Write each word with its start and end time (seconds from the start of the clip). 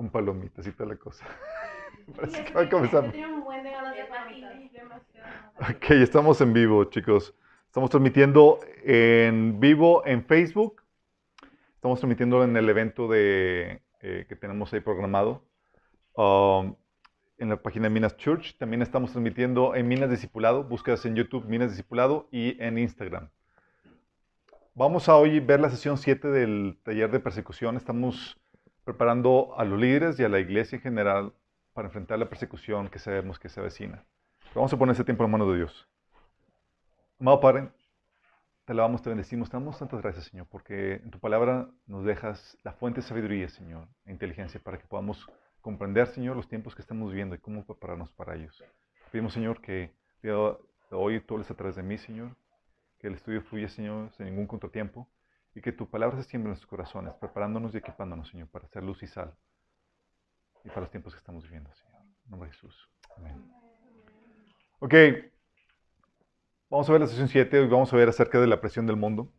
con 0.00 0.08
palomitas 0.08 0.66
y 0.66 0.72
toda 0.72 0.88
la 0.88 0.96
cosa. 0.96 1.26
Parece 2.16 2.42
que 2.42 2.54
va 2.54 2.62
a 2.62 2.70
comenzar. 2.70 3.12
Ok, 5.60 5.90
estamos 5.90 6.40
en 6.40 6.54
vivo, 6.54 6.84
chicos. 6.84 7.34
Estamos 7.66 7.90
transmitiendo 7.90 8.60
en 8.82 9.60
vivo 9.60 10.02
en 10.06 10.24
Facebook. 10.24 10.82
Estamos 11.74 12.00
transmitiendo 12.00 12.42
en 12.42 12.56
el 12.56 12.66
evento 12.70 13.08
de, 13.08 13.82
eh, 14.00 14.24
que 14.26 14.36
tenemos 14.36 14.72
ahí 14.72 14.80
programado. 14.80 15.44
Um, 16.14 16.76
en 17.36 17.50
la 17.50 17.62
página 17.62 17.84
de 17.84 17.90
Minas 17.90 18.16
Church. 18.16 18.56
También 18.56 18.80
estamos 18.80 19.12
transmitiendo 19.12 19.74
en 19.74 19.86
Minas 19.86 20.08
Discipulado. 20.08 20.64
Búsquedas 20.64 21.04
en 21.04 21.14
YouTube 21.14 21.44
Minas 21.44 21.72
Discipulado 21.72 22.26
y 22.32 22.58
en 22.62 22.78
Instagram. 22.78 23.28
Vamos 24.74 25.10
a 25.10 25.16
hoy 25.16 25.40
ver 25.40 25.60
la 25.60 25.68
sesión 25.68 25.98
7 25.98 26.28
del 26.28 26.78
taller 26.82 27.10
de 27.10 27.20
persecución. 27.20 27.76
Estamos 27.76 28.39
preparando 28.90 29.54
a 29.56 29.64
los 29.64 29.78
líderes 29.78 30.18
y 30.18 30.24
a 30.24 30.28
la 30.28 30.40
iglesia 30.40 30.74
en 30.74 30.82
general 30.82 31.32
para 31.72 31.86
enfrentar 31.86 32.18
la 32.18 32.28
persecución 32.28 32.88
que 32.88 32.98
sabemos 32.98 33.38
que 33.38 33.48
se 33.48 33.60
avecina. 33.60 34.04
Vamos 34.52 34.72
a 34.72 34.76
poner 34.76 34.94
ese 34.94 35.04
tiempo 35.04 35.24
en 35.24 35.30
manos 35.30 35.48
de 35.48 35.58
Dios. 35.58 35.88
Amado 37.20 37.38
Padre, 37.38 37.70
te 38.64 38.72
alabamos, 38.72 39.00
te 39.00 39.08
bendecimos, 39.08 39.48
te 39.48 39.56
damos 39.56 39.78
tantas 39.78 40.02
gracias, 40.02 40.24
Señor, 40.24 40.48
porque 40.50 40.94
en 40.94 41.12
tu 41.12 41.20
palabra 41.20 41.68
nos 41.86 42.04
dejas 42.04 42.58
la 42.64 42.72
fuente 42.72 43.00
de 43.00 43.06
sabiduría, 43.06 43.48
Señor, 43.48 43.86
e 44.06 44.10
inteligencia 44.10 44.60
para 44.60 44.76
que 44.76 44.88
podamos 44.88 45.24
comprender, 45.60 46.08
Señor, 46.08 46.34
los 46.34 46.48
tiempos 46.48 46.74
que 46.74 46.82
estamos 46.82 47.10
viviendo 47.10 47.36
y 47.36 47.38
cómo 47.38 47.64
prepararnos 47.64 48.10
para 48.10 48.34
ellos. 48.34 48.64
Pedimos, 49.12 49.32
Señor, 49.32 49.60
que 49.60 49.92
hoy 50.90 51.20
tú 51.20 51.34
hables 51.34 51.48
a 51.48 51.54
través 51.54 51.76
de 51.76 51.84
mí, 51.84 51.96
Señor, 51.96 52.34
que 52.98 53.06
el 53.06 53.14
estudio 53.14 53.40
fluya, 53.42 53.68
Señor, 53.68 54.10
sin 54.16 54.26
ningún 54.26 54.48
contratiempo 54.48 55.08
y 55.54 55.60
que 55.60 55.72
tu 55.72 55.88
palabra 55.88 56.16
se 56.16 56.24
siembre 56.24 56.48
en 56.48 56.50
nuestros 56.50 56.68
corazones, 56.68 57.14
preparándonos 57.14 57.74
y 57.74 57.78
equipándonos, 57.78 58.28
Señor, 58.28 58.48
para 58.48 58.66
hacer 58.66 58.82
luz 58.82 59.02
y 59.02 59.06
sal 59.06 59.34
y 60.64 60.68
para 60.68 60.82
los 60.82 60.90
tiempos 60.90 61.14
que 61.14 61.18
estamos 61.18 61.44
viviendo, 61.44 61.72
Señor. 61.72 62.02
En 62.24 62.30
nombre 62.30 62.48
de 62.48 62.54
Jesús. 62.54 62.88
Amén. 63.16 63.50
Ok, 64.78 64.94
vamos 66.68 66.88
a 66.88 66.92
ver 66.92 67.00
la 67.00 67.06
sesión 67.06 67.28
7, 67.28 67.58
hoy 67.58 67.68
vamos 67.68 67.92
a 67.92 67.96
ver 67.96 68.08
acerca 68.08 68.40
de 68.40 68.46
la 68.46 68.60
presión 68.60 68.86
del 68.86 68.96
mundo. 68.96 69.32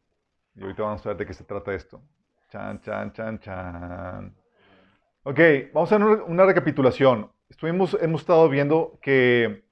Y 0.55 0.61
ahorita 0.61 0.83
vamos 0.83 1.05
a 1.05 1.09
ver 1.09 1.17
de 1.17 1.25
qué 1.25 1.33
se 1.33 1.43
trata 1.43 1.73
esto. 1.73 2.01
Chan, 2.49 2.81
chan, 2.81 3.13
chan, 3.13 3.39
chan. 3.39 4.35
Ok, 5.23 5.39
vamos 5.73 5.91
a 5.91 5.95
hacer 5.95 6.05
una 6.05 6.45
recapitulación. 6.45 7.31
Estuvimos, 7.49 7.97
hemos 8.01 8.21
estado 8.21 8.49
viendo 8.49 8.99
que 9.01 9.63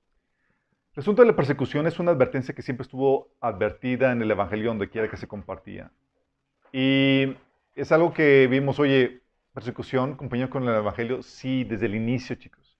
asunto 1.00 1.22
de 1.22 1.28
la 1.28 1.36
persecución 1.36 1.88
es 1.88 2.00
una 2.00 2.12
advertencia 2.12 2.54
que 2.54 2.62
siempre 2.62 2.84
estuvo 2.84 3.32
advertida 3.40 4.12
en 4.12 4.22
el 4.22 4.32
Evangelio 4.32 4.70
donde 4.70 4.90
quiera 4.90 5.10
que 5.10 5.18
se 5.18 5.28
compartía. 5.28 5.92
Y 6.72 7.36
es 7.76 7.92
algo 7.92 8.14
que 8.14 8.48
vimos, 8.48 8.80
oye, 8.80 9.22
persecución, 9.54 10.16
compañero 10.16 10.50
con 10.50 10.64
el 10.68 10.76
Evangelio, 10.76 11.24
sí, 11.24 11.64
desde 11.64 11.88
el 11.88 11.96
inicio, 11.96 12.36
chicos. 12.36 12.78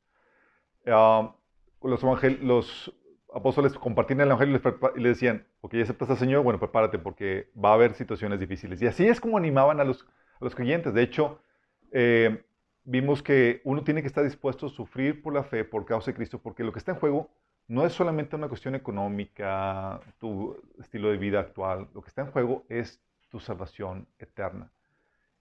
Ah, 0.88 1.36
los, 1.82 2.04
los, 2.42 2.96
apóstoles 3.34 3.74
compartían 3.74 4.22
el 4.22 4.28
Evangelio 4.28 4.62
y 4.96 5.00
les 5.00 5.14
decían, 5.16 5.46
ok, 5.62 5.76
aceptas 5.76 6.10
al 6.10 6.18
Señor, 6.18 6.44
bueno, 6.44 6.60
prepárate 6.60 7.00
porque 7.00 7.50
va 7.54 7.72
a 7.72 7.74
haber 7.74 7.94
situaciones 7.94 8.40
difíciles. 8.40 8.82
Y 8.82 8.88
así 8.88 9.08
es 9.08 9.20
como 9.20 9.38
animaban 9.38 9.80
a 9.80 9.84
los, 9.84 10.06
a 10.40 10.44
los 10.44 10.56
creyentes. 10.56 10.94
De 10.94 11.04
hecho, 11.04 11.42
eh, 11.92 12.44
vimos 12.84 13.22
que 13.22 13.62
uno 13.64 13.84
tiene 13.84 14.02
que 14.02 14.08
estar 14.08 14.24
dispuesto 14.24 14.68
a 14.68 14.70
sufrir 14.70 15.22
por 15.22 15.34
la 15.34 15.44
fe, 15.44 15.64
por 15.64 15.86
causa 15.86 16.12
de 16.12 16.16
Cristo, 16.16 16.40
porque 16.40 16.64
lo 16.64 16.72
que 16.72 16.80
está 16.80 16.94
en 16.94 17.00
juego 17.00 17.30
no 17.68 17.86
es 17.86 17.94
solamente 17.94 18.36
una 18.36 18.48
cuestión 18.48 18.74
económica, 18.74 20.00
tu 20.18 20.60
estilo 20.80 21.10
de 21.12 21.18
vida 21.18 21.40
actual, 21.40 21.88
lo 21.94 22.02
que 22.02 22.10
está 22.10 22.24
en 22.24 22.32
juego 22.32 22.66
es 22.68 23.00
tu 23.30 23.40
salvación 23.40 24.08
eterna 24.18 24.72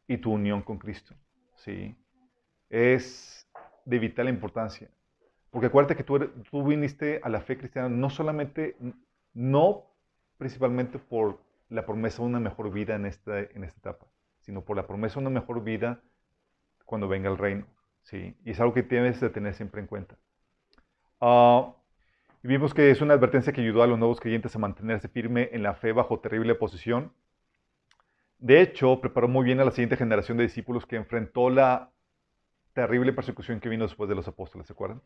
y 0.06 0.18
tu 0.18 0.32
unión 0.32 0.62
con 0.62 0.78
Cristo. 0.78 1.14
¿sí? 1.56 1.96
Es 2.68 3.48
de 3.84 3.98
vital 3.98 4.28
importancia. 4.28 4.90
Porque 5.50 5.68
acuérdate 5.68 5.96
que 5.96 6.04
tú, 6.04 6.64
viniste 6.64 7.20
a 7.22 7.28
la 7.28 7.40
fe 7.40 7.56
cristiana 7.56 7.88
no 7.88 8.10
solamente, 8.10 8.76
no 9.32 9.86
principalmente 10.36 10.98
por 10.98 11.40
la 11.68 11.86
promesa 11.86 12.22
de 12.22 12.28
una 12.28 12.40
mejor 12.40 12.70
vida 12.70 12.94
en 12.94 13.06
esta, 13.06 13.40
en 13.40 13.64
esta 13.64 13.78
etapa, 13.78 14.06
sino 14.40 14.62
por 14.62 14.76
la 14.76 14.86
promesa 14.86 15.14
de 15.14 15.26
una 15.26 15.40
mejor 15.40 15.64
vida 15.64 16.00
cuando 16.84 17.08
venga 17.08 17.30
el 17.30 17.38
reino. 17.38 17.66
¿sí? 18.02 18.36
Y 18.44 18.50
es 18.50 18.60
algo 18.60 18.74
que 18.74 18.82
tienes 18.82 19.18
que 19.18 19.30
tener 19.30 19.54
siempre 19.54 19.80
en 19.80 19.86
cuenta. 19.86 20.16
Uh, 21.20 21.72
vimos 22.42 22.74
que 22.74 22.90
es 22.90 23.00
una 23.00 23.14
advertencia 23.14 23.52
que 23.52 23.60
ayudó 23.60 23.82
a 23.82 23.86
los 23.86 23.98
nuevos 23.98 24.20
creyentes 24.20 24.54
a 24.54 24.58
mantenerse 24.58 25.08
firme 25.08 25.48
en 25.52 25.62
la 25.62 25.74
fe 25.74 25.92
bajo 25.92 26.20
terrible 26.20 26.52
oposición. 26.52 27.12
De 28.38 28.60
hecho, 28.60 29.00
preparó 29.00 29.28
muy 29.28 29.44
bien 29.44 29.60
a 29.60 29.64
la 29.64 29.72
siguiente 29.72 29.96
generación 29.96 30.38
de 30.38 30.44
discípulos 30.44 30.86
que 30.86 30.96
enfrentó 30.96 31.50
la 31.50 31.90
terrible 32.72 33.12
persecución 33.12 33.58
que 33.58 33.68
vino 33.68 33.84
después 33.84 34.08
de 34.08 34.14
los 34.14 34.28
apóstoles, 34.28 34.66
¿se 34.66 34.72
acuerdan? 34.72 35.02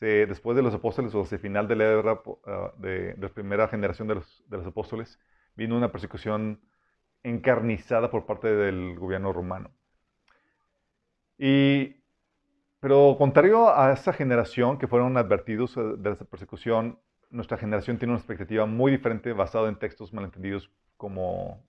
después 0.00 0.56
de 0.56 0.62
los 0.62 0.74
apóstoles, 0.74 1.14
o 1.14 1.22
hacia 1.22 1.36
el 1.36 1.42
final 1.42 1.66
de 1.66 1.76
la 1.76 1.84
era 1.84 2.20
ah, 2.46 2.72
de, 2.78 3.16
la 3.18 3.28
primera 3.30 3.66
generación 3.68 4.06
de 4.06 4.14
los, 4.14 4.66
apóstoles, 4.66 5.18
vino 5.56 5.76
una 5.76 5.90
persecución 5.90 6.60
encarnizada 7.24 8.10
por 8.10 8.24
parte 8.24 8.48
del 8.48 8.96
gobierno 8.96 9.32
romano. 9.32 9.70
Y, 11.36 11.96
pero 12.80 13.16
contrario 13.18 13.76
a 13.76 13.92
esa 13.92 14.12
generación 14.12 14.78
que 14.78 14.86
fueron 14.86 15.16
advertidos 15.16 15.76
eh, 15.76 15.80
de 15.98 16.12
esa 16.12 16.24
persecución, 16.24 17.00
nuestra 17.30 17.58
generación 17.58 17.98
tiene 17.98 18.12
una 18.12 18.20
expectativa 18.20 18.66
muy 18.66 18.92
diferente 18.92 19.32
basada 19.32 19.68
en 19.68 19.78
textos 19.78 20.12
malentendidos 20.12 20.70
como 20.96 21.67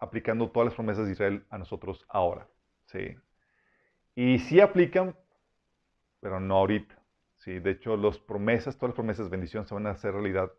aplicando 0.00 0.50
todas 0.50 0.66
las 0.66 0.74
promesas 0.74 1.06
de 1.06 1.12
Israel 1.12 1.44
a 1.50 1.58
nosotros 1.58 2.04
ahora. 2.08 2.48
¿sí? 2.86 3.16
Y 4.14 4.38
sí 4.40 4.60
aplican, 4.60 5.14
pero 6.20 6.40
no 6.40 6.56
ahorita. 6.56 6.98
¿sí? 7.38 7.60
De 7.60 7.70
hecho, 7.70 7.96
las 7.96 8.18
promesas, 8.18 8.76
todas 8.76 8.90
las 8.90 8.96
promesas 8.96 9.26
de 9.26 9.30
bendición 9.30 9.66
se 9.66 9.74
van 9.74 9.86
a 9.86 9.90
hacer 9.90 10.12
realidad 10.12 10.50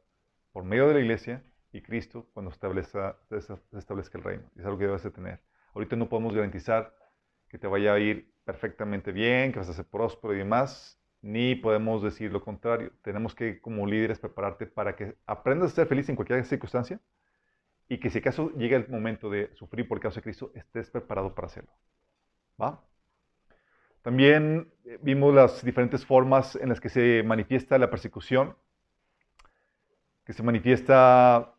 por 0.53 0.63
medio 0.63 0.88
de 0.88 0.94
la 0.94 1.00
iglesia 1.00 1.44
y 1.74 1.81
Cristo 1.81 2.30
cuando 2.34 2.51
se 2.51 2.56
establezca 2.56 4.18
el 4.18 4.24
reino. 4.24 4.44
Es 4.56 4.66
algo 4.66 4.78
que 4.78 4.85
debes 4.85 5.03
de 5.03 5.12
tener. 5.12 5.41
Ahorita 5.74 5.96
no 5.96 6.07
podemos 6.07 6.34
garantizar 6.34 6.94
que 7.50 7.57
te 7.57 7.68
vaya 7.68 7.94
a 7.94 8.00
ir 8.00 8.31
perfectamente 8.44 9.12
bien, 9.12 9.51
que 9.51 9.59
vas 9.59 9.69
a 9.69 9.74
ser 9.74 9.85
próspero 9.85 10.34
y 10.34 10.38
demás, 10.38 11.00
ni 11.22 11.56
podemos 11.56 12.03
decir 12.03 12.31
lo 12.31 12.41
contrario. 12.44 12.91
Tenemos 13.01 13.34
que, 13.34 13.62
como 13.62 13.85
líderes, 13.88 14.19
prepararte 14.19 14.68
para 14.68 14.96
que 14.96 15.16
aprendas 15.25 15.72
a 15.72 15.75
ser 15.75 15.88
feliz 15.88 16.09
en 16.09 16.16
cualquier 16.16 16.44
circunstancia 16.46 17.00
y 17.91 17.97
que 17.97 18.09
si 18.09 18.19
acaso 18.19 18.52
llega 18.52 18.78
el 18.78 18.88
momento 18.88 19.29
de 19.29 19.53
sufrir 19.56 19.85
por 19.85 20.00
causa 20.00 20.22
de 20.22 20.24
Cristo, 20.24 20.50
estés 20.56 20.90
preparado 20.90 21.35
para 21.35 21.47
hacerlo. 21.47 21.74
¿Va? 22.59 22.81
También 24.02 24.72
eh, 24.85 24.97
vimos 25.02 25.35
las 25.35 25.62
diferentes 25.62 26.06
formas 26.06 26.56
en 26.56 26.69
las 26.69 26.80
que 26.80 26.88
se 26.88 27.22
manifiesta 27.24 27.78
la 27.78 27.90
persecución, 27.90 28.56
que 30.25 30.31
se 30.31 30.41
manifiesta 30.41 31.53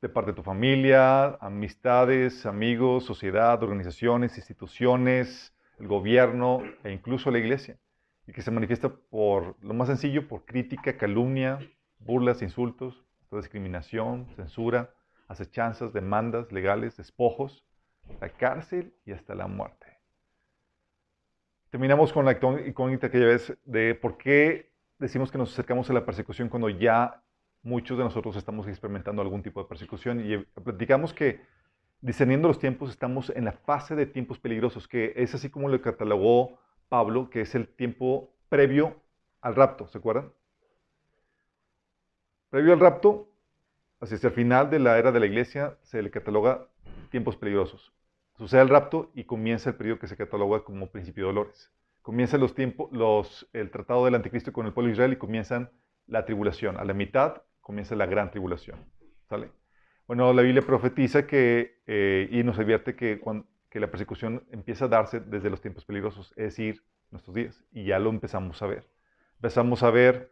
de 0.00 0.08
parte 0.08 0.30
de 0.30 0.36
tu 0.36 0.42
familia, 0.42 1.36
amistades, 1.42 2.46
amigos, 2.46 3.04
sociedad, 3.04 3.62
organizaciones, 3.62 4.38
instituciones, 4.38 5.54
el 5.78 5.88
gobierno 5.88 6.62
e 6.84 6.90
incluso 6.90 7.30
la 7.30 7.38
iglesia. 7.38 7.76
Y 8.26 8.32
que 8.32 8.40
se 8.40 8.50
manifiesta 8.50 8.88
por, 8.88 9.56
lo 9.60 9.74
más 9.74 9.88
sencillo, 9.88 10.26
por 10.26 10.46
crítica, 10.46 10.96
calumnia, 10.96 11.58
burlas, 11.98 12.40
insultos, 12.40 13.04
discriminación, 13.30 14.26
censura, 14.34 14.94
acechanzas, 15.28 15.92
demandas 15.92 16.50
legales, 16.50 16.96
despojos, 16.96 17.64
la 18.20 18.30
cárcel 18.30 18.94
y 19.04 19.12
hasta 19.12 19.34
la 19.34 19.46
muerte. 19.46 19.86
Terminamos 21.70 22.12
con 22.12 22.24
la 22.24 22.32
incógnita 22.32 23.10
que 23.10 23.20
ya 23.20 23.26
ves 23.26 23.56
de 23.64 23.94
por 23.94 24.16
qué 24.16 24.72
decimos 24.98 25.30
que 25.30 25.38
nos 25.38 25.52
acercamos 25.52 25.88
a 25.90 25.92
la 25.92 26.04
persecución 26.04 26.48
cuando 26.48 26.70
ya 26.70 27.22
muchos 27.62 27.98
de 27.98 28.04
nosotros 28.04 28.36
estamos 28.36 28.66
experimentando 28.66 29.20
algún 29.20 29.42
tipo 29.42 29.62
de 29.62 29.68
persecución 29.68 30.20
y 30.24 30.38
platicamos 30.38 31.12
que 31.12 31.40
discerniendo 32.00 32.48
los 32.48 32.58
tiempos 32.58 32.90
estamos 32.90 33.30
en 33.30 33.44
la 33.44 33.52
fase 33.52 33.94
de 33.96 34.06
tiempos 34.06 34.38
peligrosos, 34.38 34.88
que 34.88 35.12
es 35.16 35.34
así 35.34 35.50
como 35.50 35.68
lo 35.68 35.80
catalogó 35.82 36.58
Pablo, 36.88 37.28
que 37.28 37.42
es 37.42 37.54
el 37.54 37.68
tiempo 37.68 38.32
previo 38.48 38.96
al 39.40 39.54
rapto, 39.54 39.86
¿se 39.88 39.98
acuerdan? 39.98 40.32
Previo 42.50 42.72
al 42.72 42.80
rapto, 42.80 43.27
hacia 44.00 44.18
el 44.28 44.34
final 44.34 44.70
de 44.70 44.78
la 44.78 44.98
era 44.98 45.12
de 45.12 45.20
la 45.20 45.26
iglesia, 45.26 45.76
se 45.82 46.02
le 46.02 46.10
cataloga 46.10 46.66
tiempos 47.10 47.36
peligrosos. 47.36 47.92
Sucede 48.36 48.62
el 48.62 48.68
rapto 48.68 49.10
y 49.14 49.24
comienza 49.24 49.70
el 49.70 49.76
periodo 49.76 49.98
que 49.98 50.06
se 50.06 50.16
cataloga 50.16 50.62
como 50.62 50.90
principio 50.90 51.24
de 51.24 51.34
dolores. 51.34 51.72
Comienza 52.02 52.38
los 52.38 52.54
tiempos, 52.54 53.48
el 53.52 53.70
tratado 53.70 54.04
del 54.04 54.14
anticristo 54.14 54.52
con 54.52 54.66
el 54.66 54.72
pueblo 54.72 54.88
de 54.88 54.92
Israel 54.92 55.12
y 55.12 55.16
comienzan 55.16 55.70
la 56.06 56.24
tribulación. 56.24 56.78
A 56.78 56.84
la 56.84 56.94
mitad 56.94 57.42
comienza 57.60 57.96
la 57.96 58.06
gran 58.06 58.30
tribulación. 58.30 58.78
¿Sale? 59.28 59.50
Bueno, 60.06 60.32
la 60.32 60.42
Biblia 60.42 60.62
profetiza 60.62 61.26
que, 61.26 61.82
eh, 61.86 62.28
y 62.30 62.42
nos 62.42 62.58
advierte 62.58 62.94
que, 62.94 63.20
que 63.68 63.80
la 63.80 63.90
persecución 63.90 64.44
empieza 64.50 64.86
a 64.86 64.88
darse 64.88 65.20
desde 65.20 65.50
los 65.50 65.60
tiempos 65.60 65.84
peligrosos, 65.84 66.32
es 66.36 66.44
decir, 66.44 66.82
nuestros 67.10 67.34
días. 67.34 67.62
Y 67.72 67.84
ya 67.84 67.98
lo 67.98 68.08
empezamos 68.08 68.62
a 68.62 68.66
ver. 68.68 68.88
Empezamos 69.34 69.82
a 69.82 69.90
ver 69.90 70.30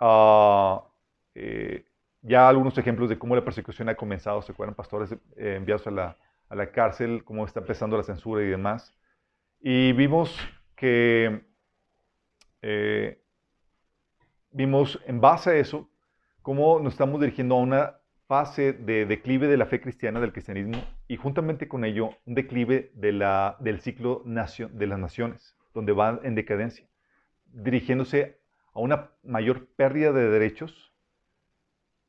uh, 0.00 0.80
eh, 1.34 1.84
ya 2.26 2.48
algunos 2.48 2.76
ejemplos 2.76 3.08
de 3.08 3.18
cómo 3.18 3.36
la 3.36 3.44
persecución 3.44 3.88
ha 3.88 3.94
comenzado. 3.94 4.42
¿Se 4.42 4.52
acuerdan? 4.52 4.74
Pastores 4.74 5.12
eh, 5.12 5.54
enviados 5.56 5.86
a 5.86 5.90
la, 5.90 6.16
a 6.48 6.54
la 6.54 6.70
cárcel, 6.70 7.22
cómo 7.24 7.44
está 7.44 7.60
empezando 7.60 7.96
la 7.96 8.02
censura 8.02 8.42
y 8.42 8.48
demás. 8.48 8.92
Y 9.60 9.92
vimos 9.92 10.36
que, 10.74 11.44
eh, 12.62 13.22
vimos 14.50 15.00
en 15.06 15.20
base 15.20 15.50
a 15.50 15.54
eso, 15.54 15.88
cómo 16.42 16.80
nos 16.80 16.94
estamos 16.94 17.20
dirigiendo 17.20 17.54
a 17.54 17.58
una 17.58 17.96
fase 18.26 18.72
de 18.72 19.06
declive 19.06 19.46
de 19.46 19.56
la 19.56 19.66
fe 19.66 19.80
cristiana, 19.80 20.20
del 20.20 20.32
cristianismo, 20.32 20.82
y 21.06 21.16
juntamente 21.16 21.68
con 21.68 21.84
ello 21.84 22.10
un 22.26 22.34
declive 22.34 22.90
de 22.94 23.12
la, 23.12 23.56
del 23.60 23.80
ciclo 23.80 24.22
de 24.24 24.86
las 24.86 24.98
naciones, 24.98 25.56
donde 25.72 25.92
va 25.92 26.20
en 26.24 26.34
decadencia, 26.34 26.88
dirigiéndose 27.52 28.40
a 28.74 28.80
una 28.80 29.10
mayor 29.22 29.68
pérdida 29.76 30.12
de 30.12 30.28
derechos 30.28 30.85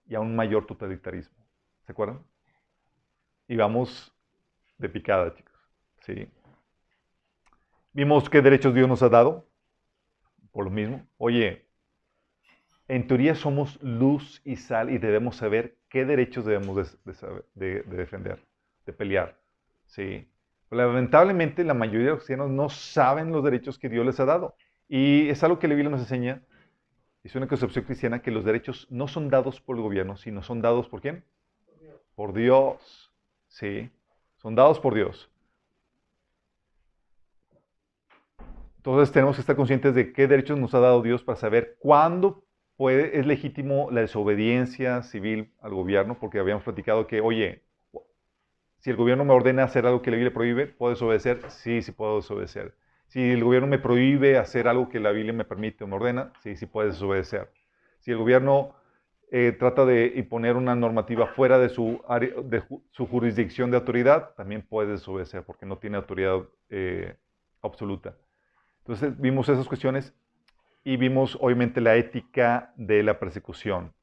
y 0.08 0.16
a 0.16 0.20
un 0.20 0.36
mayor 0.36 0.66
totalitarismo. 0.66 1.36
¿Se 1.86 1.92
acuerdan? 1.92 2.20
Y 3.48 3.56
vamos 3.56 4.14
de 4.78 4.90
picada, 4.90 5.34
chicos. 5.34 5.54
¿Sí? 6.02 6.28
Vimos 7.94 8.30
qué 8.30 8.42
derechos 8.42 8.74
Dios 8.74 8.88
nos 8.88 9.02
ha 9.02 9.10
dado, 9.10 9.48
por 10.52 10.66
lo 10.66 10.70
mismo. 10.72 11.06
Oye, 11.18 11.66
en 12.88 13.08
teoría 13.08 13.36
somos 13.36 13.82
luz 13.82 14.42
y 14.46 14.56
sal 14.56 14.90
y 14.90 14.98
debemos 14.98 15.36
saber 15.36 15.78
qué 15.90 16.06
derechos 16.06 16.46
debemos 16.46 16.98
de, 17.56 17.84
defender, 17.84 18.40
de 18.86 18.94
pelear. 18.94 19.38
¿sí? 19.86 20.30
Lamentablemente 20.70 21.64
la 21.64 21.74
mayoría 21.74 22.06
de 22.06 22.12
los 22.12 22.20
cristianos 22.20 22.50
no 22.50 22.70
saben 22.70 23.32
los 23.32 23.44
derechos 23.44 23.78
que 23.78 23.90
Dios 23.90 24.06
les 24.06 24.20
ha 24.20 24.26
dado. 24.26 24.56
Y 24.88 25.30
es 25.30 25.44
algo 25.44 25.60
que 25.60 25.68
la 25.68 25.76
Biblia 25.76 25.90
nos 25.90 26.02
enseña, 26.02 26.42
es 27.28 27.36
una 27.36 27.48
concepción 27.48 27.86
cristiana, 27.86 28.22
que 28.22 28.32
los 28.32 28.44
derechos 28.44 28.88
no 28.90 29.08
son 29.08 29.30
dados 29.30 29.62
por 29.62 29.76
el 29.76 29.84
gobierno, 29.84 30.18
sino 30.18 30.42
son 30.44 30.62
dados 30.62 30.88
por 30.88 31.02
quién? 31.02 31.24
Por 32.16 32.34
Dios. 32.34 33.12
¿sí? 33.48 33.90
Son 34.38 34.56
dados 34.56 34.80
por 34.80 34.94
Dios. 34.94 35.30
Entonces 38.78 39.12
tenemos 39.12 39.36
que 39.36 39.42
estar 39.42 39.56
conscientes 39.56 39.94
de 39.96 40.14
qué 40.14 40.28
derechos 40.28 40.58
nos 40.58 40.74
ha 40.74 40.80
dado 40.80 41.02
Dios 41.02 41.24
para 41.24 41.38
saber 41.38 41.76
cuándo 41.80 42.44
es 42.80 43.26
legítimo 43.26 43.90
la 43.92 44.02
desobediencia 44.02 45.02
civil 45.02 45.52
al 45.60 45.74
gobierno, 45.74 46.18
porque 46.20 46.40
habíamos 46.40 46.64
platicado 46.64 47.08
que, 47.08 47.20
oye, 47.20 47.64
si 48.80 48.92
el 48.92 48.96
gobierno 48.96 49.26
me 49.26 49.34
ordena 49.34 49.64
hacer 49.64 49.86
algo 49.86 50.02
que 50.02 50.12
la 50.12 50.18
Biblia 50.18 50.34
prohíbe, 50.34 50.68
¿puedo 50.68 50.94
desobedecer? 50.94 51.42
Sí, 51.50 51.82
sí 51.82 51.92
puedo 51.92 52.18
desobedecer. 52.18 52.76
Si 53.08 53.32
el 53.32 53.44
gobierno 53.44 53.68
me 53.68 53.80
prohíbe 53.80 54.38
hacer 54.38 54.68
algo 54.68 54.90
que 54.90 55.00
la 55.00 55.12
Biblia 55.12 55.34
me 55.34 55.46
permite 55.46 55.84
o 55.84 55.88
me 55.88 55.96
ordena, 55.96 56.34
sí, 56.42 56.56
sí 56.56 56.66
puedes 56.66 56.94
desobedecer. 56.94 57.52
Si 58.00 58.12
el 58.12 58.18
gobierno 58.18 58.76
eh, 59.32 59.56
trata 59.58 59.86
de 59.86 60.14
imponer 60.16 60.56
una 60.56 60.76
normativa 60.76 61.28
fuera 61.28 61.58
de 61.58 61.70
su, 61.70 62.02
de 62.46 62.64
su 62.92 63.08
jurisdicción 63.08 63.72
de 63.72 63.78
autoridad, 63.78 64.34
también 64.36 64.62
puedes 64.62 65.00
desobedecer 65.00 65.44
porque 65.44 65.66
no 65.66 65.78
tiene 65.78 65.98
autoridad 65.98 66.44
eh, 66.70 67.16
absoluta. 67.62 68.16
Entonces 68.80 69.20
vimos 69.20 69.50
esas 69.50 69.68
cuestiones 69.68 70.14
y 70.84 70.96
vimos 70.96 71.38
obviamente 71.42 71.82
la 71.82 71.96
ética 71.96 72.74
de 72.78 73.04
la 73.04 73.20
persecución. 73.20 73.94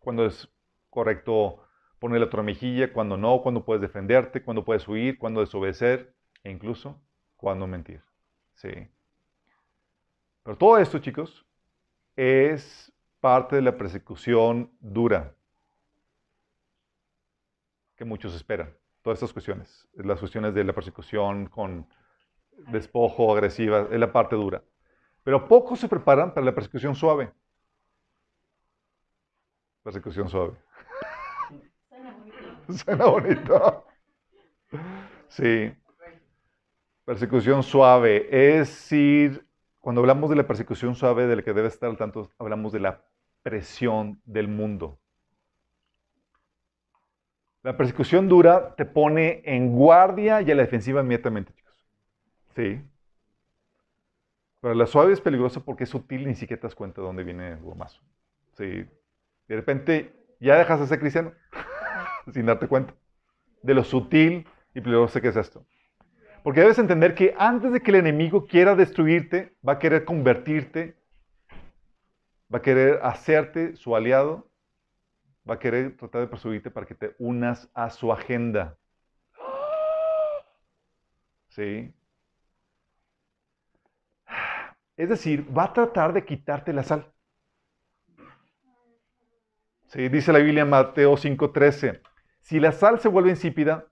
Cuando 0.00 0.26
es 0.26 0.48
correcto 0.90 1.64
poner 2.00 2.20
la 2.20 2.26
otra 2.26 2.42
mejilla, 2.42 2.92
cuando 2.92 3.16
no, 3.16 3.42
cuando 3.42 3.64
puedes 3.64 3.80
defenderte, 3.80 4.42
cuando 4.42 4.64
puedes 4.64 4.86
huir, 4.88 5.18
cuando 5.18 5.40
desobedecer 5.40 6.14
e 6.42 6.50
incluso 6.50 7.00
cuando 7.36 7.66
mentir. 7.66 8.05
Sí. 8.56 8.88
Pero 10.42 10.56
todo 10.56 10.78
esto, 10.78 10.98
chicos, 10.98 11.46
es 12.16 12.92
parte 13.20 13.56
de 13.56 13.62
la 13.62 13.76
persecución 13.76 14.70
dura 14.80 15.34
que 17.96 18.04
muchos 18.04 18.34
esperan. 18.34 18.74
Todas 19.02 19.18
estas 19.18 19.32
cuestiones, 19.32 19.88
las 19.94 20.18
cuestiones 20.18 20.54
de 20.54 20.64
la 20.64 20.72
persecución 20.72 21.46
con 21.46 21.86
despojo, 22.68 23.32
agresiva, 23.32 23.88
es 23.90 24.00
la 24.00 24.12
parte 24.12 24.36
dura. 24.36 24.62
Pero 25.22 25.46
pocos 25.46 25.78
se 25.80 25.88
preparan 25.88 26.32
para 26.32 26.46
la 26.46 26.54
persecución 26.54 26.94
suave. 26.94 27.32
Persecución 29.82 30.28
suave. 30.28 30.56
Suena 31.88 32.12
bonito. 32.12 32.72
Suena 32.84 33.06
bonito. 33.06 33.86
Sí. 35.28 35.72
Persecución 37.06 37.62
suave. 37.62 38.26
Es 38.30 38.68
decir, 38.68 39.46
cuando 39.80 40.00
hablamos 40.00 40.28
de 40.28 40.34
la 40.34 40.46
persecución 40.46 40.96
suave, 40.96 41.28
de 41.28 41.36
la 41.36 41.42
que 41.42 41.52
debe 41.52 41.68
estar 41.68 41.88
al 41.88 41.96
tanto, 41.96 42.32
hablamos 42.36 42.72
de 42.72 42.80
la 42.80 43.00
presión 43.44 44.20
del 44.24 44.48
mundo. 44.48 44.98
La 47.62 47.76
persecución 47.76 48.28
dura 48.28 48.74
te 48.74 48.84
pone 48.84 49.40
en 49.44 49.72
guardia 49.72 50.42
y 50.42 50.50
a 50.50 50.54
la 50.56 50.62
defensiva 50.62 51.00
inmediatamente, 51.00 51.52
chicos. 51.54 51.86
Sí. 52.56 52.82
Pero 54.60 54.74
la 54.74 54.86
suave 54.86 55.12
es 55.12 55.20
peligrosa 55.20 55.60
porque 55.60 55.84
es 55.84 55.90
sutil 55.90 56.22
y 56.22 56.26
ni 56.26 56.34
siquiera 56.34 56.60
te 56.60 56.66
das 56.66 56.74
cuenta 56.74 57.00
de 57.00 57.06
dónde 57.06 57.22
viene 57.22 57.52
el 57.52 57.60
gomazo. 57.60 58.02
Sí. 58.54 58.84
De 59.46 59.54
repente 59.54 60.12
ya 60.40 60.56
dejas 60.56 60.80
de 60.80 60.88
ser 60.88 60.98
cristiano 60.98 61.32
sin 62.32 62.46
darte 62.46 62.66
cuenta 62.66 62.94
de 63.62 63.74
lo 63.74 63.84
sutil 63.84 64.48
y 64.74 64.80
peligroso 64.80 65.20
que 65.20 65.28
es 65.28 65.36
esto. 65.36 65.64
Porque 66.46 66.60
debes 66.60 66.78
entender 66.78 67.16
que 67.16 67.34
antes 67.36 67.72
de 67.72 67.82
que 67.82 67.90
el 67.90 67.96
enemigo 67.96 68.46
quiera 68.46 68.76
destruirte, 68.76 69.56
va 69.68 69.72
a 69.72 69.78
querer 69.80 70.04
convertirte, 70.04 70.96
va 72.54 72.58
a 72.58 72.62
querer 72.62 73.00
hacerte 73.02 73.74
su 73.74 73.96
aliado, 73.96 74.48
va 75.44 75.54
a 75.54 75.58
querer 75.58 75.96
tratar 75.96 76.20
de 76.20 76.28
persuadirte 76.28 76.70
para 76.70 76.86
que 76.86 76.94
te 76.94 77.16
unas 77.18 77.68
a 77.74 77.90
su 77.90 78.12
agenda. 78.12 78.78
¿Sí? 81.48 81.92
Es 84.96 85.08
decir, 85.08 85.48
va 85.52 85.64
a 85.64 85.72
tratar 85.72 86.12
de 86.12 86.24
quitarte 86.24 86.72
la 86.72 86.84
sal. 86.84 87.12
Sí, 89.88 90.08
dice 90.08 90.32
la 90.32 90.38
Biblia 90.38 90.62
en 90.62 90.70
Mateo 90.70 91.16
5:13, 91.16 92.00
si 92.40 92.60
la 92.60 92.70
sal 92.70 93.00
se 93.00 93.08
vuelve 93.08 93.30
insípida, 93.30 93.88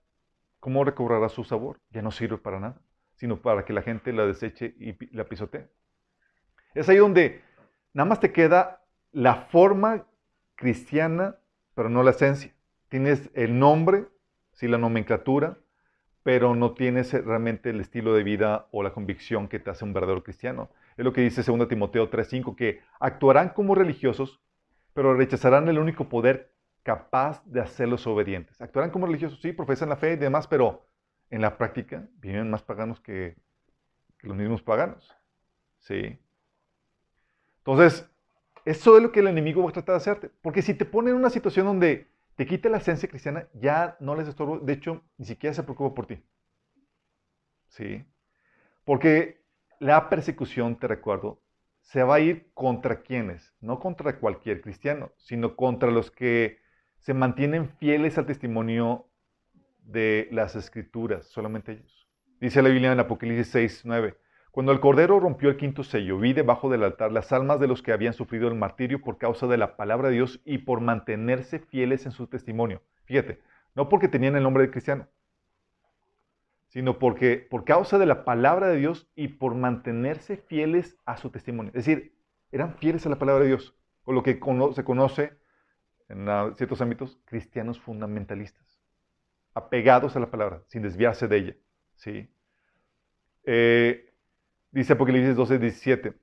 ¿cómo 0.65 0.83
recobrará 0.83 1.29
su 1.29 1.43
sabor? 1.43 1.79
Ya 1.91 2.01
no 2.01 2.09
sirve 2.09 2.39
para 2.39 2.59
nada, 2.59 2.81
sino 3.13 3.39
para 3.39 3.65
que 3.65 3.71
la 3.71 3.83
gente 3.83 4.11
la 4.11 4.25
deseche 4.25 4.73
y 4.79 5.15
la 5.15 5.25
pisotee. 5.25 5.67
Es 6.73 6.89
ahí 6.89 6.97
donde 6.97 7.43
nada 7.93 8.09
más 8.09 8.19
te 8.19 8.31
queda 8.31 8.81
la 9.11 9.35
forma 9.35 10.07
cristiana, 10.55 11.35
pero 11.75 11.87
no 11.87 12.01
la 12.01 12.09
esencia. 12.09 12.51
Tienes 12.89 13.29
el 13.35 13.59
nombre, 13.59 14.07
sí, 14.53 14.67
la 14.67 14.79
nomenclatura, 14.79 15.59
pero 16.23 16.55
no 16.55 16.73
tienes 16.73 17.13
realmente 17.13 17.69
el 17.69 17.79
estilo 17.79 18.15
de 18.15 18.23
vida 18.23 18.67
o 18.71 18.81
la 18.81 18.91
convicción 18.91 19.47
que 19.47 19.59
te 19.59 19.69
hace 19.69 19.85
un 19.85 19.93
verdadero 19.93 20.23
cristiano. 20.23 20.71
Es 20.97 21.05
lo 21.05 21.13
que 21.13 21.21
dice 21.21 21.43
2 21.43 21.67
Timoteo 21.67 22.09
3:5, 22.09 22.55
que 22.55 22.81
actuarán 22.99 23.49
como 23.49 23.75
religiosos, 23.75 24.41
pero 24.95 25.13
rechazarán 25.13 25.67
el 25.67 25.77
único 25.77 26.09
poder 26.09 26.54
capaz 26.85 27.43
de 27.45 27.61
hacerlos 27.61 28.05
obedientes. 28.05 28.61
Actuarán 28.61 28.91
como 28.91 29.07
religiosos, 29.07 29.41
sí, 29.41 29.51
profesan 29.51 29.89
la 29.89 29.95
fe 29.95 30.13
y 30.13 30.17
demás, 30.17 30.47
pero 30.47 30.85
en 31.31 31.41
la 31.41 31.57
práctica 31.57 32.07
viven 32.19 32.51
más 32.51 32.61
paganos 32.61 32.99
que, 33.01 33.35
los 34.21 34.37
mismos 34.37 34.61
paganos. 34.61 35.11
Sí. 35.79 36.19
Entonces, 37.57 38.07
eso 38.65 38.97
es 38.97 39.03
lo 39.03 39.11
que 39.11 39.19
el 39.19 39.27
enemigo 39.27 39.63
va 39.63 39.69
a 39.69 39.73
tratar 39.73 39.93
de 39.93 39.97
hacerte. 39.97 40.31
Porque 40.43 40.61
si 40.61 40.75
te 40.75 40.85
pone 40.85 41.09
en 41.09 41.15
una 41.15 41.31
situación 41.31 41.65
donde 41.65 42.07
te 42.35 42.45
quita 42.45 42.69
la 42.69 42.77
esencia 42.77 43.09
cristiana, 43.09 43.47
ya 43.53 43.97
no 43.99 44.15
les 44.15 44.27
estorbo. 44.27 44.59
De 44.59 44.73
hecho, 44.73 45.03
ni 45.17 45.25
siquiera 45.25 45.55
se 45.55 45.63
preocupa 45.63 45.95
por 45.95 46.05
ti. 46.05 46.23
¿Sí? 47.67 48.05
Porque 48.83 49.43
la 49.79 50.07
persecución, 50.09 50.77
te 50.77 50.87
recuerdo, 50.87 51.41
se 51.81 52.03
va 52.03 52.15
a 52.15 52.19
ir 52.19 52.51
contra 52.53 53.01
quienes, 53.01 53.55
no 53.59 53.79
contra 53.79 54.19
cualquier 54.19 54.61
cristiano, 54.61 55.11
sino 55.17 55.55
contra 55.55 55.89
los 55.89 56.09
que 56.11 56.63
se 57.05 57.13
mantienen 57.13 57.69
fieles 57.77 58.17
al 58.17 58.25
testimonio 58.25 59.05
de 59.83 60.27
las 60.31 60.55
escrituras, 60.55 61.27
solamente 61.27 61.73
ellos. 61.73 62.07
Dice 62.41 62.63
la 62.63 62.69
Biblia 62.69 62.91
en 62.91 62.99
Apocalipsis 62.99 63.49
6, 63.49 63.81
9. 63.85 64.17
Cuando 64.49 64.71
el 64.71 64.79
Cordero 64.79 65.19
rompió 65.19 65.49
el 65.49 65.57
quinto 65.57 65.83
sello, 65.83 66.17
vi 66.17 66.33
debajo 66.33 66.67
del 66.67 66.83
altar 66.83 67.11
las 67.11 67.31
almas 67.31 67.59
de 67.59 67.67
los 67.67 67.83
que 67.83 67.91
habían 67.91 68.13
sufrido 68.13 68.47
el 68.47 68.55
martirio 68.55 69.03
por 69.03 69.19
causa 69.19 69.45
de 69.45 69.57
la 69.57 69.77
palabra 69.77 70.09
de 70.09 70.15
Dios 70.15 70.41
y 70.45 70.57
por 70.57 70.81
mantenerse 70.81 71.59
fieles 71.59 72.07
en 72.07 72.11
su 72.11 72.25
testimonio. 72.25 72.81
Fíjate, 73.03 73.39
no 73.75 73.87
porque 73.87 74.07
tenían 74.07 74.35
el 74.35 74.41
nombre 74.41 74.63
de 74.63 74.71
cristiano, 74.71 75.07
sino 76.69 76.97
porque 76.97 77.37
por 77.37 77.65
causa 77.65 77.99
de 77.99 78.07
la 78.07 78.25
palabra 78.25 78.69
de 78.69 78.77
Dios 78.77 79.07
y 79.15 79.27
por 79.27 79.53
mantenerse 79.53 80.37
fieles 80.37 80.97
a 81.05 81.17
su 81.17 81.29
testimonio. 81.29 81.69
Es 81.75 81.85
decir, 81.85 82.17
eran 82.51 82.73
fieles 82.79 83.05
a 83.05 83.09
la 83.09 83.19
palabra 83.19 83.43
de 83.43 83.49
Dios, 83.49 83.77
con 84.01 84.15
lo 84.15 84.23
que 84.23 84.39
se 84.73 84.83
conoce 84.83 85.44
en 86.09 86.27
ciertos 86.55 86.81
ámbitos 86.81 87.19
cristianos 87.25 87.79
fundamentalistas, 87.79 88.79
apegados 89.53 90.15
a 90.15 90.19
la 90.19 90.29
palabra, 90.29 90.61
sin 90.67 90.81
desviarse 90.81 91.27
de 91.27 91.37
ella. 91.37 91.55
¿sí? 91.95 92.29
Eh, 93.43 94.13
dice 94.71 94.93
Apocalipsis 94.93 95.35
12, 95.35 95.59
17, 95.59 96.13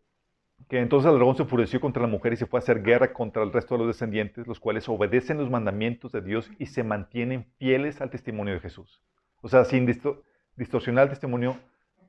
que 0.68 0.78
entonces 0.78 1.10
el 1.10 1.16
dragón 1.16 1.36
se 1.36 1.42
enfureció 1.42 1.80
contra 1.80 2.02
la 2.02 2.08
mujer 2.08 2.32
y 2.32 2.36
se 2.36 2.46
fue 2.46 2.58
a 2.58 2.62
hacer 2.62 2.82
guerra 2.82 3.12
contra 3.12 3.42
el 3.42 3.52
resto 3.52 3.74
de 3.74 3.78
los 3.78 3.88
descendientes, 3.88 4.46
los 4.46 4.60
cuales 4.60 4.88
obedecen 4.88 5.38
los 5.38 5.50
mandamientos 5.50 6.12
de 6.12 6.20
Dios 6.20 6.50
y 6.58 6.66
se 6.66 6.84
mantienen 6.84 7.46
fieles 7.58 8.00
al 8.00 8.10
testimonio 8.10 8.54
de 8.54 8.60
Jesús. 8.60 9.02
O 9.40 9.48
sea, 9.48 9.64
sin, 9.64 9.86
distorsionar 10.56 11.04
el 11.04 11.10
testimonio 11.10 11.58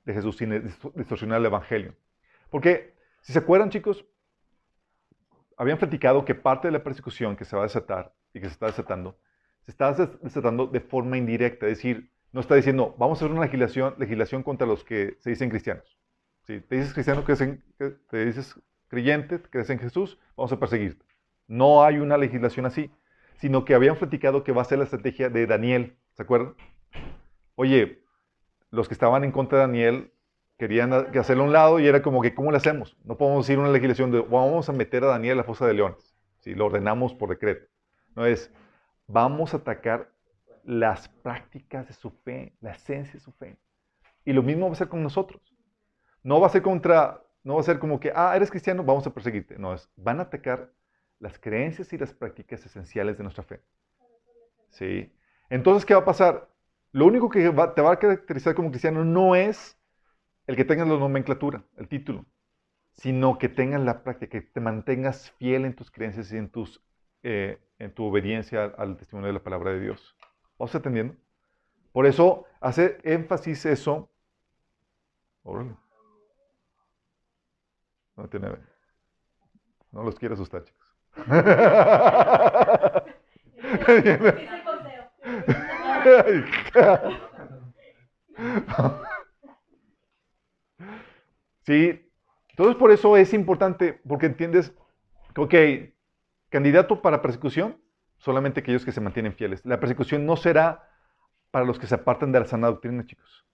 de 0.05 0.13
Jesús 0.13 0.37
sin 0.37 0.63
distorsionar 0.95 1.39
el 1.39 1.45
Evangelio. 1.47 1.95
Porque, 2.49 2.93
si 3.21 3.33
se 3.33 3.39
acuerdan 3.39 3.69
chicos, 3.69 4.05
habían 5.57 5.77
platicado 5.77 6.25
que 6.25 6.35
parte 6.35 6.67
de 6.67 6.71
la 6.71 6.83
persecución 6.83 7.35
que 7.35 7.45
se 7.45 7.55
va 7.55 7.63
a 7.63 7.65
desatar 7.65 8.13
y 8.33 8.39
que 8.39 8.47
se 8.47 8.53
está 8.53 8.67
desatando, 8.67 9.17
se 9.65 9.71
está 9.71 9.93
desatando 10.21 10.67
de 10.67 10.79
forma 10.79 11.17
indirecta, 11.17 11.67
es 11.67 11.77
decir, 11.77 12.11
no 12.31 12.41
está 12.41 12.55
diciendo, 12.55 12.95
vamos 12.97 13.21
a 13.21 13.25
hacer 13.25 13.31
una 13.31 13.45
legislación, 13.45 13.95
legislación 13.97 14.43
contra 14.43 14.65
los 14.65 14.83
que 14.83 15.17
se 15.19 15.29
dicen 15.29 15.49
cristianos. 15.49 15.97
Si 16.45 16.59
te 16.59 16.75
dices 16.75 16.93
cristiano, 16.93 17.23
te 17.23 18.25
dices 18.25 18.59
creyente, 18.87 19.41
crees 19.41 19.69
en 19.69 19.79
Jesús, 19.79 20.19
vamos 20.35 20.51
a 20.51 20.59
perseguirte. 20.59 21.05
No 21.47 21.83
hay 21.83 21.99
una 21.99 22.17
legislación 22.17 22.65
así, 22.65 22.91
sino 23.37 23.65
que 23.65 23.75
habían 23.75 23.97
platicado 23.97 24.43
que 24.43 24.51
va 24.51 24.61
a 24.61 24.65
ser 24.65 24.79
la 24.79 24.85
estrategia 24.85 25.29
de 25.29 25.45
Daniel, 25.45 25.97
¿se 26.13 26.23
acuerdan? 26.23 26.55
Oye, 27.55 28.03
los 28.71 28.87
que 28.87 28.93
estaban 28.93 29.23
en 29.23 29.31
contra 29.31 29.59
de 29.59 29.65
Daniel 29.65 30.12
querían 30.63 30.93
hacerlo 30.93 31.43
a 31.43 31.45
un 31.47 31.51
lado 31.51 31.77
y 31.81 31.87
era 31.87 32.01
como 32.01 32.21
que, 32.21 32.33
¿cómo 32.33 32.49
lo 32.49 32.55
hacemos? 32.55 32.95
No 33.03 33.17
podemos 33.17 33.45
decir 33.45 33.59
una 33.59 33.67
legislación 33.67 34.11
de, 34.11 34.21
vamos 34.21 34.69
a 34.69 34.71
meter 34.71 35.03
a 35.03 35.07
Daniel 35.07 35.33
a 35.33 35.41
la 35.41 35.43
fosa 35.43 35.67
de 35.67 35.73
leones, 35.73 36.15
si 36.39 36.55
lo 36.55 36.67
ordenamos 36.67 37.13
por 37.13 37.27
decreto. 37.27 37.67
No 38.15 38.25
es, 38.25 38.49
vamos 39.05 39.53
a 39.53 39.57
atacar 39.57 40.09
las 40.63 41.09
prácticas 41.09 41.89
de 41.89 41.93
su 41.93 42.11
fe, 42.11 42.55
la 42.61 42.71
esencia 42.71 43.15
de 43.15 43.19
su 43.19 43.33
fe. 43.33 43.57
Y 44.23 44.31
lo 44.31 44.41
mismo 44.41 44.67
va 44.67 44.71
a 44.71 44.77
ser 44.77 44.87
con 44.87 45.03
nosotros. 45.03 45.41
No 46.23 46.39
va 46.39 46.47
a 46.47 46.49
ser 46.49 46.61
contra, 46.61 47.21
no 47.43 47.55
va 47.55 47.59
a 47.59 47.65
ser 47.65 47.77
como 47.77 47.99
que, 47.99 48.13
ah, 48.15 48.33
eres 48.33 48.49
cristiano, 48.49 48.85
vamos 48.85 49.05
a 49.05 49.13
perseguirte. 49.13 49.59
No, 49.59 49.73
es, 49.73 49.89
van 49.97 50.21
a 50.21 50.23
atacar 50.23 50.71
las 51.19 51.37
creencias 51.39 51.91
y 51.91 51.97
las 51.97 52.13
prácticas 52.13 52.65
esenciales 52.65 53.17
de 53.17 53.23
nuestra 53.23 53.43
fe. 53.43 53.59
¿Sí? 54.69 55.13
Entonces, 55.49 55.85
¿qué 55.85 55.93
va 55.93 55.99
a 55.99 56.05
pasar? 56.05 56.47
Lo 56.93 57.05
único 57.05 57.29
que 57.29 57.41
te 57.41 57.81
va 57.81 57.91
a 57.91 57.99
caracterizar 57.99 58.55
como 58.55 58.69
cristiano 58.69 59.03
no 59.03 59.35
es 59.35 59.77
el 60.47 60.55
que 60.55 60.65
tengas 60.65 60.87
la 60.87 60.97
nomenclatura, 60.97 61.63
el 61.77 61.87
título, 61.87 62.25
sino 62.93 63.37
que 63.37 63.49
tengas 63.49 63.81
la 63.81 64.03
práctica, 64.03 64.39
que 64.39 64.47
te 64.47 64.59
mantengas 64.59 65.31
fiel 65.31 65.65
en 65.65 65.75
tus 65.75 65.89
creencias 65.91 66.31
y 66.31 66.37
en, 66.37 66.49
tus, 66.49 66.83
eh, 67.23 67.59
en 67.79 67.93
tu 67.93 68.05
obediencia 68.05 68.65
al 68.77 68.97
testimonio 68.97 69.27
de 69.27 69.33
la 69.33 69.43
palabra 69.43 69.71
de 69.71 69.79
Dios. 69.79 70.15
¿Vamos 70.57 70.75
entendiendo? 70.75 71.15
Por 71.91 72.05
eso 72.05 72.45
hace 72.59 72.97
énfasis 73.03 73.65
eso. 73.65 74.09
No 78.15 78.29
tiene. 78.29 78.49
No 79.91 80.03
los 80.03 80.15
quiero 80.15 80.35
asustar, 80.35 80.63
chicos. 80.63 80.87
Sí, 91.65 92.11
entonces 92.49 92.75
por 92.75 92.91
eso 92.91 93.17
es 93.17 93.33
importante, 93.33 93.99
porque 94.07 94.25
entiendes, 94.27 94.73
ok, 95.35 95.55
candidato 96.49 97.01
para 97.01 97.21
persecución, 97.21 97.77
solamente 98.17 98.59
aquellos 98.59 98.85
que 98.85 98.91
se 98.91 99.01
mantienen 99.01 99.33
fieles. 99.33 99.65
La 99.65 99.79
persecución 99.79 100.25
no 100.25 100.35
será 100.35 100.89
para 101.51 101.65
los 101.65 101.79
que 101.79 101.87
se 101.87 101.95
apartan 101.95 102.31
de 102.31 102.39
la 102.39 102.45
sana 102.45 102.67
doctrina, 102.67 103.05
chicos. 103.05 103.45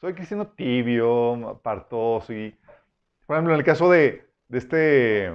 Soy 0.00 0.14
cristiano 0.14 0.48
tibio, 0.48 1.48
apartoso 1.48 2.32
y... 2.32 2.56
Por 3.26 3.36
ejemplo, 3.36 3.54
en 3.54 3.58
el 3.58 3.66
caso 3.66 3.90
de, 3.90 4.28
este 4.50 5.32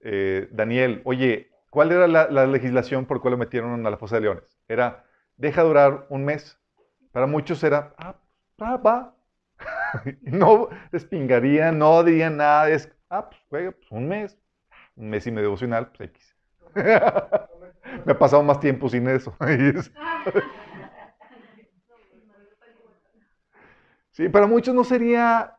eh, 0.00 0.48
Daniel, 0.50 1.02
oye, 1.04 1.50
¿cuál 1.70 1.92
era 1.92 2.08
la, 2.08 2.46
legislación 2.46 3.06
por 3.06 3.18
la 3.18 3.20
cual 3.20 3.32
lo 3.32 3.38
metieron 3.38 3.86
a 3.86 3.90
la 3.90 3.96
fosa 3.96 4.16
de 4.16 4.22
leones? 4.22 4.58
Era, 4.66 5.04
deja 5.36 5.62
durar 5.62 6.06
un 6.08 6.24
mes. 6.24 6.58
Para 7.12 7.26
muchos 7.26 7.62
era, 7.62 7.94
ah, 7.96 8.16
va, 8.60 8.76
va. 8.76 9.17
no 10.22 10.68
despingarían, 10.92 11.78
no 11.78 12.02
dirían 12.04 12.36
nada, 12.36 12.68
es, 12.68 12.92
ah, 13.10 13.28
pues 13.28 13.40
juega, 13.48 13.72
pues 13.72 13.90
un 13.90 14.08
mes 14.08 14.38
un 14.98 15.08
mes 15.10 15.26
y 15.26 15.30
medio 15.30 15.44
devocional, 15.44 15.90
pues 15.96 16.10
X. 16.10 16.36
Me 18.04 18.12
ha 18.12 18.18
pasado 18.18 18.42
más 18.42 18.60
tiempo 18.60 18.88
sin 18.88 19.08
eso. 19.08 19.34
sí, 24.12 24.28
para 24.28 24.46
muchos 24.46 24.74
no 24.74 24.84
sería, 24.84 25.56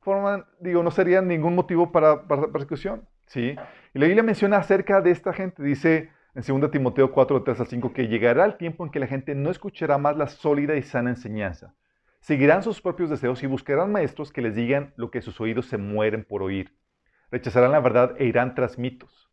forma, 0.00 0.48
digo, 0.60 0.82
no 0.82 0.90
sería 0.90 1.20
ningún 1.20 1.54
motivo 1.54 1.92
para, 1.92 2.26
persecución. 2.26 3.06
¿sí? 3.26 3.54
Y 3.92 3.98
la 3.98 4.06
Biblia 4.06 4.22
menciona 4.22 4.56
acerca 4.58 5.02
de 5.02 5.10
esta 5.10 5.34
gente, 5.34 5.62
dice 5.62 6.10
en 6.34 6.60
2 6.60 6.70
Timoteo 6.70 7.10
4, 7.12 7.42
3 7.42 7.60
al 7.60 7.66
5, 7.66 7.92
que 7.92 8.06
llegará 8.06 8.44
el 8.44 8.56
tiempo 8.56 8.84
en 8.84 8.92
que 8.92 9.00
la 9.00 9.08
gente 9.08 9.34
no 9.34 9.50
escuchará 9.50 9.98
más 9.98 10.16
la 10.16 10.28
sólida 10.28 10.76
y 10.76 10.82
sana 10.82 11.10
enseñanza. 11.10 11.74
Seguirán 12.28 12.62
sus 12.62 12.82
propios 12.82 13.08
deseos 13.08 13.42
y 13.42 13.46
buscarán 13.46 13.90
maestros 13.90 14.30
que 14.32 14.42
les 14.42 14.54
digan 14.54 14.92
lo 14.96 15.10
que 15.10 15.22
sus 15.22 15.40
oídos 15.40 15.64
se 15.64 15.78
mueren 15.78 16.24
por 16.24 16.42
oír 16.42 16.78
rechazarán 17.30 17.72
la 17.72 17.80
verdad 17.80 18.16
e 18.18 18.26
irán 18.26 18.54
tras 18.54 18.78
mitos. 18.78 19.30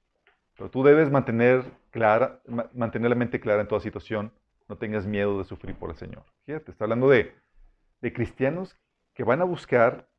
Pero 0.56 0.72
tú 0.72 0.82
debes 0.82 1.12
mantener, 1.12 1.66
la 1.94 3.16
mente 3.16 3.42
clara 3.42 3.62
en 3.62 3.68
toda 3.68 3.82
situación. 3.82 4.32
No 4.70 4.78
tengas 4.78 5.06
miedo 5.06 5.38
de 5.38 5.44
sufrir 5.44 5.76
por 5.76 5.90
el 5.90 5.98
Señor. 5.98 6.24
Fíjate, 6.46 6.72
está 6.72 6.86
hablando 6.86 7.10
de, 7.10 7.36
de 8.00 8.14
cristianos 8.14 8.80
que 9.14 9.26
van 9.26 9.42
a 9.42 9.44
buscar 9.44 10.10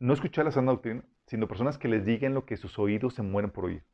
no 0.00 0.12
escuchar 0.12 0.44
la 0.44 0.50
sana 0.50 0.72
doctrina, 0.72 1.04
sino 1.28 1.46
personas 1.46 1.78
que 1.78 1.86
les 1.86 2.04
digan 2.04 2.34
lo 2.34 2.46
que 2.46 2.56
sus 2.56 2.80
oídos 2.80 3.14
se 3.14 3.22
mueren 3.22 3.52
por 3.52 3.66
oír. 3.66 3.84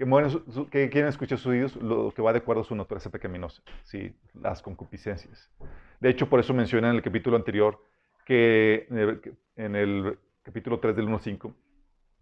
Que, 0.00 0.06
mueren, 0.06 0.30
que 0.70 0.88
quieren 0.88 1.10
escuchar 1.10 1.36
sus 1.36 1.48
oídos 1.48 1.76
lo 1.76 2.10
que 2.12 2.22
va 2.22 2.32
de 2.32 2.38
acuerdo 2.38 2.62
a 2.62 2.64
su 2.64 2.74
naturaleza 2.74 3.10
pecaminosa, 3.10 3.60
¿sí? 3.84 4.16
las 4.32 4.62
concupiscencias. 4.62 5.50
De 6.00 6.08
hecho, 6.08 6.26
por 6.26 6.40
eso 6.40 6.54
menciona 6.54 6.88
en 6.88 6.96
el 6.96 7.02
capítulo 7.02 7.36
anterior 7.36 7.84
que 8.24 8.86
en 8.88 8.98
el, 8.98 9.36
en 9.56 9.76
el 9.76 10.18
capítulo 10.42 10.80
3 10.80 10.96
del 10.96 11.06
1.5 11.06 11.52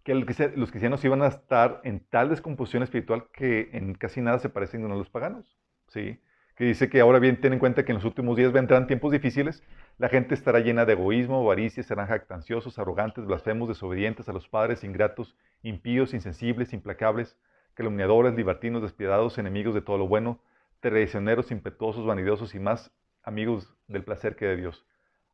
que 0.03 0.13
los 0.13 0.71
cristianos 0.71 1.05
iban 1.05 1.21
a 1.21 1.27
estar 1.27 1.79
en 1.85 2.01
tal 2.01 2.27
descomposición 2.27 2.83
espiritual 2.83 3.27
que 3.31 3.69
en 3.71 3.93
casi 3.93 4.19
nada 4.19 4.39
se 4.39 4.49
parecen 4.49 4.83
a 4.83 4.93
los 4.93 5.09
paganos. 5.09 5.57
¿sí? 5.87 6.19
Que 6.57 6.65
dice 6.65 6.89
que 6.89 6.99
ahora 6.99 7.19
bien 7.19 7.39
ten 7.39 7.53
en 7.53 7.59
cuenta 7.59 7.85
que 7.85 7.93
en 7.93 7.99
los 7.99 8.05
últimos 8.05 8.35
días 8.35 8.51
vendrán 8.51 8.87
tiempos 8.87 9.13
difíciles, 9.13 9.63
la 9.99 10.09
gente 10.09 10.33
estará 10.33 10.59
llena 10.59 10.83
de 10.83 10.91
egoísmo, 10.91 11.39
avaricia, 11.39 11.81
serán 11.81 12.07
jactanciosos, 12.07 12.77
arrogantes, 12.77 13.25
blasfemos, 13.25 13.69
desobedientes 13.69 14.27
a 14.27 14.33
los 14.33 14.49
padres, 14.49 14.83
ingratos, 14.83 15.37
impíos, 15.63 16.13
insensibles, 16.13 16.73
implacables, 16.73 17.37
calumniadores, 17.79 18.35
libertinos, 18.35 18.81
despiadados, 18.81 19.37
enemigos 19.37 19.73
de 19.73 19.79
todo 19.79 19.97
lo 19.97 20.05
bueno, 20.05 20.41
traicioneros, 20.81 21.49
impetuosos, 21.49 22.05
vanidosos 22.05 22.53
y 22.53 22.59
más 22.59 22.91
amigos 23.23 23.73
del 23.87 24.03
placer 24.03 24.35
que 24.35 24.47
de 24.47 24.57
Dios. 24.57 24.85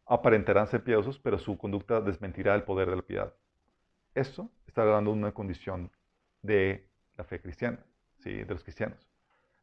Aparentarán 0.06 0.68
ser 0.68 0.84
piadosos, 0.84 1.18
pero 1.18 1.40
su 1.40 1.58
conducta 1.58 2.02
desmentirá 2.02 2.54
el 2.54 2.62
poder 2.62 2.88
de 2.92 2.98
la 2.98 3.02
piedad. 3.02 3.34
Esto 4.14 4.52
está 4.68 4.86
de 4.86 5.10
una 5.10 5.32
condición 5.32 5.90
de 6.44 6.88
la 7.18 7.24
fe 7.24 7.42
cristiana, 7.42 7.80
¿sí? 8.20 8.44
de 8.44 8.54
los 8.54 8.62
cristianos. 8.62 9.10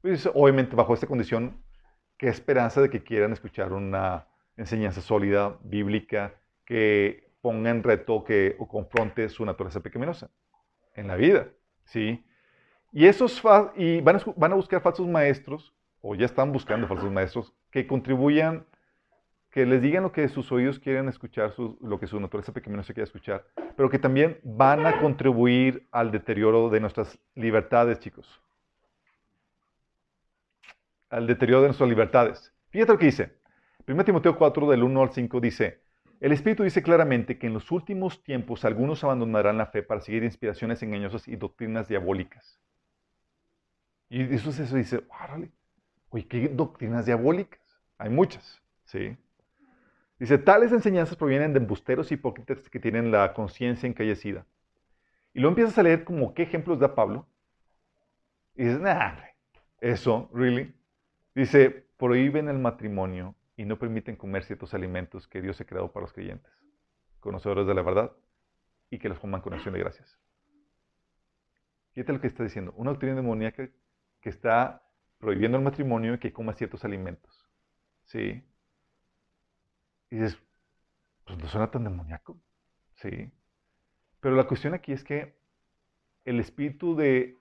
Pues, 0.00 0.28
obviamente, 0.34 0.74
bajo 0.74 0.92
esta 0.92 1.06
condición, 1.06 1.62
¿qué 2.16 2.26
esperanza 2.26 2.80
de 2.80 2.90
que 2.90 3.04
quieran 3.04 3.32
escuchar 3.32 3.72
una 3.72 4.26
enseñanza 4.56 5.02
sólida, 5.02 5.56
bíblica, 5.62 6.34
que 6.64 7.30
ponga 7.42 7.70
en 7.70 7.84
reto 7.84 8.24
que, 8.24 8.56
o 8.58 8.66
confronte 8.66 9.28
su 9.28 9.44
naturaleza 9.44 9.78
pecaminosa 9.78 10.30
en 10.96 11.06
la 11.06 11.14
vida? 11.14 11.46
¿sí? 11.84 12.24
Y, 12.92 13.06
esos 13.06 13.42
y 13.74 14.00
van, 14.02 14.16
a, 14.16 14.54
buscar 14.54 14.82
falsos 14.82 15.08
maestros, 15.08 15.72
o 16.02 16.14
ya 16.14 16.26
están 16.26 16.52
buscando 16.52 16.86
falsos 16.86 17.10
maestros, 17.10 17.54
que 17.70 17.86
contribuyan 17.86 18.66
que 19.50 19.66
les 19.66 19.82
digan 19.82 20.02
lo 20.02 20.12
que 20.12 20.28
sus 20.28 20.50
oídos 20.50 20.78
quieren 20.78 21.08
escuchar, 21.08 21.52
lo 21.58 22.00
que 22.00 22.06
su 22.06 22.18
naturaleza 22.18 22.52
pecaminosa 22.52 22.94
quiere 22.94 23.04
escuchar, 23.04 23.44
pero 23.76 23.90
que 23.90 23.98
también 23.98 24.38
van 24.42 24.86
a 24.86 24.98
contribuir 25.00 25.86
al 25.90 26.10
deterioro 26.10 26.70
de 26.70 26.80
nuestras 26.80 27.18
libertades, 27.34 28.00
chicos. 28.00 28.40
Al 31.10 31.26
deterioro 31.26 31.60
de 31.60 31.68
nuestras 31.68 31.88
libertades. 31.88 32.54
Fíjate 32.70 32.92
lo 32.92 32.98
que 32.98 33.06
dice. 33.06 33.36
1 33.86 34.04
Timoteo 34.04 34.38
4, 34.38 34.70
del 34.70 34.82
1 34.82 35.02
al 35.02 35.12
5 35.12 35.40
dice, 35.40 35.82
el 36.20 36.32
Espíritu 36.32 36.62
dice 36.62 36.82
claramente 36.82 37.36
que 37.36 37.48
en 37.48 37.52
los 37.52 37.70
últimos 37.70 38.22
tiempos 38.22 38.64
algunos 38.64 39.04
abandonarán 39.04 39.58
la 39.58 39.66
fe 39.66 39.82
para 39.82 40.00
seguir 40.00 40.24
inspiraciones 40.24 40.82
engañosas 40.82 41.28
y 41.28 41.36
doctrinas 41.36 41.88
diabólicas. 41.88 42.58
Y 44.12 44.34
eso, 44.34 44.50
eso 44.50 44.76
dice, 44.76 45.02
órale, 45.08 45.50
oye, 46.10 46.26
¿qué 46.26 46.46
doctrinas 46.50 47.06
diabólicas? 47.06 47.62
Hay 47.96 48.10
muchas, 48.10 48.60
¿sí? 48.84 49.16
Dice, 50.18 50.36
tales 50.36 50.70
enseñanzas 50.70 51.16
provienen 51.16 51.54
de 51.54 51.60
embusteros 51.60 52.12
hipócritas 52.12 52.68
que 52.68 52.78
tienen 52.78 53.10
la 53.10 53.32
conciencia 53.32 53.86
encallecida. 53.86 54.44
Y 55.32 55.40
luego 55.40 55.52
empiezas 55.52 55.78
a 55.78 55.82
leer 55.82 56.04
como 56.04 56.34
qué 56.34 56.42
ejemplos 56.42 56.78
da 56.78 56.94
Pablo. 56.94 57.26
Y 58.54 58.64
dices, 58.64 58.80
nah, 58.80 59.16
eso, 59.80 60.28
really. 60.34 60.74
Dice, 61.34 61.86
prohíben 61.96 62.50
el 62.50 62.58
matrimonio 62.58 63.34
y 63.56 63.64
no 63.64 63.78
permiten 63.78 64.14
comer 64.14 64.44
ciertos 64.44 64.74
alimentos 64.74 65.26
que 65.26 65.40
Dios 65.40 65.58
ha 65.62 65.64
creado 65.64 65.90
para 65.90 66.04
los 66.04 66.12
creyentes, 66.12 66.52
conocedores 67.18 67.66
de 67.66 67.72
la 67.72 67.80
verdad, 67.80 68.12
y 68.90 68.98
que 68.98 69.08
los 69.08 69.18
coman 69.18 69.40
con 69.40 69.54
acción 69.54 69.72
de 69.72 69.80
gracias. 69.80 70.18
Fíjate 71.92 72.12
lo 72.12 72.20
que 72.20 72.26
está 72.26 72.44
diciendo. 72.44 72.74
Una 72.76 72.90
doctrina 72.90 73.14
demoníaca 73.14 73.70
que 74.22 74.30
está 74.30 74.82
prohibiendo 75.18 75.58
el 75.58 75.64
matrimonio 75.64 76.14
y 76.14 76.18
que 76.18 76.32
coma 76.32 76.54
ciertos 76.54 76.84
alimentos. 76.84 77.46
¿Sí? 78.04 78.42
Y 80.10 80.16
dices, 80.16 80.38
pues 81.24 81.38
no 81.38 81.48
suena 81.48 81.70
tan 81.70 81.84
demoníaco. 81.84 82.38
Sí. 82.96 83.30
Pero 84.20 84.36
la 84.36 84.46
cuestión 84.46 84.74
aquí 84.74 84.92
es 84.92 85.04
que 85.04 85.34
el 86.24 86.40
espíritu 86.40 86.94
de, 86.94 87.38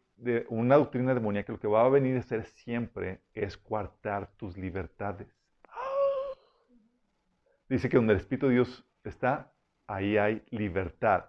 una 0.50 0.76
doctrina 0.76 1.14
demoníaca 1.14 1.54
lo 1.54 1.60
que 1.60 1.68
va 1.68 1.86
a 1.86 1.90
venir 1.90 2.18
a 2.18 2.20
hacer 2.20 2.46
siempre 2.46 3.22
es 3.34 3.58
coartar 3.58 4.32
tus 4.38 4.58
libertades. 4.58 5.28
Dice 7.70 7.88
que 7.90 7.98
donde 7.98 8.14
el 8.14 8.20
Espíritu 8.20 8.48
de 8.48 8.56
Dios 8.56 8.86
está, 9.06 9.54
ahí 9.88 10.18
hay 10.18 10.44
libertad. 10.50 11.26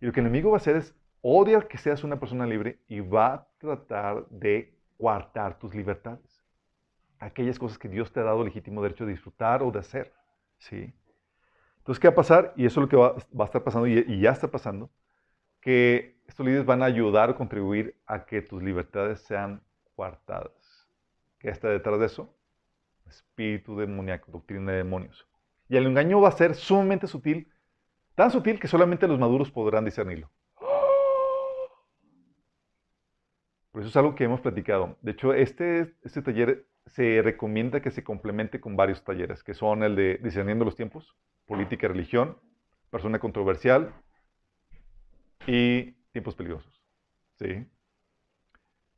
Y 0.00 0.06
lo 0.06 0.12
que 0.12 0.20
el 0.20 0.26
enemigo 0.26 0.50
va 0.50 0.56
a 0.56 0.60
hacer 0.60 0.76
es 0.76 0.96
odiar 1.20 1.68
que 1.68 1.76
seas 1.76 2.02
una 2.02 2.18
persona 2.18 2.46
libre 2.46 2.78
y 2.88 3.00
va 3.00 3.34
a 3.34 3.48
tratar 3.58 4.26
de 4.30 4.74
coartar 5.02 5.58
tus 5.58 5.74
libertades. 5.74 6.44
Aquellas 7.18 7.58
cosas 7.58 7.76
que 7.76 7.88
Dios 7.88 8.12
te 8.12 8.20
ha 8.20 8.22
dado 8.22 8.44
legítimo 8.44 8.80
derecho 8.80 9.04
de 9.04 9.10
disfrutar 9.10 9.60
o 9.64 9.72
de 9.72 9.80
hacer. 9.80 10.12
¿sí? 10.58 10.94
Entonces, 11.78 11.98
¿qué 11.98 12.06
va 12.06 12.12
a 12.12 12.14
pasar? 12.14 12.54
Y 12.56 12.66
eso 12.66 12.78
es 12.78 12.84
lo 12.84 12.88
que 12.88 12.94
va, 12.96 13.16
a 13.16 13.44
estar 13.44 13.64
pasando 13.64 13.88
y, 13.88 14.20
ya 14.20 14.30
está 14.30 14.48
pasando, 14.48 14.90
que 15.60 16.22
estos 16.28 16.46
líderes 16.46 16.64
van 16.64 16.82
a 16.82 16.84
ayudar 16.84 17.30
o 17.30 17.34
contribuir 17.34 17.96
a 18.06 18.24
que 18.26 18.42
tus 18.42 18.62
libertades 18.62 19.18
sean 19.22 19.60
coartadas. 19.96 20.86
¿Qué 21.40 21.48
está 21.48 21.68
detrás 21.68 21.98
de 21.98 22.06
eso? 22.06 22.32
Espíritu 23.04 23.76
demoníaco, 23.76 24.30
doctrina 24.30 24.70
de 24.70 24.78
demonios. 24.78 25.26
Y 25.68 25.76
el 25.76 25.86
engaño 25.86 26.20
va 26.20 26.28
a 26.28 26.32
ser 26.32 26.54
sumamente 26.54 27.08
sutil, 27.08 27.52
tan 28.14 28.30
sutil 28.30 28.60
que 28.60 28.68
solamente 28.68 29.08
los 29.08 29.18
maduros 29.18 29.50
podrán 29.50 29.84
discernirlo. 29.84 30.30
Por 33.72 33.80
eso 33.80 33.88
es 33.88 33.96
algo 33.96 34.14
que 34.14 34.24
hemos 34.24 34.40
platicado. 34.40 34.96
De 35.00 35.12
hecho, 35.12 35.32
este, 35.32 35.94
este 36.02 36.22
taller 36.22 36.66
se 36.86 37.22
recomienda 37.22 37.80
que 37.80 37.90
se 37.90 38.04
complemente 38.04 38.60
con 38.60 38.76
varios 38.76 39.02
talleres, 39.02 39.42
que 39.42 39.54
son 39.54 39.82
el 39.82 39.96
de 39.96 40.18
discerniendo 40.22 40.64
los 40.64 40.76
tiempos, 40.76 41.16
política 41.46 41.86
y 41.86 41.88
religión, 41.88 42.36
persona 42.90 43.18
controversial 43.18 43.94
y 45.46 45.92
tiempos 46.12 46.34
peligrosos. 46.34 46.82
¿Sí? 47.38 47.66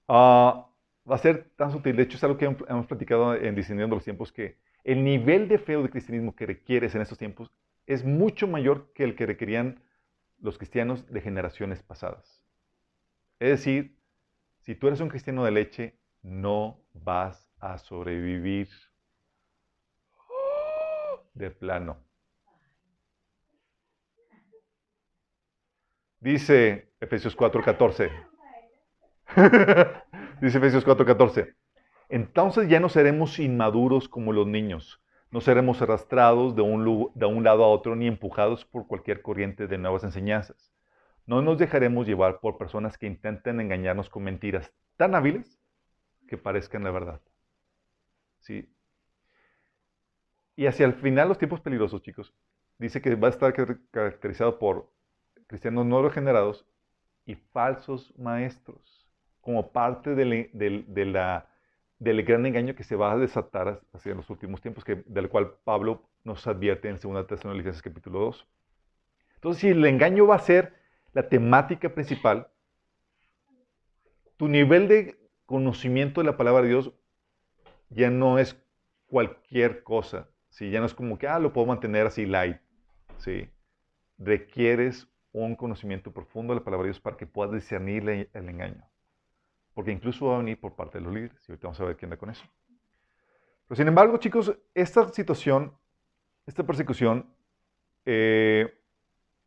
Ah, 0.08 0.68
va 1.08 1.14
a 1.14 1.18
ser 1.18 1.50
tan 1.56 1.70
sutil. 1.70 1.96
De 1.96 2.02
hecho, 2.02 2.16
es 2.16 2.24
algo 2.24 2.36
que 2.36 2.46
hemos 2.46 2.86
platicado 2.86 3.34
en 3.36 3.54
discerniendo 3.54 3.94
los 3.94 4.04
tiempos, 4.04 4.32
que 4.32 4.58
el 4.82 5.04
nivel 5.04 5.48
de 5.48 5.58
fe 5.58 5.76
o 5.76 5.82
de 5.82 5.90
cristianismo 5.90 6.34
que 6.34 6.46
requieres 6.46 6.94
en 6.94 7.02
estos 7.02 7.18
tiempos 7.18 7.50
es 7.86 8.04
mucho 8.04 8.48
mayor 8.48 8.92
que 8.92 9.04
el 9.04 9.14
que 9.14 9.26
requerían 9.26 9.82
los 10.40 10.58
cristianos 10.58 11.06
de 11.10 11.20
generaciones 11.20 11.82
pasadas. 11.82 12.44
Es 13.38 13.50
decir, 13.50 13.96
si 14.64 14.74
tú 14.74 14.88
eres 14.88 15.00
un 15.00 15.08
cristiano 15.08 15.44
de 15.44 15.50
leche, 15.50 15.98
no 16.22 16.80
vas 16.94 17.48
a 17.60 17.76
sobrevivir 17.78 18.68
de 21.34 21.50
plano. 21.50 21.98
Dice 26.20 26.92
Efesios 26.98 27.36
4:14. 27.36 28.10
Dice 30.40 30.58
Efesios 30.58 30.86
4:14. 30.86 31.54
Entonces 32.08 32.68
ya 32.68 32.80
no 32.80 32.88
seremos 32.88 33.38
inmaduros 33.38 34.08
como 34.08 34.32
los 34.32 34.46
niños. 34.46 35.02
No 35.30 35.42
seremos 35.42 35.82
arrastrados 35.82 36.54
de 36.56 36.62
un, 36.62 37.10
de 37.14 37.26
un 37.26 37.44
lado 37.44 37.64
a 37.64 37.68
otro 37.68 37.96
ni 37.96 38.06
empujados 38.06 38.64
por 38.64 38.86
cualquier 38.86 39.20
corriente 39.20 39.66
de 39.66 39.76
nuevas 39.76 40.04
enseñanzas. 40.04 40.73
No 41.26 41.42
nos 41.42 41.58
dejaremos 41.58 42.06
llevar 42.06 42.40
por 42.40 42.58
personas 42.58 42.98
que 42.98 43.06
intenten 43.06 43.60
engañarnos 43.60 44.10
con 44.10 44.24
mentiras 44.24 44.72
tan 44.96 45.14
hábiles 45.14 45.58
que 46.28 46.38
parezcan 46.38 46.84
la 46.84 46.90
verdad. 46.90 47.20
¿Sí? 48.40 48.70
Y 50.56 50.66
hacia 50.66 50.86
el 50.86 50.94
final, 50.94 51.28
los 51.28 51.38
tiempos 51.38 51.60
peligrosos, 51.60 52.02
chicos, 52.02 52.34
dice 52.78 53.00
que 53.00 53.14
va 53.14 53.28
a 53.28 53.30
estar 53.30 53.54
caracterizado 53.90 54.58
por 54.58 54.90
cristianos 55.46 55.86
no 55.86 56.02
regenerados 56.02 56.66
y 57.26 57.34
falsos 57.34 58.12
maestros, 58.18 59.08
como 59.40 59.72
parte 59.72 60.14
de 60.14 60.24
la 61.06 61.48
del 61.98 62.22
gran 62.24 62.44
engaño 62.44 62.74
que 62.74 62.84
se 62.84 62.96
va 62.96 63.12
a 63.12 63.16
desatar 63.16 63.80
hacia 63.92 64.14
los 64.14 64.28
últimos 64.28 64.60
tiempos, 64.60 64.84
que, 64.84 65.02
del 65.06 65.30
cual 65.30 65.54
Pablo 65.64 66.02
nos 66.22 66.46
advierte 66.46 66.88
en 66.88 66.98
2 66.98 67.26
Tesalonicenses 67.26 67.80
capítulo 67.80 68.20
2. 68.20 68.46
Entonces, 69.36 69.60
si 69.60 69.68
el 69.68 69.84
engaño 69.86 70.26
va 70.26 70.36
a 70.36 70.40
ser 70.40 70.74
la 71.14 71.28
temática 71.28 71.94
principal, 71.94 72.48
tu 74.36 74.48
nivel 74.48 74.88
de 74.88 75.18
conocimiento 75.46 76.20
de 76.20 76.26
la 76.26 76.36
palabra 76.36 76.62
de 76.62 76.68
Dios 76.68 76.92
ya 77.88 78.10
no 78.10 78.38
es 78.38 78.60
cualquier 79.06 79.82
cosa, 79.82 80.28
¿sí? 80.50 80.70
ya 80.70 80.80
no 80.80 80.86
es 80.86 80.94
como 80.94 81.18
que, 81.18 81.28
ah, 81.28 81.38
lo 81.38 81.52
puedo 81.52 81.66
mantener 81.66 82.06
así 82.06 82.26
light. 82.26 82.58
¿sí? 83.18 83.48
Requieres 84.18 85.08
un 85.32 85.56
conocimiento 85.56 86.12
profundo 86.12 86.52
de 86.52 86.60
la 86.60 86.64
palabra 86.64 86.84
de 86.84 86.90
Dios 86.90 87.00
para 87.00 87.16
que 87.16 87.26
puedas 87.26 87.54
discernir 87.54 88.28
el 88.32 88.48
engaño 88.48 88.84
porque 89.74 89.90
incluso 89.90 90.26
va 90.26 90.36
a 90.36 90.38
venir 90.38 90.58
por 90.58 90.74
parte 90.74 90.98
de 90.98 91.04
los 91.04 91.12
líderes, 91.12 91.36
y 91.48 91.52
ahorita 91.52 91.66
vamos 91.66 91.80
a 91.80 91.84
ver 91.84 91.96
quién 91.96 92.10
da 92.10 92.16
con 92.16 92.30
eso. 92.30 92.44
Pero 93.66 93.76
sin 93.76 93.88
embargo, 93.88 94.16
chicos, 94.18 94.56
esta 94.72 95.08
situación, 95.12 95.76
esta 96.46 96.64
persecución, 96.64 97.28
eh, 98.06 98.78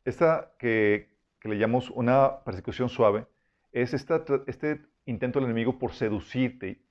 esta 0.04 0.54
que, 0.60 1.17
le 1.48 1.58
llamamos 1.58 1.90
una 1.92 2.44
persecución 2.44 2.90
suave, 2.90 3.26
es 3.72 3.94
esta, 3.94 4.24
este 4.48 4.82
intento 5.06 5.40
del 5.40 5.50
enemigo 5.50 5.80
por 5.80 5.94
seducirte 5.94 6.82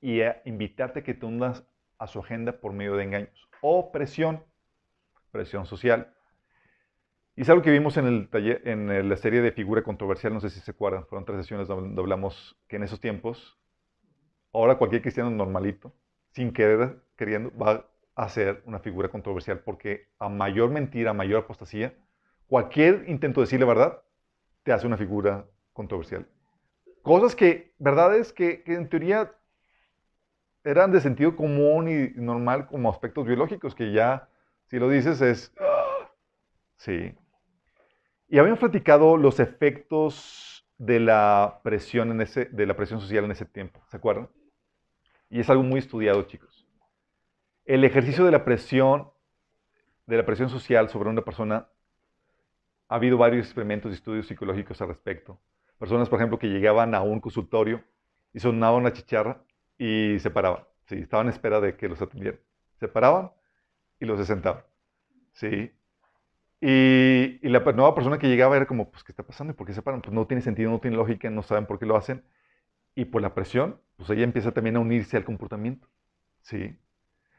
y 0.00 0.22
a 0.22 0.40
invitarte 0.44 1.00
a 1.00 1.02
que 1.02 1.14
te 1.14 1.26
hundas 1.26 1.64
a 1.98 2.06
su 2.06 2.18
agenda 2.20 2.52
por 2.52 2.72
medio 2.72 2.96
de 2.96 3.04
engaños 3.04 3.48
o 3.60 3.92
presión, 3.92 4.42
presión 5.30 5.66
social. 5.66 6.14
Y 7.36 7.42
es 7.42 7.50
algo 7.50 7.62
que 7.62 7.70
vimos 7.70 7.96
en, 7.96 8.06
el 8.06 8.28
taller, 8.28 8.62
en 8.66 9.08
la 9.08 9.16
serie 9.16 9.40
de 9.40 9.52
figura 9.52 9.82
controversial, 9.82 10.32
no 10.32 10.40
sé 10.40 10.50
si 10.50 10.60
se 10.60 10.70
acuerdan, 10.70 11.06
fueron 11.06 11.24
tres 11.24 11.40
sesiones 11.40 11.68
donde 11.68 12.00
hablamos 12.00 12.58
que 12.68 12.76
en 12.76 12.82
esos 12.82 13.00
tiempos, 13.00 13.58
ahora 14.52 14.76
cualquier 14.76 15.02
cristiano 15.02 15.30
normalito, 15.30 15.94
sin 16.32 16.52
querer, 16.52 17.02
queriendo, 17.16 17.56
va 17.56 17.86
a 18.14 18.28
ser 18.28 18.62
una 18.66 18.80
figura 18.80 19.08
controversial, 19.08 19.60
porque 19.60 20.08
a 20.18 20.28
mayor 20.28 20.70
mentira, 20.70 21.10
a 21.10 21.14
mayor 21.14 21.44
apostasía, 21.44 21.94
cualquier 22.50 23.08
intento 23.08 23.40
de 23.40 23.46
decir 23.46 23.60
la 23.60 23.66
verdad, 23.66 24.02
te 24.62 24.72
hace 24.72 24.86
una 24.86 24.98
figura 24.98 25.46
controversial. 25.72 26.26
Cosas 27.00 27.34
que, 27.34 27.72
verdades 27.78 28.34
que, 28.34 28.62
que 28.62 28.74
en 28.74 28.90
teoría 28.90 29.32
eran 30.64 30.92
de 30.92 31.00
sentido 31.00 31.34
común 31.34 31.88
y 31.88 32.20
normal 32.20 32.66
como 32.66 32.90
aspectos 32.90 33.24
biológicos, 33.24 33.74
que 33.74 33.92
ya, 33.92 34.28
si 34.66 34.78
lo 34.78 34.90
dices, 34.90 35.22
es... 35.22 35.54
Sí, 36.76 37.14
y 38.30 38.38
habíamos 38.38 38.60
platicado 38.60 39.16
los 39.16 39.40
efectos 39.40 40.64
de 40.78 41.00
la 41.00 41.60
presión, 41.64 42.12
en 42.12 42.20
ese, 42.20 42.44
de 42.44 42.64
la 42.64 42.76
presión 42.76 43.00
social 43.00 43.24
en 43.24 43.32
ese 43.32 43.44
tiempo, 43.44 43.80
¿se 43.88 43.96
acuerdan? 43.96 44.28
Y 45.28 45.40
es 45.40 45.50
algo 45.50 45.64
muy 45.64 45.80
estudiado, 45.80 46.22
chicos. 46.22 46.64
El 47.64 47.84
ejercicio 47.84 48.24
de 48.24 48.30
la 48.30 48.44
presión, 48.44 49.10
de 50.06 50.16
la 50.16 50.24
presión 50.24 50.48
social 50.48 50.88
sobre 50.88 51.10
una 51.10 51.22
persona, 51.22 51.68
ha 52.90 52.96
habido 52.96 53.16
varios 53.16 53.46
experimentos 53.46 53.92
y 53.92 53.94
estudios 53.94 54.26
psicológicos 54.26 54.80
al 54.82 54.88
respecto. 54.88 55.40
Personas, 55.78 56.10
por 56.10 56.18
ejemplo, 56.18 56.38
que 56.38 56.48
llegaban 56.48 56.94
a 56.94 57.00
un 57.00 57.20
consultorio 57.20 57.82
y 58.34 58.40
sonaban 58.40 58.80
una 58.80 58.92
chicharra 58.92 59.42
y 59.78 60.18
se 60.18 60.30
paraban. 60.30 60.64
Sí, 60.86 60.96
estaban 60.96 61.28
en 61.28 61.32
espera 61.32 61.60
de 61.60 61.76
que 61.76 61.88
los 61.88 62.02
atendieran. 62.02 62.40
Se 62.78 62.88
paraban 62.88 63.30
y 63.98 64.04
los 64.04 64.26
sentaban. 64.26 64.64
Sí, 65.32 65.72
y, 66.60 67.48
la 67.48 67.60
nueva 67.60 67.94
persona 67.94 68.18
que 68.18 68.28
llegaba 68.28 68.56
era 68.56 68.66
como, 68.66 68.90
pues, 68.90 69.02
¿qué 69.02 69.12
está 69.12 69.22
pasando? 69.22 69.52
¿Y 69.52 69.56
por 69.56 69.66
qué 69.66 69.72
se 69.72 69.82
paran? 69.82 70.02
Pues 70.02 70.12
no 70.12 70.26
tiene 70.26 70.42
sentido, 70.42 70.70
no 70.70 70.80
tiene 70.80 70.96
lógica, 70.96 71.30
no 71.30 71.42
saben 71.42 71.66
por 71.66 71.78
qué 71.78 71.86
lo 71.86 71.96
hacen. 71.96 72.22
Y 72.94 73.06
por 73.06 73.22
la 73.22 73.34
presión, 73.34 73.80
pues 73.96 74.10
ella 74.10 74.24
empieza 74.24 74.52
también 74.52 74.76
a 74.76 74.80
unirse 74.80 75.16
al 75.16 75.24
comportamiento. 75.24 75.88
¿Sí? 76.42 76.78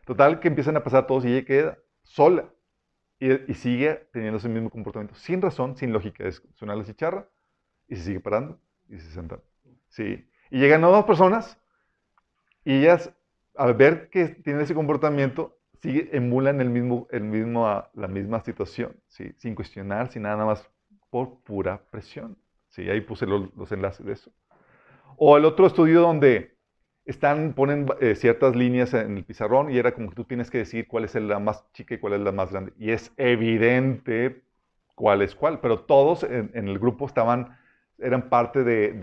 Total, 0.06 0.40
que 0.40 0.48
empiezan 0.48 0.78
a 0.78 0.84
pasar 0.84 1.08
todos 1.08 1.26
y 1.26 1.34
ella 1.34 1.46
queda 1.46 1.78
sola. 2.04 2.50
Y, 3.22 3.54
sigue 3.54 4.08
teniendo 4.12 4.40
ese 4.40 4.50
mismo 4.50 4.72
comportamiento. 4.72 5.14
Sin 5.14 5.44
razón, 5.44 5.78
sin 5.78 5.94
lógica. 5.94 6.28
Es 6.28 6.42
sonar 6.56 6.76
la 6.76 6.84
chicharra 6.84 7.28
y 7.88 7.96
se 7.96 8.02
sigue 8.02 8.20
parando 8.20 8.60
y 8.90 8.98
se 8.98 9.12
sienta. 9.12 9.40
¿Sí? 9.90 10.28
Y 10.50 10.60
llegan 10.60 10.82
nuevas 10.82 11.06
personas 11.06 11.60
y 12.66 12.80
ellas, 12.80 13.14
al 13.56 13.76
ver 13.76 14.10
que 14.10 14.30
tienen 14.30 14.64
ese 14.64 14.74
comportamiento, 14.74 15.56
sí 15.84 16.10
emulan 16.12 16.62
el 16.62 16.72
mismo, 16.72 17.08
el 17.12 17.24
mismo, 17.24 17.68
ah, 17.68 17.92
la 17.94 18.08
misma 18.08 18.42
situación, 18.42 18.96
¿sí? 19.08 19.34
sin 19.38 19.54
cuestionar, 19.54 20.12
sin 20.12 20.24
nada 20.24 20.44
más 20.44 20.68
por 21.12 21.42
pura 21.44 21.80
presión. 21.92 22.36
¿sí? 22.70 22.90
Ahí 22.90 23.02
puse 23.02 23.28
los, 23.28 23.72
enlaces 23.72 24.04
de 24.04 24.14
eso. 24.14 24.32
O 25.18 25.38
el 25.38 25.46
otro 25.46 25.68
estudio 25.68 26.02
donde 26.02 26.51
están, 27.06 27.54
ponen 27.54 27.88
eh, 28.00 28.16
ciertas 28.16 28.56
líneas 28.56 28.94
en 28.94 29.18
el 29.18 29.24
pizarrón 29.24 29.72
y 29.72 29.78
era 29.78 29.94
como 29.94 30.10
que 30.10 30.16
tú 30.16 30.24
tienes 30.26 30.52
que 30.52 30.60
decir 30.60 30.88
cuál 30.88 31.06
es 31.06 31.16
la 31.16 31.40
más 31.40 31.66
chica 31.74 31.96
y 31.96 31.98
cuál 31.98 32.14
es 32.14 32.22
la 32.22 32.32
más 32.32 32.52
grande. 32.52 32.74
Y 32.78 32.92
es 32.92 33.12
evidente 33.18 34.42
cuál 34.96 35.22
es 35.22 35.36
cuál, 35.36 35.60
pero 35.62 35.80
todos 35.82 36.24
en, 36.24 36.52
el 36.54 36.78
grupo 36.78 37.06
estaban, 37.08 37.58
eran 37.98 38.30
parte 38.30 38.64
de, 38.64 38.94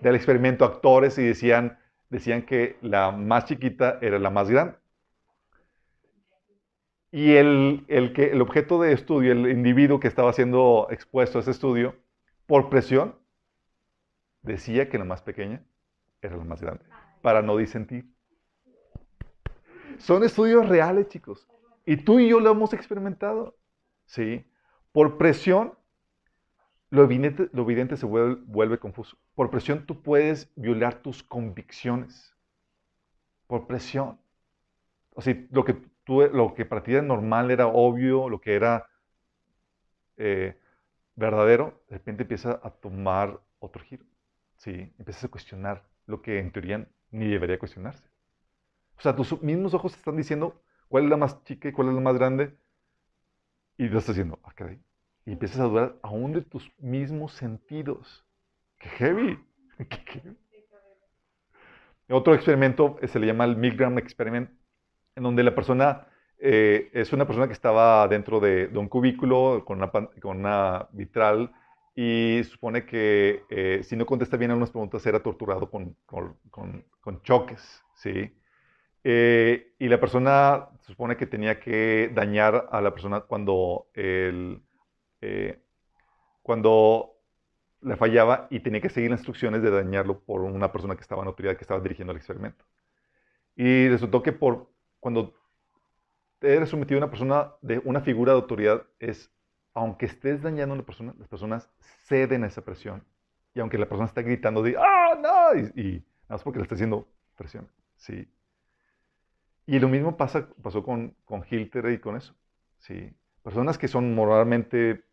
del 0.00 0.14
experimento 0.14 0.64
actores 0.64 1.16
y 1.18 1.22
decían, 1.24 1.78
decían 2.08 2.42
que 2.42 2.76
la 2.82 3.12
más 3.12 3.44
chiquita 3.44 3.98
era 4.00 4.18
la 4.18 4.30
más 4.30 4.50
grande. 4.50 4.74
Y 7.12 7.32
el, 7.32 7.84
el, 7.88 8.12
que, 8.12 8.30
el 8.30 8.40
objeto 8.40 8.80
de 8.80 8.92
estudio, 8.92 9.32
el 9.32 9.50
individuo 9.50 9.98
que 9.98 10.08
estaba 10.08 10.32
siendo 10.32 10.86
expuesto 10.90 11.38
a 11.38 11.40
ese 11.42 11.50
estudio, 11.50 11.96
por 12.46 12.70
presión, 12.70 13.16
decía 14.42 14.88
que 14.88 14.98
la 14.98 15.04
más 15.04 15.22
pequeña 15.22 15.62
era 16.22 16.36
la 16.36 16.44
más 16.44 16.60
grande, 16.60 16.84
para 17.22 17.42
no 17.42 17.56
disentir. 17.56 18.06
Son 19.98 20.24
estudios 20.24 20.68
reales, 20.68 21.08
chicos. 21.08 21.46
Y 21.84 21.96
tú 21.96 22.18
y 22.18 22.28
yo 22.28 22.40
lo 22.40 22.50
hemos 22.50 22.72
experimentado. 22.72 23.56
¿Sí? 24.06 24.44
Por 24.92 25.18
presión, 25.18 25.74
lo 26.90 27.04
evidente, 27.04 27.96
se 27.96 28.06
vuelve, 28.06 28.42
vuelve, 28.46 28.78
confuso. 28.78 29.16
Por 29.34 29.50
presión 29.50 29.86
tú 29.86 30.02
puedes 30.02 30.50
violar 30.56 30.96
tus 30.96 31.22
convicciones. 31.22 32.34
Por 33.46 33.66
presión. 33.66 34.18
O 35.14 35.22
sea, 35.22 35.36
lo 35.50 35.64
que, 35.64 35.74
tú, 36.04 36.22
lo 36.22 36.54
que 36.54 36.64
para 36.64 36.82
ti 36.82 36.92
era 36.92 37.02
normal, 37.02 37.50
era 37.50 37.66
obvio, 37.66 38.28
lo 38.28 38.40
que 38.40 38.54
era 38.54 38.88
eh, 40.16 40.58
verdadero, 41.14 41.82
de 41.88 41.96
repente 41.96 42.22
empieza 42.22 42.60
a 42.62 42.70
tomar 42.70 43.40
otro 43.58 43.82
giro. 43.82 44.04
¿sí? 44.56 44.92
Empiezas 44.98 45.24
a 45.24 45.28
cuestionar 45.28 45.89
lo 46.10 46.22
que 46.22 46.38
en 46.38 46.50
teoría 46.50 46.86
ni 47.10 47.28
debería 47.28 47.58
cuestionarse. 47.58 48.04
O 48.98 49.02
sea, 49.02 49.16
tus 49.16 49.40
mismos 49.42 49.72
ojos 49.74 49.96
están 49.96 50.16
diciendo 50.16 50.62
cuál 50.88 51.04
es 51.04 51.10
la 51.10 51.16
más 51.16 51.42
chica 51.44 51.68
y 51.68 51.72
cuál 51.72 51.88
es 51.88 51.94
la 51.94 52.00
más 52.00 52.16
grande. 52.16 52.54
Y 53.78 53.88
tú 53.88 53.96
estás 53.96 54.14
diciendo, 54.14 54.38
ah, 54.42 54.52
caray. 54.54 54.78
Y 55.24 55.32
empiezas 55.32 55.60
a 55.60 55.64
dudar 55.64 55.96
aún 56.02 56.32
de 56.32 56.42
tus 56.42 56.70
mismos 56.78 57.32
sentidos. 57.32 58.26
¡Qué 58.78 58.88
heavy! 58.90 59.38
Otro 62.10 62.34
experimento 62.34 62.98
se 63.06 63.18
le 63.20 63.26
llama 63.28 63.44
el 63.44 63.56
Milgram 63.56 63.96
Experiment, 63.98 64.50
en 65.14 65.22
donde 65.22 65.44
la 65.44 65.54
persona 65.54 66.08
eh, 66.38 66.90
es 66.92 67.12
una 67.12 67.26
persona 67.26 67.46
que 67.46 67.52
estaba 67.52 68.08
dentro 68.08 68.40
de, 68.40 68.68
un 68.74 68.88
cubículo 68.88 69.62
con 69.64 69.78
una, 69.78 69.90
con 69.90 70.38
una 70.38 70.88
vitral 70.92 71.52
y 72.02 72.44
supone 72.44 72.86
que 72.86 73.44
eh, 73.50 73.82
si 73.84 73.94
no 73.94 74.06
contesta 74.06 74.38
bien 74.38 74.50
a 74.50 74.56
unas 74.56 74.70
preguntas 74.70 75.02
será 75.02 75.22
torturado 75.22 75.70
con, 75.70 75.94
con, 76.06 76.34
con, 76.50 77.22
choques, 77.22 77.84
¿sí? 77.94 78.34
Eh, 79.04 79.74
y 79.78 79.86
la 79.86 80.00
persona 80.00 80.70
supone 80.86 81.18
que 81.18 81.26
tenía 81.26 81.60
que 81.60 82.10
dañar 82.14 82.68
a 82.72 82.80
la 82.80 82.94
persona 82.94 83.20
cuando, 83.20 83.88
el, 83.92 84.62
cuando 86.40 87.18
le 87.82 87.96
fallaba 87.96 88.46
y 88.48 88.60
tenía 88.60 88.80
que 88.80 88.88
seguir 88.88 89.10
las 89.10 89.20
instrucciones 89.20 89.60
de 89.60 89.70
dañarlo 89.70 90.20
por 90.20 90.40
una 90.40 90.72
persona 90.72 90.96
que 90.96 91.02
estaba 91.02 91.20
en 91.20 91.28
autoridad, 91.28 91.56
que 91.56 91.64
estaba 91.64 91.80
dirigiendo 91.80 92.12
el 92.12 92.16
experimento. 92.16 92.64
Y 93.56 93.88
resultó 93.88 94.22
que 94.22 94.32
por, 94.32 94.70
cuando 95.00 95.34
eres 96.40 96.70
sometido 96.70 96.96
a 96.96 97.04
una 97.04 97.10
persona 97.10 97.52
de 97.60 97.82
una 97.84 98.00
figura 98.00 98.32
de 98.32 98.38
autoridad 98.38 98.86
es, 98.98 99.30
aunque 99.74 100.06
estés 100.06 100.42
dañando 100.42 100.74
a 100.74 100.78
una 100.78 100.86
persona, 100.86 101.14
las 101.18 101.28
personas 101.28 101.70
ceden 102.06 102.44
a 102.44 102.48
esa 102.48 102.64
presión. 102.64 103.04
Y 103.54 103.60
aunque 103.60 103.78
la 103.78 103.88
persona 103.88 104.06
está 104.06 104.22
gritando 104.22 104.62
de, 104.62 104.76
¡ah, 104.78 105.14
no! 105.20 105.60
Y, 105.74 106.04
nada 106.22 106.36
más 106.36 106.42
porque 106.42 106.58
le 106.58 106.64
está 106.64 106.74
haciendo 106.74 107.08
presión. 107.36 107.68
Sí. 107.96 108.28
Y 109.66 109.78
lo 109.78 109.88
mismo 109.88 110.16
pasa, 110.16 110.48
pasó 110.62 110.82
con, 110.82 111.16
con 111.24 111.44
Hilter 111.48 111.90
y 111.90 111.98
con 111.98 112.16
eso. 112.16 112.34
Sí. 112.78 113.12
Personas 113.42 113.78
que 113.78 113.88
son 113.88 114.14
moralmente, 114.14 115.04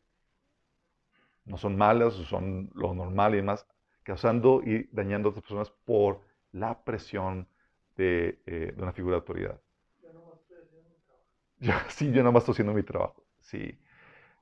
no 1.46 1.58
son 1.58 1.78
malas, 1.78 2.14
son 2.14 2.70
lo 2.74 2.94
normal 2.94 3.34
y 3.34 3.38
demás, 3.38 3.66
causando 4.04 4.62
y 4.64 4.90
dañando 4.92 5.30
a 5.30 5.32
otras 5.32 5.44
personas 5.44 5.72
por 5.86 6.22
la 6.52 6.84
presión 6.84 7.48
de, 7.96 8.42
eh, 8.46 8.74
de 8.76 8.84
una 8.84 8.94
figura 8.94 9.16
de 9.16 9.20
autoridad. 9.20 9.62
Yo, 11.60 11.74
sí, 11.90 12.12
yo 12.12 12.18
nada 12.18 12.32
más 12.32 12.42
estoy 12.42 12.54
haciendo 12.54 12.74
mi 12.74 12.84
trabajo. 12.84 13.24
Sí. 13.40 13.80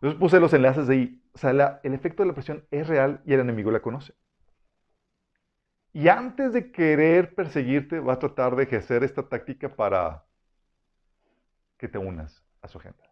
Entonces 0.06 0.20
puse 0.20 0.40
los 0.40 0.54
enlaces 0.54 0.86
de 0.86 0.94
ahí. 0.94 1.22
O 1.34 1.38
sea, 1.40 1.80
el 1.82 1.94
efecto 1.96 2.22
de 2.22 2.28
la 2.28 2.36
presión 2.36 2.64
es 2.70 2.88
real 2.88 3.24
y 3.26 3.34
el 3.34 3.40
enemigo 3.40 3.72
la 3.72 3.82
conoce. 3.82 4.14
Y 5.94 6.10
antes 6.10 6.54
de 6.54 6.72
querer 6.72 7.34
perseguirte, 7.34 8.00
va 8.00 8.14
a 8.14 8.20
tratar 8.20 8.56
de 8.56 8.66
ejercer 8.66 9.04
esta 9.04 9.28
táctica 9.28 9.68
para 9.68 10.24
que 11.76 11.88
te 11.88 11.98
unas 11.98 12.44
a 12.62 12.68
su 12.68 12.78
agenda. 12.78 13.04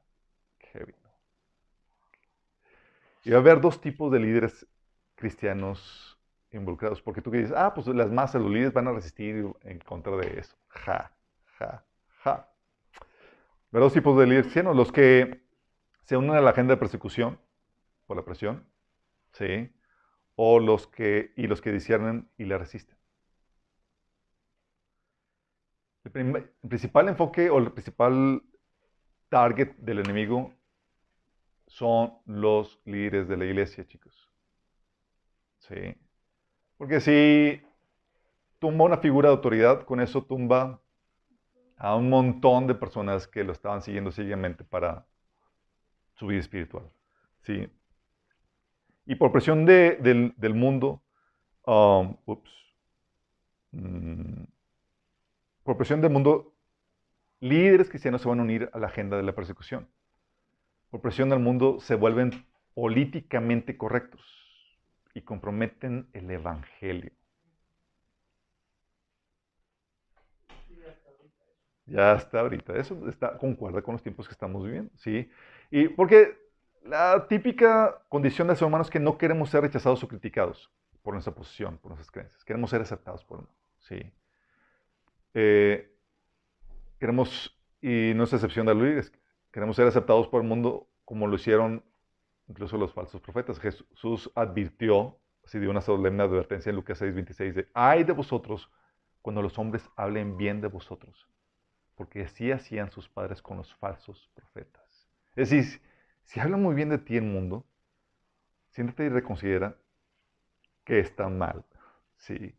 Heavy. 0.71 0.93
Y 3.23 3.31
va 3.31 3.37
a 3.37 3.39
haber 3.39 3.59
dos 3.59 3.81
tipos 3.81 4.11
de 4.11 4.19
líderes 4.19 4.67
cristianos 5.15 6.19
involucrados. 6.51 7.01
Porque 7.01 7.23
tú 7.23 7.31
que 7.31 7.39
dices, 7.39 7.55
ah, 7.57 7.73
pues 7.73 7.87
las 7.87 8.11
masas, 8.11 8.39
los 8.39 8.51
líderes 8.51 8.71
van 8.71 8.87
a 8.87 8.91
resistir 8.91 9.51
en 9.63 9.79
contra 9.79 10.15
de 10.15 10.41
eso. 10.41 10.55
Ja, 10.67 11.11
ja, 11.57 11.83
ja 12.23 12.53
dos 13.79 13.93
tipos 13.93 14.17
de 14.19 14.25
líderes 14.25 14.43
cristianos, 14.43 14.75
los 14.75 14.91
que 14.91 15.42
se 16.03 16.17
unen 16.17 16.35
a 16.35 16.41
la 16.41 16.51
agenda 16.51 16.73
de 16.73 16.79
persecución 16.79 17.39
por 18.05 18.17
la 18.17 18.25
presión, 18.25 18.67
¿sí? 19.31 19.71
O 20.35 20.59
los 20.59 20.87
que, 20.87 21.33
y 21.35 21.47
los 21.47 21.61
que 21.61 21.71
disciernen 21.71 22.29
y 22.37 22.45
la 22.45 22.57
resisten. 22.57 22.97
El, 26.13 26.49
principal 26.67 27.07
enfoque 27.07 27.49
o 27.49 27.59
el 27.59 27.71
principal 27.71 28.43
target 29.29 29.75
del 29.77 29.99
enemigo 29.99 30.53
son 31.67 32.13
los 32.25 32.81
líderes 32.85 33.27
de 33.27 33.37
la 33.37 33.45
iglesia, 33.45 33.85
chicos. 33.87 34.29
¿Sí? 35.59 35.95
Porque 36.77 36.99
si 36.99 37.61
tumba 38.59 38.85
una 38.85 38.97
figura 38.97 39.29
de 39.29 39.35
autoridad, 39.35 39.85
con 39.85 40.01
eso 40.01 40.23
tumba 40.23 40.81
a 41.77 41.95
un 41.95 42.09
montón 42.09 42.67
de 42.67 42.75
personas 42.75 43.27
que 43.27 43.43
lo 43.43 43.53
estaban 43.53 43.81
siguiendo 43.81 44.11
ciegamente 44.11 44.63
para 44.65 45.07
su 46.15 46.27
vida 46.27 46.39
espiritual. 46.39 46.89
¿sí? 47.41 47.69
Y 49.05 49.15
por 49.15 49.31
presión 49.31 49.65
de, 49.65 49.97
del, 50.37 50.53
mundo, 50.53 51.01
um, 51.65 52.15
mm, 53.71 54.43
por 55.63 55.77
presión 55.77 56.01
del 56.01 56.11
mundo, 56.11 56.53
líderes 57.39 57.89
cristianos 57.89 58.21
se 58.21 58.29
van 58.29 58.39
a 58.39 58.43
unir 58.43 58.69
a 58.73 58.79
la 58.79 58.87
agenda 58.87 59.17
de 59.17 59.23
la 59.23 59.35
persecución. 59.35 59.87
Por 60.89 61.01
presión 61.01 61.29
del 61.29 61.39
mundo 61.39 61.79
se 61.79 61.95
vuelven 61.95 62.45
políticamente 62.73 63.77
correctos 63.77 64.21
y 65.13 65.21
comprometen 65.21 66.07
el 66.13 66.31
Evangelio. 66.31 67.11
Ya 71.85 72.13
está 72.13 72.39
ahorita. 72.39 72.77
Eso 72.77 73.07
está, 73.09 73.37
concuerda 73.37 73.81
con 73.81 73.93
los 73.93 74.03
tiempos 74.03 74.27
que 74.27 74.31
estamos 74.33 74.63
viviendo, 74.63 74.91
¿sí? 74.97 75.29
Y 75.75 75.87
porque 75.87 76.37
la 76.83 77.27
típica 77.27 77.99
condición 78.07 78.47
de 78.47 78.55
ser 78.55 78.67
humanos 78.67 78.85
es 78.85 78.91
que 78.91 78.99
no 78.99 79.17
queremos 79.17 79.49
ser 79.49 79.61
rechazados 79.61 80.03
o 80.03 80.07
criticados 80.07 80.71
por 81.01 81.15
nuestra 81.15 81.33
posición, 81.33 81.79
por 81.79 81.89
nuestras 81.89 82.11
creencias. 82.11 82.45
Queremos 82.45 82.69
ser 82.69 82.81
aceptados 82.81 83.25
por 83.25 83.39
uno, 83.39 83.49
¿sí? 83.79 84.13
Eh, 85.33 85.91
queremos, 86.99 87.59
y 87.81 88.11
no 88.13 88.25
es 88.25 88.33
excepción 88.33 88.67
de 88.67 88.75
Luis, 88.75 89.11
queremos 89.51 89.75
ser 89.75 89.87
aceptados 89.87 90.27
por 90.27 90.43
el 90.43 90.47
mundo 90.47 90.87
como 91.05 91.25
lo 91.25 91.37
hicieron 91.37 91.83
incluso 92.47 92.77
los 92.77 92.93
falsos 92.93 93.19
profetas. 93.19 93.59
Jesús 93.59 94.31
advirtió, 94.35 95.17
así 95.43 95.57
dio 95.57 95.71
una 95.71 95.81
solemne 95.81 96.21
advertencia 96.21 96.69
en 96.69 96.75
Lucas 96.75 96.99
6, 96.99 97.15
26, 97.15 97.55
de, 97.55 97.67
ay 97.73 98.03
de 98.03 98.13
vosotros 98.13 98.69
cuando 99.23 99.41
los 99.41 99.57
hombres 99.57 99.89
hablen 99.95 100.37
bien 100.37 100.61
de 100.61 100.67
vosotros 100.67 101.27
porque 101.95 102.21
así 102.21 102.51
hacían 102.51 102.91
sus 102.91 103.09
padres 103.09 103.41
con 103.41 103.57
los 103.57 103.73
falsos 103.73 104.29
profetas. 104.35 104.82
Es 105.35 105.49
decir, 105.49 105.81
si 106.25 106.39
hablan 106.39 106.61
muy 106.61 106.75
bien 106.75 106.89
de 106.89 106.97
ti 106.97 107.17
el 107.17 107.23
mundo, 107.23 107.65
siéntate 108.69 109.05
y 109.05 109.09
reconsidera 109.09 109.77
que 110.83 110.99
está 110.99 111.29
mal. 111.29 111.65
Sí. 112.17 112.55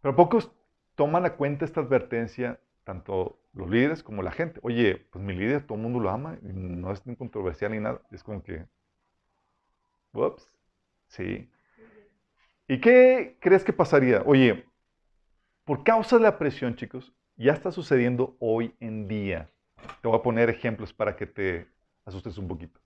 Pero 0.00 0.16
pocos 0.16 0.52
toman 0.94 1.26
a 1.26 1.34
cuenta 1.34 1.64
esta 1.64 1.80
advertencia, 1.80 2.60
tanto 2.84 3.38
los 3.52 3.68
líderes 3.68 4.02
como 4.02 4.22
la 4.22 4.30
gente. 4.30 4.60
Oye, 4.62 5.06
pues 5.10 5.24
mi 5.24 5.34
líder 5.34 5.66
todo 5.66 5.76
el 5.76 5.82
mundo 5.82 6.00
lo 6.00 6.10
ama, 6.10 6.38
y 6.42 6.48
no 6.52 6.92
es 6.92 7.06
ni 7.06 7.16
controversial 7.16 7.72
ni 7.72 7.80
nada. 7.80 8.00
Es 8.10 8.22
como 8.22 8.42
que, 8.42 8.66
ups, 10.12 10.48
sí. 11.08 11.50
¿Y 12.68 12.80
qué 12.80 13.36
crees 13.40 13.64
que 13.64 13.72
pasaría? 13.72 14.22
Oye, 14.26 14.66
por 15.64 15.84
causa 15.84 16.16
de 16.16 16.22
la 16.22 16.38
presión, 16.38 16.76
chicos, 16.76 17.12
ya 17.36 17.52
está 17.52 17.70
sucediendo 17.70 18.36
hoy 18.38 18.74
en 18.80 19.08
día. 19.08 19.50
Te 20.00 20.08
voy 20.08 20.18
a 20.18 20.22
poner 20.22 20.50
ejemplos 20.50 20.92
para 20.92 21.16
que 21.16 21.26
te 21.26 21.68
asustes 22.04 22.38
un 22.38 22.48
poquito. 22.48 22.80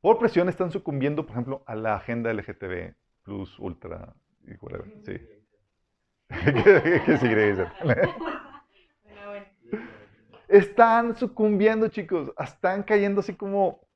Por 0.00 0.18
presión 0.18 0.48
están 0.48 0.70
sucumbiendo, 0.72 1.24
por 1.24 1.32
ejemplo, 1.32 1.62
a 1.66 1.76
la 1.76 1.94
agenda 1.94 2.32
LGTB, 2.32 2.94
Plus, 3.22 3.58
Ultra, 3.60 4.14
y 4.44 4.54
whatever. 4.56 4.92
Sí. 5.04 5.20
¿Qué, 7.06 7.18
sigue 7.18 7.68
Están 10.48 11.16
sucumbiendo, 11.16 11.88
chicos. 11.88 12.32
Están 12.38 12.82
cayendo 12.82 13.20
así 13.20 13.34
como 13.34 13.86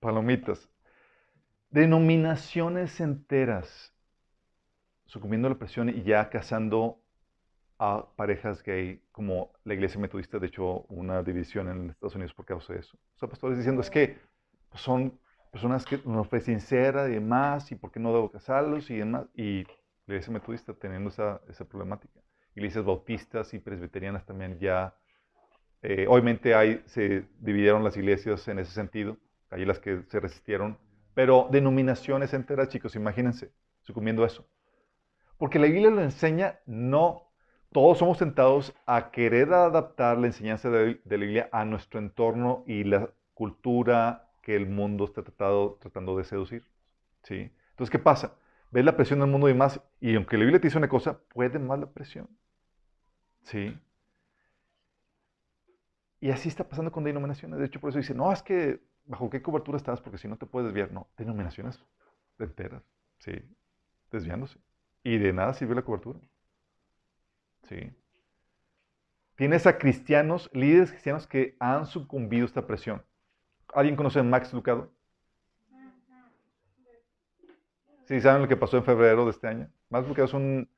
palomitas. 0.00 0.68
Denominaciones 1.70 3.00
enteras 3.00 3.94
sucumbiendo 5.06 5.46
a 5.46 5.52
la 5.52 5.58
presión 5.58 5.88
y 5.88 6.02
ya 6.02 6.28
cazando 6.28 7.03
a 7.78 8.06
parejas 8.16 8.62
gay, 8.62 9.02
como 9.12 9.52
la 9.64 9.74
iglesia 9.74 10.00
metodista, 10.00 10.38
de 10.38 10.46
hecho, 10.46 10.82
una 10.88 11.22
división 11.22 11.68
en 11.68 11.90
Estados 11.90 12.14
Unidos 12.14 12.34
por 12.34 12.44
causa 12.44 12.72
de 12.72 12.80
eso. 12.80 12.96
O 13.16 13.18
sea, 13.18 13.28
pastores 13.28 13.58
diciendo, 13.58 13.80
es 13.80 13.90
que 13.90 14.18
son 14.74 15.18
personas 15.50 15.84
que 15.84 16.00
no 16.04 16.24
fue 16.24 16.40
sincera 16.40 17.08
y 17.08 17.14
demás, 17.14 17.70
y 17.72 17.76
por 17.76 17.90
qué 17.90 18.00
no 18.00 18.12
debo 18.12 18.30
casarlos 18.30 18.90
y 18.90 18.96
demás. 18.96 19.26
Y 19.34 19.64
la 20.06 20.14
iglesia 20.14 20.32
metodista 20.32 20.74
teniendo 20.74 21.10
esa, 21.10 21.40
esa 21.48 21.64
problemática. 21.64 22.20
Iglesias 22.54 22.84
bautistas 22.84 23.52
y 23.54 23.58
presbiterianas 23.58 24.24
también 24.24 24.58
ya, 24.58 24.94
eh, 25.82 26.06
obviamente 26.08 26.54
hay, 26.54 26.82
se 26.86 27.26
dividieron 27.40 27.82
las 27.82 27.96
iglesias 27.96 28.46
en 28.48 28.58
ese 28.58 28.72
sentido, 28.72 29.16
hay 29.50 29.64
las 29.64 29.80
que 29.80 30.02
se 30.08 30.20
resistieron, 30.20 30.78
pero 31.14 31.48
denominaciones 31.50 32.34
enteras, 32.34 32.68
chicos, 32.68 32.96
imagínense, 32.96 33.52
sucumbiendo 33.82 34.24
a 34.24 34.26
eso. 34.26 34.46
Porque 35.38 35.58
la 35.58 35.66
Biblia 35.66 35.90
lo 35.90 36.02
enseña, 36.02 36.60
no, 36.66 37.33
todos 37.74 37.98
somos 37.98 38.18
tentados 38.18 38.72
a 38.86 39.10
querer 39.10 39.52
adaptar 39.52 40.16
la 40.16 40.28
enseñanza 40.28 40.70
de, 40.70 41.00
la 41.04 41.16
Biblia 41.16 41.48
a 41.50 41.64
nuestro 41.64 41.98
entorno 41.98 42.62
y 42.68 42.84
la 42.84 43.10
cultura 43.34 44.30
que 44.42 44.54
el 44.54 44.68
mundo 44.68 45.06
está 45.06 45.24
tratando 45.24 46.16
de 46.16 46.22
seducir. 46.22 46.64
¿sí? 47.24 47.50
Entonces, 47.70 47.90
¿qué 47.90 47.98
pasa? 47.98 48.36
Ves 48.70 48.84
la 48.84 48.96
presión 48.96 49.18
del 49.18 49.28
mundo 49.28 49.48
y 49.48 49.54
más, 49.54 49.80
y 50.00 50.14
aunque 50.14 50.36
la 50.36 50.44
Biblia 50.44 50.60
te 50.60 50.68
dice 50.68 50.78
una 50.78 50.88
cosa, 50.88 51.18
puede 51.30 51.58
más 51.58 51.80
la 51.80 51.90
presión. 51.90 52.28
¿Sí? 53.42 53.76
Y 56.20 56.30
así 56.30 56.48
está 56.48 56.68
pasando 56.68 56.92
con 56.92 57.02
denominaciones. 57.02 57.58
De 57.58 57.66
hecho, 57.66 57.80
por 57.80 57.90
eso 57.90 57.98
dice, 57.98 58.14
no, 58.14 58.30
es 58.30 58.40
que 58.40 58.84
bajo 59.04 59.28
qué 59.30 59.42
cobertura 59.42 59.78
estás, 59.78 60.00
porque 60.00 60.18
si 60.18 60.28
no 60.28 60.36
te 60.36 60.46
puedes 60.46 60.68
desviar. 60.68 60.92
No, 60.92 61.08
denominaciones 61.16 61.84
enteras, 62.38 62.84
¿sí? 63.18 63.32
Desviándose. 64.12 64.60
Y 65.02 65.18
de 65.18 65.32
nada 65.32 65.54
sirve 65.54 65.74
la 65.74 65.82
cobertura. 65.82 66.20
¿Sí? 67.68 67.92
Tienes 69.36 69.66
a 69.66 69.78
cristianos, 69.78 70.48
líderes 70.52 70.90
cristianos 70.90 71.26
que 71.26 71.56
han 71.58 71.86
sucumbido 71.86 72.44
a 72.44 72.46
esta 72.46 72.66
presión. 72.66 73.04
¿Alguien 73.74 73.96
conoce 73.96 74.20
a 74.20 74.22
Max 74.22 74.52
Lucado? 74.52 74.92
Sí, 78.06 78.20
¿saben 78.20 78.42
lo 78.42 78.48
que 78.48 78.56
pasó 78.56 78.76
en 78.76 78.84
febrero 78.84 79.24
de 79.24 79.30
este 79.30 79.48
año? 79.48 79.68
Max 79.88 80.06
Lucado 80.06 80.26
es 80.26 80.34
un 80.34 80.68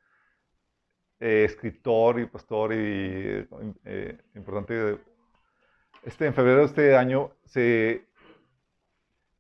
eh, 1.21 1.45
escritor 1.45 2.21
y 2.21 2.27
pastor 2.27 2.73
y 2.73 3.47
eh, 3.85 4.19
importante. 4.35 4.99
Este, 6.03 6.27
en 6.27 6.35
febrero 6.35 6.61
de 6.61 6.67
este 6.67 6.97
año 6.97 7.33
se 7.45 8.07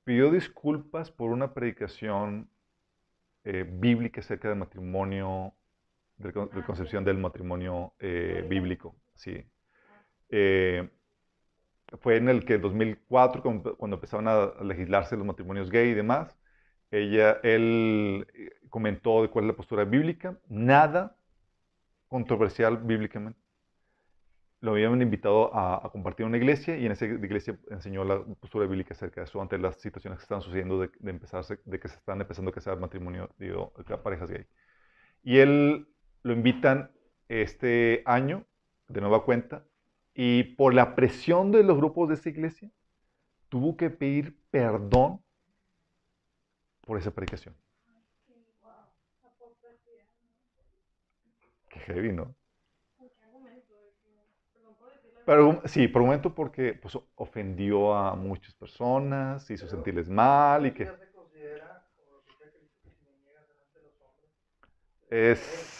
pidió 0.04 0.30
disculpas 0.30 1.11
por 1.11 1.30
una 1.30 1.54
predicación 1.54 2.50
eh, 3.44 3.64
bíblica 3.68 4.20
acerca 4.20 4.48
del 4.48 4.59
matrimonio, 4.59 5.54
de 6.18 6.33
la 6.33 6.64
concepción 6.64 7.05
del 7.05 7.18
matrimonio 7.18 7.92
bíblico. 8.00 8.96
Sí. 9.14 9.44
fue 12.00 12.16
en 12.16 12.29
el 12.29 12.44
que 12.44 12.59
2004, 12.59 13.42
cuando 13.42 13.96
empezaron 13.96 14.29
a 14.29 14.62
legislarse 14.62 15.16
los 15.16 15.26
matrimonios 15.26 15.70
gay 15.70 15.90
y 15.90 15.94
demás, 15.94 16.37
ella, 16.90 17.38
él 17.42 18.26
comentó 18.70 19.22
de 19.22 19.29
cuál 19.29 19.44
es 19.44 19.48
la 19.48 19.57
postura 19.57 19.85
bíblica. 19.85 20.38
Nada 20.48 21.16
controversial 22.09 22.79
bíblicamente. 22.79 23.38
Lo 24.61 24.72
habían 24.72 25.00
invitado 25.02 25.55
a, 25.55 25.90
compartir 25.92 26.24
en 26.24 26.29
una 26.29 26.38
iglesia 26.38 26.76
y 26.76 26.87
en 26.87 26.92
esa 26.92 27.05
iglesia 27.05 27.59
enseñó 27.70 28.05
la 28.05 28.24
postura 28.40 28.66
bíblica 28.66 28.94
acerca 28.94 29.20
de 29.20 29.26
eso 29.26 29.40
ante 29.40 29.59
las 29.59 29.76
situaciones 29.76 30.18
que 30.18 30.22
están 30.22 30.40
sucediendo 30.40 30.79
de, 30.81 30.90
empezarse, 31.05 31.59
de 31.64 31.79
que 31.79 31.88
se 31.88 31.96
están 31.96 32.20
empezando 32.20 32.50
a 32.50 32.55
casar 32.55 32.79
matrimonio, 32.79 33.31
digo, 33.38 33.72
parejas 34.02 34.31
gay. 34.31 34.46
Y 35.22 35.38
él 35.38 35.88
lo 36.27 36.33
invitan 36.33 36.91
este 37.29 38.03
año, 38.05 38.45
de 38.89 39.01
nueva 39.01 39.25
cuenta, 39.25 39.65
y 40.12 40.43
por 40.43 40.75
la 40.75 40.97
presión 40.97 41.53
de 41.53 41.62
los 41.62 41.77
grupos 41.77 42.09
de 42.09 42.15
esa 42.15 42.29
iglesia, 42.29 42.69
tuvo 43.49 43.77
que 43.77 43.91
pedir 43.91 44.37
perdón 44.51 45.23
por 46.81 46.99
esa 46.99 47.12
predicación. 47.12 47.55
heavy, 51.87 52.12
¿no? 52.12 52.35
Pero, 55.25 55.62
sí, 55.67 55.87
por 55.87 56.03
un 56.03 56.09
momento 56.09 56.35
porque 56.35 56.75
pues, 56.75 56.99
ofendió 57.15 57.95
a 57.95 58.17
muchas 58.17 58.55
personas, 58.55 59.49
hizo 59.51 59.69
sentirles 59.69 60.09
mal 60.09 60.67
y 60.67 60.73
que... 60.73 60.91
Es... 65.09 65.76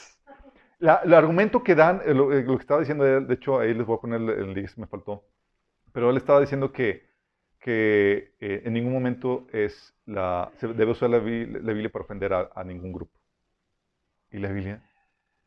el 0.81 1.15
argumento 1.15 1.63
que 1.63 1.75
dan, 1.75 2.03
eh, 2.05 2.15
lo, 2.15 2.33
eh, 2.33 2.43
lo, 2.43 2.57
que 2.57 2.63
estaba 2.63 2.81
diciendo 2.81 3.07
él, 3.07 3.27
de 3.27 3.35
hecho 3.35 3.59
ahí 3.59 3.75
les 3.75 3.87
voy 3.87 3.97
a 3.97 4.01
poner 4.01 4.21
el, 4.21 4.53
link, 4.53 4.71
me 4.77 4.87
faltó, 4.87 5.25
pero 5.93 6.11
él 6.11 6.17
estaba 6.17 6.41
diciendo 6.41 6.73
que, 6.73 7.07
que 7.59 8.35
eh, 8.41 8.63
en 8.65 8.73
ningún 8.75 8.93
momento 8.93 9.47
es 9.53 9.95
la, 10.05 10.51
se 10.57 10.69
debe 10.69 10.93
usar 10.93 11.11
la, 11.11 11.19
Biblia 11.19 11.91
para 11.91 12.05
ofender 12.05 12.33
a, 12.33 12.51
a 12.55 12.65
ningún 12.65 12.93
grupo. 12.93 13.19
¿Y 14.31 14.39
la 14.39 14.51
Biblia? 14.51 14.83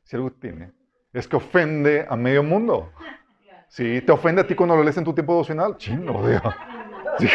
si 0.03 0.15
algo 0.15 0.31
tiene, 0.31 0.71
es 1.13 1.27
que 1.27 1.35
ofende 1.35 2.03
a 2.09 2.15
medio 2.15 2.41
mundo. 2.41 2.91
Sí, 3.67 4.01
te 4.01 4.11
ofende 4.11 4.41
a 4.41 4.47
ti 4.47 4.55
cuando 4.55 4.75
lo 4.75 4.83
lees 4.83 4.97
en 4.97 5.03
tu 5.03 5.13
tiempo 5.13 5.33
devocional. 5.33 5.77
Chino, 5.77 6.27
Dios. 6.27 6.41
Sí. 7.19 7.27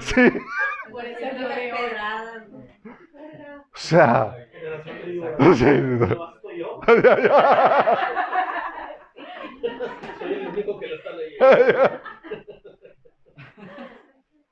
sí. 0.00 0.32
O 3.72 3.78
sea. 3.78 4.45
Sí. 5.54 5.64
Soy 10.18 10.32
el 10.32 10.48
único 10.48 10.78
que 10.78 10.86
lo 10.86 10.96
está 10.96 11.12
leyendo. 11.12 11.46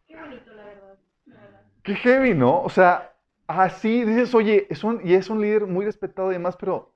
Qué 0.06 0.16
bonito, 0.16 0.54
la 0.54 0.64
verdad. 0.64 0.98
Qué 1.82 1.94
heavy, 1.94 2.34
¿no? 2.34 2.62
O 2.62 2.70
sea, 2.70 3.14
así 3.46 4.04
dices, 4.04 4.34
oye, 4.34 4.66
es 4.70 4.84
un, 4.84 5.00
y 5.04 5.14
es 5.14 5.30
un 5.30 5.40
líder 5.40 5.66
muy 5.66 5.84
respetado 5.84 6.30
y 6.30 6.34
demás, 6.34 6.56
pero 6.56 6.92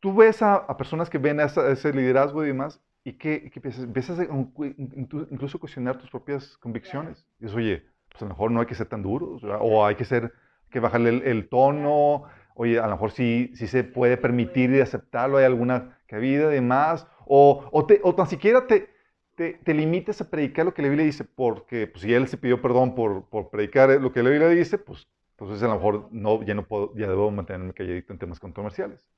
tú 0.00 0.14
ves 0.14 0.42
a, 0.42 0.66
personas 0.76 1.10
que 1.10 1.18
ven 1.18 1.40
a 1.40 1.44
ese 1.44 1.92
liderazgo 1.92 2.44
y 2.44 2.48
demás, 2.48 2.80
y 3.04 3.14
que, 3.14 3.50
empiezas, 3.54 4.18
a 4.18 4.24
incluso 4.24 5.56
a 5.56 5.60
cuestionar 5.60 5.98
tus 5.98 6.10
propias 6.10 6.56
convicciones. 6.58 7.26
Y 7.38 7.44
dices, 7.44 7.56
oye, 7.56 7.86
pues 8.10 8.22
a 8.22 8.26
lo 8.26 8.30
mejor 8.30 8.50
no 8.50 8.60
hay 8.60 8.66
que 8.66 8.74
ser 8.74 8.88
tan 8.88 9.02
duros, 9.02 9.42
o 9.44 9.84
hay 9.84 9.94
que 9.94 10.04
ser, 10.04 10.32
que 10.70 10.80
bajarle 10.80 11.30
el, 11.30 11.48
tono, 11.48 12.24
oye, 12.54 12.78
a 12.78 12.86
lo 12.86 12.92
mejor 12.92 13.10
sí, 13.10 13.50
sí 13.54 13.66
se 13.66 13.84
puede 13.84 14.16
permitir 14.16 14.70
y 14.70 14.80
aceptarlo, 14.80 15.38
hay 15.38 15.44
alguna 15.44 15.98
cabida 16.06 16.50
y 16.50 16.54
demás, 16.54 17.06
o, 17.26 17.68
o, 17.72 17.86
te, 17.86 18.00
o 18.02 18.14
tan 18.14 18.26
siquiera 18.26 18.66
te, 18.66 18.88
te, 19.34 19.54
te, 19.54 19.74
limites 19.74 20.20
a 20.20 20.30
predicar 20.30 20.64
lo 20.64 20.74
que 20.74 20.82
la 20.82 20.88
Biblia 20.88 21.06
dice, 21.06 21.24
porque 21.24 21.86
pues, 21.86 22.02
si 22.02 22.12
él 22.12 22.28
se 22.28 22.36
pidió 22.36 22.60
perdón 22.60 22.94
por, 22.94 23.28
por 23.28 23.50
predicar 23.50 23.90
lo 24.00 24.12
que 24.12 24.22
la 24.22 24.30
Biblia 24.30 24.48
dice, 24.48 24.78
pues 24.78 25.08
entonces 25.40 25.62
a 25.62 25.68
lo 25.68 25.76
mejor 25.76 26.08
no, 26.10 26.42
ya 26.42 26.54
no 26.54 26.66
puedo, 26.66 26.94
ya 26.94 27.08
debo 27.08 27.30
mantenerme 27.30 27.72
calladito 27.72 28.12
en 28.12 28.18
temas 28.18 28.38
controversiales. 28.38 29.08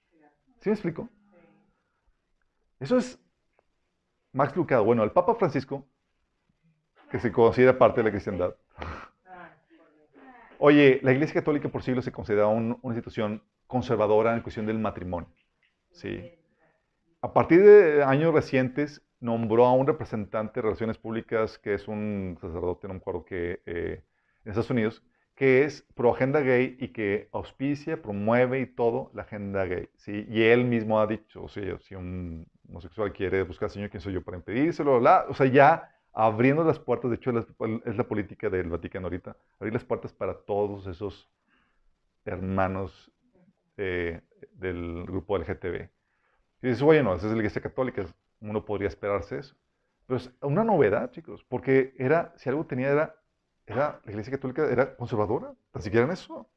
¿Sí 0.60 0.70
me 0.70 0.74
explico? 0.74 1.08
Eso 2.78 2.96
es 2.96 3.18
Max 4.32 4.54
Lucado. 4.54 4.84
Bueno, 4.84 5.02
el 5.02 5.10
Papa 5.10 5.34
Francisco, 5.34 5.84
que 7.10 7.18
se 7.18 7.32
considera 7.32 7.76
parte 7.76 8.00
de 8.00 8.04
la 8.04 8.10
cristiandad. 8.10 8.54
Oye, 10.64 11.00
la 11.02 11.10
Iglesia 11.10 11.34
Católica 11.34 11.68
por 11.68 11.82
siglos 11.82 12.04
se 12.04 12.12
considera 12.12 12.46
una 12.46 12.78
institución 12.84 13.42
conservadora 13.66 14.32
en 14.32 14.42
cuestión 14.42 14.64
del 14.64 14.78
matrimonio. 14.78 15.28
¿sí? 15.90 16.38
A 17.20 17.32
partir 17.32 17.64
de 17.64 18.04
años 18.04 18.32
recientes, 18.32 19.02
nombró 19.18 19.66
a 19.66 19.72
un 19.72 19.88
representante 19.88 20.60
de 20.60 20.62
relaciones 20.62 20.98
públicas 20.98 21.58
que 21.58 21.74
es 21.74 21.88
un 21.88 22.38
sacerdote, 22.40 22.86
no 22.86 22.94
me 22.94 23.00
acuerdo 23.00 23.24
qué, 23.24 23.60
eh, 23.66 24.04
en 24.44 24.50
Estados 24.50 24.70
Unidos, 24.70 25.02
que 25.34 25.64
es 25.64 25.82
pro 25.96 26.14
agenda 26.14 26.38
gay 26.38 26.76
y 26.78 26.92
que 26.92 27.28
auspicia, 27.32 28.00
promueve 28.00 28.60
y 28.60 28.66
todo 28.66 29.10
la 29.14 29.22
agenda 29.22 29.64
gay. 29.64 29.88
¿sí? 29.96 30.26
Y 30.28 30.42
él 30.42 30.64
mismo 30.64 31.00
ha 31.00 31.08
dicho, 31.08 31.42
o 31.42 31.48
sea, 31.48 31.76
si 31.80 31.96
un 31.96 32.46
homosexual 32.68 33.12
quiere 33.12 33.42
buscar 33.42 33.66
al 33.66 33.72
Señor, 33.72 33.90
¿quién 33.90 34.00
soy 34.00 34.12
yo 34.12 34.22
para 34.22 34.36
impedírselo? 34.36 34.98
o 35.28 35.34
sea, 35.34 35.46
ya 35.46 35.91
abriendo 36.12 36.64
las 36.64 36.78
puertas, 36.78 37.10
de 37.10 37.16
hecho 37.16 37.30
es 37.84 37.96
la 37.96 38.04
política 38.04 38.50
del 38.50 38.68
Vaticano 38.68 39.06
ahorita, 39.06 39.36
abrir 39.58 39.72
las 39.72 39.84
puertas 39.84 40.12
para 40.12 40.34
todos 40.34 40.86
esos 40.86 41.30
hermanos 42.24 43.10
eh, 43.76 44.20
del 44.52 45.04
grupo 45.04 45.38
LGTB. 45.38 45.88
Y 46.62 46.66
dices, 46.68 46.82
bueno, 46.82 47.14
esa 47.14 47.26
es 47.26 47.32
la 47.32 47.38
iglesia 47.38 47.62
católica, 47.62 48.04
uno 48.40 48.64
podría 48.64 48.88
esperarse 48.88 49.38
eso. 49.38 49.56
Pero 50.06 50.18
es 50.18 50.30
una 50.42 50.64
novedad, 50.64 51.10
chicos, 51.10 51.44
porque 51.48 51.94
era, 51.98 52.34
si 52.36 52.48
algo 52.48 52.66
tenía 52.66 52.90
era, 52.90 53.16
era 53.66 54.00
la 54.04 54.10
iglesia 54.10 54.32
católica 54.32 54.70
era 54.70 54.94
conservadora, 54.96 55.54
tan 55.70 55.82
siquiera 55.82 56.06
en 56.06 56.12
eso. 56.12 56.48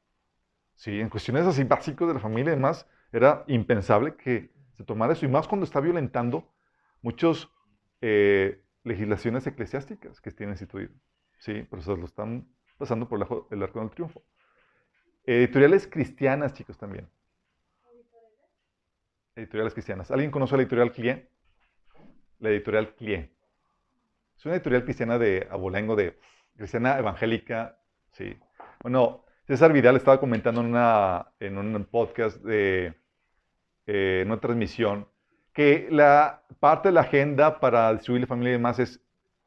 Sí, 0.74 1.00
en 1.00 1.08
cuestiones 1.08 1.46
así 1.46 1.64
básicas 1.64 2.06
de 2.06 2.14
la 2.14 2.20
familia 2.20 2.52
y 2.52 2.56
demás, 2.56 2.86
era 3.12 3.44
impensable 3.46 4.14
que 4.16 4.52
se 4.76 4.84
tomara 4.84 5.14
eso, 5.14 5.24
y 5.24 5.28
más 5.28 5.48
cuando 5.48 5.64
está 5.64 5.80
violentando 5.80 6.52
muchas 7.00 7.48
eh, 8.02 8.62
legislaciones 8.86 9.46
eclesiásticas 9.46 10.20
que 10.20 10.30
tienen 10.30 10.54
instituido. 10.54 10.92
Sí, 11.38 11.66
pero 11.68 11.82
eso 11.82 11.96
lo 11.96 12.06
están 12.06 12.48
pasando 12.78 13.08
por 13.08 13.18
el 13.50 13.62
arco 13.62 13.80
del 13.80 13.90
triunfo. 13.90 14.22
Editoriales 15.24 15.86
cristianas, 15.86 16.54
chicos, 16.54 16.78
también. 16.78 17.08
editoriales 19.34 19.74
cristianas. 19.74 20.10
¿Alguien 20.10 20.30
conoce 20.30 20.56
la 20.56 20.62
editorial 20.62 20.92
Clie? 20.92 21.28
La 22.38 22.48
editorial 22.48 22.94
Clie. 22.94 23.36
Es 24.36 24.46
una 24.46 24.54
editorial 24.54 24.84
cristiana 24.84 25.18
de 25.18 25.46
abolengo, 25.50 25.96
de 25.96 26.18
cristiana 26.56 26.98
evangélica, 26.98 27.78
sí. 28.12 28.38
Bueno, 28.82 29.24
César 29.46 29.72
Vidal 29.72 29.96
estaba 29.96 30.20
comentando 30.20 30.60
en, 30.60 30.68
una, 30.68 31.32
en 31.40 31.58
un 31.58 31.84
podcast 31.84 32.38
de 32.42 32.94
eh, 33.86 34.20
en 34.22 34.28
una 34.28 34.40
transmisión 34.40 35.08
que 35.56 35.88
la 35.90 36.42
parte 36.60 36.88
de 36.88 36.92
la 36.92 37.00
agenda 37.00 37.58
para 37.60 37.90
distribuir 37.94 38.20
la 38.20 38.26
familia 38.26 38.50
y 38.50 38.58
demás 38.58 38.78
es 38.78 39.00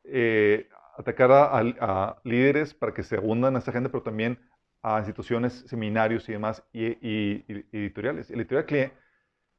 eh, 0.06 0.68
atacar 0.98 1.32
a, 1.32 2.18
líderes 2.24 2.74
para 2.74 2.96
que 2.96 3.04
se 3.04 3.20
hundan 3.20 3.56
a 3.56 3.60
esta 3.60 3.70
agenda, 3.70 3.90
pero 3.90 4.02
también 4.02 4.40
a 4.82 4.98
instituciones, 4.98 5.54
seminarios 5.68 6.28
y 6.28 6.32
demás, 6.32 6.64
y, 6.74 7.46
editoriales. 7.72 8.32
El 8.32 8.40
editorial 8.40 8.66
CLIE, 8.66 8.92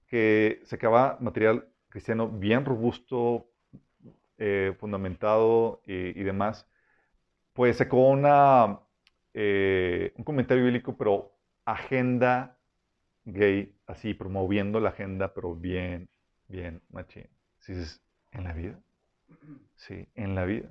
que 0.08 0.60
sacaba 0.64 1.18
material 1.20 1.68
cristiano 1.88 2.28
bien 2.28 2.64
robusto, 2.64 3.46
eh, 4.38 4.74
fundamentado 4.80 5.82
y, 5.86 6.20
demás, 6.24 6.66
pues 7.52 7.76
sacó 7.76 8.08
una, 8.08 8.80
eh, 9.34 10.12
un 10.16 10.24
comentario 10.24 10.64
bíblico, 10.64 10.96
pero 10.96 11.32
agenda 11.64 12.58
gay, 13.24 13.72
así 13.86 14.14
promoviendo 14.14 14.80
la 14.80 14.88
agenda, 14.88 15.32
pero 15.32 15.54
bien, 15.54 16.08
bien 16.50 16.82
machín. 16.90 17.28
Si 17.60 17.72
es 17.72 18.02
en 18.32 18.44
la 18.44 18.52
vida. 18.52 18.78
Sí, 19.76 20.06
en 20.14 20.34
la 20.34 20.44
vida. 20.44 20.70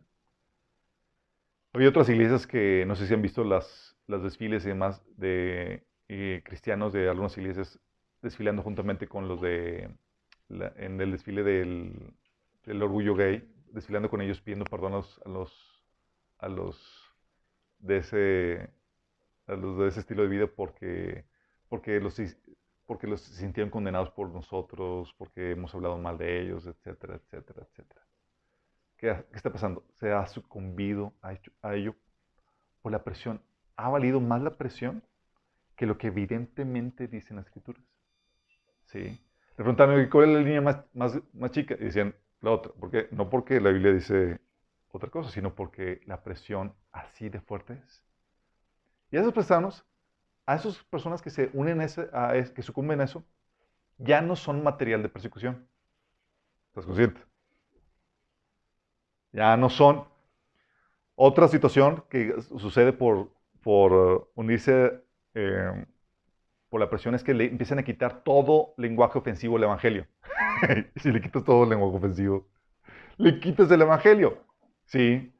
Hay 1.73 1.85
otras 1.85 2.09
iglesias 2.09 2.45
que 2.45 2.83
no 2.85 2.95
sé 2.95 3.07
si 3.07 3.13
han 3.13 3.21
visto 3.21 3.43
las, 3.43 3.95
las 4.07 4.21
desfiles 4.21 4.65
y 4.65 4.69
demás 4.69 5.01
de 5.17 5.83
eh, 6.07 6.41
cristianos 6.43 6.93
de 6.93 7.09
algunas 7.09 7.37
iglesias 7.37 7.79
desfilando 8.21 8.63
juntamente 8.63 9.07
con 9.07 9.27
los 9.27 9.41
de 9.41 9.89
en 10.49 10.99
el 10.99 11.11
desfile 11.11 11.43
del, 11.43 12.13
del, 12.65 12.81
orgullo 12.81 13.13
gay, 13.13 13.47
desfilando 13.71 14.09
con 14.09 14.19
ellos 14.19 14.41
pidiendo 14.41 14.65
perdón 14.65 14.93
a 14.93 15.29
los 15.29 15.83
a 16.39 16.49
los 16.49 17.13
de 17.77 17.97
ese 17.97 18.69
a 19.45 19.53
los 19.53 19.77
de 19.77 19.87
ese 19.89 19.99
estilo 19.99 20.23
de 20.23 20.29
vida 20.29 20.47
porque 20.47 21.25
porque 21.69 21.99
los 21.99 22.19
porque 22.89 23.05
los 23.05 23.21
sintieron 23.21 23.69
condenados 23.69 24.09
por 24.09 24.31
nosotros, 24.31 25.13
porque 25.19 25.51
hemos 25.51 25.75
hablado 25.75 25.99
mal 25.99 26.17
de 26.17 26.41
ellos, 26.41 26.65
etcétera, 26.65 27.17
etcétera, 27.17 27.61
etcétera. 27.69 28.01
¿Qué, 28.97 29.25
está 29.31 29.51
pasando? 29.51 29.85
Se 29.99 30.11
ha 30.11 30.25
sucumbido 30.25 31.13
a, 31.21 31.35
a 31.61 31.75
ello 31.75 31.93
por 32.81 32.91
la 32.91 33.03
presión. 33.03 33.43
Ha 33.75 33.89
valido 33.89 34.19
más 34.19 34.41
la 34.41 34.57
presión 34.57 35.03
que 35.75 35.85
lo 35.85 35.99
que 35.99 36.07
evidentemente 36.07 37.07
dicen 37.07 37.37
las 37.37 37.45
escrituras. 37.45 37.83
¿Sí? 38.85 39.01
Le 39.03 39.55
preguntaron, 39.55 40.09
¿cuál 40.09 40.29
es 40.29 40.35
la 40.37 40.39
línea 40.39 40.61
más, 40.61 40.83
más, 40.95 41.19
más 41.33 41.51
chica? 41.51 41.75
Y 41.79 41.83
decían, 41.83 42.15
la 42.41 42.49
otra. 42.49 42.71
¿Por 42.71 42.89
qué? 42.89 43.07
No 43.11 43.29
porque 43.29 43.61
la 43.61 43.69
Biblia 43.69 43.93
dice 43.93 44.39
otra 44.91 45.11
cosa, 45.11 45.29
sino 45.29 45.53
porque 45.53 46.01
la 46.07 46.23
presión 46.23 46.73
así 46.91 47.29
de 47.29 47.39
fuerte 47.39 47.83
es. 47.85 48.03
Y 49.11 49.17
a 49.17 49.21
esos 49.21 49.33
paisanos, 49.33 49.85
a 50.49 50.55
esas 50.55 50.83
personas 50.85 51.21
que 51.21 51.29
se 51.29 51.51
unen 51.53 51.79
a, 51.79 51.83
ese, 51.83 52.09
a 52.11 52.33
que 52.55 52.63
sucumben 52.63 52.99
a 53.01 53.03
eso, 53.03 53.23
ya 53.99 54.19
no 54.19 54.35
son 54.35 54.63
material 54.63 55.03
de 55.03 55.09
persecución. 55.09 55.67
¿Estás 56.69 56.87
consciente? 56.87 57.21
Ya 59.31 59.55
no 59.57 59.69
son. 59.69 60.05
Otra 61.13 61.47
situación 61.49 62.03
que 62.09 62.41
sucede 62.41 62.93
por, 62.93 63.29
por 63.61 63.93
uh, 63.93 64.27
unirse 64.33 65.03
eh, 65.35 65.85
por 66.69 66.79
la 66.79 66.89
presión 66.89 67.13
es 67.13 67.23
que 67.23 67.35
le 67.35 67.45
empiezan 67.45 67.77
a 67.77 67.83
quitar 67.83 68.23
todo 68.23 68.73
lenguaje 68.77 69.19
ofensivo 69.19 69.57
al 69.57 69.65
Evangelio. 69.65 70.07
si 70.95 71.11
le 71.11 71.21
quitas 71.21 71.43
todo 71.43 71.63
el 71.65 71.69
lenguaje 71.69 71.95
ofensivo, 71.95 72.47
le 73.17 73.39
quitas 73.39 73.69
el 73.69 73.83
Evangelio. 73.83 74.39
Sí. 74.85 75.31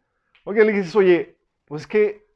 Oye, 0.44 0.64
le 0.64 0.72
dices, 0.72 0.96
oye, 0.96 1.36
pues 1.66 1.82
es 1.82 1.88
que 1.88 2.29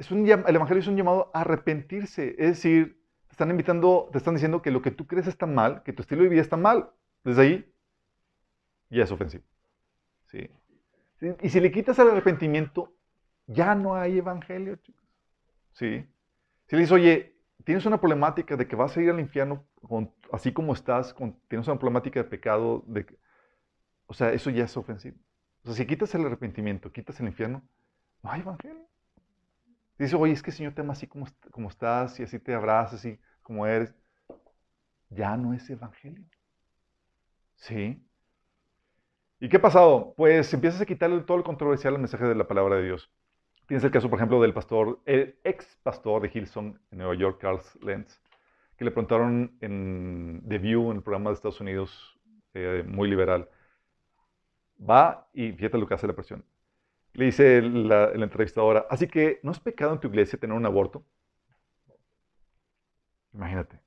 es 0.00 0.10
un, 0.10 0.26
el 0.26 0.56
Evangelio 0.56 0.80
es 0.80 0.88
un 0.88 0.96
llamado 0.96 1.30
a 1.34 1.42
arrepentirse. 1.42 2.30
Es 2.38 2.48
decir, 2.48 3.02
te 3.28 3.32
están 3.32 3.50
invitando, 3.50 4.08
te 4.10 4.16
están 4.16 4.32
diciendo 4.32 4.62
que 4.62 4.70
lo 4.70 4.80
que 4.80 4.90
tú 4.90 5.06
crees 5.06 5.26
está 5.26 5.44
mal, 5.44 5.82
que 5.82 5.92
tu 5.92 6.00
estilo 6.00 6.22
de 6.22 6.30
vida 6.30 6.40
está 6.40 6.56
mal. 6.56 6.90
Desde 7.22 7.42
ahí 7.42 7.74
ya 8.88 9.04
es 9.04 9.12
ofensivo. 9.12 9.44
¿sí? 10.24 10.50
Y 11.42 11.50
si 11.50 11.60
le 11.60 11.70
quitas 11.70 11.98
el 11.98 12.08
arrepentimiento, 12.08 12.94
ya 13.46 13.74
no 13.74 13.94
hay 13.94 14.16
evangelio, 14.16 14.76
chicos. 14.76 15.06
¿Sí? 15.72 16.06
Si 16.66 16.76
le 16.76 16.80
dices, 16.80 16.92
oye, 16.92 17.36
tienes 17.64 17.84
una 17.84 18.00
problemática 18.00 18.56
de 18.56 18.66
que 18.66 18.76
vas 18.76 18.96
a 18.96 19.02
ir 19.02 19.10
al 19.10 19.20
infierno 19.20 19.66
así 20.32 20.50
como 20.50 20.72
estás, 20.72 21.14
tienes 21.48 21.68
una 21.68 21.78
problemática 21.78 22.22
de 22.22 22.28
pecado, 22.28 22.84
de, 22.86 23.06
o 24.06 24.14
sea, 24.14 24.32
eso 24.32 24.48
ya 24.48 24.64
es 24.64 24.74
ofensivo. 24.78 25.18
O 25.62 25.66
sea, 25.66 25.74
si 25.74 25.86
quitas 25.86 26.14
el 26.14 26.24
arrepentimiento, 26.24 26.90
quitas 26.90 27.20
el 27.20 27.26
infierno, 27.26 27.62
no 28.22 28.30
hay 28.32 28.40
evangelio. 28.40 28.89
Dice, 30.00 30.16
oye, 30.16 30.32
es 30.32 30.42
que 30.42 30.48
el 30.48 30.56
Señor 30.56 30.72
te 30.72 30.80
ama 30.80 30.94
así 30.94 31.06
como, 31.06 31.26
como 31.50 31.68
estás 31.68 32.18
y 32.18 32.22
así 32.22 32.38
te 32.38 32.54
abrazas, 32.54 33.00
así 33.00 33.20
como 33.42 33.66
eres. 33.66 33.94
Ya 35.10 35.36
no 35.36 35.52
es 35.52 35.68
evangelio. 35.68 36.24
¿Sí? 37.56 38.02
¿Y 39.40 39.48
qué 39.50 39.58
ha 39.58 39.60
pasado? 39.60 40.14
Pues 40.16 40.54
empiezas 40.54 40.80
a 40.80 40.86
quitarle 40.86 41.20
todo 41.20 41.36
el 41.36 41.44
controversial 41.44 41.94
al 41.94 42.00
mensaje 42.00 42.24
de 42.24 42.34
la 42.34 42.48
palabra 42.48 42.76
de 42.76 42.84
Dios. 42.84 43.12
Tienes 43.66 43.84
el 43.84 43.90
caso, 43.90 44.08
por 44.08 44.18
ejemplo, 44.18 44.40
del 44.40 44.54
pastor, 44.54 45.00
el 45.04 45.38
ex 45.44 45.78
pastor 45.82 46.22
de 46.22 46.30
Hillsong 46.32 46.78
en 46.90 46.98
Nueva 46.98 47.14
York, 47.14 47.38
Carl 47.38 47.60
Lenz, 47.82 48.22
que 48.78 48.86
le 48.86 48.92
preguntaron 48.92 49.58
en 49.60 50.42
The 50.48 50.56
View, 50.56 50.90
en 50.92 50.96
el 50.96 51.02
programa 51.02 51.28
de 51.28 51.34
Estados 51.34 51.60
Unidos, 51.60 52.18
eh, 52.54 52.84
muy 52.86 53.10
liberal. 53.10 53.50
Va 54.80 55.28
y 55.34 55.52
fíjate 55.52 55.76
lo 55.76 55.86
que 55.86 55.92
hace 55.92 56.06
la 56.06 56.14
presión. 56.14 56.42
Le 57.12 57.26
dice 57.26 57.60
la, 57.62 58.10
la 58.14 58.24
entrevistadora, 58.24 58.86
así 58.88 59.08
que, 59.08 59.40
¿no 59.42 59.52
es 59.52 59.60
pecado 59.60 59.92
en 59.92 60.00
tu 60.00 60.08
iglesia 60.08 60.38
tener 60.38 60.56
un 60.56 60.66
aborto? 60.66 61.04
Imagínate. 63.32 63.80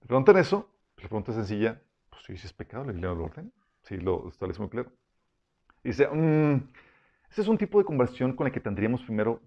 Le 0.00 0.06
preguntan 0.06 0.36
eso, 0.36 0.70
la 0.96 1.08
pregunta 1.08 1.32
sencilla, 1.32 1.80
pues 2.10 2.22
sí, 2.24 2.36
si 2.36 2.46
es 2.46 2.52
pecado, 2.52 2.84
le 2.84 2.92
iglesia 2.92 3.14
lo 3.14 3.24
orden. 3.24 3.52
Sí, 3.82 3.96
lo 3.96 4.28
establece 4.28 4.60
muy 4.60 4.68
claro. 4.68 4.92
Dice, 5.82 6.08
mm, 6.08 6.68
ese 7.30 7.42
es 7.42 7.48
un 7.48 7.58
tipo 7.58 7.78
de 7.78 7.84
conversión 7.84 8.34
con 8.34 8.44
la 8.44 8.50
que 8.50 8.60
tendríamos 8.60 9.02
primero, 9.02 9.40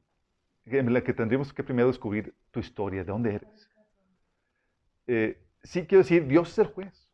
en 0.66 0.94
la 0.94 1.04
que 1.04 1.14
tendríamos 1.14 1.54
que 1.54 1.64
primero 1.64 1.88
descubrir 1.88 2.34
tu 2.52 2.60
historia, 2.60 3.04
de 3.04 3.12
dónde 3.12 3.36
eres. 3.36 3.70
Eh, 5.08 5.44
sí, 5.64 5.86
quiero 5.86 6.04
decir, 6.04 6.26
Dios 6.28 6.52
es 6.52 6.60
el 6.60 6.68
juez. 6.68 7.10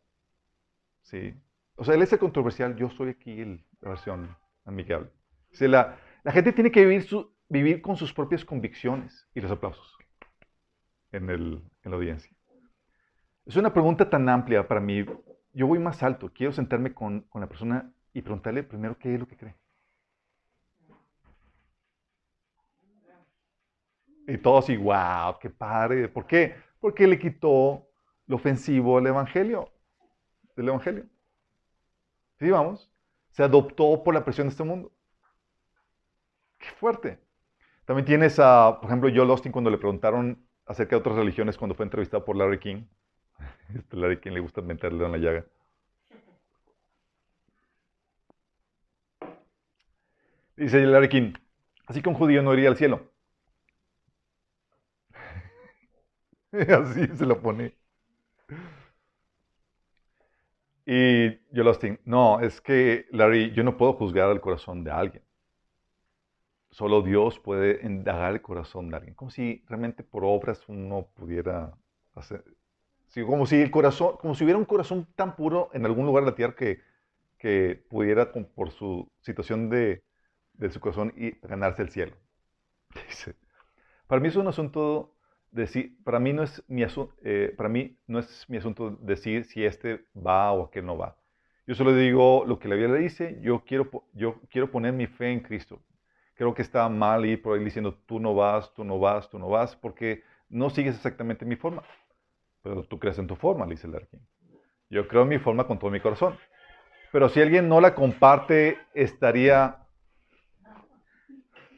Sí. 1.02 1.34
O 1.76 1.84
sea, 1.84 1.96
Él 1.96 2.02
es 2.02 2.16
controversial, 2.18 2.76
yo 2.76 2.90
soy 2.90 3.10
aquí 3.10 3.40
el, 3.42 3.64
la 3.82 3.90
versión 3.90 4.36
amigable. 4.66 5.10
Dice, 5.50 5.68
la, 5.68 5.98
la 6.24 6.32
gente 6.32 6.52
tiene 6.52 6.72
que 6.72 6.86
vivir, 6.86 7.08
vivir 7.50 7.82
con 7.82 7.96
sus 7.96 8.14
propias 8.14 8.44
convicciones 8.44 9.28
y 9.34 9.42
los 9.42 9.52
aplausos 9.52 9.98
en, 11.12 11.30
el, 11.30 11.62
en 11.84 11.92
la 11.92 11.98
audiencia. 11.98 12.32
Es 13.46 13.56
una 13.56 13.74
pregunta 13.74 14.10
tan 14.10 14.28
amplia 14.28 14.68
para 14.68 14.82
mí, 14.82 15.06
yo 15.54 15.68
voy 15.68 15.80
más 15.80 16.04
alto, 16.04 16.32
quiero 16.34 16.52
sentarme 16.52 16.94
con, 16.94 17.22
con, 17.22 17.42
la 17.42 17.48
persona 17.48 17.92
y 18.14 18.22
preguntarle 18.22 18.64
primero 18.64 18.98
qué 18.98 19.14
es 19.14 19.20
lo 19.20 19.28
que 19.28 19.38
cree. 19.38 19.56
Y 24.28 24.38
todos 24.38 24.66
así, 24.66 24.76
wow, 24.76 25.40
qué 25.40 25.50
padre. 25.50 26.10
¿Por 26.10 26.28
qué? 26.28 26.56
Porque 26.82 27.08
le 27.08 27.18
quitó 27.18 27.88
lo 28.26 28.36
ofensivo 28.36 28.98
al 28.98 29.08
Evangelio, 29.08 29.72
del 30.58 30.68
Evangelio. 30.68 31.06
¿Sí, 32.38 32.50
vamos? 32.50 32.92
Se 33.32 33.44
adoptó 33.44 34.04
por 34.04 34.14
la 34.14 34.26
presión 34.26 34.48
de 34.48 34.52
este 34.52 34.66
mundo. 34.66 34.92
Qué 36.60 36.70
fuerte. 36.80 37.20
También 37.86 38.06
tienes 38.06 38.40
a, 38.40 38.80
por 38.82 38.90
ejemplo, 38.90 39.10
Joel 39.14 39.32
Austin 39.32 39.52
cuando 39.52 39.70
le 39.72 39.78
preguntaron 39.78 40.46
acerca 40.66 40.96
de 40.96 41.00
otras 41.02 41.16
religiones 41.18 41.58
cuando 41.58 41.76
fue 41.76 41.86
entrevistado 41.86 42.26
por 42.26 42.36
Larry 42.38 42.60
King. 42.60 42.84
Este 43.76 43.98
Larry 43.98 44.20
King 44.22 44.32
le 44.34 44.40
gusta 44.42 44.62
meterle 44.62 45.06
en 45.06 45.12
la 45.14 45.18
llaga. 45.20 45.46
Dice 50.58 50.82
Larry 50.86 51.08
King, 51.08 51.34
así 51.86 52.02
que 52.02 52.10
un 52.10 52.16
judío 52.16 52.42
no 52.44 52.54
iría 52.54 52.68
al 52.70 52.76
cielo. 52.78 53.12
así 56.52 57.08
se 57.16 57.26
lo 57.26 57.42
pone. 57.42 57.74
Y 60.88 61.30
yo 61.52 61.64
Austin, 61.68 62.00
no, 62.06 62.40
es 62.40 62.62
que 62.62 63.06
Larry, 63.12 63.52
yo 63.54 63.64
no 63.64 63.78
puedo 63.78 63.94
juzgar 63.94 64.32
el 64.32 64.42
corazón 64.42 64.84
de 64.84 64.90
alguien. 64.92 65.24
Solo 66.78 67.02
Dios 67.02 67.40
puede 67.40 67.84
indagar 67.84 68.34
el 68.34 68.42
corazón 68.44 68.92
de 68.92 68.98
alguien. 68.98 69.16
Como 69.16 69.32
si 69.32 69.64
realmente 69.68 70.04
por 70.04 70.24
obras 70.24 70.64
uno 70.70 71.08
pudiera 71.16 71.76
hacer, 72.14 72.44
como 73.26 73.48
si 73.48 73.60
el 73.60 73.72
corazón, 73.72 74.18
como 74.18 74.36
si 74.36 74.44
hubiera 74.44 74.60
un 74.60 74.66
corazón 74.66 75.08
tan 75.16 75.36
puro 75.36 75.72
en 75.74 75.88
algún 75.88 76.06
lugar 76.06 76.24
de 76.24 76.30
la 76.30 76.36
tierra 76.36 76.54
que, 76.54 76.82
que 77.40 77.84
pudiera, 77.90 78.32
por 78.32 78.70
su 78.70 79.12
situación 79.22 79.72
de, 79.72 80.04
de 80.54 80.70
su 80.70 80.80
corazón, 80.80 81.16
y 81.18 81.32
ganarse 81.48 81.82
el 81.82 81.90
cielo. 81.90 82.16
Dice. 83.08 83.34
Para 84.06 84.22
mí 84.22 84.28
es 84.28 84.36
un 84.36 84.48
asunto 84.48 85.16
decir, 85.50 85.98
para 86.04 86.20
mí 86.20 86.32
no 86.32 86.44
es 86.44 86.64
mi 86.68 86.84
asunto, 86.84 87.16
eh, 87.24 87.56
para 87.58 87.70
mí 87.70 87.98
no 88.06 88.20
es 88.20 88.48
mi 88.50 88.58
asunto 88.58 88.92
decir 89.02 89.46
si 89.46 89.66
este 89.66 90.06
va 90.16 90.52
o 90.52 90.66
aquel 90.66 90.86
no 90.86 90.96
va. 90.96 91.18
Yo 91.66 91.74
solo 91.74 91.96
digo 91.96 92.46
lo 92.46 92.60
que 92.60 92.68
la 92.68 92.76
Biblia 92.76 93.00
dice, 93.00 93.40
yo 93.42 93.64
quiero, 93.66 93.90
yo 94.14 94.42
quiero 94.52 94.70
poner 94.70 94.94
mi 94.94 95.08
fe 95.08 95.32
en 95.32 95.40
Cristo. 95.40 95.82
Creo 96.38 96.54
que 96.54 96.62
está 96.62 96.88
mal 96.88 97.26
ir 97.26 97.42
por 97.42 97.58
ahí 97.58 97.64
diciendo 97.64 97.94
tú 98.06 98.20
no 98.20 98.36
vas, 98.36 98.74
tú 98.74 98.84
no 98.84 99.00
vas, 99.00 99.30
tú 99.30 99.40
no 99.40 99.50
vas, 99.50 99.76
porque 99.76 100.24
no 100.50 100.70
sigues 100.70 100.96
exactamente 100.96 101.46
mi 101.46 101.56
forma. 101.56 101.84
Pero 102.62 102.84
tú 102.84 103.00
crees 103.00 103.18
en 103.20 103.28
tu 103.28 103.36
forma, 103.36 103.66
dice 103.66 103.88
el 103.88 103.94
Larkin. 103.94 104.20
Yo 104.90 105.08
creo 105.08 105.24
en 105.24 105.30
mi 105.30 105.40
forma 105.40 105.66
con 105.66 105.80
todo 105.80 105.90
mi 105.90 106.00
corazón. 106.00 106.38
Pero 107.12 107.30
si 107.30 107.42
alguien 107.42 107.68
no 107.68 107.82
la 107.82 107.96
comparte, 107.96 108.78
estaría... 108.94 109.78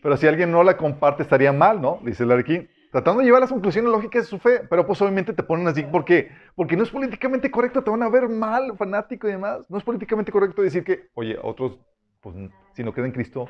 Pero 0.01 0.17
si 0.17 0.27
alguien 0.27 0.51
no 0.51 0.63
la 0.63 0.77
comparte, 0.77 1.23
estaría 1.23 1.51
mal, 1.51 1.81
¿no? 1.81 1.99
Dice 2.03 2.25
Larkin 2.25 2.69
tratando 2.91 3.19
de 3.19 3.25
llevar 3.25 3.41
las 3.41 3.51
conclusiones 3.51 3.91
lógicas 3.91 4.23
de 4.23 4.29
su 4.29 4.39
fe, 4.39 4.61
pero 4.69 4.85
pues 4.85 5.01
obviamente 5.01 5.33
te 5.33 5.43
ponen 5.43 5.67
así 5.67 5.83
porque, 5.83 6.31
porque 6.55 6.75
no 6.75 6.83
es 6.83 6.89
políticamente 6.89 7.51
correcto, 7.51 7.83
te 7.83 7.91
van 7.91 8.03
a 8.03 8.09
ver 8.09 8.27
mal, 8.29 8.75
fanático 8.77 9.27
y 9.27 9.31
demás. 9.31 9.69
No 9.69 9.77
es 9.77 9.83
políticamente 9.83 10.31
correcto 10.31 10.61
decir 10.61 10.83
que, 10.83 11.09
oye, 11.13 11.37
otros, 11.41 11.79
pues 12.21 12.35
si 12.73 12.83
no 12.83 12.93
creen 12.93 13.07
en 13.07 13.13
Cristo, 13.13 13.47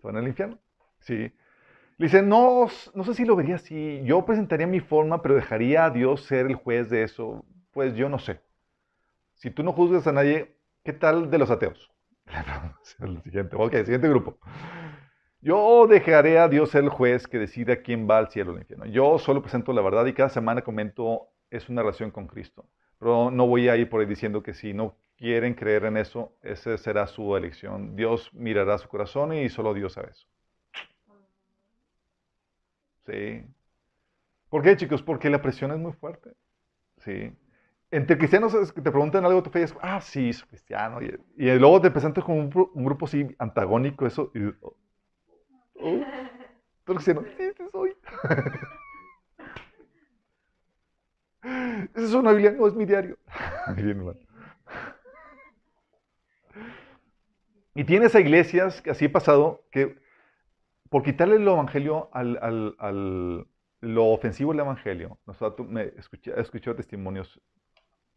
se 0.00 0.06
van 0.06 0.16
al 0.16 0.26
infierno. 0.26 0.58
Sí. 1.00 1.32
Le 1.98 2.06
dice, 2.06 2.22
no, 2.22 2.68
no 2.94 3.04
sé 3.04 3.14
si 3.14 3.24
lo 3.24 3.36
vería 3.36 3.56
así. 3.56 4.00
Yo 4.04 4.24
presentaría 4.24 4.66
mi 4.66 4.80
forma, 4.80 5.20
pero 5.20 5.34
dejaría 5.34 5.84
a 5.84 5.90
Dios 5.90 6.24
ser 6.24 6.46
el 6.46 6.54
juez 6.54 6.88
de 6.88 7.02
eso. 7.02 7.44
Pues 7.72 7.94
yo 7.94 8.08
no 8.08 8.18
sé. 8.18 8.40
Si 9.34 9.50
tú 9.50 9.62
no 9.62 9.72
juzgas 9.72 10.06
a 10.06 10.12
nadie, 10.12 10.56
¿qué 10.82 10.92
tal 10.92 11.30
de 11.30 11.38
los 11.38 11.50
ateos? 11.50 11.90
siguiente, 13.24 13.56
ok, 13.56 13.72
siguiente 13.84 14.08
grupo. 14.08 14.38
Yo 15.42 15.86
dejaré 15.86 16.38
a 16.38 16.48
Dios 16.48 16.70
ser 16.70 16.84
el 16.84 16.90
juez 16.90 17.26
que 17.26 17.38
decida 17.38 17.76
quién 17.82 18.08
va 18.08 18.18
al 18.18 18.28
cielo 18.30 18.52
o 18.52 18.54
al 18.54 18.60
infierno. 18.60 18.86
Yo 18.86 19.18
solo 19.18 19.42
presento 19.42 19.72
la 19.72 19.82
verdad 19.82 20.04
y 20.06 20.12
cada 20.12 20.28
semana 20.28 20.62
comento 20.62 21.28
es 21.50 21.68
una 21.68 21.82
relación 21.82 22.10
con 22.10 22.26
Cristo. 22.26 22.66
Pero 22.98 23.30
no 23.30 23.46
voy 23.46 23.68
a 23.68 23.76
ir 23.76 23.88
por 23.88 24.00
ahí 24.00 24.06
diciendo 24.06 24.42
que 24.42 24.52
si 24.52 24.74
no 24.74 24.96
quieren 25.20 25.54
creer 25.54 25.84
en 25.84 25.98
eso, 25.98 26.32
esa 26.42 26.76
será 26.78 27.06
su 27.06 27.36
elección. 27.36 27.94
Dios 27.94 28.32
mirará 28.32 28.78
su 28.78 28.88
corazón 28.88 29.34
y 29.34 29.50
solo 29.50 29.74
Dios 29.74 29.92
sabe 29.92 30.12
eso. 30.12 30.26
Sí. 33.04 33.44
¿Por 34.48 34.62
qué, 34.62 34.78
chicos? 34.78 35.02
Porque 35.02 35.28
la 35.28 35.42
presión 35.42 35.72
es 35.72 35.78
muy 35.78 35.92
fuerte. 35.92 36.32
Sí. 37.04 37.30
Entre 37.90 38.16
cristianos 38.16 38.72
que 38.72 38.80
te 38.80 38.90
preguntan 38.90 39.26
algo, 39.26 39.42
te 39.42 39.50
fallas, 39.50 39.74
ah, 39.82 40.00
sí, 40.00 40.32
soy 40.32 40.48
cristiano. 40.48 41.00
Y, 41.02 41.18
luego 41.58 41.82
te 41.82 41.90
presentas 41.90 42.24
con 42.24 42.38
un, 42.38 42.48
grupo 42.84 43.04
así 43.04 43.28
antagónico, 43.38 44.06
eso. 44.06 44.32
Y, 44.34 44.46
oh, 45.74 46.00
cristiano, 46.84 47.24
sí, 47.36 47.44
sí 47.58 47.64
soy. 47.70 47.94
Esa 51.94 52.06
es 52.06 52.14
una 52.14 52.32
Biblia, 52.32 52.52
no 52.52 52.66
es 52.66 52.74
mi 52.74 52.86
diario. 52.86 53.18
y 57.80 57.84
tienes 57.84 58.14
a 58.14 58.20
iglesias, 58.20 58.82
que 58.82 58.90
así 58.90 59.06
ha 59.06 59.12
pasado, 59.12 59.64
que 59.70 59.96
por 60.90 61.02
quitarle 61.02 61.36
el 61.36 61.48
evangelio 61.48 62.10
al, 62.12 63.46
lo 63.80 64.06
ofensivo 64.08 64.52
del 64.52 64.60
evangelio, 64.60 65.16
nosotros 65.26 65.66
me 65.66 65.94
escuché, 65.96 66.74
testimonios, 66.74 67.40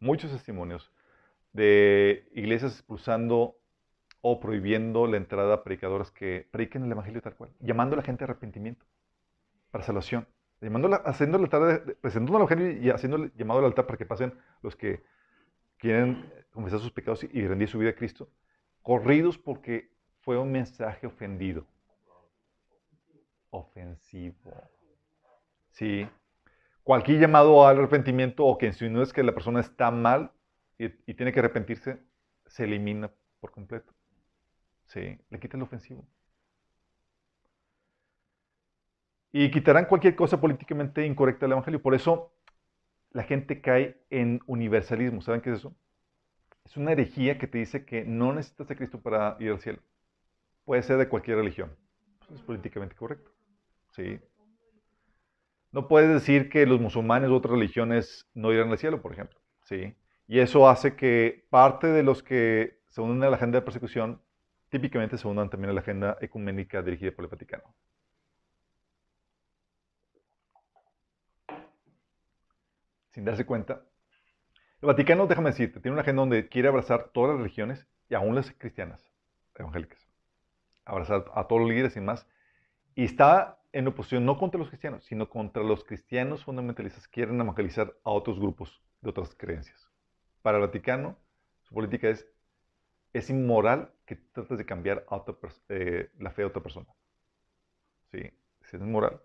muchos 0.00 0.30
testimonios 0.32 0.92
de 1.54 2.28
iglesias 2.34 2.74
expulsando 2.74 3.56
o 4.20 4.38
prohibiendo 4.38 5.06
la 5.06 5.16
entrada 5.16 5.54
a 5.54 5.64
predicadores 5.64 6.10
que 6.10 6.46
prediquen 6.50 6.84
el 6.84 6.92
evangelio 6.92 7.22
tal 7.22 7.34
cual, 7.34 7.50
llamando 7.60 7.94
a 7.94 7.96
la 7.96 8.02
gente 8.02 8.24
a 8.24 8.26
arrepentimiento 8.26 8.84
para 9.70 9.82
salvación, 9.82 10.28
haciendo 11.06 11.38
la 11.38 11.48
tarde, 11.48 11.96
presentando 12.02 12.36
el 12.36 12.44
evangelio 12.44 12.82
y 12.82 12.90
haciendo 12.90 13.16
el 13.16 13.32
llamado 13.34 13.60
al 13.60 13.64
altar 13.64 13.86
para 13.86 13.96
que 13.96 14.04
pasen 14.04 14.34
los 14.60 14.76
que 14.76 15.02
quieren 15.78 16.30
confesar 16.52 16.80
sus 16.80 16.92
pecados 16.92 17.24
y 17.24 17.48
rendir 17.48 17.68
su 17.68 17.78
vida 17.78 17.92
a 17.92 17.94
Cristo, 17.94 18.28
corridos 18.84 19.38
porque 19.38 19.90
fue 20.20 20.38
un 20.38 20.52
mensaje 20.52 21.08
ofendido 21.08 21.66
ofensivo. 23.54 24.52
¿Sí? 25.70 26.06
Cualquier 26.82 27.20
llamado 27.20 27.66
al 27.66 27.78
arrepentimiento 27.78 28.44
o 28.44 28.58
que 28.58 28.68
es 28.68 29.12
que 29.12 29.22
la 29.22 29.32
persona 29.32 29.60
está 29.60 29.90
mal 29.90 30.32
y, 30.78 30.88
tiene 31.14 31.32
que 31.32 31.40
arrepentirse, 31.40 31.98
se 32.46 32.64
elimina 32.64 33.10
por 33.40 33.52
completo. 33.52 33.92
¿Sí? 34.86 35.18
Le 35.30 35.40
quita 35.40 35.56
el 35.56 35.62
ofensivo. 35.62 36.06
Y 39.32 39.50
quitarán 39.50 39.86
cualquier 39.86 40.14
cosa 40.14 40.40
políticamente 40.40 41.06
incorrecta 41.06 41.46
del 41.46 41.52
Evangelio. 41.52 41.82
Por 41.82 41.94
eso 41.94 42.32
la 43.10 43.22
gente 43.22 43.60
cae 43.60 44.04
en 44.10 44.40
universalismo. 44.46 45.22
¿Saben 45.22 45.40
qué 45.40 45.50
es 45.50 45.58
eso? 45.58 45.74
Es 46.64 46.76
una 46.76 46.92
herejía 46.92 47.38
que 47.38 47.46
te 47.46 47.58
dice 47.58 47.84
que 47.84 48.04
no 48.04 48.32
necesitas 48.32 48.70
a 48.70 48.74
Cristo 48.74 49.00
para 49.00 49.36
ir 49.40 49.50
al 49.50 49.60
cielo. 49.60 49.80
Puede 50.64 50.82
ser 50.82 50.96
de 50.96 51.08
cualquier 51.08 51.36
religión. 51.36 51.76
es 52.32 52.40
políticamente 52.42 52.96
correcto. 52.96 53.30
¿sí? 53.90 54.20
No 55.72 55.88
puedes 55.88 56.08
decir 56.08 56.48
que 56.48 56.66
los 56.66 56.80
musulmanes 56.80 57.30
u 57.30 57.34
otras 57.34 57.52
religiones 57.52 58.28
no 58.34 58.52
irán 58.52 58.70
al 58.70 58.78
cielo, 58.78 59.02
por 59.02 59.12
ejemplo, 59.12 59.40
¿sí? 59.64 59.94
Y 60.26 60.38
eso 60.38 60.68
hace 60.68 60.96
que 60.96 61.46
parte 61.50 61.88
de 61.88 62.02
los 62.02 62.22
que 62.22 62.80
se 62.88 63.00
unen 63.00 63.22
a 63.24 63.30
la 63.30 63.36
agenda 63.36 63.58
de 63.58 63.64
persecución 63.64 64.22
típicamente 64.70 65.18
se 65.18 65.28
unan 65.28 65.50
también 65.50 65.70
a 65.70 65.74
la 65.74 65.80
agenda 65.80 66.16
ecuménica 66.20 66.82
dirigida 66.82 67.12
por 67.12 67.24
el 67.24 67.30
Vaticano. 67.30 67.74
Sin 73.10 73.24
darse 73.24 73.46
cuenta, 73.46 73.84
el 74.84 74.88
Vaticano, 74.88 75.26
déjame 75.26 75.48
decirte, 75.48 75.80
tiene 75.80 75.94
una 75.94 76.02
agenda 76.02 76.20
donde 76.20 76.46
quiere 76.50 76.68
abrazar 76.68 77.08
todas 77.14 77.30
las 77.30 77.38
religiones 77.38 77.86
y 78.10 78.14
aún 78.14 78.34
las 78.34 78.52
cristianas, 78.52 79.02
evangélicas. 79.54 80.06
Abrazar 80.84 81.24
a 81.34 81.48
todos 81.48 81.62
los 81.62 81.70
líderes 81.70 81.96
y 81.96 82.02
más. 82.02 82.26
Y 82.94 83.04
está 83.04 83.58
en 83.72 83.88
oposición 83.88 84.26
no 84.26 84.36
contra 84.36 84.58
los 84.58 84.68
cristianos, 84.68 85.02
sino 85.04 85.30
contra 85.30 85.62
los 85.62 85.84
cristianos 85.84 86.44
fundamentalistas 86.44 87.08
que 87.08 87.14
quieren 87.14 87.40
evangelizar 87.40 87.94
a 88.04 88.10
otros 88.10 88.38
grupos 88.38 88.82
de 89.00 89.08
otras 89.08 89.34
creencias. 89.34 89.88
Para 90.42 90.58
el 90.58 90.64
Vaticano, 90.64 91.16
su 91.62 91.72
política 91.72 92.10
es, 92.10 92.28
es 93.14 93.30
inmoral 93.30 93.90
que 94.04 94.16
trates 94.16 94.58
de 94.58 94.66
cambiar 94.66 95.06
eh, 95.70 96.10
la 96.18 96.30
fe 96.30 96.42
de 96.42 96.48
otra 96.48 96.62
persona. 96.62 96.88
Sí, 98.10 98.30
es 98.60 98.74
inmoral. 98.74 99.18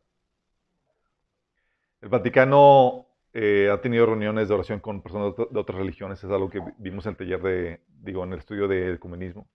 El 1.99 2.07
Vaticano 2.07 3.08
eh, 3.33 3.69
ha 3.71 3.79
tenido 3.81 4.05
reuniones 4.05 4.47
de 4.47 4.53
oración 4.53 4.79
con 4.79 5.01
personas 5.01 5.35
de 5.35 5.59
otras 5.59 5.77
religiones, 5.77 6.23
es 6.23 6.29
algo 6.29 6.49
que 6.49 6.61
vimos 6.77 7.05
en 7.05 7.11
el 7.11 7.17
taller 7.17 7.41
de, 7.41 7.81
digo, 7.87 8.23
en 8.23 8.33
el 8.33 8.39
estudio 8.39 8.67
del 8.67 8.99
comunismo. 8.99 9.47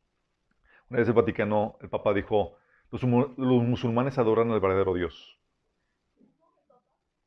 Una 0.91 1.01
vez 1.01 1.09
el 1.09 1.14
Vaticano, 1.14 1.77
el 1.81 1.89
Papa 1.89 2.12
dijo, 2.12 2.57
los, 2.91 3.03
musulmanes 3.03 4.18
adoran 4.18 4.51
al 4.53 4.61
verdadero 4.61 4.95
Dios. 4.95 5.41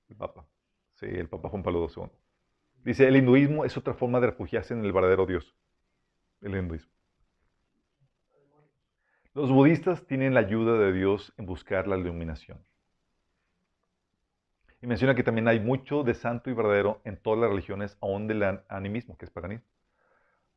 El 0.09 0.15
Papa. 0.15 0.45
Sí, 0.93 1.05
el 1.05 1.27
Papa 1.27 1.49
Juan 1.49 1.63
Pablo 1.63 1.87
II. 1.93 2.03
Dice, 2.83 3.07
el 3.07 3.17
hinduismo 3.17 3.65
es 3.65 3.75
otra 3.75 3.93
forma 3.93 4.21
de 4.21 4.27
refugiarse 4.27 4.73
en 4.73 4.85
el 4.85 4.93
verdadero 4.93 5.25
Dios. 5.25 5.53
El 6.41 6.55
hinduismo. 6.55 6.91
Los 9.33 9.51
budistas 9.51 10.07
tienen 10.07 10.33
la 10.33 10.39
ayuda 10.39 10.79
de 10.79 10.93
Dios 10.93 11.33
en 11.37 11.45
buscar 11.45 11.87
la 11.87 11.97
iluminación. 11.97 12.63
Y 14.81 14.87
menciona 14.87 15.15
que 15.15 15.23
también 15.23 15.47
hay 15.47 15.59
mucho 15.59 16.03
de 16.03 16.13
santo 16.13 16.49
y 16.49 16.53
verdadero 16.53 17.01
en 17.03 17.17
todas 17.17 17.39
las 17.39 17.49
religiones, 17.49 17.97
aún 17.99 18.27
del 18.27 18.61
animismo, 18.69 19.17
que 19.17 19.25
es 19.25 19.31
paganismo. 19.31 19.65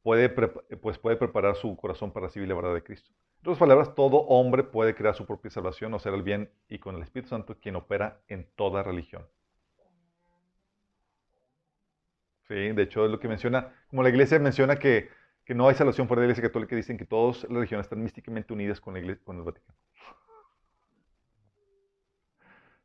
Puede, 0.03 0.29
pues 0.29 0.99
puede 0.99 1.17
preparar 1.17 1.57
su 1.57 1.77
corazón 1.77 2.13
para 2.13 2.27
recibir 2.27 2.49
la 2.49 2.55
verdad 2.55 2.75
de 2.75 2.83
Cristo. 2.83 3.11
En 3.43 3.49
otras 3.49 3.59
palabras, 3.59 3.95
todo 3.95 4.19
hombre 4.27 4.65
puede 4.65 4.95
crear 4.95 5.15
su 5.15 5.25
propia 5.27 5.51
salvación 5.51 5.95
o 5.95 5.97
hacer 5.97 6.13
el 6.13 6.23
bien 6.23 6.51
y 6.69 6.79
con 6.79 6.97
el 6.97 7.03
Espíritu 7.03 7.31
Santo 7.31 7.57
quien 7.59 7.77
opera 7.77 8.21
en 8.29 8.47
toda 8.55 8.83
religión. 8.83 9.27
Sí, 12.51 12.55
de 12.55 12.83
hecho 12.83 13.05
es 13.05 13.11
lo 13.11 13.21
que 13.21 13.29
menciona, 13.29 13.73
como 13.89 14.03
la 14.03 14.09
iglesia 14.09 14.39
menciona 14.41 14.77
que, 14.77 15.09
no 15.49 15.69
hay 15.69 15.75
salvación 15.75 16.07
fuera 16.07 16.21
de 16.21 16.27
la 16.27 16.33
iglesia 16.33 16.49
católica, 16.49 16.77
dicen 16.77 16.97
que 16.97 17.05
todas 17.05 17.43
las 17.45 17.53
religiones 17.53 17.87
están 17.87 18.03
místicamente 18.03 18.53
unidas 18.53 18.81
con, 18.81 18.95
la 18.95 19.01
iglesia, 19.01 19.23
con 19.25 19.37
el 19.37 19.43
Vaticano. 19.43 19.77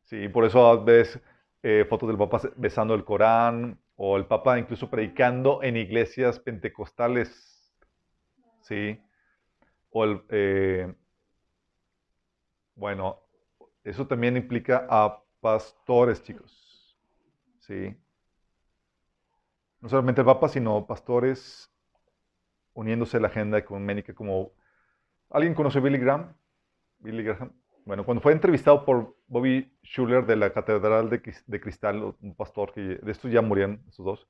Sí, 0.06 0.30
por 0.30 0.46
eso 0.46 0.84
ves 0.84 1.20
eh, 1.64 1.86
fotos 1.90 2.08
del 2.08 2.18
Papa 2.18 2.42
besando 2.56 2.94
el 2.94 3.04
Corán 3.04 3.80
o 3.96 4.18
el 4.18 4.28
Papa 4.28 4.60
incluso 4.60 4.90
predicando 4.90 5.64
en 5.64 5.78
iglesias 5.78 6.40
pentecostales. 6.40 7.74
Sí. 8.62 9.02
O 9.90 10.04
el, 10.04 10.22
eh, 10.30 10.94
bueno, 12.76 13.20
eso 13.84 14.06
también 14.06 14.38
implica 14.38 14.86
a 14.90 15.24
pastores, 15.40 16.22
chicos. 16.22 16.96
¿Sí? 17.60 17.98
No 19.82 19.90
solamente 19.90 20.22
el 20.22 20.26
Papa, 20.26 20.50
sino 20.50 20.86
pastores 20.86 21.72
uniéndose 22.74 23.18
a 23.18 23.22
la 23.22 23.28
agenda 23.28 23.58
ecuménica 23.58 24.14
como... 24.14 24.52
¿Alguien 25.32 25.56
conoce 25.56 25.80
a 25.80 25.82
Billy 25.82 25.98
Graham? 25.98 26.36
Billy 27.00 27.24
Graham. 27.24 27.52
Bueno, 27.86 28.04
cuando 28.04 28.22
fue 28.22 28.34
entrevistado 28.34 28.84
por 28.84 29.16
Bobby 29.28 29.72
Schuller 29.84 30.26
de 30.26 30.36
la 30.36 30.52
Catedral 30.52 31.10
de, 31.10 31.62
Cristal, 31.62 32.16
un 32.20 32.36
pastor 32.36 32.74
que 32.74 32.82
de 32.82 33.12
estos 33.12 33.32
ya 33.32 33.44
murieron, 33.44 33.82
estos 33.88 34.06
dos, 34.06 34.28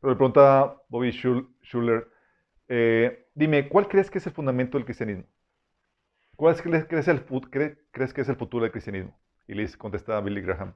pero 0.00 0.12
le 0.12 0.16
pregunta 0.16 0.74
Bobby 0.88 1.12
Schuller, 1.12 2.08
eh, 2.68 3.28
dime, 3.34 3.68
¿cuál 3.68 3.88
crees 3.88 4.10
que 4.10 4.18
es 4.18 4.26
el 4.26 4.32
fundamento 4.32 4.78
del 4.78 4.86
cristianismo? 4.86 5.24
¿Cuál 6.34 6.56
crees, 6.56 6.86
crees, 6.86 7.08
el, 7.08 7.24
crees 7.90 8.14
que 8.14 8.22
es 8.22 8.28
el 8.28 8.36
futuro 8.36 8.62
del 8.62 8.72
cristianismo? 8.72 9.18
Y 9.46 9.54
le 9.54 9.70
contesta 9.76 10.18
Billy 10.20 10.40
Graham, 10.40 10.74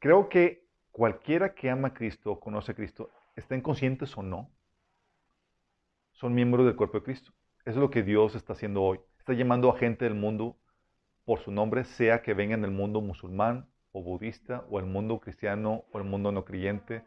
creo 0.00 0.28
que 0.28 0.66
cualquiera 0.90 1.54
que 1.54 1.70
ama 1.70 1.88
a 1.88 1.94
Cristo 1.94 2.40
conoce 2.40 2.72
a 2.72 2.74
Cristo, 2.74 3.10
estén 3.36 3.60
conscientes 3.60 4.16
o 4.16 4.22
no, 4.22 4.50
son 6.12 6.34
miembros 6.34 6.66
del 6.66 6.76
cuerpo 6.76 6.98
de 6.98 7.04
Cristo. 7.04 7.32
Eso 7.64 7.70
es 7.70 7.76
lo 7.76 7.90
que 7.90 8.02
Dios 8.02 8.34
está 8.34 8.52
haciendo 8.52 8.82
hoy. 8.82 9.00
Está 9.18 9.32
llamando 9.32 9.70
a 9.70 9.78
gente 9.78 10.04
del 10.04 10.14
mundo 10.14 10.56
por 11.24 11.40
su 11.40 11.50
nombre, 11.50 11.84
sea 11.84 12.22
que 12.22 12.34
vengan 12.34 12.62
del 12.62 12.70
mundo 12.70 13.00
musulmán 13.00 13.66
o 13.92 14.02
budista 14.02 14.64
o 14.70 14.78
el 14.78 14.86
mundo 14.86 15.20
cristiano 15.20 15.84
o 15.92 15.98
el 15.98 16.04
mundo 16.04 16.32
no 16.32 16.44
creyente. 16.44 17.04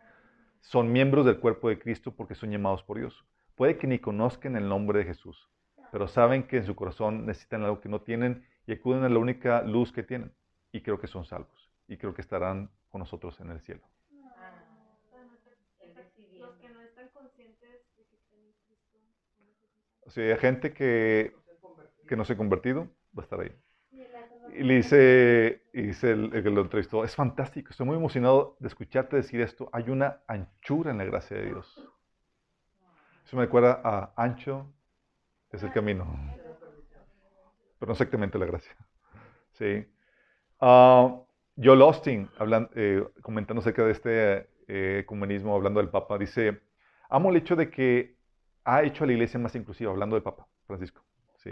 Son 0.62 0.92
miembros 0.92 1.26
del 1.26 1.40
cuerpo 1.40 1.70
de 1.70 1.80
Cristo 1.80 2.16
porque 2.16 2.36
son 2.36 2.52
llamados 2.52 2.84
por 2.84 2.98
Dios. 2.98 3.26
Puede 3.56 3.78
que 3.78 3.88
ni 3.88 4.00
conozcan 4.00 4.56
el 4.56 4.68
nombre 4.68 5.00
de 5.00 5.06
Jesús, 5.06 5.50
pero 5.92 6.08
saben 6.08 6.48
que 6.48 6.58
en 6.58 6.66
su 6.66 6.76
corazón 6.76 7.26
necesitan 7.26 7.64
algo 7.64 7.82
que 7.82 7.90
no 7.90 8.02
tienen 8.02 8.46
y 8.66 8.74
acuden 8.74 9.04
a 9.04 9.10
la 9.10 9.20
única 9.20 9.62
luz 9.64 9.92
que 9.92 10.04
tienen. 10.04 10.34
Y 10.72 10.82
creo 10.82 11.00
que 11.00 11.08
son 11.08 11.26
salvos. 11.26 11.72
Y 11.88 11.98
creo 11.98 12.14
que 12.14 12.22
estarán 12.22 12.70
con 12.90 13.00
nosotros 13.00 13.40
en 13.40 13.52
el 13.52 13.62
cielo. 13.62 13.82
O 20.06 20.10
sea, 20.10 20.34
hay 20.34 20.40
gente 20.40 20.74
que, 20.74 21.36
que 22.08 22.16
no 22.16 22.24
se 22.24 22.34
ha 22.34 22.38
convertido, 22.38 22.88
va 23.18 23.22
a 23.22 23.26
estar 23.26 23.42
ahí. 23.42 23.52
Y 24.58 24.64
le 24.64 24.76
dice, 24.76 25.62
dice 25.72 26.12
el, 26.12 26.34
el, 26.34 26.44
que 26.44 26.50
lo 26.50 26.62
entrevistó, 26.62 27.04
es 27.04 27.16
fantástico, 27.16 27.70
estoy 27.70 27.86
muy 27.86 27.96
emocionado 27.96 28.58
de 28.60 28.68
escucharte 28.68 29.16
decir 29.16 29.42
esto. 29.42 29.70
Hay 29.72 29.90
una 29.90 30.22
anchura 30.28 30.92
en 30.92 30.98
la 30.98 31.06
gracia 31.06 31.38
de 31.38 31.46
Dios. 31.46 31.88
Eso 33.26 33.36
me 33.36 33.44
recuerda 33.44 33.82
a 33.84 34.14
ancho 34.16 34.74
es 35.52 35.64
el 35.64 35.72
camino, 35.72 36.06
pero 37.80 37.88
no 37.88 37.94
exactamente 37.94 38.38
la 38.38 38.46
gracia. 38.46 38.76
Sí. 39.54 39.86
Uh, 40.60 41.24
Joel 41.56 41.82
Austin, 41.82 42.30
hablando, 42.38 42.70
eh, 42.76 43.04
comentando 43.22 43.62
acerca 43.62 43.84
de 43.84 43.92
este 43.92 44.50
eh, 44.68 45.00
ecumenismo, 45.00 45.56
hablando 45.56 45.80
del 45.80 45.90
Papa, 45.90 46.18
dice, 46.18 46.62
amo 47.10 47.30
el 47.30 47.38
hecho 47.38 47.56
de 47.56 47.70
que 47.70 48.18
ha 48.64 48.84
hecho 48.84 49.04
a 49.04 49.08
la 49.08 49.14
iglesia 49.14 49.40
más 49.40 49.56
inclusiva, 49.56 49.92
hablando 49.92 50.16
del 50.16 50.24
Papa 50.24 50.48
Francisco. 50.66 51.04
Sí, 51.36 51.52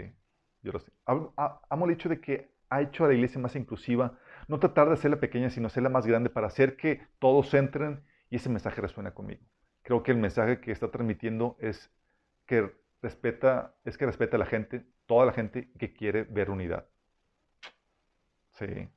yo 0.62 0.72
lo 0.72 0.78
sé. 0.78 0.92
Amo 1.06 1.86
el 1.86 1.92
hecho 1.92 2.08
de 2.08 2.20
que 2.20 2.55
ha 2.68 2.80
hecho 2.80 3.04
a 3.04 3.08
la 3.08 3.14
iglesia 3.14 3.40
más 3.40 3.56
inclusiva, 3.56 4.18
no 4.48 4.58
tratar 4.58 4.88
de 4.88 4.94
hacerla 4.94 5.20
pequeña, 5.20 5.50
sino 5.50 5.66
hacerla 5.66 5.88
más 5.88 6.06
grande 6.06 6.30
para 6.30 6.46
hacer 6.46 6.76
que 6.76 7.02
todos 7.18 7.52
entren 7.54 8.04
y 8.30 8.36
ese 8.36 8.48
mensaje 8.48 8.80
resuena 8.80 9.14
conmigo. 9.14 9.42
Creo 9.82 10.02
que 10.02 10.12
el 10.12 10.18
mensaje 10.18 10.60
que 10.60 10.72
está 10.72 10.90
transmitiendo 10.90 11.56
es 11.60 11.90
que 12.46 12.72
respeta, 13.02 13.74
es 13.84 13.96
que 13.98 14.06
respeta 14.06 14.36
a 14.36 14.40
la 14.40 14.46
gente, 14.46 14.84
toda 15.06 15.26
la 15.26 15.32
gente 15.32 15.70
que 15.78 15.92
quiere 15.92 16.24
ver 16.24 16.50
unidad. 16.50 16.86
Sí. 18.52 18.88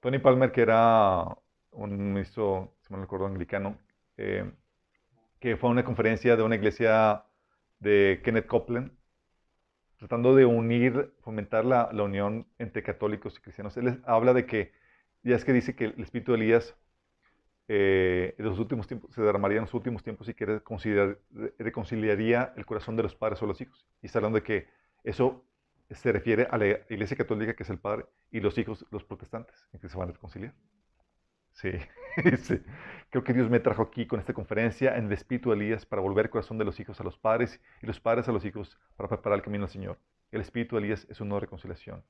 Tony 0.00 0.18
Palmer, 0.18 0.52
que 0.52 0.62
era 0.62 1.24
un 1.72 2.12
ministro, 2.12 2.76
si 2.80 2.94
me 2.94 3.02
acuerdo, 3.02 3.26
anglicano, 3.26 3.78
eh, 4.16 4.50
que 5.40 5.56
fue 5.56 5.70
a 5.70 5.72
una 5.72 5.84
conferencia 5.84 6.36
de 6.36 6.42
una 6.42 6.56
iglesia 6.56 7.24
de 7.78 8.20
Kenneth 8.24 8.46
Copeland, 8.46 8.92
tratando 10.00 10.34
de 10.34 10.46
unir, 10.46 11.12
fomentar 11.20 11.66
la, 11.66 11.90
unión 11.92 12.46
entre 12.58 12.82
católicos 12.82 13.36
y 13.36 13.42
cristianos. 13.42 13.76
Él 13.76 14.00
habla 14.06 14.32
de 14.32 14.46
que, 14.46 14.72
ya 15.22 15.36
es 15.36 15.44
que 15.44 15.52
dice 15.52 15.76
que 15.76 15.84
el 15.84 16.00
espíritu 16.00 16.32
de 16.32 16.38
Elías 16.38 16.74
eh, 17.68 18.34
en 18.38 18.46
los 18.46 18.58
últimos 18.58 18.86
tiempos, 18.86 19.14
se 19.14 19.20
derramaría 19.20 19.58
en 19.58 19.64
los 19.64 19.74
últimos 19.74 20.02
tiempos 20.02 20.26
y 20.30 20.34
que 20.34 20.46
reconciliaría 21.58 22.54
el 22.56 22.64
corazón 22.64 22.96
de 22.96 23.02
los 23.02 23.14
padres 23.14 23.42
o 23.42 23.46
los 23.46 23.60
hijos. 23.60 23.86
Y 24.00 24.06
está 24.06 24.20
hablando 24.20 24.38
de 24.38 24.42
que 24.42 24.68
eso 25.04 25.44
se 25.90 26.12
refiere 26.12 26.48
a 26.50 26.56
la 26.56 26.66
iglesia 26.88 27.16
católica, 27.18 27.54
que 27.54 27.62
es 27.62 27.70
el 27.70 27.78
padre, 27.78 28.06
y 28.30 28.40
los 28.40 28.56
hijos, 28.56 28.86
los 28.90 29.04
protestantes, 29.04 29.68
en 29.74 29.80
que 29.80 29.90
se 29.90 29.98
van 29.98 30.08
a 30.08 30.12
reconciliar. 30.12 30.54
Sí, 31.52 31.70
sí. 32.38 32.60
Creo 33.10 33.24
que 33.24 33.32
Dios 33.32 33.50
me 33.50 33.60
trajo 33.60 33.82
aquí 33.82 34.06
con 34.06 34.20
esta 34.20 34.32
conferencia 34.32 34.96
en 34.96 35.06
el 35.06 35.12
Espíritu 35.12 35.50
de 35.50 35.56
Elías 35.56 35.84
para 35.84 36.00
volver 36.00 36.26
el 36.26 36.30
corazón 36.30 36.58
de 36.58 36.64
los 36.64 36.78
hijos 36.78 37.00
a 37.00 37.04
los 37.04 37.18
padres 37.18 37.60
y 37.82 37.86
los 37.86 38.00
padres 38.00 38.28
a 38.28 38.32
los 38.32 38.44
hijos 38.44 38.78
para 38.96 39.08
preparar 39.08 39.38
el 39.38 39.42
camino 39.42 39.64
al 39.64 39.70
Señor. 39.70 39.98
El 40.30 40.40
Espíritu 40.40 40.76
de 40.76 40.82
Elías 40.82 41.06
es 41.10 41.20
una 41.20 41.40
reconciliación. 41.40 42.04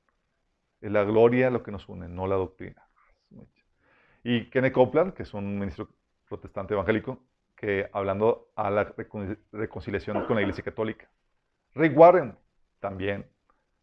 Es 0.79 0.91
la 0.91 1.03
gloria 1.03 1.49
lo 1.49 1.63
que 1.63 1.71
nos 1.71 1.89
une, 1.89 2.07
no 2.07 2.27
la 2.27 2.35
doctrina. 2.35 2.87
Y 4.23 4.49
Kenneth 4.51 4.73
Copeland, 4.73 5.13
que 5.13 5.23
es 5.23 5.33
un 5.33 5.57
ministro 5.57 5.89
protestante 6.27 6.75
evangélico, 6.75 7.23
que 7.55 7.89
hablando 7.93 8.51
a 8.55 8.69
la 8.69 8.93
reconciliación 9.51 10.25
con 10.25 10.35
la 10.35 10.41
Iglesia 10.41 10.63
Católica. 10.63 11.09
Rick 11.73 11.97
Warren, 11.97 12.35
también. 12.79 13.25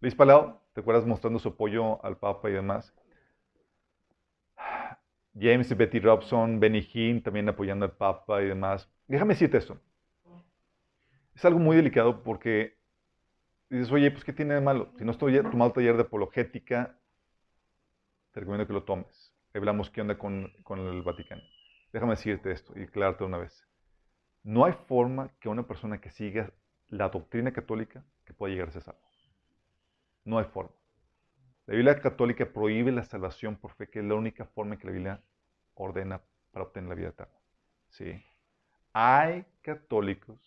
Luis 0.01 0.15
Palau, 0.15 0.61
¿te 0.73 0.81
acuerdas 0.81 1.07
mostrando 1.07 1.39
su 1.39 1.49
apoyo 1.49 2.05
al 2.05 2.17
Papa 2.17 2.51
y 2.51 2.53
demás? 2.53 2.95
James 5.41 5.71
y 5.71 5.75
Betty 5.75 6.01
Robson, 6.01 6.59
Benny 6.59 6.89
Hinn 6.93 7.23
también 7.23 7.49
apoyando 7.49 7.85
al 7.85 7.93
Papa 7.93 8.43
y 8.43 8.47
demás. 8.47 8.91
Déjame 9.07 9.35
decirte 9.35 9.59
esto. 9.59 9.81
Es 11.35 11.45
algo 11.45 11.61
muy 11.61 11.77
delicado 11.77 12.23
porque 12.23 12.77
dices, 13.71 13.91
oye, 13.93 14.11
pues 14.11 14.25
¿qué 14.25 14.33
tiene 14.33 14.55
de 14.55 14.61
malo? 14.61 14.93
Si 14.99 15.05
no 15.05 15.13
estoy 15.13 15.41
tomando 15.43 15.73
taller 15.73 15.97
de 15.97 16.03
apologética, 16.03 16.99
te 18.33 18.41
recomiendo 18.41 18.67
que 18.67 18.73
lo 18.73 18.83
tomes. 18.83 19.35
Hablamos 19.55 19.91
qué 19.91 20.01
onda 20.01 20.19
con, 20.19 20.53
con 20.63 20.81
el 20.81 21.03
Vaticano. 21.03 21.43
Déjame 21.93 22.13
decirte 22.13 22.53
esto 22.53 22.73
y 22.77 22.83
aclararte 22.83 23.25
una 23.25 23.39
vez. 23.39 23.67
No 24.43 24.65
hay 24.65 24.73
forma 24.73 25.31
que 25.41 25.49
una 25.49 25.67
persona 25.67 26.01
que 26.01 26.11
siga 26.11 26.53
la 26.89 27.09
doctrina 27.09 27.53
católica 27.53 28.05
que 28.25 28.33
pueda 28.33 28.53
llegar 28.53 28.69
a 28.69 28.73
ser 28.73 28.83
salvo. 28.83 29.01
No 30.25 30.39
hay 30.39 30.45
forma. 30.45 30.73
La 31.67 31.75
Biblia 31.75 32.01
católica 32.01 32.51
prohíbe 32.51 32.93
la 32.93 33.05
salvación 33.05 33.57
por 33.57 33.73
fe, 33.75 33.89
que 33.89 33.99
es 33.99 34.05
la 34.05 34.15
única 34.15 34.47
forma 34.47 34.75
en 34.75 34.81
que 34.81 34.87
la 34.87 34.93
Biblia 34.93 35.23
ordena 35.79 36.21
para 36.51 36.65
obtener 36.65 36.89
la 36.91 36.95
vida 36.95 37.09
eterna. 37.09 37.35
¿Sí? 37.91 38.23
Hay 38.93 39.45
católicos 39.63 40.39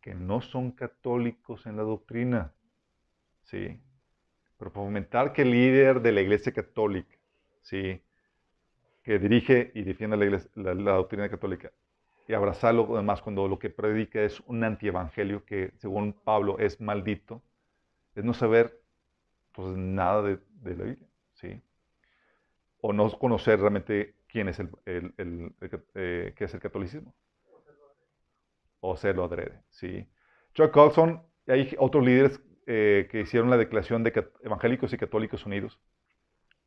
que 0.00 0.14
no 0.14 0.40
son 0.40 0.72
católicos 0.72 1.66
en 1.66 1.76
la 1.76 1.82
doctrina. 1.82 2.52
¿Sí? 3.44 3.80
Pero 4.58 4.70
fomentar 4.70 5.32
que 5.32 5.42
el 5.42 5.52
líder 5.52 6.00
de 6.02 6.12
la 6.12 6.20
iglesia 6.20 6.52
católica, 6.52 7.16
¿sí? 7.62 8.02
que 9.02 9.18
dirige 9.18 9.70
y 9.74 9.82
defiende 9.82 10.42
la, 10.54 10.92
doctrina 10.92 11.30
católica, 11.30 11.72
y 12.26 12.34
abrazarlo 12.34 12.86
además 12.94 13.22
cuando 13.22 13.48
lo 13.48 13.58
que 13.58 13.70
predica 13.70 14.20
es 14.20 14.40
un 14.40 14.62
antievangelio 14.64 15.44
que 15.46 15.72
según 15.76 16.12
Pablo 16.12 16.58
es 16.58 16.80
maldito, 16.80 17.40
es 18.14 18.24
no 18.24 18.34
saber 18.34 18.82
pues, 19.52 19.68
nada 19.76 20.22
de, 20.22 20.38
de 20.60 20.76
la 20.76 20.84
Biblia. 20.84 21.08
¿sí? 21.34 21.62
O 22.80 22.92
no 22.92 23.10
conocer 23.18 23.60
realmente 23.60 24.17
quién 24.28 24.48
es 24.48 24.58
el, 24.58 24.70
el, 24.84 25.54
eh, 25.94 26.34
qué 26.36 26.44
es 26.44 26.54
el 26.54 26.60
catolicismo. 26.60 27.14
O 28.80 28.96
serlo 28.96 29.24
adrede, 29.24 29.62
¿sí? 29.70 30.08
Chuck 30.54 30.70
Colson, 30.70 31.22
hay 31.48 31.74
otros 31.78 32.04
líderes 32.04 32.40
eh, 32.66 33.08
que 33.10 33.22
hicieron 33.22 33.50
la 33.50 33.56
declaración 33.56 34.04
de 34.04 34.30
evangélicos 34.42 34.92
y 34.92 34.98
católicos 34.98 35.46
unidos 35.46 35.80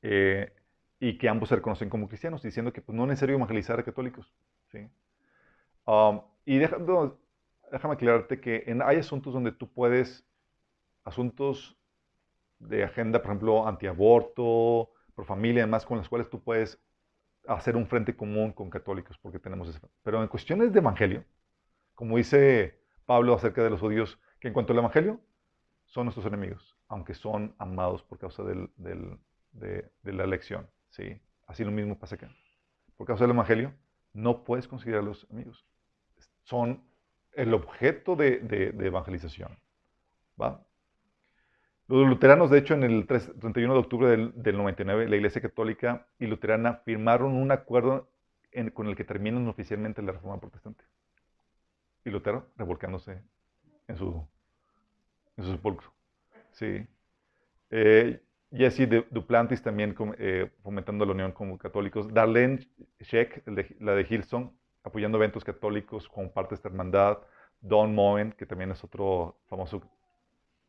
eh, 0.02 0.52
y 1.00 1.18
que 1.18 1.30
ambos 1.30 1.50
se 1.50 1.56
reconocen 1.56 1.90
como 1.90 2.08
cristianos, 2.08 2.42
diciendo 2.42 2.74
que 2.74 2.82
pues, 2.82 2.96
no 2.96 3.04
es 3.04 3.10
necesario 3.10 3.36
evangelizar 3.36 3.80
a 3.80 3.84
católicos, 3.84 4.34
¿sí? 4.72 4.90
Um, 5.86 6.22
y 6.46 6.58
déjame 6.58 7.14
aclararte 7.94 8.40
que 8.40 8.64
en, 8.68 8.82
hay 8.82 8.98
asuntos 8.98 9.34
donde 9.34 9.52
tú 9.52 9.72
puedes, 9.72 10.26
asuntos 11.04 11.78
de 12.60 12.84
agenda, 12.84 13.20
por 13.20 13.32
ejemplo, 13.32 13.68
antiaborto, 13.68 14.92
por 15.16 15.26
familia, 15.26 15.64
además, 15.64 15.86
con 15.86 15.98
las 15.98 16.10
cuales 16.10 16.30
tú 16.30 16.42
puedes 16.44 16.80
hacer 17.48 17.76
un 17.76 17.88
frente 17.88 18.16
común 18.16 18.52
con 18.52 18.70
católicos, 18.70 19.18
porque 19.18 19.40
tenemos 19.40 19.68
eso. 19.70 19.90
Pero 20.04 20.22
en 20.22 20.28
cuestiones 20.28 20.72
de 20.74 20.80
evangelio, 20.80 21.24
como 21.96 22.18
dice 22.18 22.80
Pablo 23.06 23.34
acerca 23.34 23.64
de 23.64 23.70
los 23.70 23.80
judíos, 23.80 24.20
que 24.40 24.48
en 24.48 24.54
cuanto 24.54 24.74
al 24.74 24.80
evangelio, 24.80 25.20
son 25.86 26.06
nuestros 26.06 26.26
enemigos, 26.26 26.78
aunque 26.88 27.14
son 27.14 27.54
amados 27.58 28.04
por 28.04 28.18
causa 28.18 28.44
del, 28.44 28.70
de, 28.78 29.92
la 30.04 30.24
elección. 30.24 30.70
¿sí? 30.90 31.22
Así 31.48 31.64
lo 31.64 31.72
mismo 31.72 31.98
pasa 31.98 32.16
acá. 32.16 32.34
Por 32.96 33.08
causa 33.08 33.26
del 33.26 33.36
evangelio, 33.36 33.74
no 34.14 34.44
puedes 34.44 34.68
considerarlos 34.68 35.28
amigos. 35.32 35.66
Son 36.44 36.84
el 37.34 37.54
objeto 37.54 38.16
de, 38.16 38.40
de 38.40 38.88
evangelización. 38.88 39.58
¿va? 40.42 40.66
Los 41.92 42.08
luteranos, 42.08 42.50
de 42.50 42.58
hecho, 42.58 42.74
en 42.74 42.84
el 42.84 43.06
31 43.06 43.74
de 43.74 43.80
octubre 43.82 44.08
del, 44.34 44.58
99, 44.58 45.10
la 45.10 45.16
Iglesia 45.18 45.42
Católica 45.42 46.08
y 46.20 46.26
Luterana 46.26 46.76
firmaron 46.86 47.34
un 47.34 47.52
acuerdo 47.52 48.08
con 48.74 48.88
el 48.88 48.96
que 48.96 49.04
terminan 49.04 49.46
oficialmente 49.50 50.02
la 50.02 50.14
Reforma 50.14 50.40
Protestante. 50.40 50.86
Y 52.06 52.10
Lutero 52.10 52.48
revolcándose 52.56 53.22
en 53.90 53.98
su, 53.98 54.26
en 55.36 55.44
su 55.44 55.52
sepulcro. 55.52 55.92
Sí. 56.52 56.88
Eh, 57.72 58.22
Duplantis 59.10 59.62
también 59.62 59.94
eh, 60.18 60.50
fomentando 60.64 61.06
la 61.06 61.12
unión 61.12 61.34
con 61.34 61.58
católicos. 61.58 62.08
Darlene 62.14 62.70
Sheck, 63.02 63.44
la 63.82 63.96
de 63.96 64.08
Hillsong, 64.10 64.50
apoyando 64.86 65.18
eventos 65.18 65.44
católicos, 65.44 66.08
comparte 66.08 66.56
esta 66.56 66.70
hermandad. 66.70 67.18
Don 67.60 67.94
Moen, 67.94 68.32
que 68.32 68.46
también 68.46 68.72
es 68.72 68.82
otro 68.82 69.36
famoso 69.50 69.82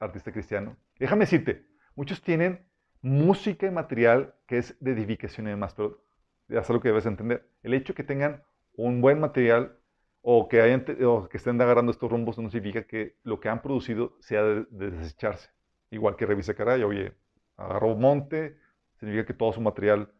artista 0.02 0.32
cristiano. 0.32 0.76
Déjame 0.98 1.24
decirte, 1.24 1.66
muchos 1.94 2.22
tienen 2.22 2.66
música 3.00 3.66
y 3.66 3.70
material 3.70 4.34
que 4.46 4.58
es 4.58 4.76
de 4.80 4.92
edificación 4.92 5.46
y 5.46 5.50
demás, 5.50 5.74
pero 5.74 6.02
es 6.48 6.68
algo 6.68 6.82
que 6.82 6.88
debes 6.88 7.06
entender. 7.06 7.48
El 7.62 7.74
hecho 7.74 7.94
que 7.94 8.04
tengan 8.04 8.42
un 8.74 9.00
buen 9.00 9.20
material 9.20 9.78
o 10.22 10.48
que, 10.48 10.60
hayan, 10.60 10.84
o 11.04 11.28
que 11.28 11.36
estén 11.36 11.60
agarrando 11.60 11.90
estos 11.90 12.10
rumbos 12.10 12.38
no 12.38 12.48
significa 12.48 12.86
que 12.86 13.16
lo 13.24 13.40
que 13.40 13.48
han 13.48 13.60
producido 13.60 14.16
sea 14.20 14.42
de, 14.42 14.64
desecharse. 14.70 15.50
Igual 15.90 16.16
que 16.16 16.26
Revisa 16.26 16.54
Caray, 16.54 16.82
oye, 16.84 17.12
agarró 17.56 17.96
monte, 17.96 18.56
significa 18.98 19.26
que 19.26 19.34
todo 19.34 19.52
su 19.52 19.60
material 19.60 20.12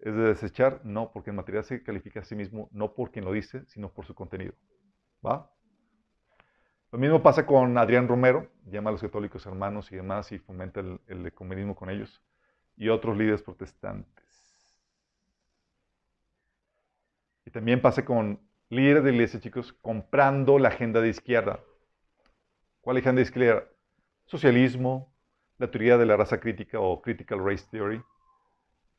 es 0.00 0.14
de 0.14 0.22
desechar. 0.22 0.80
No, 0.84 1.12
porque 1.12 1.30
el 1.30 1.36
material 1.36 1.64
se 1.64 1.82
califica 1.82 2.20
a 2.20 2.24
sí 2.24 2.34
mismo 2.34 2.68
no 2.72 2.94
por 2.94 3.10
quien 3.10 3.24
lo 3.24 3.32
dice, 3.32 3.64
sino 3.66 3.92
por 3.92 4.04
su 4.04 4.14
contenido. 4.14 4.54
¿Va? 5.24 5.50
Lo 6.94 7.00
mismo 7.00 7.24
pasa 7.24 7.44
con 7.44 7.76
Adrián 7.76 8.06
Romero, 8.06 8.46
llama 8.66 8.90
a 8.90 8.92
los 8.92 9.00
católicos 9.00 9.44
hermanos 9.46 9.90
y 9.90 9.96
demás 9.96 10.30
y 10.30 10.38
fomenta 10.38 10.78
el, 10.78 11.26
ecumenismo 11.26 11.74
con 11.74 11.90
ellos, 11.90 12.22
y 12.76 12.88
otros 12.88 13.16
líderes 13.16 13.42
protestantes. 13.42 14.24
Y 17.44 17.50
también 17.50 17.82
pasa 17.82 18.04
con 18.04 18.38
líderes 18.68 19.02
de 19.02 19.10
iglesia, 19.10 19.40
chicos, 19.40 19.72
comprando 19.72 20.56
la 20.60 20.68
agenda 20.68 21.00
de 21.00 21.08
izquierda. 21.08 21.58
¿Cuál 22.80 22.98
agenda 22.98 23.18
de 23.18 23.22
izquierda? 23.22 23.64
Socialismo, 24.26 25.12
la 25.58 25.72
teoría 25.72 25.98
de 25.98 26.06
la 26.06 26.16
raza 26.16 26.38
crítica 26.38 26.78
o 26.78 27.02
critical 27.02 27.44
race 27.44 27.66
theory, 27.72 28.00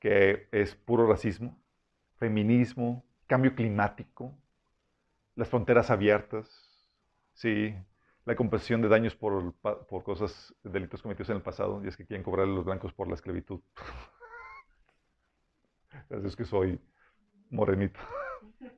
que 0.01 0.49
es 0.51 0.75
puro 0.75 1.07
racismo, 1.07 1.57
feminismo, 2.17 3.05
cambio 3.25 3.55
climático, 3.55 4.37
las 5.35 5.47
fronteras 5.47 5.89
abiertas, 5.89 6.64
Sí, 7.35 7.75
la 8.23 8.35
compensación 8.35 8.81
de 8.81 8.87
daños 8.87 9.15
por, 9.15 9.53
por 9.53 10.03
cosas, 10.03 10.55
delitos 10.63 11.01
cometidos 11.01 11.29
en 11.29 11.37
el 11.37 11.43
pasado, 11.43 11.83
y 11.83 11.87
es 11.87 11.97
que 11.97 12.05
quieren 12.05 12.23
cobrar 12.23 12.47
a 12.47 12.49
los 12.49 12.65
blancos 12.65 12.93
por 12.93 13.07
la 13.07 13.15
esclavitud. 13.15 13.59
es 16.09 16.35
que 16.35 16.45
soy 16.45 16.79
morenito. 17.49 17.99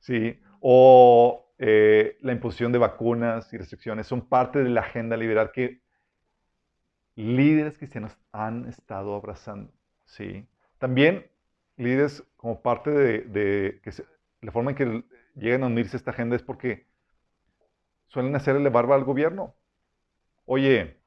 sí, 0.00 0.38
o 0.60 1.54
eh, 1.58 2.18
la 2.22 2.32
imposición 2.32 2.72
de 2.72 2.78
vacunas 2.78 3.52
y 3.52 3.56
restricciones 3.56 4.08
son 4.08 4.28
parte 4.28 4.64
de 4.64 4.68
la 4.68 4.80
agenda 4.80 5.16
liberal 5.16 5.52
que 5.52 5.80
líderes 7.14 7.78
cristianos 7.78 8.18
han 8.32 8.68
estado 8.68 9.14
abrazando. 9.14 9.72
Sí, 10.06 10.44
también 10.78 11.30
líderes 11.76 12.24
como 12.36 12.62
parte 12.62 12.90
de, 12.90 13.22
de 13.22 13.80
que 13.84 13.92
la 14.40 14.50
forma 14.50 14.72
en 14.72 14.76
que 14.76 15.04
llegan 15.36 15.62
a 15.62 15.68
unirse 15.68 15.96
a 15.96 15.98
esta 15.98 16.10
agenda 16.10 16.34
es 16.34 16.42
porque 16.42 16.89
suelen 18.10 18.34
hacerle 18.36 18.68
barba 18.68 18.96
al 18.96 19.04
gobierno. 19.04 19.54
Oye, 20.44 20.98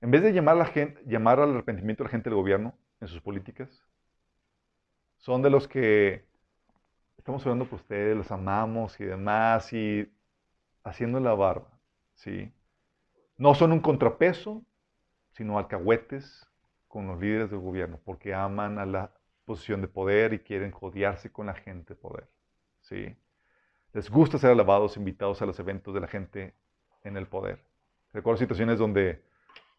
en 0.00 0.10
vez 0.10 0.22
de 0.22 0.32
llamar, 0.32 1.40
al 1.40 1.50
arrepentimiento 1.50 2.02
a 2.02 2.06
la 2.06 2.10
gente 2.10 2.30
del 2.30 2.36
gobierno 2.36 2.74
en 3.00 3.08
sus 3.08 3.20
políticas, 3.20 3.84
son 5.18 5.42
de 5.42 5.50
los 5.50 5.66
que 5.66 6.24
estamos 7.18 7.42
hablando 7.44 7.68
por 7.68 7.80
ustedes, 7.80 8.16
los 8.16 8.30
amamos 8.30 8.98
y 9.00 9.04
demás, 9.04 9.72
y 9.72 10.08
haciendo 10.84 11.18
la 11.18 11.34
barba, 11.34 11.68
¿sí? 12.14 12.52
No 13.36 13.54
son 13.56 13.72
un 13.72 13.80
contrapeso, 13.80 14.62
sino 15.32 15.58
alcahuetes 15.58 16.46
con 16.86 17.08
los 17.08 17.20
líderes 17.20 17.50
del 17.50 17.58
gobierno, 17.58 17.98
porque 18.04 18.32
aman 18.32 18.78
a 18.78 18.86
la 18.86 19.12
posición 19.44 19.80
de 19.80 19.88
poder 19.88 20.32
y 20.34 20.38
quieren 20.38 20.70
jodearse 20.70 21.32
con 21.32 21.46
la 21.46 21.54
gente 21.54 21.94
de 21.94 22.00
poder, 22.00 22.28
¿sí? 22.80 23.16
Les 23.96 24.10
gusta 24.10 24.36
ser 24.36 24.50
alabados, 24.50 24.98
invitados 24.98 25.40
a 25.40 25.46
los 25.46 25.58
eventos 25.58 25.94
de 25.94 26.00
la 26.00 26.06
gente 26.06 26.52
en 27.02 27.16
el 27.16 27.26
poder. 27.26 27.64
Recuerdo 28.12 28.36
situaciones 28.36 28.78
donde, 28.78 29.22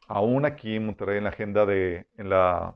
aún 0.08 0.44
aquí 0.44 0.76
en 0.76 0.88
Monterrey, 0.88 1.20
en 1.20 1.26
la 1.26 1.30
agenda 1.30 1.68
de, 1.68 2.08
en 2.18 2.28
la, 2.28 2.76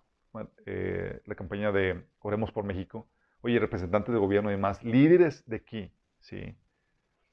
eh, 0.67 1.19
la 1.25 1.33
campaña 1.33 1.71
de 1.71 2.05
Oremos 2.19 2.51
por 2.51 2.63
México, 2.63 3.07
oye, 3.41 3.57
representantes 3.57 4.13
de 4.13 4.19
gobierno 4.19 4.51
y 4.51 4.53
demás, 4.53 4.83
líderes 4.83 5.43
de 5.47 5.55
aquí, 5.55 5.91
¿sí? 6.19 6.55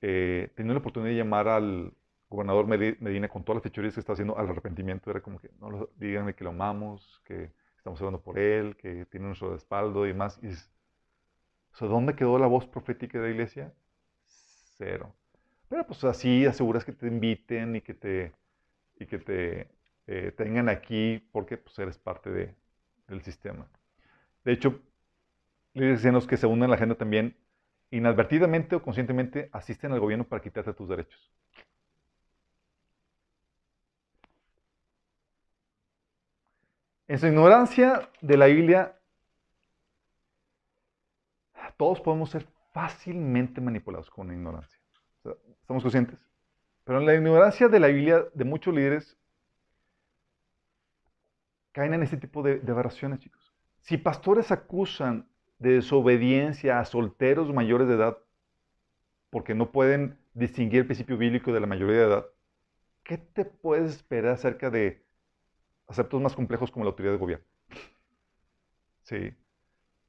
Eh, 0.00 0.50
la 0.56 0.78
oportunidad 0.78 1.10
de 1.10 1.16
llamar 1.18 1.46
al 1.46 1.92
gobernador 2.30 2.66
Medina 2.66 3.28
con 3.28 3.44
todas 3.44 3.56
las 3.56 3.64
fechorías 3.64 3.92
que 3.92 4.00
está 4.00 4.14
haciendo 4.14 4.38
al 4.38 4.48
arrepentimiento. 4.48 5.10
Era 5.10 5.20
como 5.20 5.38
que, 5.38 5.50
no, 5.60 5.86
díganme 5.96 6.34
que 6.34 6.44
lo 6.44 6.50
amamos, 6.50 7.20
que 7.26 7.52
estamos 7.76 8.00
hablando 8.00 8.22
por 8.22 8.38
él, 8.38 8.74
que 8.76 9.04
tiene 9.04 9.26
nuestro 9.26 9.52
respaldo 9.52 10.06
y 10.06 10.08
demás. 10.08 10.40
Y, 10.42 10.48
¿dónde 11.78 12.16
quedó 12.16 12.38
la 12.38 12.46
voz 12.46 12.66
profética 12.66 13.18
de 13.18 13.24
la 13.24 13.30
iglesia? 13.32 13.74
Cero. 14.78 15.14
Pero 15.68 15.86
pues 15.86 16.02
así 16.04 16.46
aseguras 16.46 16.84
que 16.84 16.92
te 16.92 17.06
inviten 17.06 17.76
y 17.76 17.80
que 17.82 17.94
te, 17.94 18.32
y 18.96 19.06
que 19.06 19.18
te 19.18 19.68
eh, 20.06 20.32
tengan 20.36 20.68
aquí 20.68 21.18
porque 21.32 21.58
pues 21.58 21.78
eres 21.78 21.98
parte 21.98 22.30
de, 22.30 22.54
del 23.08 23.22
sistema. 23.22 23.68
De 24.44 24.52
hecho, 24.52 24.80
líderes 25.74 25.96
cristianos 25.96 26.26
que 26.26 26.36
se 26.38 26.46
unen 26.46 26.64
a 26.64 26.68
la 26.68 26.74
agenda 26.76 26.94
también, 26.94 27.36
inadvertidamente 27.90 28.76
o 28.76 28.82
conscientemente, 28.82 29.50
asisten 29.52 29.92
al 29.92 30.00
gobierno 30.00 30.24
para 30.24 30.42
quitarte 30.42 30.72
tus 30.72 30.88
derechos. 30.88 31.30
En 37.08 37.18
su 37.18 37.26
ignorancia 37.26 38.10
de 38.20 38.36
la 38.36 38.46
Biblia, 38.46 38.98
todos 41.78 42.00
podemos 42.00 42.30
ser 42.30 42.46
fácilmente 42.78 43.60
manipulados 43.60 44.08
con 44.08 44.30
ignorancia. 44.30 44.78
¿Estamos 45.60 45.82
conscientes? 45.82 46.16
Pero 46.84 47.00
en 47.00 47.06
la 47.06 47.14
ignorancia 47.14 47.66
de 47.66 47.80
la 47.80 47.88
Biblia 47.88 48.26
de 48.32 48.44
muchos 48.44 48.72
líderes 48.72 49.18
caen 51.72 51.94
en 51.94 52.04
este 52.04 52.18
tipo 52.18 52.40
de, 52.40 52.60
de 52.60 52.70
aberraciones, 52.70 53.18
chicos. 53.18 53.52
Si 53.80 53.96
pastores 53.96 54.52
acusan 54.52 55.28
de 55.58 55.72
desobediencia 55.72 56.78
a 56.78 56.84
solteros 56.84 57.52
mayores 57.52 57.88
de 57.88 57.94
edad 57.94 58.16
porque 59.30 59.56
no 59.56 59.72
pueden 59.72 60.16
distinguir 60.34 60.82
el 60.82 60.86
principio 60.86 61.18
bíblico 61.18 61.52
de 61.52 61.58
la 61.58 61.66
mayoría 61.66 61.96
de 61.96 62.04
edad, 62.04 62.26
¿qué 63.02 63.18
te 63.18 63.44
puedes 63.44 63.90
esperar 63.90 64.34
acerca 64.34 64.70
de 64.70 65.04
aceptos 65.88 66.22
más 66.22 66.36
complejos 66.36 66.70
como 66.70 66.84
la 66.84 66.90
autoridad 66.90 67.14
de 67.14 67.18
gobierno? 67.18 67.46
Sí. 69.02 69.34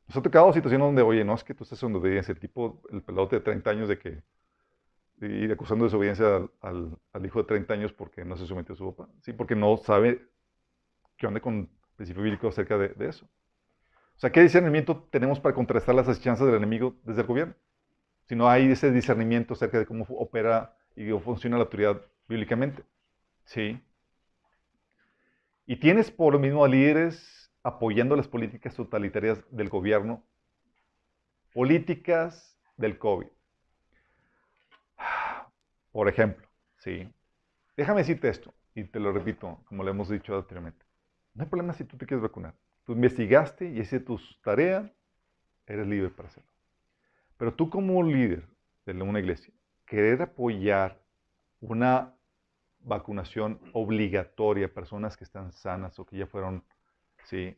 Nos 0.10 0.18
ha 0.18 0.22
tocado 0.24 0.52
situaciones 0.52 0.88
donde, 0.88 1.04
oye, 1.04 1.24
no 1.24 1.36
es 1.36 1.44
que 1.44 1.54
tú 1.54 1.64
estés 1.64 1.84
en 1.84 1.96
obediencia, 1.96 2.32
el 2.32 2.40
tipo, 2.40 2.82
el 2.92 3.04
pelote 3.04 3.36
de 3.36 3.42
30 3.44 3.70
años 3.70 3.88
de 3.88 4.00
que, 4.00 4.24
y 5.22 5.52
acusando 5.52 5.86
de 5.86 5.90
desobediencia 5.90 6.50
al, 6.62 6.98
al, 7.14 7.26
hijo 7.28 7.44
de 7.44 7.48
30 7.48 7.74
años 7.76 7.94
porque 7.94 8.26
no 8.26 8.36
se 8.36 8.48
sometió 8.48 8.74
a 8.74 8.76
su 8.76 8.96
papá, 8.96 9.12
sí, 9.22 9.34
porque 9.34 9.56
no 9.56 9.78
sabe 9.78 10.28
qué 11.16 11.28
onda 11.28 11.40
con 11.40 11.58
el 11.60 11.70
principio 11.96 12.24
bíblico 12.24 12.48
acerca 12.48 12.76
de, 12.80 12.88
de 12.90 13.08
eso. 13.08 13.28
O 14.16 14.20
sea, 14.20 14.32
¿qué 14.32 14.42
discernimiento 14.42 15.08
tenemos 15.12 15.40
para 15.40 15.54
contrastar 15.54 15.94
las 15.94 16.08
asechanzas 16.08 16.48
del 16.48 16.56
enemigo 16.56 16.96
desde 17.04 17.22
el 17.22 17.28
gobierno? 17.28 17.54
Si 18.26 18.36
no 18.36 18.50
hay 18.50 18.72
ese 18.72 18.92
discernimiento 18.92 19.54
acerca 19.54 19.78
de 19.78 19.86
cómo 19.86 20.06
opera 20.10 20.76
y 20.96 21.12
funciona 21.20 21.58
la 21.58 21.66
autoridad 21.66 22.02
bíblicamente. 22.28 22.84
Sí. 23.44 23.80
Y 25.68 25.76
tienes 25.76 26.10
por 26.10 26.34
lo 26.34 26.40
mismo 26.40 26.66
a 26.66 26.68
líderes 26.68 27.39
apoyando 27.64 28.16
las 28.16 28.28
políticas 28.28 28.76
totalitarias 28.76 29.44
del 29.52 29.70
gobierno, 29.70 30.24
políticas 31.54 32.58
del 32.78 32.98
COVID. 32.98 33.28
Por 35.92 36.08
ejemplo, 36.08 36.48
¿sí? 36.78 37.12
Déjame 37.76 38.02
decirte 38.02 38.30
esto, 38.30 38.54
y 38.76 38.84
te 38.84 39.00
lo 39.00 39.12
repito, 39.12 39.62
como 39.66 39.84
lo 39.84 39.90
hemos 39.90 40.10
dicho 40.10 40.36
anteriormente. 40.36 40.86
No 41.34 41.44
hay 41.44 41.50
problema 41.50 41.74
si 41.74 41.84
tú 41.84 41.98
te 41.98 42.06
quieres 42.06 42.22
vacunar. 42.22 42.56
Tú 42.86 42.94
investigaste 42.94 43.70
y 43.70 43.80
hiciste 43.80 44.00
tu 44.00 44.20
tarea, 44.44 44.92
eres 45.66 45.88
libre 45.88 46.10
para 46.10 46.30
hacerlo. 46.30 46.52
Pero 47.38 47.54
tú 47.54 47.70
como 47.70 48.04
líder 48.04 48.48
de 48.86 49.02
una 49.02 49.20
iglesia, 49.20 49.54
querer 49.86 50.22
apoyar 50.22 51.00
una 51.62 52.16
vacunación 52.80 53.60
obligatoria 53.74 54.68
a 54.68 54.70
personas 54.70 55.18
que 55.18 55.24
están 55.24 55.52
sanas 55.52 56.00
o 56.00 56.06
que 56.06 56.18
ya 56.18 56.28
fueron 56.28 56.64
¿sí? 57.30 57.56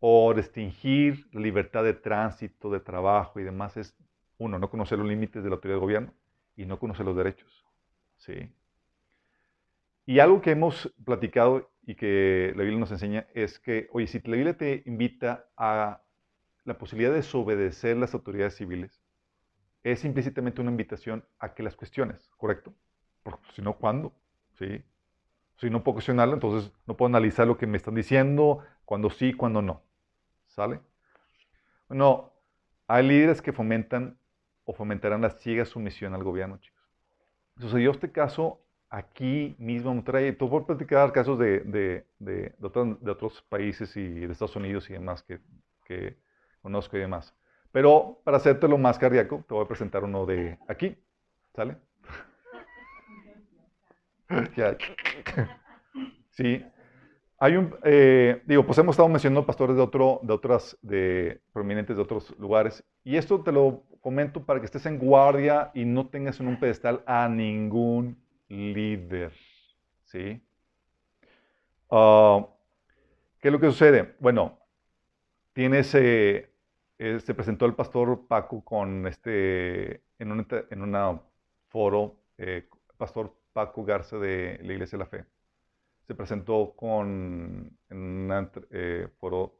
O 0.00 0.32
restringir 0.32 1.26
la 1.32 1.40
libertad 1.40 1.82
de 1.84 1.94
tránsito, 1.94 2.70
de 2.70 2.80
trabajo 2.80 3.40
y 3.40 3.44
demás 3.44 3.76
es, 3.76 3.96
uno, 4.36 4.58
no 4.58 4.70
conocer 4.70 4.98
los 4.98 5.08
límites 5.08 5.42
de 5.42 5.48
la 5.48 5.56
autoridad 5.56 5.76
de 5.76 5.80
gobierno 5.80 6.14
y 6.54 6.66
no 6.66 6.78
conocer 6.78 7.06
los 7.06 7.16
derechos, 7.16 7.66
¿sí? 8.18 8.52
Y 10.06 10.20
algo 10.20 10.40
que 10.40 10.52
hemos 10.52 10.92
platicado 11.04 11.70
y 11.84 11.94
que 11.94 12.52
la 12.54 12.62
Biblia 12.62 12.78
nos 12.78 12.92
enseña 12.92 13.26
es 13.34 13.58
que, 13.58 13.88
oye, 13.92 14.06
si 14.06 14.20
la 14.20 14.36
Biblia 14.36 14.56
te 14.56 14.82
invita 14.86 15.46
a 15.56 16.02
la 16.64 16.78
posibilidad 16.78 17.10
de 17.10 17.16
desobedecer 17.16 17.96
las 17.96 18.14
autoridades 18.14 18.56
civiles, 18.56 19.02
es 19.82 20.04
implícitamente 20.04 20.60
una 20.60 20.70
invitación 20.70 21.24
a 21.38 21.54
que 21.54 21.62
las 21.62 21.76
cuestiones, 21.76 22.30
¿correcto? 22.36 22.74
Porque 23.22 23.50
si 23.54 23.62
no, 23.62 23.76
¿cuándo? 23.76 24.12
¿Sí? 24.58 24.82
Si 25.58 25.70
no 25.70 25.82
puedo 25.82 25.94
cuestionarlo, 25.94 26.34
entonces 26.34 26.72
no 26.86 26.96
puedo 26.96 27.08
analizar 27.08 27.46
lo 27.46 27.58
que 27.58 27.66
me 27.66 27.76
están 27.76 27.94
diciendo, 27.94 28.64
cuando 28.84 29.10
sí, 29.10 29.32
cuando 29.32 29.60
no. 29.60 29.82
¿Sale? 30.46 30.80
Bueno, 31.88 32.32
hay 32.86 33.06
líderes 33.06 33.42
que 33.42 33.52
fomentan 33.52 34.18
o 34.64 34.72
fomentarán 34.72 35.20
la 35.20 35.30
ciega 35.30 35.64
sumisión 35.64 36.14
al 36.14 36.22
gobierno, 36.22 36.58
chicos. 36.58 36.78
Sucedió 37.58 37.90
este 37.90 38.12
caso 38.12 38.60
aquí 38.88 39.56
mismo 39.58 39.90
en 39.90 39.96
Monterrey. 39.96 40.32
Tú 40.32 40.48
puedes 40.48 40.66
platicar 40.66 41.12
casos 41.12 41.38
de, 41.38 41.60
de, 41.60 42.06
de, 42.18 42.54
de, 42.58 43.10
otros 43.10 43.42
países 43.48 43.96
y 43.96 44.08
de 44.08 44.32
Estados 44.32 44.54
Unidos 44.54 44.88
y 44.90 44.92
demás 44.92 45.22
que, 45.22 45.40
que 45.84 46.16
conozco 46.62 46.96
y 46.96 47.00
demás. 47.00 47.34
Pero 47.72 48.20
para 48.24 48.36
hacértelo 48.36 48.78
más 48.78 48.98
cardíaco, 48.98 49.44
te 49.48 49.54
voy 49.54 49.64
a 49.64 49.68
presentar 49.68 50.04
uno 50.04 50.24
de 50.24 50.58
aquí. 50.68 50.96
¿Sale? 51.54 51.76
sí. 56.30 56.64
Hay 57.40 57.56
un, 57.56 57.74
eh, 57.84 58.42
digo, 58.46 58.66
pues 58.66 58.78
hemos 58.78 58.94
estado 58.94 59.08
mencionando 59.08 59.46
pastores 59.46 59.76
de, 59.76 59.82
otro, 59.82 60.18
de 60.22 60.32
otras, 60.32 60.76
de 60.82 61.40
prominentes 61.52 61.96
de 61.96 62.02
otros 62.02 62.36
lugares. 62.38 62.84
Y 63.04 63.16
esto 63.16 63.42
te 63.42 63.52
lo 63.52 63.84
comento 64.00 64.44
para 64.44 64.58
que 64.58 64.66
estés 64.66 64.86
en 64.86 64.98
guardia 64.98 65.70
y 65.72 65.84
no 65.84 66.08
tengas 66.08 66.40
en 66.40 66.48
un 66.48 66.58
pedestal 66.58 67.02
a 67.06 67.28
ningún 67.28 68.20
líder. 68.48 69.32
¿Sí? 70.04 70.42
Ah, 71.90 72.46
¿Qué 73.40 73.48
es 73.48 73.52
lo 73.52 73.60
que 73.60 73.66
sucede? 73.66 74.16
Bueno, 74.18 74.58
tienes, 75.52 75.94
eh, 75.94 76.50
eh, 76.98 77.20
se 77.20 77.34
presentó 77.34 77.66
el 77.66 77.74
pastor 77.74 78.26
Paco 78.26 78.64
con 78.64 79.06
este, 79.06 80.02
en 80.18 80.32
un 80.32 80.46
en 80.70 80.82
una 80.82 81.20
foro, 81.68 82.16
eh, 82.36 82.68
pastor 82.96 83.37
Paco 83.58 83.84
Garza 83.84 84.18
de 84.18 84.60
la 84.62 84.72
Iglesia 84.72 84.98
de 84.98 85.04
la 85.04 85.10
Fe. 85.10 85.24
Se 86.06 86.14
presentó 86.14 86.74
con, 86.76 87.76
en 87.90 87.98
un 87.98 88.50
foro 89.18 89.58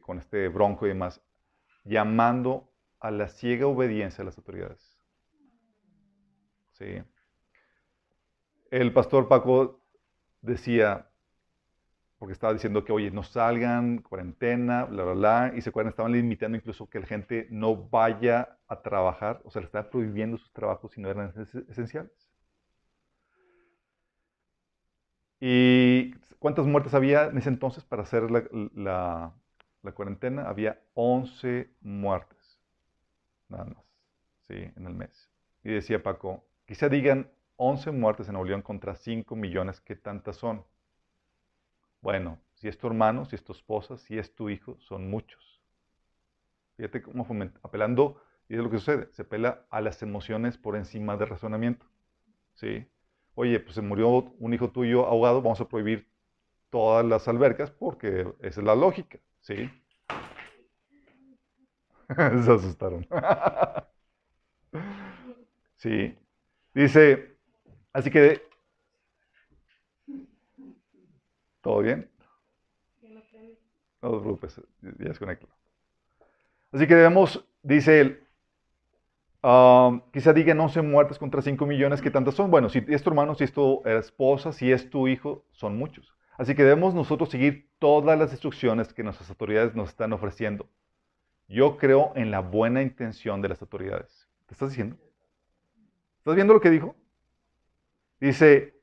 con 0.00 0.18
este 0.18 0.48
bronco 0.48 0.86
y 0.86 0.90
demás, 0.90 1.22
llamando 1.84 2.72
a 3.00 3.10
la 3.10 3.28
ciega 3.28 3.66
obediencia 3.66 4.22
a 4.22 4.24
las 4.24 4.36
autoridades. 4.38 4.98
Sí 6.72 7.02
el 8.74 8.92
pastor 8.92 9.28
Paco 9.28 9.80
decía, 10.42 11.06
porque 12.18 12.32
estaba 12.32 12.52
diciendo 12.52 12.84
que, 12.84 12.92
oye, 12.92 13.12
no 13.12 13.22
salgan, 13.22 13.98
cuarentena, 13.98 14.84
bla, 14.86 15.04
bla, 15.04 15.12
bla, 15.12 15.52
y 15.54 15.60
se 15.60 15.68
acuerdan, 15.68 15.90
estaban 15.90 16.10
limitando 16.10 16.56
incluso 16.56 16.90
que 16.90 16.98
la 16.98 17.06
gente 17.06 17.46
no 17.50 17.76
vaya 17.76 18.58
a 18.66 18.82
trabajar, 18.82 19.40
o 19.44 19.50
sea, 19.52 19.60
le 19.60 19.66
estaba 19.66 19.88
prohibiendo 19.88 20.38
sus 20.38 20.52
trabajos 20.52 20.90
si 20.90 21.00
no 21.00 21.08
eran 21.08 21.32
esenciales. 21.68 22.23
¿Y 25.40 26.12
cuántas 26.38 26.66
muertes 26.66 26.94
había 26.94 27.26
en 27.26 27.38
ese 27.38 27.48
entonces 27.48 27.84
para 27.84 28.02
hacer 28.02 28.30
la, 28.30 29.34
la 29.82 29.92
cuarentena? 29.92 30.48
Había 30.48 30.80
11 30.94 31.70
muertes, 31.80 32.60
nada 33.48 33.64
más, 33.64 33.84
sí, 34.48 34.54
en 34.54 34.86
el 34.86 34.94
mes. 34.94 35.30
Y 35.62 35.70
decía 35.72 36.02
Paco, 36.02 36.44
quizá 36.66 36.88
digan, 36.88 37.30
11 37.56 37.92
muertes 37.92 38.26
en 38.26 38.34
Nuevo 38.34 38.48
León 38.48 38.62
contra 38.62 38.94
5 38.94 39.36
millones, 39.36 39.80
¿qué 39.80 39.96
tantas 39.96 40.36
son? 40.36 40.64
Bueno, 42.00 42.38
si 42.54 42.68
es 42.68 42.76
tu 42.78 42.86
hermano, 42.86 43.24
si 43.24 43.36
es 43.36 43.44
tu 43.44 43.52
esposa, 43.52 43.96
si 43.96 44.18
es 44.18 44.34
tu 44.34 44.50
hijo, 44.50 44.76
son 44.80 45.08
muchos. 45.08 45.60
Fíjate 46.76 47.02
cómo 47.02 47.26
apelando, 47.62 48.20
y 48.48 48.54
es 48.56 48.60
lo 48.60 48.70
que 48.70 48.78
sucede, 48.78 49.08
se 49.12 49.22
apela 49.22 49.66
a 49.70 49.80
las 49.80 50.02
emociones 50.02 50.58
por 50.58 50.76
encima 50.76 51.16
del 51.16 51.28
razonamiento. 51.28 51.86
¿Sí? 52.54 52.86
Oye, 53.34 53.60
pues 53.60 53.74
se 53.74 53.82
murió 53.82 54.08
un 54.38 54.54
hijo 54.54 54.70
tuyo 54.70 55.06
ahogado, 55.06 55.42
vamos 55.42 55.60
a 55.60 55.68
prohibir 55.68 56.08
todas 56.70 57.04
las 57.04 57.28
albercas 57.28 57.70
porque 57.70 58.26
esa 58.40 58.60
es 58.60 58.66
la 58.66 58.74
lógica. 58.74 59.18
¿Sí? 59.40 59.70
se 62.16 62.52
asustaron. 62.52 63.06
sí. 65.76 66.16
Dice, 66.74 67.34
Así 67.94 68.10
que, 68.10 68.42
¿todo 71.62 71.78
bien? 71.78 72.10
No 74.02 74.10
te 74.10 74.18
preocupes, 74.18 74.60
ya 74.82 75.08
desconecto. 75.08 75.48
Así 76.72 76.88
que 76.88 76.96
debemos, 76.96 77.44
dice 77.62 78.00
él, 78.00 78.23
um, 79.44 80.00
quizá 80.10 80.32
digan 80.32 80.58
11 80.58 80.82
muertes 80.82 81.18
contra 81.18 81.42
5 81.42 81.66
millones, 81.66 82.00
¿qué 82.00 82.10
tantas 82.10 82.34
son? 82.34 82.50
Bueno, 82.50 82.68
si 82.68 82.82
es 82.88 83.02
tu 83.02 83.10
hermano, 83.10 83.34
si 83.34 83.44
es 83.44 83.52
tu 83.52 83.82
esposa, 83.84 84.52
si 84.52 84.72
es 84.72 84.88
tu 84.88 85.06
hijo, 85.06 85.44
son 85.52 85.76
muchos. 85.76 86.14
Así 86.36 86.54
que 86.54 86.64
debemos 86.64 86.94
nosotros 86.94 87.28
seguir 87.28 87.68
todas 87.78 88.18
las 88.18 88.32
instrucciones 88.32 88.92
que 88.92 89.04
nuestras 89.04 89.28
autoridades 89.28 89.74
nos 89.74 89.90
están 89.90 90.12
ofreciendo. 90.12 90.68
Yo 91.46 91.76
creo 91.76 92.12
en 92.16 92.30
la 92.30 92.40
buena 92.40 92.82
intención 92.82 93.42
de 93.42 93.50
las 93.50 93.60
autoridades. 93.60 94.28
¿Te 94.46 94.54
estás 94.54 94.70
diciendo? 94.70 94.96
¿Estás 96.18 96.34
viendo 96.34 96.54
lo 96.54 96.60
que 96.60 96.70
dijo? 96.70 96.96
Dice, 98.18 98.74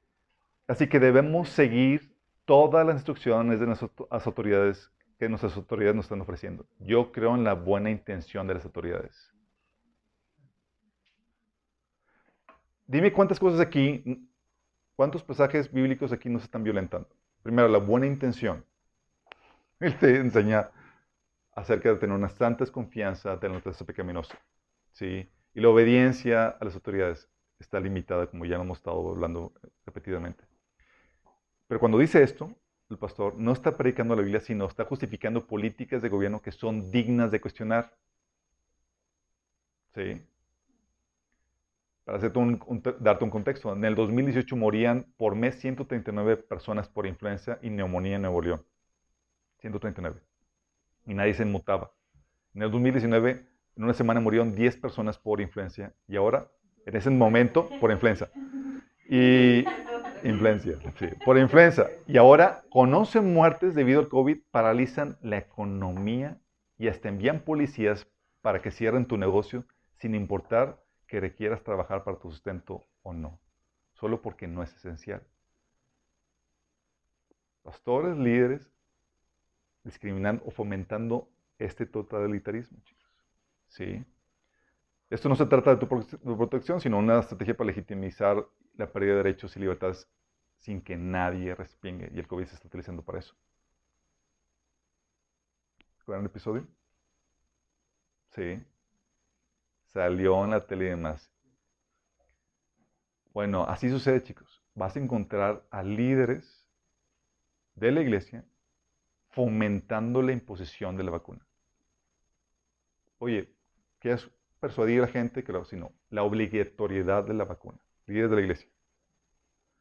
así 0.67 0.87
que 0.87 0.99
debemos 0.99 1.49
seguir 1.49 2.15
todas 2.45 2.85
las 2.85 2.95
instrucciones 2.95 3.59
de 3.59 3.65
nuestras 3.65 4.27
autoridades 4.27 4.91
que 5.17 5.27
nuestras 5.27 5.55
autoridades 5.57 5.95
nos 5.95 6.05
están 6.05 6.21
ofreciendo. 6.21 6.65
Yo 6.79 7.11
creo 7.11 7.35
en 7.35 7.43
la 7.43 7.53
buena 7.53 7.89
intención 7.89 8.47
de 8.47 8.55
las 8.55 8.65
autoridades. 8.65 9.31
Dime 12.91 13.13
cuántas 13.13 13.39
cosas 13.39 13.61
aquí, 13.61 14.27
cuántos 14.97 15.23
pasajes 15.23 15.71
bíblicos 15.71 16.11
aquí 16.11 16.27
nos 16.27 16.43
están 16.43 16.61
violentando. 16.61 17.07
Primero, 17.41 17.69
la 17.69 17.77
buena 17.77 18.05
intención. 18.05 18.65
Él 19.79 19.97
te 19.97 20.17
enseña 20.17 20.69
acerca 21.55 21.87
de 21.87 21.95
tener 21.95 22.13
una 22.13 22.27
santa 22.27 22.65
desconfianza 22.65 23.37
de 23.37 23.47
la 23.47 23.53
naturaleza 23.53 23.85
pecaminosa. 23.85 24.37
¿sí? 24.91 25.25
Y 25.53 25.61
la 25.61 25.69
obediencia 25.69 26.49
a 26.49 26.65
las 26.65 26.75
autoridades 26.75 27.29
está 27.59 27.79
limitada, 27.79 28.27
como 28.27 28.43
ya 28.43 28.57
lo 28.57 28.63
hemos 28.63 28.79
estado 28.79 29.11
hablando 29.11 29.53
repetidamente. 29.85 30.43
Pero 31.69 31.79
cuando 31.79 31.97
dice 31.97 32.21
esto, 32.21 32.53
el 32.89 32.97
pastor 32.97 33.37
no 33.37 33.53
está 33.53 33.77
predicando 33.77 34.17
la 34.17 34.21
Biblia, 34.21 34.41
sino 34.41 34.65
está 34.65 34.83
justificando 34.83 35.47
políticas 35.47 36.01
de 36.01 36.09
gobierno 36.09 36.41
que 36.41 36.51
son 36.51 36.91
dignas 36.91 37.31
de 37.31 37.39
cuestionar. 37.39 37.95
¿Sí? 39.95 40.21
Para 42.11 42.29
darte 42.99 43.23
un 43.23 43.29
contexto, 43.29 43.71
en 43.71 43.85
el 43.85 43.95
2018 43.95 44.57
morían 44.57 45.05
por 45.15 45.33
mes 45.33 45.55
139 45.61 46.35
personas 46.35 46.89
por 46.89 47.07
influenza 47.07 47.57
y 47.61 47.69
neumonía 47.69 48.17
en 48.17 48.23
Nuevo 48.23 48.41
León. 48.41 48.65
139. 49.59 50.19
Y 51.05 51.13
nadie 51.13 51.33
se 51.33 51.43
inmutaba. 51.43 51.93
En 52.53 52.63
el 52.63 52.71
2019, 52.71 53.47
en 53.77 53.83
una 53.85 53.93
semana 53.93 54.19
murieron 54.19 54.53
10 54.53 54.75
personas 54.75 55.17
por 55.17 55.39
influencia 55.39 55.93
y 56.05 56.17
ahora 56.17 56.51
en 56.85 56.97
ese 56.97 57.09
momento 57.09 57.69
por 57.79 57.91
influenza. 57.91 58.29
Y 59.07 59.63
influencia, 60.25 60.79
sí, 60.99 61.07
por 61.23 61.37
influenza. 61.37 61.87
Y 62.07 62.17
ahora, 62.17 62.63
con 62.71 62.93
11 62.93 63.21
muertes 63.21 63.73
debido 63.73 64.01
al 64.01 64.09
COVID, 64.09 64.37
paralizan 64.51 65.17
la 65.21 65.37
economía 65.37 66.41
y 66.77 66.89
hasta 66.89 67.07
envían 67.07 67.39
policías 67.39 68.05
para 68.41 68.61
que 68.61 68.69
cierren 68.69 69.05
tu 69.05 69.15
negocio 69.15 69.63
sin 69.95 70.13
importar 70.13 70.81
que 71.11 71.19
requieras 71.19 71.61
trabajar 71.61 72.05
para 72.05 72.17
tu 72.17 72.31
sustento 72.31 72.87
o 73.03 73.11
no, 73.11 73.37
solo 73.95 74.21
porque 74.21 74.47
no 74.47 74.63
es 74.63 74.73
esencial. 74.73 75.21
Pastores, 77.63 78.15
líderes, 78.17 78.71
discriminando 79.83 80.41
o 80.45 80.51
fomentando 80.51 81.29
este 81.59 81.85
totalitarismo, 81.85 82.79
chicos. 82.85 83.13
¿Sí? 83.67 84.05
Esto 85.09 85.27
no 85.27 85.35
se 85.35 85.45
trata 85.47 85.75
de 85.75 85.85
tu 85.85 86.37
protección, 86.37 86.79
sino 86.79 86.97
una 86.97 87.19
estrategia 87.19 87.57
para 87.57 87.67
legitimizar 87.67 88.47
la 88.77 88.87
pérdida 88.87 89.11
de 89.11 89.23
derechos 89.23 89.57
y 89.57 89.59
libertades 89.59 90.09
sin 90.59 90.81
que 90.81 90.95
nadie 90.95 91.53
respingue. 91.55 92.09
Y 92.13 92.19
el 92.19 92.27
COVID 92.29 92.45
se 92.45 92.55
está 92.55 92.69
utilizando 92.69 93.01
para 93.01 93.19
eso. 93.19 93.35
¿Recuerdan 95.99 96.23
el 96.23 96.31
episodio? 96.31 96.65
Sí. 98.29 98.63
Salió 99.93 100.43
en 100.43 100.51
la 100.51 100.65
tele 100.65 100.85
y 100.85 100.89
demás. 100.89 101.31
Bueno, 103.33 103.63
así 103.63 103.89
sucede, 103.89 104.23
chicos. 104.23 104.63
Vas 104.73 104.95
a 104.95 104.99
encontrar 104.99 105.65
a 105.69 105.83
líderes 105.83 106.67
de 107.75 107.91
la 107.91 108.01
iglesia 108.01 108.45
fomentando 109.29 110.21
la 110.21 110.33
imposición 110.33 110.97
de 110.97 111.03
la 111.03 111.11
vacuna. 111.11 111.45
Oye, 113.19 113.53
¿qué 113.99 114.13
es 114.13 114.29
persuadir 114.61 114.99
a 114.99 115.07
la 115.07 115.11
gente, 115.11 115.43
claro, 115.43 115.65
sino 115.65 115.91
la 116.09 116.23
obligatoriedad 116.23 117.25
de 117.25 117.33
la 117.33 117.45
vacuna. 117.45 117.79
Líderes 118.05 118.29
de 118.29 118.35
la 118.35 118.41
iglesia. 118.43 118.69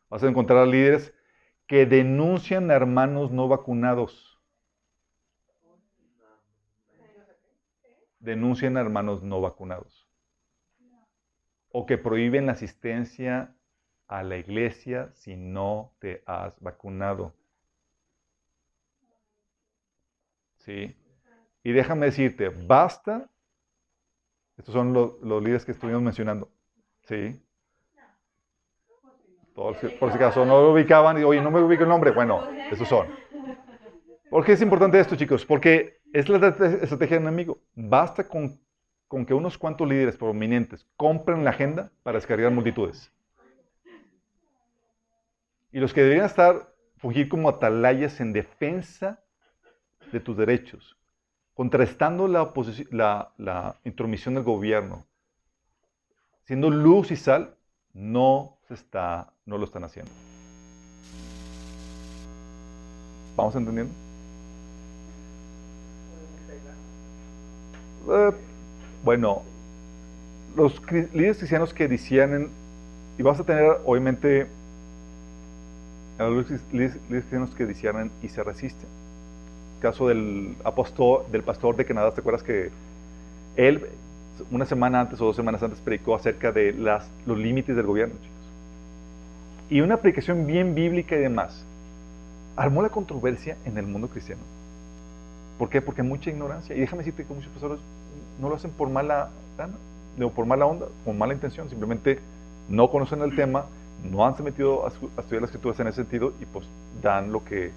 Vas 0.09 0.25
a 0.25 0.29
encontrar 0.29 0.67
líderes 0.67 1.15
que 1.67 1.87
denuncian 1.87 2.71
a 2.71 2.75
hermanos 2.75 3.31
no 3.31 3.47
vacunados. 3.47 4.41
Denuncian 8.19 8.77
a 8.77 8.81
hermanos 8.81 9.23
no 9.23 9.41
vacunados. 9.41 10.00
O 11.73 11.87
que 11.87 11.99
prohíben 11.99 12.47
la 12.47 12.53
asistencia 12.53 13.55
a 14.09 14.23
la 14.23 14.37
iglesia 14.37 15.11
si 15.15 15.37
no 15.37 15.93
te 16.01 16.23
has 16.27 16.59
vacunado. 16.61 17.33
¿Sí? 20.59 20.97
Y 21.63 21.73
déjame 21.73 22.07
decirte, 22.07 22.49
basta. 22.49 23.29
Estos 24.57 24.75
son 24.75 24.93
los, 24.93 25.23
líderes 25.23 25.65
que 25.65 25.73
estuvimos 25.73 26.03
mencionando. 26.03 26.51
¿Sí? 27.05 27.41
por 29.55 29.77
si 29.77 30.17
acaso 30.17 30.47
no 30.47 30.63
lo 30.63 30.73
ubicaban 30.73 31.21
y, 31.21 31.23
oye, 31.23 31.43
no 31.43 31.51
me 31.51 31.61
ubico 31.61 31.83
el 31.83 31.89
nombre. 31.89 32.13
Bueno, 32.13 32.49
esos 32.71 32.89
son. 32.89 33.09
¿Por 34.31 34.45
qué 34.45 34.53
es 34.53 34.63
importante 34.63 34.99
esto, 34.99 35.17
chicos? 35.17 35.45
Porque 35.45 36.01
es 36.13 36.29
la 36.29 36.49
estrategia 36.49 37.17
del 37.17 37.27
enemigo. 37.27 37.59
Basta 37.75 38.27
con, 38.27 38.60
con 39.11 39.27
que 39.27 39.35
unos 39.35 39.59
cuantos 39.59 39.89
líderes 39.89 40.17
prominentes 40.17 40.87
compren 40.97 41.43
la 41.43 41.51
agenda 41.51 41.91
para 42.05 42.19
descargar 42.19 42.53
multitudes. 42.53 43.11
Y 45.73 45.81
los 45.81 45.93
que 45.93 46.03
deberían 46.03 46.27
estar, 46.27 46.73
fugir 46.97 47.29
como 47.29 47.49
atalayas 47.49 48.21
en 48.21 48.33
defensa 48.33 49.19
de 50.13 50.21
tus 50.21 50.37
derechos, 50.37 50.97
contrastando 51.55 52.29
la, 52.29 53.81
intromisión 53.83 54.35
del 54.35 54.45
gobierno, 54.45 55.05
siendo 56.45 56.71
luz 56.71 57.11
y 57.11 57.17
sal, 57.17 57.57
no, 57.93 58.59
se 58.69 58.75
está, 58.75 59.33
no 59.45 59.59
lo 59.59 59.65
están 59.65 59.83
haciendo. 59.83 60.13
¿Vamos 63.35 63.57
entendiendo? 63.57 63.93
Eh, 68.09 68.50
bueno, 69.05 69.43
los 70.57 70.81
líderes 70.93 71.39
cristianos 71.39 71.73
que 71.73 71.89
decían, 71.89 72.49
y 73.19 73.23
vas 73.23 73.41
a 73.41 73.45
tener 73.45 73.79
obviamente 73.85 74.47
los 76.19 76.51
líderes 76.73 76.99
cristianos 77.09 77.51
que 77.55 77.67
disciernen 77.67 78.11
y 78.23 78.29
se 78.29 78.43
resisten. 78.43 78.89
caso 79.81 80.09
del 80.09 80.55
apóstol, 80.65 81.25
del 81.33 81.43
pastor 81.43 81.77
de 81.77 81.87
Canadá, 81.87 82.13
¿te 82.13 82.21
acuerdas 82.21 82.43
que 82.43 82.71
él 83.57 83.87
una 84.51 84.67
semana 84.67 85.01
antes 85.01 85.21
o 85.21 85.27
dos 85.27 85.37
semanas 85.37 85.63
antes 85.63 85.81
predicó 85.81 86.15
acerca 86.15 86.53
de 86.53 86.73
las, 86.73 87.09
los 87.27 87.39
límites 87.39 87.75
del 87.77 87.87
gobierno, 87.87 88.15
chicos? 88.15 88.37
Y 89.71 89.81
una 89.81 89.97
predicación 89.97 90.47
bien 90.47 90.75
bíblica 90.75 91.17
y 91.17 91.21
demás. 91.21 91.65
Armó 92.57 92.83
la 92.83 92.91
controversia 92.91 93.57
en 93.65 93.79
el 93.79 93.87
mundo 93.87 94.09
cristiano. 94.09 94.43
¿Por 95.59 95.71
qué? 95.71 95.81
Porque 95.81 96.03
mucha 96.03 96.29
ignorancia. 96.29 96.75
Y 96.75 96.81
déjame 96.81 97.03
decirte 97.03 97.25
que 97.25 97.33
muchos 97.33 97.51
pastores 97.53 97.79
no 98.41 98.49
lo 98.49 98.57
hacen 98.57 98.71
por 98.71 98.89
mala 98.89 99.31
o 100.21 100.31
por 100.31 100.47
mala 100.47 100.67
onda, 100.67 100.87
con 101.05 101.17
mala 101.19 101.35
intención. 101.35 101.69
Simplemente 101.69 102.19
no 102.69 102.91
conocen 102.91 103.23
el 103.23 103.35
tema, 103.35 103.67
no 104.11 104.27
han 104.27 104.35
metido 104.43 104.85
a, 104.85 104.89
estudiar 104.89 105.43
las 105.43 105.51
escrituras 105.51 105.81
en 105.81 105.89
ese 105.89 106.03
sentido 106.03 106.33
y 106.41 106.47
pues 106.47 106.67
dan 107.03 107.33
lo 107.33 107.45
que, 107.45 107.71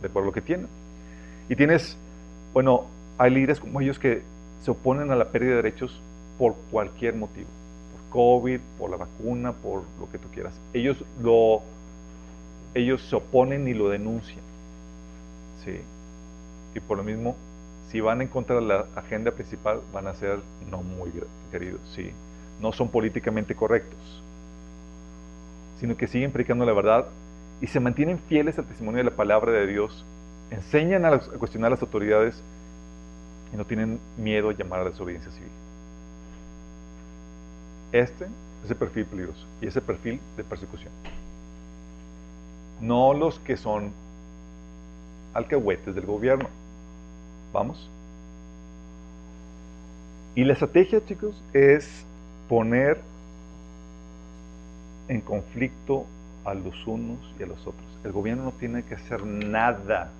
de 0.00 0.08
acuerdo 0.08 0.20
a 0.20 0.26
lo 0.26 0.32
que 0.32 0.40
tienen. 0.40 0.68
Y 1.48 1.56
tienes, 1.56 1.96
bueno, 2.52 2.86
hay 3.18 3.30
líderes 3.30 3.60
como 3.60 3.80
ellos 3.80 3.98
que 3.98 4.22
se 4.62 4.70
oponen 4.70 5.10
a 5.10 5.16
la 5.16 5.26
pérdida 5.26 5.50
de 5.50 5.56
derechos 5.56 6.00
por 6.38 6.54
cualquier 6.70 7.14
motivo, 7.14 7.48
por 7.92 8.20
COVID, 8.20 8.60
por 8.78 8.90
la 8.90 8.96
vacuna, 8.96 9.52
por 9.52 9.82
lo 10.00 10.10
que 10.10 10.18
tú 10.18 10.28
quieras. 10.28 10.58
Ellos 10.72 11.02
lo, 11.22 11.62
ellos 12.74 13.02
se 13.08 13.16
oponen 13.16 13.66
y 13.68 13.74
lo 13.74 13.88
denuncian, 13.88 14.44
sí. 15.64 15.80
Y 16.74 16.80
por 16.80 16.98
lo 16.98 17.04
mismo, 17.04 17.36
si 17.88 18.00
van 18.00 18.22
en 18.22 18.28
contra 18.28 18.56
de 18.56 18.62
la 18.62 18.86
agenda 18.96 19.30
principal, 19.30 19.80
van 19.92 20.06
a 20.06 20.14
ser 20.14 20.40
no 20.70 20.82
muy 20.82 21.12
queridos, 21.50 21.80
sí. 21.94 22.10
No 22.60 22.72
son 22.72 22.88
políticamente 22.88 23.54
correctos 23.54 24.22
sino 25.78 25.96
que 25.96 26.06
siguen 26.06 26.32
predicando 26.32 26.64
la 26.64 26.72
verdad 26.72 27.06
y 27.60 27.66
se 27.66 27.80
mantienen 27.80 28.18
fieles 28.18 28.58
al 28.58 28.66
testimonio 28.66 28.98
de 28.98 29.10
la 29.10 29.16
palabra 29.16 29.52
de 29.52 29.66
Dios, 29.66 30.04
enseñan 30.50 31.04
a, 31.04 31.18
cuestionar 31.18 31.68
a 31.68 31.70
las 31.74 31.82
autoridades 31.82 32.42
y 33.52 33.56
no 33.56 33.64
tienen 33.64 33.98
miedo 34.16 34.50
a 34.50 34.52
llamar 34.52 34.80
a 34.80 34.84
la 34.84 34.90
desobediencia 34.90 35.30
civil. 35.32 35.50
Este 37.92 38.26
es 38.64 38.70
el 38.70 38.76
perfil 38.76 39.06
peligroso 39.06 39.46
y 39.60 39.66
ese 39.66 39.80
perfil 39.80 40.20
de 40.36 40.44
persecución. 40.44 40.92
No 42.80 43.14
los 43.14 43.38
que 43.40 43.56
son 43.56 43.92
alcahuetes 45.32 45.94
del 45.94 46.04
gobierno. 46.04 46.48
¿Vamos? 47.56 47.88
Y 50.34 50.44
la 50.44 50.52
estrategia, 50.52 51.02
chicos, 51.02 51.42
es 51.54 52.04
poner 52.50 53.00
en 55.08 55.22
conflicto 55.22 56.04
a 56.44 56.52
los 56.52 56.86
unos 56.86 57.18
y 57.40 57.44
a 57.44 57.46
los 57.46 57.58
otros. 57.66 57.86
El 58.04 58.12
gobierno 58.12 58.44
no 58.44 58.52
tiene 58.52 58.82
que 58.82 58.96
hacer 58.96 59.24
nada. 59.24 60.10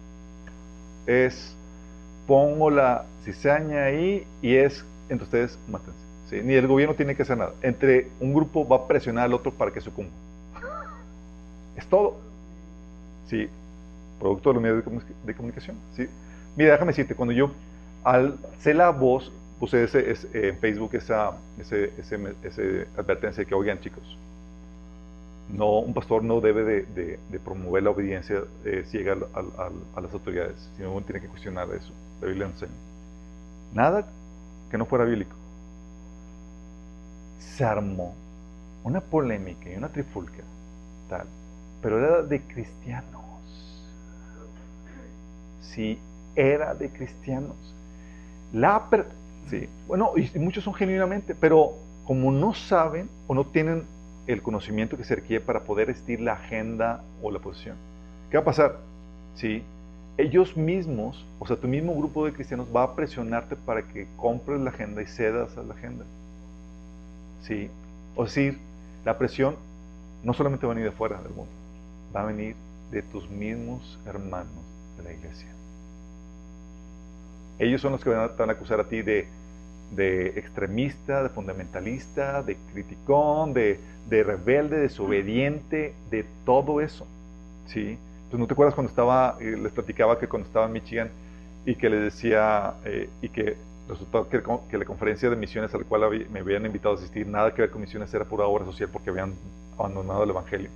Es, 1.07 1.55
pongo 2.27 2.71
la 2.71 3.05
cizaña 3.23 3.85
ahí 3.85 4.27
y 4.41 4.55
es, 4.55 4.83
entre 5.11 5.25
ustedes, 5.25 5.59
mátense. 5.69 6.01
¿sí? 6.31 6.41
Ni 6.43 6.55
el 6.55 6.67
gobierno 6.67 6.95
tiene 6.95 7.15
que 7.15 7.21
hacer 7.21 7.37
nada. 7.37 7.53
Entre 7.61 8.09
un 8.19 8.33
grupo 8.33 8.67
va 8.67 8.77
a 8.77 8.89
presionar 8.89 9.25
al 9.27 9.35
otro 9.35 9.53
para 9.53 9.71
que 9.71 9.83
sucumba. 9.83 10.13
Es 11.77 11.87
todo. 11.87 12.17
Sí, 13.29 13.47
producto 14.19 14.49
de 14.49 14.55
los 14.55 14.63
medios 14.63 14.85
de 15.27 15.35
comunicación. 15.35 15.77
¿sí? 15.95 16.09
Mira, 16.57 16.73
déjame 16.73 16.93
decirte, 16.93 17.15
cuando 17.15 17.33
yo 17.33 17.51
alcé 18.03 18.75
la 18.75 18.91
voz, 18.91 19.31
puse 19.61 19.85
ese, 19.85 20.15
en 20.33 20.59
Facebook 20.59 20.95
esa 20.95 21.33
ese, 21.59 21.93
ese, 21.99 22.35
ese 22.43 22.87
advertencia 22.97 23.43
de 23.43 23.47
que, 23.47 23.55
oigan 23.55 23.81
chicos, 23.81 24.17
no, 25.49 25.79
un 25.79 25.95
pastor 25.95 26.25
no 26.25 26.41
debe 26.41 26.65
de, 26.65 27.19
promover 27.45 27.83
la 27.83 27.91
obediencia 27.91 28.43
eh, 28.65 28.85
ciega 28.87 29.17
a, 29.35 30.01
las 30.01 30.13
autoridades, 30.13 30.69
sino 30.77 30.93
uno 30.93 31.05
tiene 31.05 31.21
que 31.21 31.29
cuestionar 31.29 31.69
eso. 31.71 31.93
La 32.21 32.27
Biblia 32.27 32.47
enseña. 32.47 32.73
Nada 33.73 34.07
que 34.71 34.79
no 34.79 34.87
fuera 34.87 35.05
bíblico. 35.05 35.37
Se 37.39 37.65
armó 37.65 38.15
una 38.83 39.01
polémica 39.01 39.71
y 39.71 39.77
una 39.77 39.89
trifulca, 39.89 40.43
tal, 41.09 41.27
pero 41.81 41.99
era 41.99 42.23
de 42.23 42.41
cristianos. 42.43 43.23
Sí, 45.61 45.99
era 46.37 46.75
de 46.75 46.91
cristianos. 46.91 47.57
La 48.53 48.89
sí, 49.51 49.69
bueno, 49.89 50.13
y 50.17 50.39
muchos 50.39 50.65
son 50.65 50.75
genuinamente, 50.75 51.35
pero 51.35 51.75
como 52.05 52.31
no 52.31 52.55
saben 52.55 53.09
o 53.27 53.35
no 53.35 53.45
tienen 53.45 53.85
el 54.27 54.43
conocimiento 54.43 54.97
que 54.97 55.05
se 55.05 55.17
requiere 55.17 55.45
para 55.45 55.61
poder 55.61 55.91
estir 55.91 56.21
la 56.21 56.35
agenda 56.35 57.03
o 57.23 57.31
la 57.31 57.39
posición. 57.39 57.77
¿Qué 58.31 58.37
va 58.37 58.43
a 58.43 58.45
pasar? 58.45 58.79
Si 59.35 59.63
ellos 60.19 60.57
mismos, 60.57 61.25
o 61.39 61.47
sea, 61.47 61.57
tu 61.57 61.69
mismo 61.69 61.95
grupo 61.95 62.25
de 62.25 62.33
cristianos 62.33 62.69
va 62.75 62.83
a 62.83 62.95
presionarte 62.95 63.55
para 63.57 63.83
que 63.83 64.07
compres 64.17 64.61
la 64.61 64.71
agenda 64.71 65.03
y 65.03 65.07
cedas 65.07 65.57
a 65.57 65.63
la 65.63 65.75
agenda. 65.75 66.05
¿Sí? 67.43 67.71
O 68.15 68.25
decir, 68.25 68.59
la 69.05 69.19
presión 69.19 69.57
no 70.25 70.33
solamente 70.33 70.67
va 70.67 70.73
a 70.73 70.75
venir 70.75 70.91
de 70.91 70.97
fuera 70.97 71.21
del 71.21 71.33
mundo, 71.33 71.53
va 72.15 72.23
a 72.23 72.27
venir 72.27 72.57
de 72.91 73.03
tus 73.03 73.29
mismos 73.29 73.99
hermanos 74.07 74.65
de 74.97 75.05
la 75.05 75.13
iglesia. 75.13 75.56
Ellos 77.59 77.81
son 77.81 77.93
los 77.93 78.03
que 78.03 78.11
van 78.11 78.51
a 78.51 78.53
acusar 78.53 78.81
a 78.81 78.85
ti 78.85 79.03
de 79.03 79.27
de 79.91 80.29
extremista, 80.29 81.23
de 81.23 81.29
fundamentalista, 81.29 82.43
de 82.43 82.57
criticón, 82.73 83.53
de, 83.53 83.79
rebelde, 84.11 84.79
desobediente, 84.79 85.95
de 86.11 86.25
todo 86.45 86.81
eso. 86.81 87.07
¿sí? 87.67 87.99
Pues 88.31 88.41
no 88.41 88.47
te 88.47 88.55
acuerdas 88.55 88.75
cuando 88.75 88.91
estaba, 88.91 89.37
eh, 89.41 89.57
les 89.61 89.73
platicaba 89.73 90.19
que 90.19 90.29
cuando 90.29 90.47
estaba 90.47 90.67
en 90.67 90.73
Michigan 90.73 91.11
y 91.65 91.75
que 91.75 91.89
les 91.89 92.03
decía, 92.03 92.75
eh, 92.85 93.09
y 93.23 93.29
que 93.29 93.57
resultó 93.89 94.29
que, 94.29 94.43
que, 94.69 94.79
la 94.79 94.85
conferencia 94.85 95.31
de 95.31 95.37
misiones 95.37 95.73
a 95.75 95.79
la 95.79 95.85
cual 95.85 96.27
me 96.31 96.41
habían 96.41 96.67
invitado 96.67 96.95
a 96.95 96.99
asistir, 96.99 97.27
nada 97.27 97.55
que 97.55 97.63
ver 97.63 97.71
con 97.71 97.81
misiones, 97.81 98.13
era 98.13 98.25
pura 98.25 98.47
obra 98.47 98.65
social 98.65 98.89
porque 98.93 99.11
habían 99.11 99.35
abandonado 99.79 100.25
el 100.25 100.31
Evangelio. 100.31 100.71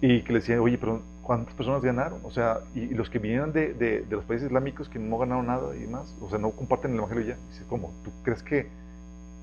Y 0.00 0.22
que 0.22 0.32
les 0.32 0.46
decía, 0.46 0.60
oye, 0.60 0.78
pero 0.78 1.00
¿cuántas 1.22 1.54
personas 1.54 1.82
ganaron? 1.82 2.20
O 2.24 2.30
sea, 2.30 2.60
y, 2.74 2.88
los 2.88 3.08
que 3.08 3.18
vinieron 3.18 3.52
de, 3.52 3.74
de, 3.74 4.04
los 4.10 4.24
países 4.24 4.46
islámicos 4.46 4.88
que 4.88 4.98
no 4.98 5.18
ganaron 5.18 5.46
nada 5.46 5.74
y 5.76 5.86
más, 5.86 6.14
o 6.20 6.28
sea, 6.28 6.38
no 6.38 6.50
comparten 6.50 6.92
el 6.92 6.98
Evangelio 6.98 7.24
ya. 7.24 7.36
Dice, 7.50 7.64
¿cómo? 7.68 7.92
¿Tú 8.04 8.10
crees 8.22 8.42
que, 8.42 8.66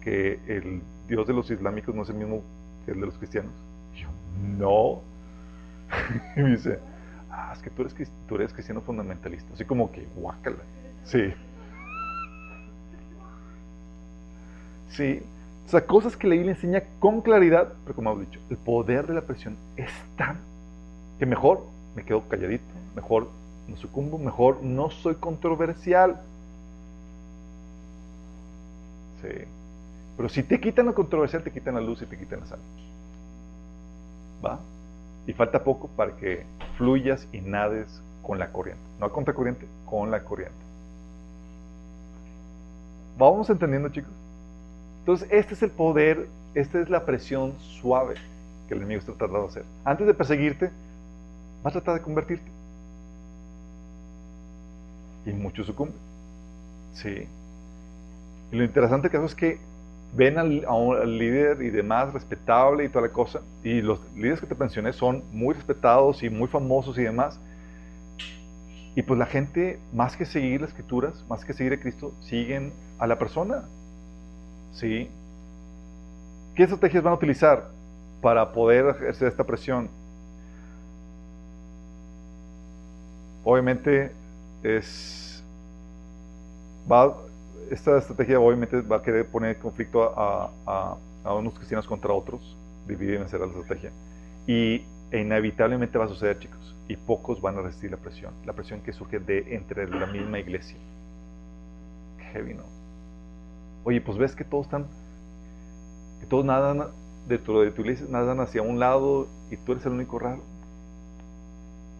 que 0.02 0.40
el 0.48 0.82
Dios 1.08 1.26
de 1.28 1.34
los 1.34 1.50
islámicos 1.50 1.96
no 1.96 2.04
es 2.04 2.10
el 2.10 2.16
mismo 2.16 2.44
que 2.86 2.92
el 2.92 3.00
de 3.00 3.06
los 3.06 3.18
cristianos? 3.18 3.52
Y 3.96 4.02
yo, 4.02 4.10
no. 4.58 5.02
y 6.36 6.42
me 6.42 6.52
dice, 6.52 6.80
ah, 7.32 7.52
es 7.56 7.62
que 7.62 7.70
tú 7.70 7.82
eres, 7.82 7.96
tú 8.28 8.36
eres 8.36 8.54
cristiano 8.54 8.82
fundamentalista. 8.82 9.54
Así 9.54 9.66
como 9.66 9.92
que, 9.92 10.06
guácala. 10.16 10.58
Sí. 11.06 11.34
Sí. 14.90 15.22
O 15.66 15.70
sea, 15.70 15.86
cosas 15.86 16.18
que 16.18 16.28
la 16.28 16.34
Biblia 16.34 16.54
enseña 16.54 16.84
con 17.00 17.22
claridad, 17.22 17.74
pero 17.84 17.96
como 17.96 18.12
hemos 18.12 18.26
dicho, 18.26 18.40
el 18.50 18.58
poder 18.58 19.06
de 19.06 19.14
la 19.14 19.22
presión 19.22 19.56
es 19.78 19.92
tan 20.18 20.38
que 21.20 21.26
mejor 21.26 21.66
me 21.96 22.04
quedo 22.04 22.28
calladito, 22.28 22.64
mejor 22.96 23.30
no 23.68 23.76
sucumbo, 23.78 24.18
mejor 24.18 24.64
no 24.64 24.90
soy 24.90 25.16
controversial. 25.16 26.22
Sí. 29.22 29.46
Pero 30.18 30.30
si 30.30 30.44
te 30.44 30.60
quitan 30.60 30.86
lo 30.88 30.96
controversial, 30.96 31.44
te 31.44 31.52
quitan 31.52 31.76
la 31.76 31.82
luz 31.82 32.02
y 32.02 32.06
te 32.06 32.18
quitan 32.18 32.42
la 32.42 32.46
sal. 32.46 32.60
¿va? 34.46 34.60
Y 35.28 35.34
falta 35.34 35.64
poco 35.64 35.88
para 35.88 36.16
que 36.16 36.46
fluyas 36.78 37.28
y 37.32 37.42
nades 37.42 38.02
con 38.24 38.40
la 38.40 38.52
corriente. 38.52 38.82
No 39.00 39.06
a 39.06 39.12
contracorriente, 39.12 39.68
con 39.86 40.12
la 40.12 40.24
corriente. 40.24 40.56
¿Vamos 43.18 43.50
entendiendo, 43.50 43.90
chicos? 43.90 44.12
Entonces, 45.00 45.28
este 45.32 45.54
es 45.54 45.64
el 45.64 45.72
poder, 45.72 46.28
esta 46.54 46.80
es 46.80 46.90
la 46.90 47.06
presión 47.06 47.54
suave 47.60 48.16
que 48.68 48.76
el 48.76 48.82
enemigo 48.82 49.00
está 49.00 49.14
tratando 49.14 49.42
de 49.42 49.48
hacer. 49.48 49.66
Antes 49.84 50.08
de 50.08 50.14
perseguirte, 50.14 50.72
va 51.66 51.70
a 51.70 51.74
tratar 51.74 51.95
de 51.95 52.01
convertirte. 52.01 52.49
Y 55.26 55.32
muchos 55.32 55.68
sucumben. 55.68 55.95
Sí. 56.93 57.28
Y 58.51 58.55
lo 58.55 58.64
interesante 58.64 59.10
del 59.10 59.12
caso 59.12 59.26
es 59.26 59.36
que 59.36 59.60
ven 60.16 60.38
al, 60.38 60.66
al, 60.68 61.18
líder 61.18 61.62
y 61.62 61.70
demás 61.70 62.14
respetable 62.14 62.84
y 62.84 62.89
toda 62.89 63.07
la 63.07 63.14
cosa, 63.14 63.41
y 63.64 63.82
los 63.82 63.99
líderes 64.16 64.39
que 64.39 64.47
te 64.47 64.55
mencioné 64.55 64.91
son 64.91 65.24
muy 65.32 65.53
respetados 65.53 66.24
y 66.24 66.32
muy 66.32 66.47
famosos 66.47 66.97
y 66.97 67.03
demás, 67.03 67.39
y 68.95 69.01
pues 69.03 69.20
la 69.20 69.26
gente, 69.26 69.80
más 69.93 70.18
que 70.18 70.26
seguir 70.26 70.62
las 70.62 70.72
escrituras, 70.72 71.24
más 71.30 71.45
que 71.45 71.53
seguir 71.53 71.74
a 71.74 71.80
Cristo, 71.80 72.12
siguen 72.20 72.74
a 72.97 73.07
la 73.07 73.18
persona. 73.18 73.64
¿Sí? 74.74 75.10
¿Qué 76.55 76.64
estrategias 76.64 77.03
van 77.03 77.14
a 77.14 77.16
utilizar 77.16 77.70
para 78.22 78.51
poder 78.51 78.88
ejercer 78.88 79.30
esta 79.30 79.45
presión? 79.45 79.89
Obviamente 83.50 84.12
es 84.62 85.43
esta 87.72 87.97
estrategia 87.97 88.39
obviamente 88.39 88.80
va 88.82 88.97
a 88.97 89.02
querer 89.02 89.26
poner 89.26 89.58
conflicto 89.58 90.04
a, 90.04 90.97
unos 91.34 91.56
cristianos 91.56 91.88
contra 91.88 92.14
otros, 92.14 92.56
dividir 92.88 93.16
y 93.16 93.18
vencer 93.18 93.39
la 93.39 93.47
estrategia. 93.47 93.91
Y 94.45 94.84
e 95.10 95.20
inevitablemente 95.22 95.97
va 95.97 96.06
a 96.06 96.08
suceder, 96.08 96.38
chicos. 96.38 96.76
Y 96.88 96.95
pocos 96.95 97.41
van 97.41 97.58
a 97.58 97.62
resistir 97.62 97.89
la 97.89 97.97
presión. 97.97 98.32
La 98.45 98.54
presión 98.54 98.82
que 98.82 98.93
surge 98.93 99.18
de 99.20 99.56
entre 99.56 99.89
la 99.89 100.06
misma 100.06 100.38
iglesia. 100.38 100.78
Qué. 102.20 102.56
Oye, 103.84 104.00
pues 104.00 104.20
ves 104.20 104.36
que 104.36 104.43
todos 104.43 104.68
están, 104.68 104.86
que 106.20 106.28
todos 106.28 106.45
nadan 106.45 106.86
de 107.28 107.39
tu 107.39 107.64
iglesia, 107.64 108.06
nadan 108.10 108.41
hacia 108.41 108.62
un 108.62 108.80
lado 108.80 109.28
y 109.50 109.58
tú 109.58 109.72
eres 109.72 109.88
el 109.88 109.93
único 109.93 110.20
raro. 110.20 110.41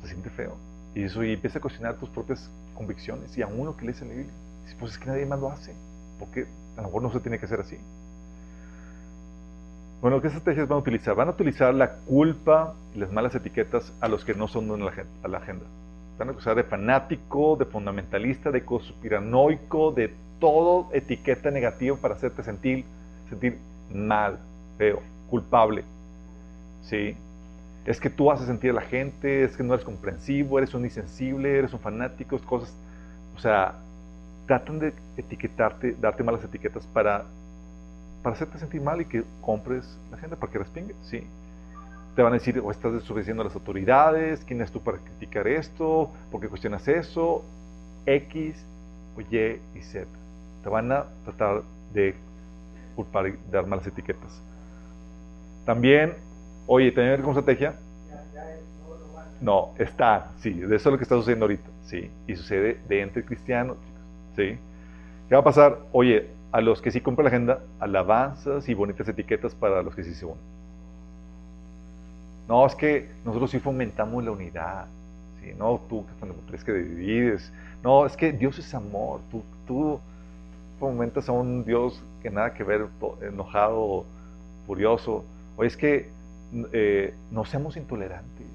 Se 0.04 0.10
siente 0.10 0.30
feo. 0.30 0.69
Y 1.00 1.06
eso 1.06 1.24
y 1.24 1.32
empieza 1.32 1.60
a 1.60 1.62
cuestionar 1.62 1.96
tus 1.96 2.10
propias 2.10 2.52
convicciones 2.76 3.38
y 3.38 3.42
aún 3.42 3.66
lo 3.66 3.78
que 3.78 3.86
lees 3.86 4.02
en 4.02 4.10
la 4.10 4.16
Biblia. 4.16 4.34
Dices, 4.64 4.78
pues 4.78 4.92
es 4.92 4.98
que 4.98 5.06
nadie 5.06 5.26
más 5.26 5.40
lo 5.40 5.50
hace. 5.50 5.74
Porque 6.20 6.46
a 6.76 6.82
lo 6.82 6.88
mejor 6.88 7.04
no 7.04 7.14
se 7.14 7.22
tiene 7.22 7.40
que 7.40 7.46
hacer 7.46 7.62
así. 7.62 7.78
Bueno, 10.02 10.20
¿qué 10.20 10.28
estrategias 10.28 10.68
van 10.68 10.76
a 10.76 10.82
utilizar? 10.82 11.16
Van 11.16 11.30
a 11.30 11.32
utilizar 11.32 11.74
la 11.74 11.94
culpa 12.00 12.74
y 12.94 13.00
las 13.00 13.14
malas 13.14 13.34
etiquetas 13.34 13.94
a 14.02 14.10
los 14.10 14.26
que 14.26 14.34
no 14.34 14.50
son 14.50 14.68
de 14.68 14.78
la 14.78 15.38
agenda. 15.38 15.66
Van 16.18 16.28
a 16.28 16.32
acusar 16.34 16.58
de 16.58 16.66
fanático, 16.66 17.56
de 17.56 17.64
fundamentalista, 17.64 18.52
de 18.52 18.66
conspiranoico, 18.66 19.94
de 19.94 20.14
todo 20.42 20.90
etiqueta 20.92 21.50
negativa 21.50 21.96
para 21.96 22.16
hacerte 22.16 22.44
sentir, 22.44 22.84
sentir 23.30 23.58
mal, 23.94 24.38
feo, 24.78 25.02
culpable. 25.30 25.86
¿Sí? 26.82 27.16
Es 27.90 28.00
que 28.00 28.10
tú 28.10 28.32
haces 28.32 28.46
sentir 28.46 28.70
a 28.70 28.76
la 28.76 28.82
gente, 28.82 29.44
es 29.44 29.58
que 29.58 29.64
no 29.64 29.74
eres 29.74 29.84
comprensivo, 29.84 30.60
eres 30.60 30.74
un 30.76 30.86
insensible, 30.86 31.58
eres 31.58 31.74
un 31.74 31.80
fanático, 31.80 32.40
cosas. 32.40 32.72
O 33.36 33.40
sea, 33.40 33.74
tratan 34.46 34.78
de 34.78 34.94
etiquetarte, 35.18 35.96
darte 36.00 36.24
malas 36.24 36.44
etiquetas 36.44 36.86
para 36.88 37.26
para 38.22 38.36
hacerte 38.36 38.58
sentir 38.58 38.82
mal 38.82 39.02
y 39.02 39.06
que 39.06 39.24
compres 39.42 39.98
la 40.12 40.18
gente 40.18 40.36
para 40.36 40.52
que 40.52 40.60
respingue, 40.60 40.94
sí. 41.02 41.24
Te 42.16 42.22
van 42.22 42.34
a 42.34 42.36
decir, 42.36 42.60
o 42.60 42.70
estás 42.70 42.94
desobedeciendo 42.94 43.42
a 43.42 43.46
las 43.46 43.56
autoridades, 43.56 44.44
quién 44.46 44.62
es 44.62 44.72
tú 44.72 44.82
para 44.82 44.98
criticar 44.98 45.48
esto, 45.48 46.12
por 46.32 46.42
qué 46.42 46.50
cuestionas 46.50 46.88
eso, 46.88 47.44
X 48.06 48.66
o 49.16 49.22
Y 49.22 49.62
y 49.76 49.82
Z. 49.82 50.06
Te 50.64 50.70
van 50.70 50.92
a 50.92 51.06
tratar 51.24 51.64
de 51.94 52.14
culpar 52.96 53.28
y 53.28 53.40
dar 53.52 53.66
malas 53.66 53.88
etiquetas. 53.88 54.42
También, 55.66 56.16
oye, 56.70 56.92
¿tener 56.92 57.22
como 57.22 57.32
estrategia? 57.32 57.74
No, 59.42 59.70
está, 59.80 60.28
sí, 60.38 60.52
de 60.52 60.76
eso 60.76 60.90
es 60.90 60.94
lo 60.94 60.98
que 60.98 61.04
está 61.04 61.16
sucediendo 61.16 61.46
ahorita, 61.46 61.68
sí, 61.86 62.12
y 62.28 62.36
sucede 62.36 62.80
de 62.88 63.02
entre 63.02 63.26
cristianos, 63.26 63.78
sí. 64.36 64.58
¿Qué 65.28 65.36
va 65.36 65.42
a 65.42 65.44
pasar? 65.44 65.80
Oye, 65.92 66.28
a 66.52 66.62
los 66.62 66.82
que 66.82 66.92
sí 66.92 67.02
compran 67.02 67.26
la 67.26 67.30
agenda, 67.30 67.60
alabanzas 67.80 68.70
y 68.70 68.74
bonitas 68.76 69.08
etiquetas 69.08 69.56
para 69.56 69.82
los 69.82 69.96
que 69.96 70.04
sí 70.04 70.14
se 70.14 70.26
unen. 70.26 70.38
No, 72.48 72.66
es 72.66 72.76
que 72.76 73.10
nosotros 73.26 73.50
sí 73.52 73.60
fomentamos 73.60 74.24
la 74.24 74.32
unidad. 74.32 74.86
¿sí? 75.42 75.54
No, 75.58 75.80
tú 75.90 76.04
crees 76.48 76.64
que 76.64 76.74
divides. 76.74 77.52
No, 77.84 78.06
es 78.06 78.18
que 78.18 78.32
Dios 78.32 78.58
es 78.58 78.74
amor. 78.74 79.22
Tú, 79.32 79.44
tú 79.68 80.00
fomentas 80.80 81.30
a 81.30 81.32
un 81.32 81.64
Dios 81.64 82.04
que 82.22 82.30
nada 82.32 82.54
que 82.54 82.64
ver, 82.64 82.88
enojado, 83.22 84.06
furioso. 84.66 85.24
O 85.56 85.64
es 85.64 85.78
que 85.78 86.10
eh, 86.74 87.14
no 87.32 87.46
seamos 87.46 87.78
intolerantes. 87.78 88.48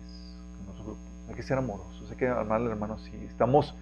Hay 1.28 1.34
que 1.34 1.42
ser 1.42 1.56
amorosos, 1.56 2.10
hay 2.10 2.16
que 2.16 2.28
amar 2.28 2.60
al 2.60 2.68
hermano 2.68 2.94
así. 2.94 3.12
Estamos, 3.26 3.74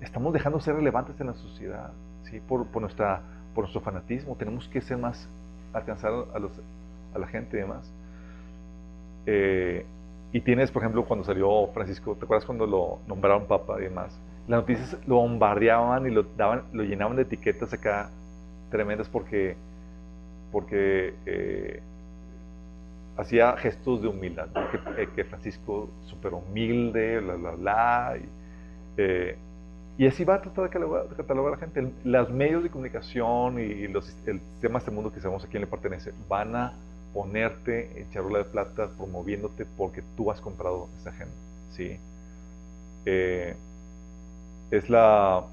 estamos 0.00 0.32
dejando 0.32 0.58
de 0.58 0.64
ser 0.64 0.76
relevantes 0.76 1.20
en 1.20 1.26
la 1.26 1.34
sociedad, 1.34 1.90
¿sí? 2.24 2.40
por, 2.40 2.66
por 2.66 2.82
nuestra 2.82 3.22
por 3.54 3.64
nuestro 3.64 3.80
fanatismo, 3.80 4.34
tenemos 4.34 4.68
que 4.68 4.80
ser 4.80 4.98
más, 4.98 5.28
alcanzar 5.72 6.12
a, 6.34 6.38
los, 6.38 6.52
a 7.14 7.18
la 7.18 7.26
gente 7.28 7.56
y 7.56 7.60
demás. 7.60 7.90
Eh, 9.26 9.86
y 10.32 10.40
tienes, 10.40 10.70
por 10.70 10.82
ejemplo, 10.82 11.04
cuando 11.04 11.24
salió 11.24 11.68
Francisco, 11.68 12.16
¿te 12.16 12.24
acuerdas 12.24 12.44
cuando 12.44 12.66
lo 12.66 12.98
nombraron 13.06 13.46
papa 13.46 13.76
y 13.78 13.84
demás? 13.84 14.18
Las 14.48 14.60
noticias 14.60 14.98
lo 15.06 15.16
bombardeaban 15.16 16.06
y 16.06 16.10
lo, 16.10 16.24
daban, 16.36 16.64
lo 16.72 16.82
llenaban 16.82 17.16
de 17.16 17.22
etiquetas 17.22 17.72
acá 17.72 18.10
tremendas 18.70 19.08
porque, 19.08 19.56
porque 20.50 21.14
eh, 21.24 21.80
hacía 23.16 23.56
gestos 23.56 24.02
de 24.02 24.08
humildad, 24.08 24.48
que, 24.70 25.02
eh, 25.02 25.08
que, 25.14 25.24
Francisco 25.24 25.88
súper 26.06 26.34
humilde, 26.34 27.20
bla, 27.20 27.34
bla, 27.34 27.50
bla. 27.52 28.16
Y, 28.18 30.02
y 30.02 30.06
así 30.06 30.24
va 30.24 30.36
a 30.36 30.42
tratar 30.42 30.64
de 30.64 30.70
catalogar, 31.16 31.52
a 31.52 31.56
la 31.56 31.56
gente. 31.56 31.92
Los 32.02 32.30
medios 32.30 32.64
de 32.64 32.70
comunicación 32.70 33.60
y 33.60 33.86
los, 33.86 34.08
el 34.26 34.40
sistema 34.40 34.74
de 34.74 34.78
este 34.78 34.90
mundo 34.90 35.12
que 35.12 35.20
sabemos 35.20 35.44
a 35.44 35.48
quién 35.48 35.60
le 35.60 35.68
pertenece 35.68 36.12
van 36.28 36.56
a 36.56 36.72
ponerte 37.12 38.00
en 38.00 38.10
charola 38.10 38.38
de 38.38 38.44
plata 38.44 38.88
promoviéndote 38.88 39.64
porque 39.76 40.02
tú 40.16 40.32
has 40.32 40.40
comprado 40.40 40.88
esa 40.98 41.10
agenda. 41.10 41.34
¿sí? 41.70 41.96
Eh, 43.06 43.54
es 44.72 44.90
la, 44.90 45.44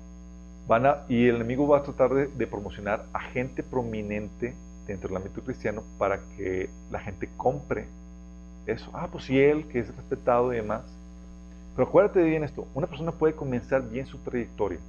van 0.68 0.88
a, 0.88 0.98
y 1.08 1.28
el 1.28 1.36
enemigo 1.36 1.68
va 1.68 1.78
a 1.78 1.84
tratar 1.84 2.12
de, 2.12 2.28
de, 2.28 2.48
promocionar 2.48 3.06
a 3.14 3.20
gente 3.20 3.62
prominente 3.62 4.56
dentro 4.92 5.10
del 5.10 5.18
ámbito 5.18 5.42
cristiano 5.42 5.84
para 5.98 6.20
que 6.36 6.70
la 6.92 7.00
gente 7.00 7.30
compre 7.38 7.88
eso. 8.66 8.90
Ah, 8.94 9.08
pues 9.12 9.26
si 9.26 9.40
él, 9.40 9.68
que 9.68 9.80
es 9.80 9.96
respetado 9.96 10.54
y 10.54 10.58
demás, 10.58 10.84
pero 11.76 11.88
acuérdate 11.88 12.22
bien 12.24 12.44
esto, 12.44 12.68
una 12.74 12.88
persona 12.88 13.12
puede 13.12 13.34
comenzar 13.34 13.82
bien 13.88 14.06
su 14.06 14.18
trayectoria, 14.20 14.80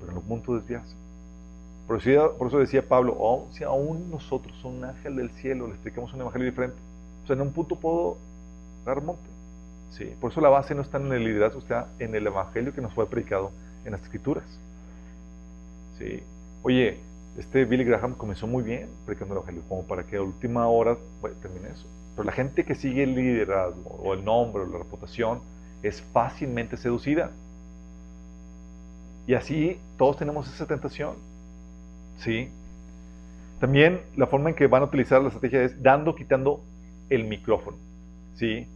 pero 0.00 0.12
en 0.12 0.18
un 0.18 0.24
punto 0.24 0.54
desviarse. 0.54 0.94
Por 1.86 1.98
eso, 1.98 2.58
decía 2.58 2.86
Pablo, 2.86 3.16
oh, 3.18 3.46
si 3.52 3.62
aún 3.62 4.10
nosotros, 4.10 4.64
un 4.64 4.84
ángel 4.84 5.16
del 5.16 5.30
cielo, 5.30 5.68
le 5.68 5.74
explicamos 5.74 6.12
un 6.14 6.20
evangelio 6.20 6.46
diferente, 6.46 6.76
o 7.22 7.26
sea, 7.26 7.36
en 7.36 7.42
un 7.42 7.52
punto 7.52 7.76
puedo 7.76 8.16
dar 8.84 9.00
monte. 9.02 9.22
Sí, 9.90 10.12
por 10.20 10.32
eso 10.32 10.40
la 10.40 10.48
base 10.48 10.74
no 10.74 10.82
está 10.82 10.98
en 10.98 11.12
el 11.12 11.24
liderazgo, 11.24 11.60
está 11.60 11.88
en 12.00 12.14
el 12.14 12.26
evangelio 12.26 12.74
que 12.74 12.80
nos 12.80 12.92
fue 12.92 13.06
predicado 13.06 13.52
en 13.84 13.92
las 13.92 14.02
escrituras. 14.02 14.44
Sí. 15.98 16.22
Oye, 16.62 16.98
este 17.38 17.64
Billy 17.64 17.84
Graham 17.84 18.14
comenzó 18.14 18.46
muy 18.46 18.62
bien 18.62 18.88
predicando 19.04 19.34
el 19.34 19.38
evangelio, 19.38 19.62
como 19.68 19.82
para 19.82 20.04
que 20.04 20.16
a 20.16 20.22
última 20.22 20.66
hora 20.68 20.96
termine 21.42 21.68
eso. 21.68 21.86
Pero 22.14 22.24
la 22.24 22.32
gente 22.32 22.64
que 22.64 22.74
sigue 22.74 23.02
el 23.02 23.14
liderazgo, 23.14 24.00
o 24.02 24.14
el 24.14 24.24
nombre, 24.24 24.62
o 24.62 24.66
la 24.66 24.78
reputación, 24.78 25.40
es 25.82 26.00
fácilmente 26.00 26.76
seducida. 26.76 27.30
Y 29.26 29.34
así 29.34 29.78
todos 29.98 30.16
tenemos 30.16 30.52
esa 30.52 30.66
tentación. 30.66 31.14
¿Sí? 32.18 32.48
También 33.60 34.00
la 34.16 34.26
forma 34.26 34.50
en 34.50 34.56
que 34.56 34.66
van 34.66 34.82
a 34.82 34.86
utilizar 34.86 35.20
la 35.20 35.28
estrategia 35.28 35.62
es 35.62 35.82
dando, 35.82 36.14
quitando 36.14 36.62
el 37.10 37.24
micrófono. 37.24 37.76
¿Sí? 38.34 38.66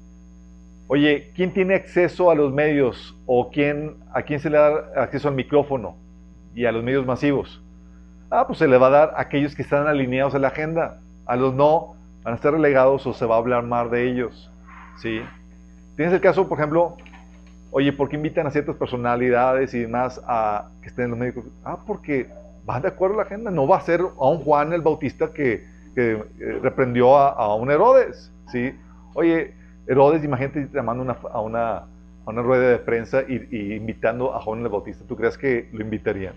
Oye, 0.89 1.31
¿quién 1.35 1.53
tiene 1.55 1.77
acceso 1.77 2.31
a 2.31 2.35
los 2.35 2.53
medios? 2.53 3.17
¿O 3.25 3.51
quién, 3.51 3.95
a 4.13 4.23
quién 4.23 4.41
se 4.41 4.51
le 4.51 4.59
da 4.59 4.91
acceso 4.97 5.29
al 5.29 5.35
micrófono 5.35 5.97
y 6.55 6.67
a 6.67 6.73
los 6.73 6.83
medios 6.83 7.07
masivos? 7.07 7.63
Ah, 8.31 8.47
pues 8.47 8.61
se 8.61 8.69
le 8.69 8.79
va 8.79 8.87
a 8.87 8.91
dar 8.91 9.15
a 9.17 9.23
aquellos 9.23 9.57
que 9.57 9.63
están 9.63 9.89
alineados 9.89 10.35
a 10.37 10.39
la 10.39 10.49
agenda. 10.49 11.01
A 11.27 11.35
los 11.35 11.53
no, 11.53 11.97
van 12.23 12.35
a 12.35 12.37
estar 12.37 12.53
relegados 12.53 13.05
o 13.07 13.13
se 13.13 13.27
va 13.27 13.35
a 13.35 13.39
hablar 13.39 13.65
más 13.65 13.91
de 13.91 14.09
ellos. 14.09 14.51
¿Sí? 14.99 15.21
Tienes 15.97 16.15
el 16.15 16.21
caso, 16.21 16.49
por 16.49 16.59
ejemplo, 16.59 16.97
oye, 17.73 17.93
¿por 17.93 18.09
qué 18.09 18.17
invitan 18.17 18.47
a 18.47 18.51
ciertas 18.53 18.77
personalidades 18.77 19.75
y 19.75 19.81
demás 19.81 20.21
a 20.27 20.69
que 20.81 20.89
estén 20.89 21.07
en 21.07 21.11
los 21.11 21.19
médicos? 21.19 21.45
Ah, 21.65 21.79
porque 21.85 22.29
van 22.65 22.83
de 22.83 22.89
acuerdo 22.89 23.15
a 23.15 23.19
la 23.19 23.23
agenda. 23.25 23.51
No 23.51 23.67
va 23.67 23.79
a 23.79 23.81
ser 23.81 24.01
a 24.01 24.29
un 24.29 24.39
Juan 24.39 24.73
el 24.73 24.83
Bautista 24.83 25.33
que, 25.33 25.67
eh, 25.97 26.25
reprendió 26.63 27.19
a, 27.19 27.55
un 27.57 27.71
Herodes, 27.71 28.33
¿sí? 28.47 28.73
Oye, 29.15 29.55
Herodes, 29.89 30.23
imagínate 30.23 30.69
llamando 30.73 31.03
una, 31.03 31.17
a, 31.33 31.41
una, 31.41 31.77
a 31.79 31.87
una 32.27 32.43
rueda 32.43 32.69
de 32.69 32.79
prensa 32.79 33.23
y, 33.27 33.75
invitando 33.75 34.35
a 34.35 34.41
Juan 34.41 34.61
el 34.61 34.69
Bautista. 34.69 35.05
¿Tú 35.07 35.17
crees 35.17 35.37
que 35.37 35.69
lo 35.73 35.83
invitarían? 35.83 36.35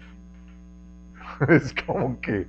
es 1.50 1.74
como 1.86 2.20
que, 2.22 2.48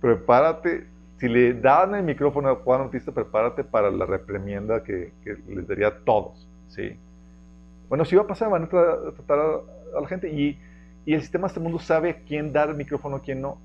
prepárate, 0.00 0.86
si 1.18 1.28
le 1.28 1.54
dan 1.54 1.94
el 1.94 2.02
micrófono 2.02 2.48
a 2.48 2.56
Juan 2.56 2.80
Bautista, 2.80 3.12
prepárate 3.12 3.62
para 3.64 3.90
la 3.90 4.06
reprimienda 4.06 4.82
que, 4.82 5.12
que 5.22 5.36
les 5.48 5.66
daría 5.68 5.88
a 5.88 5.98
todos. 5.98 6.48
¿sí? 6.68 6.96
Bueno, 7.88 8.04
si 8.04 8.16
va 8.16 8.22
a 8.22 8.26
pasar, 8.26 8.48
van 8.50 8.64
a 8.64 8.68
tratar 8.68 9.38
a, 9.38 10.00
la 10.00 10.08
gente 10.08 10.30
y, 10.30 10.58
y, 11.04 11.14
el 11.14 11.20
sistema 11.20 11.46
de 11.46 11.48
este 11.48 11.60
mundo 11.60 11.78
sabe 11.78 12.22
quién 12.26 12.52
dar 12.52 12.70
el 12.70 12.76
micrófono, 12.76 13.16
a 13.16 13.20
quién 13.20 13.40
no. 13.42 13.58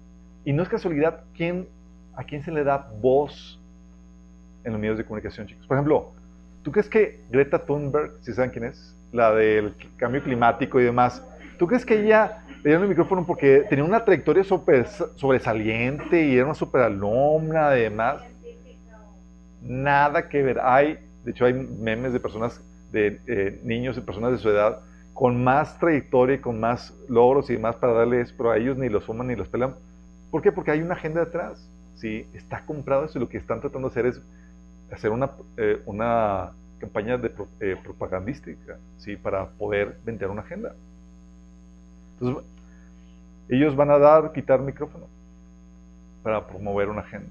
Y 0.43 0.51
no 0.51 0.63
es 0.63 0.69
casualidad 0.69 1.23
quién, 1.35 1.67
a 2.15 2.23
quién 2.23 2.43
se 2.43 2.51
le 2.51 2.63
da 2.63 2.91
voz 3.01 3.59
en 4.63 4.71
los 4.71 4.81
medios 4.81 4.97
de 4.97 5.05
comunicación, 5.05 5.47
chicos. 5.47 5.65
Por 5.67 5.77
ejemplo, 5.77 6.11
¿tú 6.63 6.71
crees 6.71 6.89
que 6.89 7.21
Greta 7.29 7.65
Thunberg, 7.65 8.13
si 8.21 8.33
saben 8.33 8.51
quién 8.51 8.65
es, 8.65 8.95
la 9.11 9.33
del 9.33 9.75
cambio 9.95 10.21
climático 10.21 10.79
y 10.79 10.83
demás, 10.83 11.23
¿tú 11.57 11.67
crees 11.67 11.85
que 11.85 12.01
ella 12.03 12.43
le 12.57 12.69
dieron 12.69 12.83
el 12.83 12.89
micrófono 12.89 13.25
porque 13.25 13.65
tenía 13.69 13.83
una 13.83 14.03
trayectoria 14.03 14.43
super, 14.43 14.87
sobresaliente 15.15 16.27
y 16.27 16.35
era 16.35 16.45
una 16.45 16.53
super 16.53 16.81
alumna 16.81 17.77
y 17.77 17.81
demás? 17.81 18.23
Nada 19.61 20.29
que 20.29 20.43
ver. 20.43 20.59
Hay, 20.61 20.99
de 21.23 21.31
hecho, 21.31 21.45
hay 21.45 21.53
memes 21.53 22.13
de 22.13 22.19
personas, 22.19 22.61
de 22.91 23.19
eh, 23.27 23.59
niños 23.63 23.97
y 23.97 24.01
personas 24.01 24.31
de 24.31 24.37
su 24.37 24.49
edad 24.49 24.79
con 25.13 25.43
más 25.43 25.79
trayectoria 25.79 26.35
y 26.35 26.39
con 26.39 26.59
más 26.59 26.93
logros 27.07 27.49
y 27.49 27.53
demás 27.53 27.77
para 27.77 27.93
darles, 27.93 28.33
pero 28.33 28.51
a 28.51 28.57
ellos 28.57 28.77
ni 28.77 28.89
los 28.89 29.05
fuman 29.05 29.27
ni 29.27 29.35
los 29.35 29.47
pelan. 29.47 29.75
¿Por 30.29 30.41
qué? 30.41 30.51
Porque 30.51 30.71
hay 30.71 30.81
una 30.81 30.95
agenda 30.95 31.23
detrás. 31.23 31.69
¿sí? 31.95 32.27
Está 32.33 32.65
comprado 32.65 33.05
eso 33.05 33.17
y 33.17 33.21
lo 33.21 33.29
que 33.29 33.37
están 33.37 33.61
tratando 33.61 33.87
de 33.87 33.93
hacer 33.93 34.05
es 34.05 34.21
hacer 34.91 35.11
una, 35.11 35.31
eh, 35.57 35.81
una 35.85 36.51
campaña 36.79 37.17
de, 37.17 37.31
eh, 37.61 37.77
propagandística, 37.81 38.77
¿sí? 38.97 39.15
Para 39.15 39.47
poder 39.47 39.97
vender 40.03 40.29
una 40.29 40.41
agenda. 40.41 40.75
Entonces, 42.19 42.43
ellos 43.49 43.75
van 43.75 43.91
a 43.91 43.99
dar, 43.99 44.31
quitar 44.31 44.59
micrófono 44.61 45.07
para 46.23 46.47
promover 46.47 46.89
una 46.89 47.01
agenda, 47.01 47.29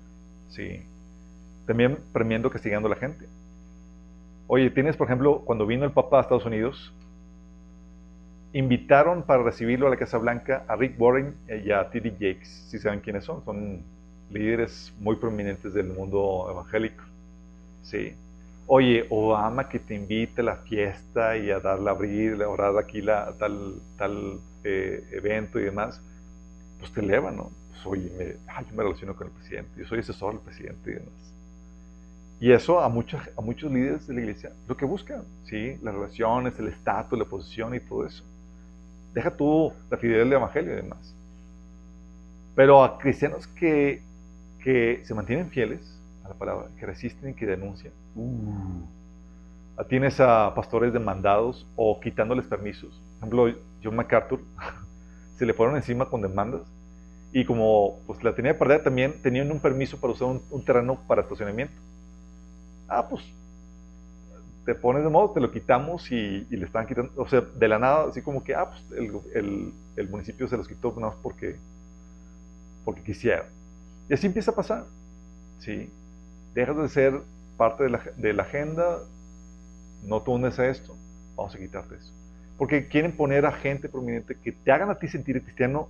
¿sí? 0.50 0.82
También 1.66 1.98
premiando, 2.12 2.50
castigando 2.50 2.86
a 2.86 2.90
la 2.90 2.96
gente. 2.96 3.26
Oye, 4.46 4.70
tienes, 4.70 4.96
por 4.96 5.06
ejemplo, 5.08 5.40
cuando 5.40 5.66
vino 5.66 5.84
el 5.84 5.92
Papa 5.92 6.18
a 6.18 6.20
Estados 6.20 6.44
Unidos, 6.44 6.92
invitaron 8.52 9.22
para 9.22 9.42
recibirlo 9.42 9.88
a 9.88 9.90
la 9.90 9.96
Casa 9.96 10.18
Blanca 10.18 10.64
a 10.68 10.76
Rick 10.76 11.00
Warren 11.00 11.34
y 11.64 11.72
a 11.72 11.90
T.D. 11.90 12.12
Jakes, 12.12 12.46
si 12.46 12.78
saben 12.78 13.00
quiénes 13.00 13.24
son, 13.24 13.44
son 13.44 13.82
líderes 14.30 14.94
muy 15.00 15.16
prominentes 15.16 15.74
del 15.74 15.88
mundo 15.88 16.46
evangélico. 16.50 17.02
Sí. 17.82 18.14
Oye, 18.66 19.06
Obama 19.10 19.68
que 19.68 19.78
te 19.78 19.94
invite 19.94 20.40
a 20.40 20.44
la 20.44 20.56
fiesta 20.56 21.36
y 21.36 21.50
a 21.50 21.58
darle 21.58 21.88
a 21.88 21.92
abrir, 21.92 22.42
a 22.42 22.48
orar 22.48 22.78
aquí 22.78 23.02
la, 23.02 23.32
tal, 23.38 23.80
tal 23.98 24.38
eh, 24.64 25.06
evento 25.12 25.60
y 25.60 25.64
demás, 25.64 26.00
pues 26.78 26.90
te 26.92 27.00
eleva, 27.00 27.30
¿no? 27.30 27.50
Pues 27.70 27.86
oye, 27.86 28.10
me, 28.16 28.26
yo 28.64 28.76
me 28.76 28.82
relaciono 28.82 29.14
con 29.14 29.28
el 29.28 29.32
presidente, 29.32 29.70
yo 29.78 29.86
soy 29.86 30.00
asesor 30.00 30.32
del 30.32 30.42
presidente 30.42 30.90
y 30.90 30.94
demás. 30.94 31.34
Y 32.40 32.52
eso 32.52 32.80
a, 32.80 32.88
muchos 32.88 33.20
a 33.36 33.40
muchos 33.40 33.70
líderes 33.70 34.06
de 34.06 34.14
la 34.14 34.20
iglesia 34.20 34.52
lo 34.68 34.76
que 34.76 34.84
buscan, 34.84 35.22
¿sí? 35.44 35.78
Las 35.82 35.94
relaciones, 35.94 36.58
el 36.58 36.68
estatus, 36.68 37.18
la 37.18 37.24
posición 37.24 37.74
y 37.74 37.80
todo 37.80 38.06
eso. 38.06 38.24
Deja 39.14 39.30
tú 39.30 39.72
la 39.90 39.96
fidelidad 39.96 40.24
del 40.24 40.32
evangelio 40.32 40.72
y 40.72 40.76
demás. 40.76 41.14
Pero 42.54 42.82
a 42.82 42.98
cristianos 42.98 43.46
que, 43.46 44.02
que 44.62 45.00
se 45.04 45.14
mantienen 45.14 45.50
fieles, 45.50 45.98
a 46.24 46.28
la 46.28 46.34
palabra, 46.34 46.68
que 46.78 46.86
resisten 46.86 47.30
y 47.30 47.34
que 47.34 47.46
denuncian. 47.46 47.92
Uh. 48.14 48.84
Tienes 49.88 50.20
a 50.20 50.52
pastores 50.54 50.92
demandados 50.92 51.66
o 51.76 52.00
quitándoles 52.00 52.46
permisos. 52.46 53.00
Por 53.20 53.28
ejemplo, 53.28 53.60
John 53.84 53.96
MacArthur 53.96 54.40
se 55.36 55.46
le 55.46 55.54
fueron 55.54 55.76
encima 55.76 56.08
con 56.08 56.22
demandas 56.22 56.62
y 57.32 57.44
como 57.44 57.98
pues 58.06 58.22
la 58.22 58.34
tenía 58.34 58.52
que 58.52 58.58
perder 58.58 58.82
también 58.82 59.20
tenían 59.22 59.50
un 59.50 59.60
permiso 59.60 59.98
para 60.00 60.12
usar 60.12 60.28
un, 60.28 60.64
terreno 60.64 60.98
para 61.06 61.22
estacionamiento. 61.22 61.74
Ah, 62.88 63.06
pues 63.08 63.22
te 64.64 64.74
pones 64.74 65.02
de 65.02 65.10
modo, 65.10 65.30
te 65.30 65.40
lo 65.40 65.50
quitamos 65.50 66.10
y, 66.10 66.46
le 66.48 66.64
están 66.64 66.86
quitando, 66.86 67.12
o 67.16 67.28
sea, 67.28 67.40
de 67.42 67.68
la 67.68 67.78
nada, 67.78 68.08
así 68.08 68.22
como 68.22 68.42
que, 68.42 68.54
ah, 68.54 68.70
pues 68.70 69.00
el, 69.34 69.72
el, 69.96 70.08
municipio 70.08 70.48
se 70.48 70.56
los 70.56 70.66
quitó 70.66 70.94
nada 70.96 71.08
más 71.08 71.16
porque, 71.22 71.56
porque 72.84 73.02
quisiera. 73.02 73.46
Y 74.08 74.14
así 74.14 74.26
empieza 74.26 74.52
a 74.52 74.54
pasar, 74.54 74.84
¿sí? 75.58 75.90
dejas 76.54 76.76
de 76.76 76.88
ser 76.88 77.20
parte 77.56 77.84
de 77.84 78.32
la, 78.32 78.42
agenda, 78.42 78.98
no 80.04 80.22
te 80.22 80.30
unes 80.30 80.58
a 80.58 80.68
esto, 80.68 80.96
vamos 81.36 81.54
a 81.54 81.58
quitarte 81.58 81.96
eso. 81.96 82.12
Porque 82.56 82.88
quieren 82.88 83.16
poner 83.16 83.46
a 83.46 83.52
gente 83.52 83.88
prominente 83.88 84.36
que 84.36 84.52
te 84.52 84.70
hagan 84.70 84.90
a 84.90 84.96
ti 84.96 85.08
sentir 85.08 85.42
cristiano 85.42 85.88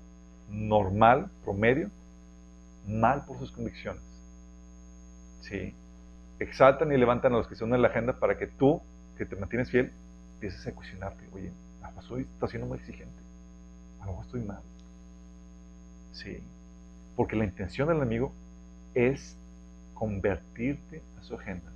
normal, 0.51 1.31
promedio, 1.45 1.91
mal 2.87 3.25
por 3.25 3.39
sus 3.39 3.53
convicciones. 3.53 4.03
¿Sí? 5.41 5.75
Exaltan 6.39 6.93
y 6.93 6.97
levantan 6.97 7.35
a 7.35 7.39
los 7.39 7.47
que 7.47 7.55
son 7.55 7.75
en 7.75 7.83
la 7.83 7.89
agenda 7.89 8.15
para 8.15 8.39
que 8.39 8.47
tú, 8.47 8.81
que 9.19 9.27
te 9.27 9.37
mantienes 9.37 9.71
fiel, 9.71 9.93
empieces 10.35 10.67
a 10.67 10.73
cuestionarte. 10.73 11.23
Oye, 11.33 11.51
a 11.83 11.91
lo 11.91 11.97
mejor 11.97 12.21
está 12.21 12.49
siendo 12.49 12.67
muy 12.67 12.79
exigente. 12.79 13.19
A 14.01 14.07
lo 14.07 14.13
mejor 14.13 14.25
estoy 14.27 14.41
mal. 14.41 14.63
Sí. 16.13 16.43
Porque 17.15 17.37
la 17.37 17.45
intención 17.45 17.89
del 17.89 17.99
enemigo 17.99 18.33
es 18.95 19.37
convertirte 19.95 21.03
a 21.21 21.23
su 21.23 21.35
agenda 21.35 21.71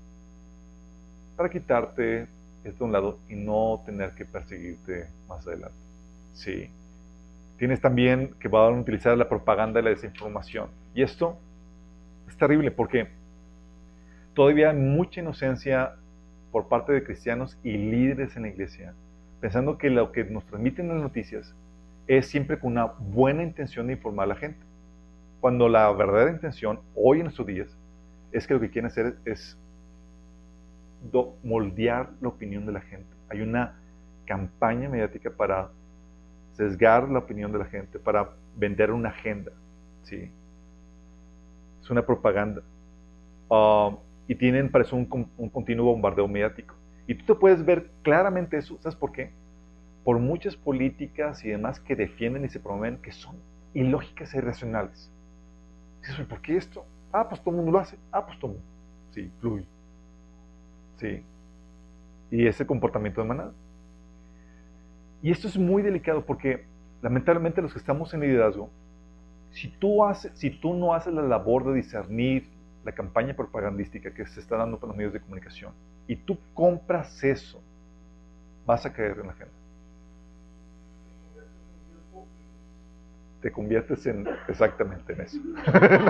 para 1.38 1.48
quitarte 1.48 2.26
esto 2.70 2.84
de 2.84 2.86
un 2.86 2.92
lado 2.92 3.18
y 3.28 3.34
no 3.34 3.82
tener 3.84 4.12
que 4.12 4.24
perseguirte 4.24 5.06
más 5.28 5.46
adelante. 5.46 5.76
Sí. 6.32 6.70
Tienes 7.58 7.80
también 7.80 8.34
que 8.38 8.48
van 8.48 8.74
a 8.74 8.80
utilizar 8.80 9.16
la 9.16 9.28
propaganda 9.28 9.80
y 9.80 9.82
la 9.82 9.90
desinformación. 9.90 10.68
Y 10.94 11.02
esto 11.02 11.36
es 12.28 12.36
terrible 12.36 12.70
porque 12.70 13.08
todavía 14.34 14.70
hay 14.70 14.76
mucha 14.76 15.20
inocencia 15.20 15.96
por 16.52 16.68
parte 16.68 16.92
de 16.92 17.02
cristianos 17.02 17.58
y 17.62 17.72
líderes 17.76 18.36
en 18.36 18.42
la 18.42 18.48
iglesia, 18.48 18.94
pensando 19.40 19.76
que 19.78 19.90
lo 19.90 20.12
que 20.12 20.24
nos 20.24 20.44
transmiten 20.46 20.88
las 20.88 21.02
noticias 21.02 21.54
es 22.06 22.26
siempre 22.26 22.58
con 22.58 22.72
una 22.72 22.86
buena 22.86 23.42
intención 23.42 23.86
de 23.86 23.94
informar 23.94 24.24
a 24.24 24.28
la 24.28 24.36
gente. 24.36 24.60
Cuando 25.40 25.68
la 25.68 25.92
verdadera 25.92 26.30
intención, 26.30 26.80
hoy 26.94 27.20
en 27.20 27.26
estos 27.26 27.46
días, 27.46 27.68
es 28.32 28.46
que 28.46 28.54
lo 28.54 28.60
que 28.60 28.70
quieren 28.70 28.86
hacer 28.86 29.16
es 29.24 29.56
moldear 31.42 32.10
la 32.20 32.28
opinión 32.28 32.66
de 32.66 32.72
la 32.72 32.80
gente. 32.80 33.08
Hay 33.28 33.40
una 33.40 33.80
campaña 34.26 34.88
mediática 34.88 35.30
para 35.30 35.70
sesgar 36.52 37.08
la 37.08 37.20
opinión 37.20 37.52
de 37.52 37.58
la 37.58 37.64
gente, 37.66 37.98
para 37.98 38.30
vender 38.56 38.90
una 38.90 39.10
agenda. 39.10 39.52
¿sí? 40.02 40.30
Es 41.80 41.90
una 41.90 42.04
propaganda. 42.04 42.62
Ah, 43.50 43.96
y 44.26 44.34
tienen, 44.34 44.70
parece 44.70 44.94
un, 44.94 45.30
un 45.36 45.48
continuo 45.48 45.86
bombardeo 45.86 46.28
mediático. 46.28 46.74
Y 47.06 47.14
tú 47.14 47.24
te 47.24 47.34
puedes 47.34 47.64
ver 47.64 47.90
claramente 48.02 48.58
eso. 48.58 48.76
¿Sabes 48.80 48.96
por 48.96 49.12
qué? 49.12 49.30
Por 50.04 50.18
muchas 50.18 50.56
políticas 50.56 51.44
y 51.44 51.48
demás 51.48 51.80
que 51.80 51.96
defienden 51.96 52.44
y 52.44 52.48
se 52.48 52.60
promueven 52.60 52.98
que 52.98 53.12
son 53.12 53.36
ilógicas 53.72 54.34
e 54.34 54.38
irracionales. 54.38 55.10
¿Por 56.28 56.40
qué 56.40 56.56
esto? 56.56 56.84
Ah, 57.12 57.28
pues 57.28 57.40
todo 57.40 57.50
el 57.50 57.56
mundo 57.56 57.72
lo 57.72 57.78
hace. 57.78 57.96
Ah, 58.12 58.24
pues 58.24 58.38
todo 58.38 58.52
el 58.52 58.56
mundo. 58.58 58.70
Sí, 59.10 59.30
fluye. 59.40 59.66
Sí. 60.98 61.22
Y 62.30 62.46
ese 62.46 62.66
comportamiento 62.66 63.22
de 63.22 63.28
manada. 63.28 63.52
Y 65.22 65.30
esto 65.30 65.48
es 65.48 65.56
muy 65.56 65.82
delicado 65.82 66.24
porque 66.24 66.64
lamentablemente 67.02 67.62
los 67.62 67.72
que 67.72 67.78
estamos 67.78 68.12
en 68.14 68.20
liderazgo, 68.20 68.70
si 69.50 69.68
tú, 69.68 70.04
haces, 70.04 70.32
si 70.34 70.50
tú 70.50 70.74
no 70.74 70.94
haces 70.94 71.12
la 71.14 71.22
labor 71.22 71.64
de 71.64 71.74
discernir 71.74 72.48
la 72.84 72.92
campaña 72.92 73.34
propagandística 73.34 74.12
que 74.12 74.26
se 74.26 74.40
está 74.40 74.56
dando 74.56 74.78
por 74.78 74.88
los 74.88 74.96
medios 74.96 75.12
de 75.12 75.20
comunicación 75.20 75.72
y 76.06 76.16
tú 76.16 76.38
compras 76.54 77.24
eso, 77.24 77.60
vas 78.66 78.84
a 78.86 78.92
caer 78.92 79.18
en 79.20 79.26
la 79.26 79.32
gente. 79.34 79.58
te 83.40 83.52
conviertes 83.52 84.04
en 84.06 84.28
exactamente 84.48 85.12
en 85.12 85.20
eso. 85.20 85.38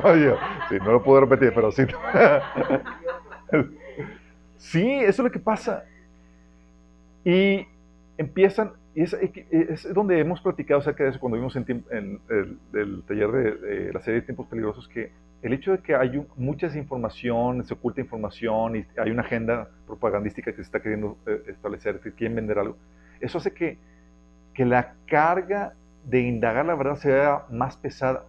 no, 0.02 0.85
no 0.85 0.93
lo 0.93 1.02
puedo 1.02 1.20
repetir, 1.20 1.52
pero 1.55 1.70
sí. 1.70 1.85
Sí, 4.59 4.90
eso 4.90 5.22
es 5.22 5.26
lo 5.26 5.30
que 5.30 5.39
pasa. 5.39 5.85
Y 7.24 7.66
empiezan, 8.16 8.72
y 8.94 9.02
es, 9.02 9.14
es, 9.14 9.94
donde 9.94 10.18
hemos 10.18 10.40
platicado 10.40 10.80
acerca 10.80 11.05
de 11.05 11.10
eso 11.10 11.20
cuando 11.20 11.39
vimos 11.39 11.56
en, 11.56 12.20
el, 12.28 13.02
taller 13.06 13.30
de, 13.30 13.93
la 13.93 14.01
serie 14.01 14.20
de 14.20 14.26
tiempos 14.26 14.47
peligrosos, 14.48 14.89
que 14.89 15.10
el 15.40 15.52
hecho 15.52 15.72
de 15.72 15.78
que 15.78 15.94
hay 15.94 16.20
mucha 16.36 16.66
desinformación, 16.66 17.64
se 17.64 17.74
oculta 17.74 18.01
información 18.01 18.76
y 18.76 18.86
hay 18.98 19.10
una 19.10 19.22
agenda 19.22 19.68
propagandística 19.86 20.51
que 20.51 20.56
se 20.56 20.62
está 20.62 20.80
queriendo 20.80 21.16
eh, 21.26 21.43
establecer, 21.47 22.01
que 22.01 22.12
quieren 22.12 22.35
vender 22.35 22.59
algo, 22.59 22.76
eso 23.20 23.39
hace 23.39 23.52
que, 23.52 23.78
que 24.52 24.64
la 24.64 24.94
carga 25.06 25.74
de 26.05 26.20
indagar 26.20 26.66
la 26.66 26.74
verdad 26.74 26.97
sea 26.97 27.44
más 27.51 27.76
pesada. 27.76 28.24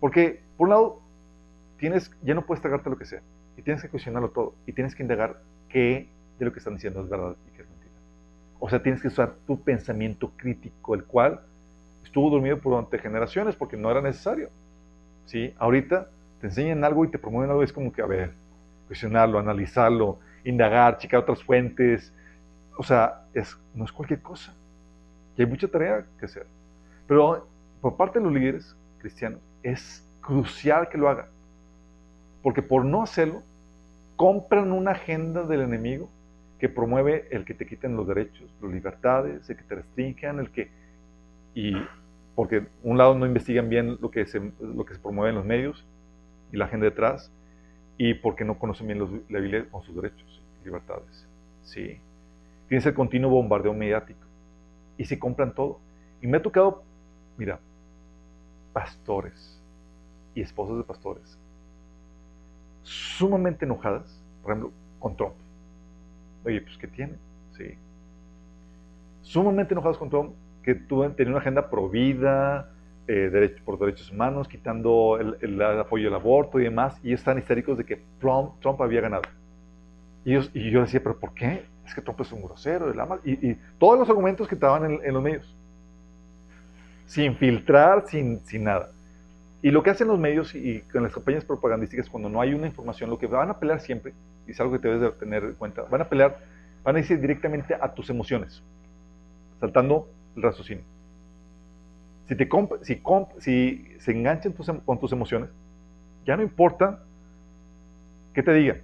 Porque, 0.00 0.40
por 0.56 0.66
un 0.66 0.70
lado, 0.70 1.00
tienes, 1.78 2.10
ya 2.22 2.34
no 2.34 2.46
puedes 2.46 2.62
tragarte 2.62 2.90
lo 2.90 2.96
que 2.96 3.06
sea. 3.06 3.20
Y 3.56 3.62
tienes 3.62 3.82
que 3.82 3.88
cuestionarlo 3.88 4.30
todo. 4.30 4.54
Y 4.66 4.72
tienes 4.72 4.94
que 4.94 5.02
indagar 5.02 5.40
qué 5.68 6.08
de 6.38 6.44
lo 6.44 6.52
que 6.52 6.58
están 6.58 6.74
diciendo 6.74 7.00
es 7.02 7.08
verdad 7.08 7.36
y 7.46 7.56
qué 7.56 7.62
es 7.62 7.68
mentira. 7.68 7.92
O 8.58 8.68
sea, 8.68 8.82
tienes 8.82 9.00
que 9.00 9.08
usar 9.08 9.34
tu 9.46 9.60
pensamiento 9.62 10.30
crítico, 10.36 10.94
el 10.94 11.04
cual 11.04 11.40
estuvo 12.04 12.30
dormido 12.30 12.56
durante 12.56 12.98
generaciones 12.98 13.56
porque 13.56 13.76
no 13.76 13.90
era 13.90 14.00
necesario. 14.00 14.50
¿Sí? 15.24 15.52
Ahorita 15.58 16.08
te 16.40 16.46
enseñan 16.46 16.84
algo 16.84 17.04
y 17.04 17.08
te 17.08 17.18
promueven 17.18 17.50
algo, 17.50 17.62
es 17.62 17.72
como 17.72 17.92
que, 17.92 18.02
a 18.02 18.06
ver, 18.06 18.32
cuestionarlo, 18.86 19.38
analizarlo, 19.38 20.18
indagar, 20.44 20.98
checar 20.98 21.20
otras 21.20 21.42
fuentes. 21.42 22.12
O 22.76 22.82
sea, 22.82 23.22
es, 23.34 23.56
no 23.74 23.84
es 23.84 23.92
cualquier 23.92 24.20
cosa. 24.20 24.54
Y 25.36 25.42
hay 25.42 25.48
mucha 25.48 25.68
tarea 25.68 26.04
que 26.18 26.26
hacer. 26.26 26.46
Pero 27.06 27.46
por 27.80 27.96
parte 27.96 28.18
de 28.18 28.24
los 28.24 28.34
líderes 28.34 28.76
cristianos, 28.98 29.40
es 29.62 30.04
crucial 30.20 30.88
que 30.88 30.98
lo 30.98 31.08
hagan. 31.08 31.26
Porque 32.46 32.62
por 32.62 32.84
no 32.84 33.02
hacerlo, 33.02 33.42
compran 34.14 34.70
una 34.70 34.92
agenda 34.92 35.42
del 35.42 35.62
enemigo 35.62 36.08
que 36.60 36.68
promueve 36.68 37.26
el 37.32 37.44
que 37.44 37.54
te 37.54 37.66
quiten 37.66 37.96
los 37.96 38.06
derechos, 38.06 38.48
las 38.62 38.70
libertades, 38.70 39.50
el 39.50 39.56
que 39.56 39.64
te 39.64 39.74
restrinjan, 39.74 40.38
el 40.38 40.52
que... 40.52 40.70
Y 41.56 41.74
porque 42.36 42.68
un 42.84 42.98
lado 42.98 43.16
no 43.16 43.26
investigan 43.26 43.68
bien 43.68 43.98
lo 44.00 44.12
que 44.12 44.26
se, 44.26 44.40
lo 44.60 44.84
que 44.84 44.94
se 44.94 45.00
promueve 45.00 45.30
en 45.30 45.34
los 45.34 45.44
medios 45.44 45.84
y 46.52 46.56
la 46.56 46.66
agenda 46.66 46.84
detrás, 46.84 47.32
y 47.98 48.14
porque 48.14 48.44
no 48.44 48.60
conocen 48.60 48.86
bien 48.86 49.00
los, 49.00 49.10
la 49.28 49.40
Biblia 49.40 49.66
sus 49.84 49.96
derechos 49.96 50.40
y 50.62 50.66
libertades. 50.66 51.26
Sí. 51.64 51.98
Tienes 52.68 52.86
el 52.86 52.94
continuo 52.94 53.28
bombardeo 53.28 53.74
mediático 53.74 54.24
y 54.96 55.04
se 55.04 55.18
compran 55.18 55.52
todo. 55.52 55.80
Y 56.22 56.28
me 56.28 56.36
ha 56.36 56.42
tocado, 56.42 56.84
mira, 57.38 57.58
pastores 58.72 59.60
y 60.32 60.42
esposas 60.42 60.76
de 60.76 60.84
pastores 60.84 61.36
sumamente 62.86 63.64
enojadas, 63.64 64.22
por 64.42 64.52
ejemplo, 64.52 64.72
con 65.00 65.16
Trump. 65.16 65.34
Oye, 66.44 66.60
pues 66.60 66.78
¿qué 66.78 66.86
tiene? 66.86 67.14
Sí. 67.56 67.74
Sumamente 69.22 69.74
enojados 69.74 69.98
con 69.98 70.08
Trump, 70.08 70.32
que 70.62 70.74
tenía 70.74 71.30
una 71.30 71.38
agenda 71.38 71.68
pro 71.68 71.88
vida, 71.88 72.70
eh, 73.08 73.56
por 73.64 73.78
derechos 73.78 74.10
humanos, 74.12 74.46
quitando 74.46 75.18
el, 75.18 75.62
apoyo 75.62 76.08
al 76.08 76.14
aborto 76.14 76.60
y 76.60 76.64
demás, 76.64 76.98
y 77.02 77.12
están 77.12 77.38
histéricos 77.38 77.76
de 77.76 77.84
que 77.84 78.00
Trump, 78.20 78.80
había 78.80 79.00
ganado. 79.00 79.24
Y, 80.24 80.70
yo 80.70 80.80
decía, 80.80 81.00
¿pero 81.02 81.18
por 81.18 81.34
qué? 81.34 81.64
Es 81.84 81.94
que 81.94 82.00
Trump 82.00 82.20
es 82.20 82.32
un 82.32 82.42
grosero, 82.42 82.90
el 82.90 82.98
ama, 83.00 83.18
y, 83.24 83.50
y, 83.50 83.58
todos 83.78 83.98
los 83.98 84.08
argumentos 84.08 84.46
que 84.46 84.54
estaban 84.54 84.84
en, 84.84 85.00
en, 85.04 85.14
los 85.14 85.22
medios. 85.22 85.56
Sin 87.06 87.36
filtrar, 87.36 88.04
sin, 88.06 88.40
sin 88.44 88.64
nada. 88.64 88.90
Y 89.62 89.70
lo 89.70 89.82
que 89.82 89.90
hacen 89.90 90.08
los 90.08 90.18
medios 90.18 90.54
y, 90.54 90.80
con 90.92 91.02
las 91.02 91.12
campañas 91.12 91.44
propagandísticas, 91.44 92.08
cuando 92.08 92.28
no 92.28 92.40
hay 92.40 92.54
una 92.54 92.66
información, 92.66 93.10
lo 93.10 93.18
que 93.18 93.26
van 93.26 93.50
a 93.50 93.58
pelear 93.58 93.80
siempre, 93.80 94.12
y 94.46 94.50
es 94.50 94.60
algo 94.60 94.72
que 94.72 94.86
debes 94.86 95.00
de 95.00 95.10
tener 95.12 95.44
en 95.44 95.54
cuenta, 95.54 95.82
van 95.82 96.02
a 96.02 96.08
pelear, 96.08 96.38
van 96.84 96.96
a 96.96 96.98
decir 96.98 97.20
directamente 97.20 97.74
a 97.74 97.92
tus 97.94 98.10
emociones, 98.10 98.62
saltando 99.60 100.08
el 100.36 100.42
raciocinio. 100.42 100.84
Si, 102.28 102.34
te 102.34 102.48
si, 102.82 103.02
si 103.38 103.98
se 103.98 104.12
enganchan 104.12 104.54
em, 104.68 104.80
con 104.80 104.98
tus 104.98 105.12
emociones, 105.12 105.48
ya 106.24 106.36
no 106.36 106.42
importa 106.42 107.02
qué 108.34 108.42
te 108.42 108.52
digan, 108.52 108.82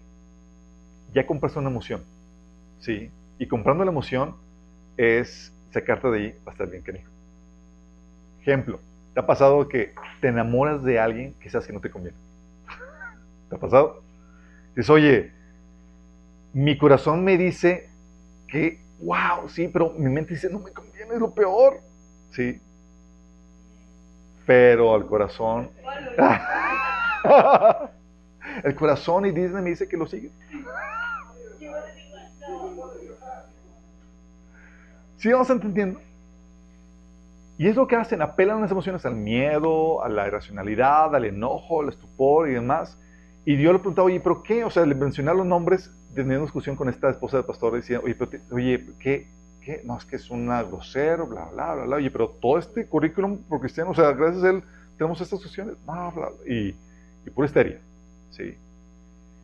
ya 1.12 1.26
compraste 1.26 1.58
una 1.58 1.68
emoción. 1.68 2.02
¿sí? 2.78 3.10
Y 3.38 3.46
comprando 3.46 3.84
la 3.84 3.90
emoción 3.90 4.36
es 4.96 5.52
sacarte 5.70 6.08
de 6.10 6.18
ahí 6.18 6.30
va 6.46 6.50
a 6.50 6.50
estar 6.52 6.68
bien, 6.68 6.82
querido. 6.82 7.08
Ejemplo, 8.40 8.80
¿te 9.14 9.20
ha 9.20 9.26
pasado 9.26 9.68
que 9.68 9.94
te 10.20 10.28
enamoras 10.28 10.82
de 10.82 10.98
alguien 10.98 11.34
que 11.34 11.50
sabes 11.50 11.66
que 11.66 11.72
no 11.72 11.80
te 11.80 11.90
conviene? 11.90 12.16
¿Te 13.48 13.56
ha 13.56 13.58
pasado? 13.58 14.02
Dices, 14.74 14.90
oye, 14.90 15.32
mi 16.52 16.76
corazón 16.78 17.24
me 17.24 17.36
dice 17.36 17.88
que, 18.48 18.80
wow, 19.00 19.48
sí, 19.48 19.68
pero 19.68 19.90
mi 19.90 20.10
mente 20.10 20.34
dice, 20.34 20.48
no 20.50 20.58
me 20.60 20.72
conviene, 20.72 21.14
es 21.14 21.20
lo 21.20 21.30
peor. 21.32 21.80
Sí, 22.30 22.60
pero 24.46 24.96
el 24.96 25.06
corazón. 25.06 25.70
el 28.64 28.74
corazón 28.74 29.26
y 29.26 29.30
Disney 29.30 29.62
me 29.62 29.70
dice 29.70 29.88
que 29.88 29.96
lo 29.96 30.06
sigue. 30.06 30.30
¿Sí 35.16 35.30
vamos 35.30 35.50
entendiendo? 35.50 36.00
Y 37.58 37.68
es 37.68 37.76
lo 37.76 37.86
que 37.86 37.96
hacen, 37.96 38.22
apelan 38.22 38.60
las 38.60 38.70
emociones 38.70 39.04
al 39.06 39.14
miedo, 39.14 40.02
a 40.02 40.08
la 40.08 40.26
irracionalidad, 40.26 41.14
al 41.14 41.24
enojo, 41.24 41.82
al 41.82 41.90
estupor 41.90 42.48
y 42.48 42.54
demás. 42.54 42.98
Y 43.44 43.56
Dios 43.56 43.72
le 43.72 43.78
preguntaba, 43.78 44.06
oye, 44.06 44.20
¿pero 44.20 44.42
qué? 44.42 44.64
O 44.64 44.70
sea, 44.70 44.86
le 44.86 44.94
mencionar 44.94 45.36
los 45.36 45.46
nombres, 45.46 45.90
tenía 46.14 46.36
una 46.36 46.46
discusión 46.46 46.76
con 46.76 46.88
esta 46.88 47.10
esposa 47.10 47.38
del 47.38 47.46
pastor, 47.46 47.74
decía, 47.74 48.00
oye, 48.00 48.14
pero, 48.14 48.30
oye, 48.50 48.84
¿qué? 48.98 49.28
¿qué? 49.62 49.82
No, 49.84 49.96
es 49.96 50.04
que 50.04 50.16
es 50.16 50.30
una 50.30 50.62
grosero, 50.62 51.26
bla, 51.26 51.46
bla, 51.52 51.74
bla, 51.74 51.84
bla. 51.84 51.96
Oye, 51.96 52.10
pero 52.10 52.28
todo 52.28 52.58
este 52.58 52.86
currículum 52.86 53.38
por 53.48 53.60
cristiano, 53.60 53.90
o 53.90 53.94
sea, 53.94 54.12
gracias 54.12 54.44
a 54.44 54.50
él 54.50 54.62
tenemos 54.96 55.20
estas 55.20 55.40
cuestiones, 55.40 55.76
bla, 55.84 56.10
bla, 56.14 56.28
y, 56.46 56.74
y 57.26 57.30
pura 57.34 57.46
histeria, 57.46 57.80
¿sí? 58.30 58.56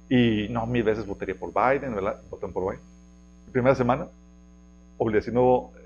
Y 0.08 0.48
no, 0.50 0.66
mil 0.66 0.82
veces 0.82 1.06
votaría 1.06 1.34
por 1.34 1.52
Biden, 1.52 1.94
¿verdad? 1.94 2.20
Votan 2.30 2.52
por 2.52 2.64
Biden. 2.64 2.80
primera 3.52 3.74
semana, 3.74 4.06
obligación, 4.96 5.36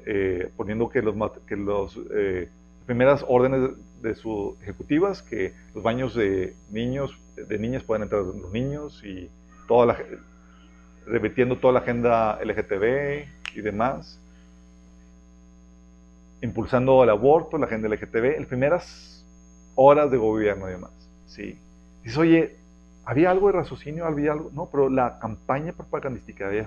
eh, 0.06 0.50
poniendo 0.56 0.88
que 0.88 1.02
los, 1.02 1.14
que 1.46 1.56
los 1.56 1.98
eh, 2.12 2.48
primeras 2.86 3.24
órdenes 3.28 3.70
de 4.00 4.14
sus 4.14 4.60
ejecutivas, 4.62 5.22
que 5.22 5.52
los 5.74 5.82
baños 5.82 6.14
de 6.14 6.54
niños, 6.70 7.18
de 7.36 7.58
niñas 7.58 7.82
puedan 7.84 8.02
entrar 8.02 8.22
los 8.22 8.52
niños 8.52 9.02
y 9.04 9.30
toda 9.68 9.86
la, 9.86 9.98
repitiendo 11.06 11.58
toda 11.58 11.74
la 11.74 11.80
agenda 11.80 12.38
LGTB 12.42 13.56
y 13.56 13.60
demás 13.60 14.18
impulsando 16.42 17.04
el 17.04 17.10
aborto, 17.10 17.56
la 17.56 17.66
agenda 17.66 17.88
LGTB, 17.88 18.38
las 18.38 18.48
primeras 18.48 19.24
horas 19.74 20.10
de 20.10 20.18
gobierno 20.18 20.68
y 20.68 20.72
demás. 20.72 20.90
¿sí? 21.26 21.56
Dices, 22.02 22.18
oye, 22.18 22.56
¿había 23.04 23.30
algo 23.30 23.46
de 23.46 23.52
raciocinio? 23.54 24.04
¿Había 24.04 24.32
algo? 24.32 24.50
No, 24.52 24.68
pero 24.70 24.90
la 24.90 25.18
campaña 25.20 25.72
propagandística 25.72 26.52
es, 26.52 26.66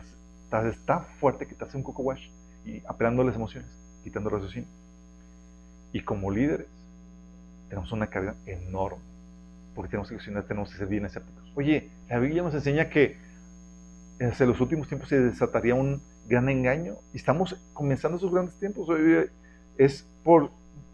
tan 0.86 1.04
fuerte 1.20 1.46
que 1.46 1.54
te 1.54 1.66
hace 1.66 1.76
un 1.76 1.84
coco 1.84 2.02
wash 2.02 2.30
y 2.66 2.82
apelando 2.88 3.22
a 3.22 3.26
las 3.26 3.36
emociones, 3.36 3.70
quitando 4.04 4.30
el 4.30 4.36
raciocinio. 4.36 4.70
Y 5.94 6.02
como 6.02 6.32
líderes, 6.32 6.68
tenemos 7.70 7.92
una 7.92 8.08
carga 8.08 8.36
enorme, 8.46 9.02
porque 9.74 9.92
tenemos 9.92 10.10
que 10.10 10.18
tenemos 10.18 10.72
que 10.72 10.78
ser 10.78 10.88
bien 10.88 11.06
escépticos. 11.06 11.44
Oye, 11.56 11.90
la 12.10 12.20
Biblia 12.20 12.44
nos 12.44 12.54
enseña 12.54 12.90
que 12.90 13.18
en 14.20 14.32
los 14.48 14.62
últimos 14.62 14.88
tiempos 14.88 15.10
se 15.10 15.20
desataría 15.20 15.76
un 15.76 16.02
gran 16.28 16.50
engaño 16.50 16.96
y 17.14 17.18
estamos 17.18 17.56
comenzando 17.74 18.18
esos 18.18 18.32
grandes 18.32 18.56
tiempos 18.56 18.90
es 19.78 20.06
por 20.24 20.44
un 20.44 20.50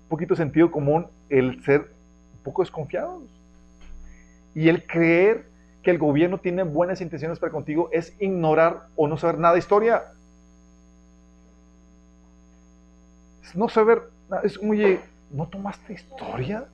poquito 0.10 0.36
sentido 0.36 0.72
común 0.72 1.08
el 1.30 1.64
ser 1.64 1.82
un 1.82 2.44
poco 2.44 2.62
desconfiados. 2.64 3.24
Y 4.54 4.68
el 4.68 4.86
creer 4.86 5.46
que 5.84 5.92
el 5.92 5.98
gobierno 5.98 6.40
tiene 6.40 6.64
buenas 6.64 7.02
intenciones 7.02 7.40
para 7.40 7.52
contigo 7.52 7.90
es 7.92 8.14
ignorar 8.20 8.88
o 8.96 9.08
no 9.08 9.18
saber 9.18 9.38
nada 9.40 9.54
de 9.54 9.60
historia. 9.60 10.04
Es 13.41 13.41
no 13.56 13.70
saber, 13.70 14.04
es, 14.44 14.58
oye, 14.58 15.00
¿no 15.32 15.48
tomaste 15.48 15.94
historia? 15.94 16.66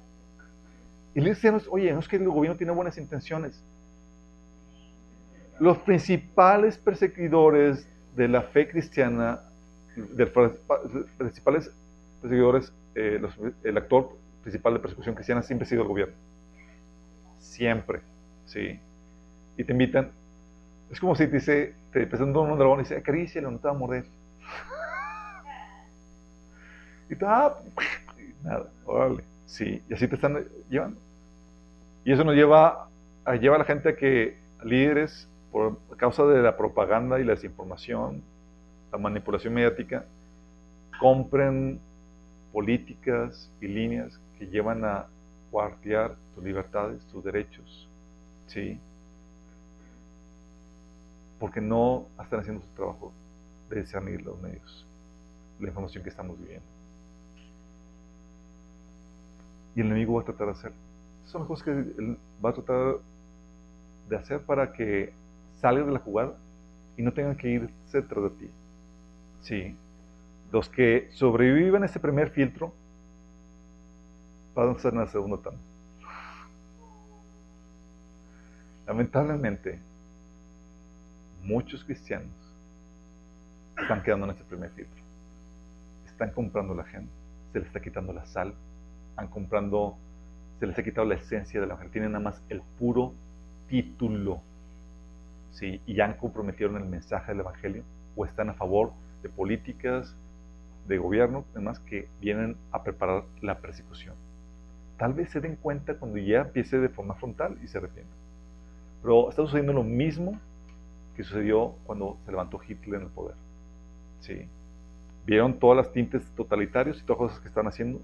Y 1.13 1.21
le 1.21 1.29
dicen, 1.29 1.59
oye, 1.69 1.91
no 1.93 1.99
es 1.99 2.07
que 2.07 2.17
el 2.17 2.27
gobierno 2.29 2.57
tiene 2.57 2.73
buenas 2.73 2.97
intenciones. 2.97 3.63
Los 5.59 5.77
principales 5.79 6.77
perseguidores 6.77 7.87
de 8.15 8.27
la 8.27 8.41
fe 8.41 8.67
cristiana, 8.67 9.41
los 9.95 10.29
principales 11.17 11.71
seguidores, 12.21 12.71
eh, 12.95 13.19
el 13.63 13.77
actor 13.77 14.11
principal 14.43 14.73
de 14.73 14.79
persecución 14.79 15.15
cristiana 15.15 15.41
siempre 15.41 15.65
ha 15.65 15.69
sido 15.69 15.81
el 15.81 15.87
gobierno. 15.87 16.15
Siempre, 17.39 18.01
¿sí? 18.45 18.79
Y 19.57 19.63
te 19.63 19.71
invitan. 19.71 20.11
Es 20.91 20.99
como 20.99 21.15
si 21.15 21.27
te 21.27 21.35
dice, 21.35 21.73
te 21.91 22.07
presentan 22.07 22.51
un 22.51 22.57
dragón 22.57 22.79
y 22.79 22.83
dice, 22.83 22.97
acarícialo, 22.97 23.51
no 23.51 23.57
te 23.57 23.67
va 23.67 23.73
a 23.73 23.77
morder. 23.77 24.05
Y 27.09 27.15
tú, 27.15 27.25
ah, 27.27 27.57
nada, 28.43 28.67
órale, 28.85 29.23
sí, 29.45 29.81
y 29.89 29.93
así 29.93 30.07
te 30.07 30.15
están 30.15 30.45
llevando. 30.69 30.99
Y 32.03 32.11
eso 32.11 32.23
nos 32.23 32.35
lleva 32.35 32.87
a, 33.25 33.35
lleva 33.35 33.55
a 33.55 33.59
la 33.59 33.65
gente 33.65 33.89
a 33.89 33.95
que 33.95 34.37
líderes, 34.63 35.27
por 35.51 35.77
causa 35.97 36.25
de 36.25 36.41
la 36.41 36.55
propaganda 36.55 37.19
y 37.19 37.23
la 37.23 37.33
desinformación, 37.33 38.21
la 38.91 38.97
manipulación 38.97 39.53
mediática, 39.53 40.05
compren 40.99 41.79
políticas 42.51 43.51
y 43.61 43.67
líneas 43.67 44.19
que 44.37 44.47
llevan 44.47 44.83
a 44.85 45.07
guardiar 45.51 46.15
tus 46.35 46.43
libertades, 46.43 47.03
tus 47.07 47.23
derechos. 47.23 47.87
¿Sí? 48.47 48.79
Porque 51.39 51.61
no 51.61 52.07
están 52.21 52.39
haciendo 52.39 52.63
su 52.63 52.69
trabajo 52.69 53.11
de 53.69 53.81
discernir 53.81 54.21
los 54.21 54.39
medios, 54.41 54.85
la 55.59 55.67
información 55.67 56.03
que 56.03 56.09
estamos 56.09 56.39
viviendo. 56.39 56.76
Y 59.77 59.81
el 59.81 59.87
enemigo 59.87 60.15
va 60.15 60.21
a 60.21 60.25
tratar 60.25 60.47
de 60.47 60.53
hacer. 60.53 60.71
son 61.25 61.41
las 61.41 61.47
cosas 61.47 61.65
que 61.65 61.69
él 61.71 62.17
va 62.43 62.49
a 62.49 62.53
tratar 62.53 62.95
de 64.09 64.15
hacer 64.15 64.41
para 64.41 64.73
que 64.73 65.13
salgas 65.61 65.85
de 65.85 65.91
la 65.91 65.99
jugada 65.99 66.33
y 66.97 67.03
no 67.03 67.13
tengan 67.13 67.37
que 67.37 67.47
irse 67.47 68.01
tras 68.01 68.23
de 68.23 68.29
ti. 68.31 68.49
Sí. 69.41 69.75
Los 70.51 70.67
que 70.67 71.09
sobrevivan 71.11 71.83
a 71.83 71.85
ese 71.85 71.99
primer 71.99 72.31
filtro 72.31 72.73
van 74.55 74.69
a 74.69 74.79
ser 74.79 74.93
en 74.93 74.99
la 75.01 75.07
segunda 75.09 75.37
tanda. 75.37 75.59
Lamentablemente, 78.87 79.77
muchos 81.43 81.83
cristianos 81.83 82.33
están 83.79 84.01
quedando 84.01 84.25
en 84.25 84.31
ese 84.31 84.43
primer 84.43 84.71
filtro. 84.71 85.03
Están 86.07 86.31
comprando 86.31 86.73
la 86.73 86.85
gente, 86.85 87.11
se 87.53 87.59
les 87.59 87.67
está 87.67 87.79
quitando 87.79 88.11
la 88.11 88.25
sal, 88.25 88.55
han 89.17 89.27
comprando, 89.27 89.97
se 90.59 90.67
les 90.67 90.77
ha 90.77 90.83
quitado 90.83 91.05
la 91.07 91.15
esencia 91.15 91.59
de 91.59 91.67
la 91.67 91.75
mujer, 91.75 91.89
tienen 91.89 92.13
nada 92.13 92.23
más 92.23 92.41
el 92.49 92.61
puro 92.79 93.13
título. 93.67 94.41
¿sí? 95.51 95.81
Y 95.85 95.95
ya 95.95 96.05
han 96.05 96.13
comprometido 96.13 96.75
el 96.75 96.85
mensaje 96.85 97.31
del 97.31 97.41
Evangelio 97.41 97.83
o 98.15 98.25
están 98.25 98.49
a 98.49 98.53
favor 98.53 98.91
de 99.21 99.29
políticas, 99.29 100.15
de 100.87 100.97
gobierno, 100.97 101.43
además 101.51 101.79
que 101.79 102.07
vienen 102.21 102.55
a 102.71 102.83
preparar 102.83 103.23
la 103.41 103.59
persecución. 103.59 104.15
Tal 104.97 105.13
vez 105.13 105.29
se 105.29 105.41
den 105.41 105.55
cuenta 105.57 105.95
cuando 105.95 106.17
ya 106.17 106.41
empiece 106.41 106.79
de 106.79 106.89
forma 106.89 107.15
frontal 107.15 107.57
y 107.63 107.67
se 107.67 107.77
arrepientan. 107.77 108.15
Pero 109.01 109.29
está 109.29 109.43
sucediendo 109.43 109.73
lo 109.73 109.83
mismo 109.83 110.39
que 111.15 111.23
sucedió 111.23 111.75
cuando 111.85 112.17
se 112.25 112.31
levantó 112.31 112.59
Hitler 112.65 113.01
en 113.01 113.07
el 113.07 113.11
poder. 113.11 113.35
¿Sí? 114.21 114.47
Vieron 115.25 115.59
todas 115.59 115.77
las 115.77 115.91
tintes 115.91 116.23
totalitarios 116.35 116.99
y 117.01 117.05
todas 117.05 117.21
las 117.21 117.29
cosas 117.29 117.41
que 117.41 117.47
están 117.49 117.67
haciendo. 117.67 117.99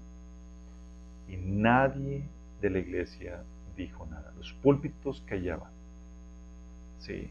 Y 1.28 1.36
nadie 1.36 2.28
de 2.60 2.70
la 2.70 2.78
iglesia 2.78 3.42
dijo 3.76 4.06
nada. 4.06 4.32
Los 4.36 4.52
púlpitos 4.54 5.22
callaban. 5.26 5.72
¿Sí? 6.98 7.30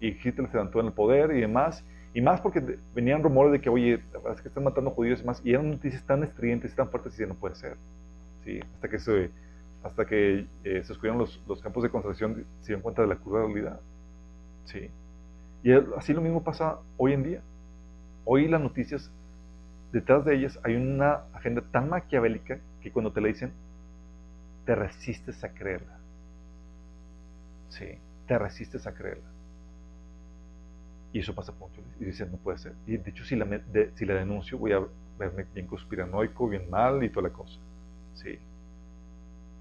Y 0.00 0.08
Hitler 0.08 0.48
se 0.48 0.54
levantó 0.54 0.80
en 0.80 0.86
el 0.86 0.92
poder 0.92 1.30
y 1.36 1.40
demás. 1.40 1.84
Y 2.12 2.20
más 2.20 2.40
porque 2.40 2.78
venían 2.94 3.22
rumores 3.22 3.52
de 3.52 3.60
que, 3.60 3.68
oye, 3.68 3.94
es 3.94 4.40
que 4.40 4.48
están 4.48 4.64
matando 4.64 4.90
judíos 4.90 5.20
y 5.22 5.24
más. 5.24 5.40
Y 5.44 5.52
eran 5.52 5.70
noticias 5.70 6.04
tan 6.04 6.22
estridentes, 6.22 6.74
tan 6.74 6.88
fuertes, 6.88 7.18
y 7.18 7.26
no 7.26 7.34
puede 7.34 7.54
ser. 7.54 7.76
¿Sí? 8.44 8.60
Hasta 8.74 8.88
que 8.88 8.98
se 8.98 9.30
hasta 9.84 10.06
que 10.06 10.46
eh, 10.64 10.82
se 10.82 10.94
los, 10.94 11.42
los, 11.46 11.60
campos 11.60 11.82
de 11.82 11.90
concentración, 11.90 12.46
se 12.60 12.68
dieron 12.68 12.82
cuenta 12.82 13.02
de 13.02 13.08
la 13.08 13.16
cruda. 13.16 13.78
¿sí? 14.64 14.90
Y 15.62 15.72
así 15.72 16.14
lo 16.14 16.22
mismo 16.22 16.42
pasa 16.42 16.78
hoy 16.96 17.12
en 17.12 17.22
día. 17.22 17.42
Hoy 18.24 18.48
las 18.48 18.62
noticias, 18.62 19.10
detrás 19.92 20.24
de 20.24 20.36
ellas 20.36 20.58
hay 20.64 20.76
una 20.76 21.24
agenda 21.34 21.62
tan 21.70 21.90
maquiavélica 21.90 22.58
que 22.84 22.92
cuando 22.92 23.10
te 23.12 23.22
la 23.22 23.28
dicen, 23.28 23.50
te 24.66 24.74
resistes 24.74 25.42
a 25.42 25.54
creerla. 25.54 25.96
Sí, 27.70 27.98
te 28.26 28.38
resistes 28.38 28.86
a 28.86 28.92
creerla. 28.92 29.24
Y 31.10 31.20
eso 31.20 31.34
pasa 31.34 31.52
mucho. 31.52 31.80
Y 31.98 32.04
dicen, 32.04 32.30
no 32.30 32.36
puede 32.36 32.58
ser. 32.58 32.74
Y 32.86 32.98
de 32.98 33.10
hecho, 33.10 33.24
si 33.24 33.36
la, 33.36 33.46
si 33.94 34.04
la 34.04 34.14
denuncio, 34.14 34.58
voy 34.58 34.72
a 34.72 34.82
verme 35.18 35.46
bien 35.54 35.66
conspiranoico, 35.66 36.46
bien 36.46 36.68
mal 36.68 37.02
y 37.02 37.08
toda 37.08 37.28
la 37.28 37.34
cosa. 37.34 37.58
Sí. 38.12 38.38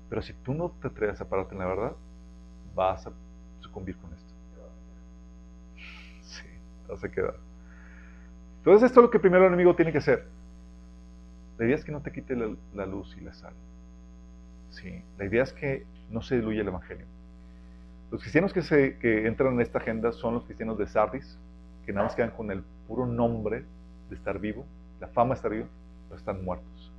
Pero 0.10 0.22
si 0.22 0.34
tú 0.34 0.54
no 0.54 0.70
te 0.82 0.90
atreves 0.90 1.22
a 1.22 1.30
pararte 1.30 1.54
en 1.54 1.60
la 1.60 1.68
verdad, 1.68 1.94
vas 2.76 3.08
a 3.08 3.12
sucumbir 3.62 3.96
con 3.96 4.12
esto. 4.14 4.34
Sí, 6.24 6.44
vas 6.90 7.02
a 7.02 7.10
quedar. 7.10 7.36
Entonces 8.58 8.88
esto 8.88 9.00
es 9.00 9.04
lo 9.06 9.10
que 9.10 9.20
primero 9.20 9.44
el 9.46 9.48
enemigo 9.48 9.76
tiene 9.78 9.94
que 9.94 10.00
hacer. 10.00 10.28
La 11.58 11.66
idea 11.66 11.76
es 11.76 11.86
que 11.86 11.92
no 11.92 12.02
te 12.02 12.12
quite 12.12 12.36
la, 12.36 12.86
luz 12.86 13.16
y 13.20 13.22
la 13.22 13.34
sal. 13.34 13.54
Sí, 14.72 15.04
la 15.18 15.26
idea 15.26 15.44
es 15.44 15.54
que 15.54 15.86
no 16.10 16.22
se 16.22 16.36
diluya 16.36 16.62
el 16.62 16.68
Evangelio. 16.68 17.06
Los 18.12 18.22
cristianos 18.22 18.54
que, 18.54 18.62
se, 18.62 18.98
que 18.98 19.28
entran 19.28 19.54
en 19.54 19.62
esta 19.62 19.80
agenda 19.80 20.12
son 20.12 20.36
los 20.36 20.46
cristianos 20.46 20.78
de 20.78 20.88
Sardis, 20.88 21.38
que 21.86 21.94
nada 21.94 22.06
más 22.06 22.16
quedan 22.16 22.32
con 22.32 22.52
el 22.52 22.64
puro 22.88 23.06
nombre 23.06 23.66
de 24.10 24.16
estar 24.16 24.40
vivo, 24.40 24.66
la 25.00 25.08
fama 25.08 25.30
de 25.30 25.36
estar 25.36 25.52
vivo, 25.52 25.68
pero 26.08 26.20
están 26.20 26.44
muertos. 26.44 26.92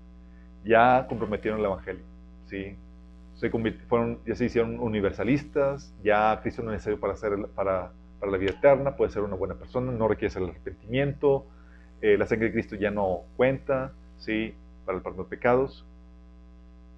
Ya 0.64 1.06
comprometieron 1.08 1.60
el 1.60 1.66
Evangelio. 1.66 2.04
¿sí? 2.46 2.76
se 3.34 3.50
fueron, 3.88 4.20
ya 4.26 4.34
se 4.34 4.46
hicieron 4.46 4.78
universalistas, 4.80 5.92
ya 6.02 6.38
Cristo 6.42 6.62
no 6.62 6.70
es 6.70 6.76
necesario 6.76 7.00
para, 7.00 7.14
hacer, 7.14 7.32
para, 7.54 7.90
para 8.20 8.32
la 8.32 8.38
vida 8.38 8.52
eterna, 8.52 8.96
puede 8.96 9.10
ser 9.10 9.22
una 9.22 9.34
buena 9.34 9.54
persona, 9.54 9.92
no 9.92 10.08
requiere 10.08 10.32
el 10.38 10.50
arrepentimiento, 10.50 11.46
eh, 12.00 12.16
la 12.16 12.26
sangre 12.26 12.46
de 12.46 12.52
Cristo 12.52 12.76
ya 12.76 12.90
no 12.90 13.22
cuenta, 13.36 13.92
¿sí? 14.24 14.54
Para 14.84 14.98
el 14.98 15.02
perdón 15.02 15.24
de 15.24 15.30
pecados. 15.30 15.84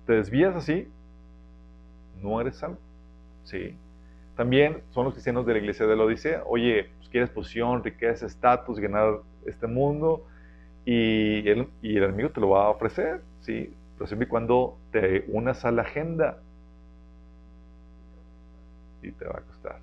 ¿Te 0.06 0.14
desvías 0.14 0.54
así? 0.54 0.88
No 2.22 2.40
eres 2.40 2.56
salvo, 2.56 2.78
¿sí? 3.44 3.76
También 4.36 4.82
son 4.90 5.04
los 5.04 5.14
cristianos 5.14 5.44
de 5.46 5.54
la 5.54 5.58
iglesia 5.58 5.86
de 5.86 5.96
la 5.96 6.04
Odisea, 6.04 6.42
oye, 6.46 6.90
pues 6.98 7.08
quieres 7.08 7.30
posición, 7.30 7.82
riqueza, 7.82 8.26
estatus, 8.26 8.78
ganar 8.78 9.20
este 9.46 9.66
mundo, 9.66 10.26
y 10.84 11.48
el, 11.48 11.68
y 11.82 11.96
el 11.96 12.04
enemigo 12.04 12.30
te 12.30 12.40
lo 12.40 12.50
va 12.50 12.66
a 12.66 12.70
ofrecer, 12.70 13.22
¿sí? 13.40 13.74
pero 13.96 14.06
siempre 14.06 14.26
y 14.26 14.28
cuando 14.28 14.78
te 14.92 15.24
unas 15.28 15.64
a 15.64 15.72
la 15.72 15.82
agenda 15.82 16.38
y 19.02 19.10
te 19.10 19.24
va 19.24 19.38
a 19.38 19.40
costar. 19.40 19.78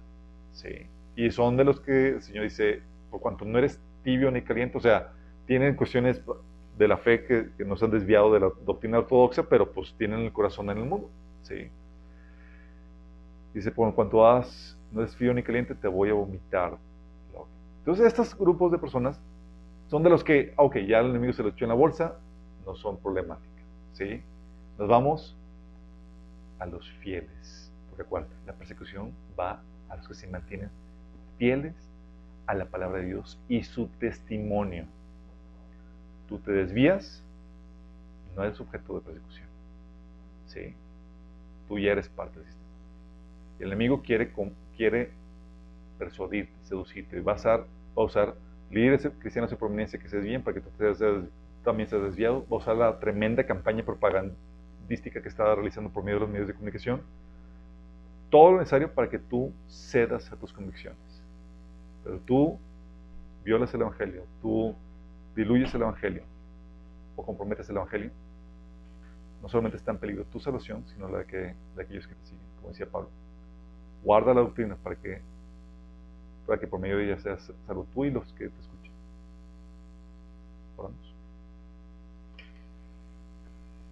Sí. 0.53 0.87
Y 1.15 1.31
son 1.31 1.57
de 1.57 1.63
los 1.63 1.79
que 1.79 2.09
el 2.09 2.21
Señor 2.21 2.43
dice, 2.43 2.81
por 3.09 3.19
cuanto 3.19 3.43
no 3.45 3.57
eres 3.57 3.81
tibio 4.03 4.31
ni 4.31 4.43
caliente, 4.43 4.77
o 4.77 4.81
sea, 4.81 5.11
tienen 5.45 5.75
cuestiones 5.75 6.21
de 6.77 6.87
la 6.87 6.97
fe 6.97 7.25
que, 7.25 7.49
que 7.57 7.65
nos 7.65 7.81
han 7.83 7.91
desviado 7.91 8.33
de 8.33 8.39
la 8.39 8.51
doctrina 8.65 8.99
ortodoxa, 8.99 9.43
pero 9.43 9.71
pues 9.71 9.93
tienen 9.97 10.21
el 10.21 10.33
corazón 10.33 10.69
en 10.69 10.77
el 10.79 10.85
mundo. 10.85 11.09
Sí. 11.43 11.69
Dice, 13.53 13.71
por 13.71 13.93
cuanto 13.93 14.25
has, 14.25 14.77
no 14.91 15.01
eres 15.01 15.15
frío 15.15 15.33
ni 15.33 15.43
caliente, 15.43 15.75
te 15.75 15.87
voy 15.87 16.09
a 16.09 16.13
vomitar. 16.13 16.77
Entonces, 17.79 18.07
estos 18.07 18.35
grupos 18.37 18.71
de 18.71 18.77
personas 18.77 19.19
son 19.89 20.03
de 20.03 20.09
los 20.09 20.23
que, 20.23 20.53
ok, 20.55 20.77
ya 20.87 20.99
el 20.99 21.09
enemigo 21.09 21.33
se 21.33 21.43
lo 21.43 21.49
echó 21.49 21.65
en 21.65 21.69
la 21.69 21.75
bolsa, 21.75 22.17
no 22.65 22.75
son 22.75 22.97
problemáticos. 22.97 23.49
¿sí? 23.93 24.23
Nos 24.79 24.87
vamos 24.87 25.37
a 26.59 26.65
los 26.65 26.89
fieles. 26.93 27.71
Recuerda, 27.97 28.29
la 28.47 28.53
persecución 28.53 29.11
va 29.37 29.61
a 29.89 29.97
los 29.97 30.07
que 30.07 30.15
se 30.15 30.27
mantienen 30.27 30.69
fieles 31.37 31.75
a 32.47 32.55
la 32.55 32.65
palabra 32.65 32.99
de 32.99 33.07
Dios 33.07 33.39
y 33.47 33.63
su 33.63 33.87
testimonio. 33.99 34.85
Tú 36.27 36.39
te 36.39 36.51
desvías, 36.51 37.23
no 38.35 38.43
eres 38.43 38.57
sujeto 38.57 38.95
de 38.95 39.01
persecución. 39.01 39.47
¿Sí? 40.47 40.73
Tú 41.67 41.79
ya 41.79 41.91
eres 41.91 42.09
parte 42.09 42.39
del 42.39 42.47
sistema. 42.47 42.69
el 43.59 43.67
enemigo 43.67 44.01
quiere, 44.01 44.31
quiere 44.75 45.11
persuadirte, 45.97 46.53
seducirte. 46.63 47.21
Va 47.21 47.33
a 47.33 47.35
usar, 47.35 47.59
va 47.61 48.01
a 48.01 48.05
usar 48.05 48.35
líderes 48.71 49.07
cristianos 49.19 49.51
de 49.51 49.57
prominencia 49.57 49.99
que 49.99 50.09
se 50.09 50.17
desvíen 50.17 50.41
para 50.41 50.55
que 50.55 50.61
tú 50.61 50.69
te 50.77 50.85
también 51.63 51.87
se 51.87 51.95
ha 51.95 51.99
desviado, 51.99 52.45
va 52.51 52.57
a 52.57 52.59
usar 52.59 52.75
la 52.75 52.99
tremenda 52.99 53.45
campaña 53.45 53.83
propagandística 53.85 55.21
que 55.21 55.29
está 55.29 55.55
realizando 55.55 55.89
por 55.89 56.03
medio 56.03 56.17
de 56.17 56.25
los 56.25 56.29
medios 56.29 56.47
de 56.47 56.53
comunicación. 56.53 57.01
Todo 58.29 58.51
lo 58.51 58.57
necesario 58.59 58.91
para 58.91 59.09
que 59.09 59.19
tú 59.19 59.53
cedas 59.69 60.29
a 60.31 60.35
tus 60.35 60.51
convicciones. 60.51 60.99
Pero 62.03 62.19
tú 62.19 62.59
violas 63.45 63.73
el 63.73 63.81
Evangelio, 63.81 64.23
tú 64.41 64.75
diluyes 65.35 65.73
el 65.73 65.81
Evangelio 65.81 66.23
o 67.15 67.25
comprometes 67.25 67.69
el 67.69 67.77
Evangelio, 67.77 68.11
no 69.41 69.49
solamente 69.49 69.77
está 69.77 69.91
en 69.91 69.97
peligro 69.97 70.23
tu 70.25 70.39
salvación, 70.39 70.85
sino 70.87 71.09
la 71.09 71.19
de, 71.19 71.25
que, 71.25 71.55
de 71.75 71.83
aquellos 71.83 72.07
que 72.07 72.15
te 72.15 72.25
siguen, 72.25 72.45
como 72.57 72.69
decía 72.69 72.85
Pablo. 72.85 73.09
Guarda 74.03 74.33
la 74.33 74.41
doctrina 74.41 74.75
para 74.75 74.95
que, 74.95 75.21
para 76.47 76.59
que 76.59 76.67
por 76.67 76.79
medio 76.79 76.97
de 76.97 77.05
ella 77.05 77.19
seas 77.19 77.51
salvo 77.67 77.85
tú 77.93 78.05
y 78.05 78.11
los 78.11 78.31
que 78.33 78.47
te 78.47 78.61
escuchan. 78.61 78.93
Oramos. 80.77 81.13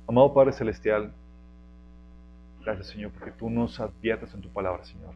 Amado 0.08 0.34
Padre 0.34 0.54
Celestial, 0.54 1.14
gracias 2.62 2.88
Señor, 2.88 3.12
porque 3.12 3.32
tú 3.32 3.50
nos 3.50 3.80
adviertes 3.80 4.34
en 4.34 4.42
tu 4.42 4.50
palabra, 4.50 4.84
Señor, 4.84 5.14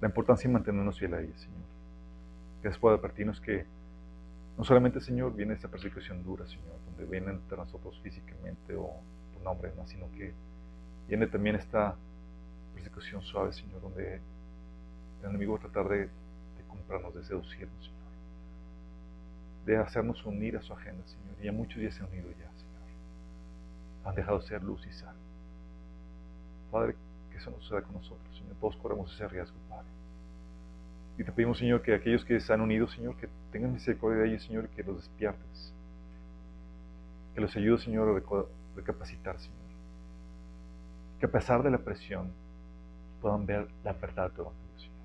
la 0.00 0.08
importancia 0.08 0.48
de 0.48 0.54
mantenernos 0.54 0.98
fiel 0.98 1.14
a 1.14 1.20
ella, 1.20 1.36
Señor. 1.36 1.60
Gracias 2.62 2.80
por 2.80 2.92
advertirnos 2.92 3.40
que 3.40 3.66
no 4.56 4.64
solamente, 4.64 5.00
Señor, 5.00 5.34
viene 5.34 5.54
esta 5.54 5.68
persecución 5.68 6.22
dura, 6.22 6.46
Señor, 6.46 6.76
donde 6.86 7.04
vienen 7.06 7.36
entre 7.36 7.56
nosotros 7.56 7.98
físicamente 8.02 8.74
o 8.76 8.90
tu 9.34 9.42
nombre, 9.42 9.72
no, 9.76 9.86
sino 9.86 10.10
que 10.12 10.32
viene 11.08 11.26
también 11.26 11.56
esta 11.56 11.96
persecución 12.74 13.22
suave, 13.22 13.52
Señor, 13.52 13.80
donde 13.80 14.20
el 15.22 15.28
enemigo 15.28 15.54
va 15.54 15.58
a 15.58 15.62
tratar 15.62 15.88
de, 15.88 15.98
de 16.00 16.64
comprarnos, 16.68 17.14
de 17.14 17.24
seducirnos, 17.24 17.84
Señor, 17.84 18.02
de 19.66 19.76
hacernos 19.78 20.24
unir 20.26 20.56
a 20.56 20.62
su 20.62 20.72
agenda, 20.72 21.06
Señor. 21.06 21.36
Y 21.40 21.44
ya 21.46 21.52
muchos 21.52 21.80
ya 21.80 21.90
se 21.90 22.02
han 22.02 22.10
unido 22.10 22.30
ya, 22.30 22.50
Señor 22.52 22.72
han 24.04 24.14
dejado 24.14 24.38
de 24.38 24.46
ser 24.46 24.62
luz 24.62 24.84
y 24.86 24.92
sal. 24.92 25.14
Padre, 26.70 26.94
que 27.30 27.38
eso 27.38 27.50
no 27.50 27.60
suceda 27.60 27.82
con 27.82 27.94
nosotros, 27.94 28.36
Señor. 28.36 28.56
Todos 28.60 28.76
corremos 28.76 29.12
ese 29.14 29.28
riesgo, 29.28 29.56
Padre. 29.68 29.86
Y 31.18 31.24
te 31.24 31.32
pedimos, 31.32 31.58
Señor, 31.58 31.82
que 31.82 31.94
aquellos 31.94 32.24
que 32.24 32.40
se 32.40 32.52
han 32.52 32.60
unido, 32.60 32.88
Señor, 32.88 33.16
que 33.16 33.28
tengan 33.52 33.74
misericordia 33.74 34.22
de 34.22 34.30
ellos, 34.30 34.44
Señor, 34.44 34.68
que 34.70 34.82
los 34.82 34.96
despiertes. 34.96 35.72
Que 37.34 37.40
los 37.40 37.54
ayudes, 37.54 37.82
Señor, 37.82 38.08
a 38.08 38.44
recapacitar, 38.74 39.38
Señor. 39.38 39.58
Que 41.20 41.26
a 41.26 41.30
pesar 41.30 41.62
de 41.62 41.70
la 41.70 41.78
presión, 41.78 42.32
puedan 43.20 43.46
ver 43.46 43.68
la 43.84 43.92
verdad 43.92 44.30
de 44.30 44.36
tu 44.36 44.42
evangelio, 44.42 44.78
Señor, 44.78 44.96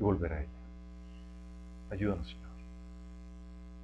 y 0.00 0.02
volver 0.02 0.32
a 0.32 0.40
ella. 0.40 0.48
Ayúdanos, 1.90 2.26
Señor, 2.28 2.48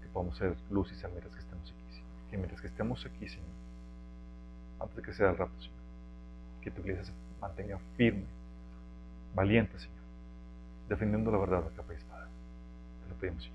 que 0.03 0.09
podamos 0.09 0.37
ser 0.37 0.57
luz 0.71 0.91
y 0.91 1.07
mientras 1.07 1.33
que 1.33 1.41
estemos 1.41 1.71
aquí, 1.71 1.93
Señor. 1.93 2.31
Que 2.31 2.37
mientras 2.37 2.61
que 2.61 2.67
estemos 2.67 3.07
aquí, 3.07 3.29
Señor, 3.29 3.49
antes 4.81 4.97
de 4.97 5.03
que 5.03 5.13
sea 5.13 5.31
el 5.31 5.39
rato, 5.39 5.53
Señor, 5.61 5.79
que 6.61 6.71
tu 6.71 6.81
iglesia 6.81 7.05
se 7.05 7.13
mantenga 7.41 7.79
firme, 7.97 8.25
valiente, 9.35 9.79
Señor, 9.79 10.03
defendiendo 10.89 11.31
la 11.31 11.39
verdad 11.39 11.67
a 11.67 11.77
capa 11.77 11.95
y 13.27 13.54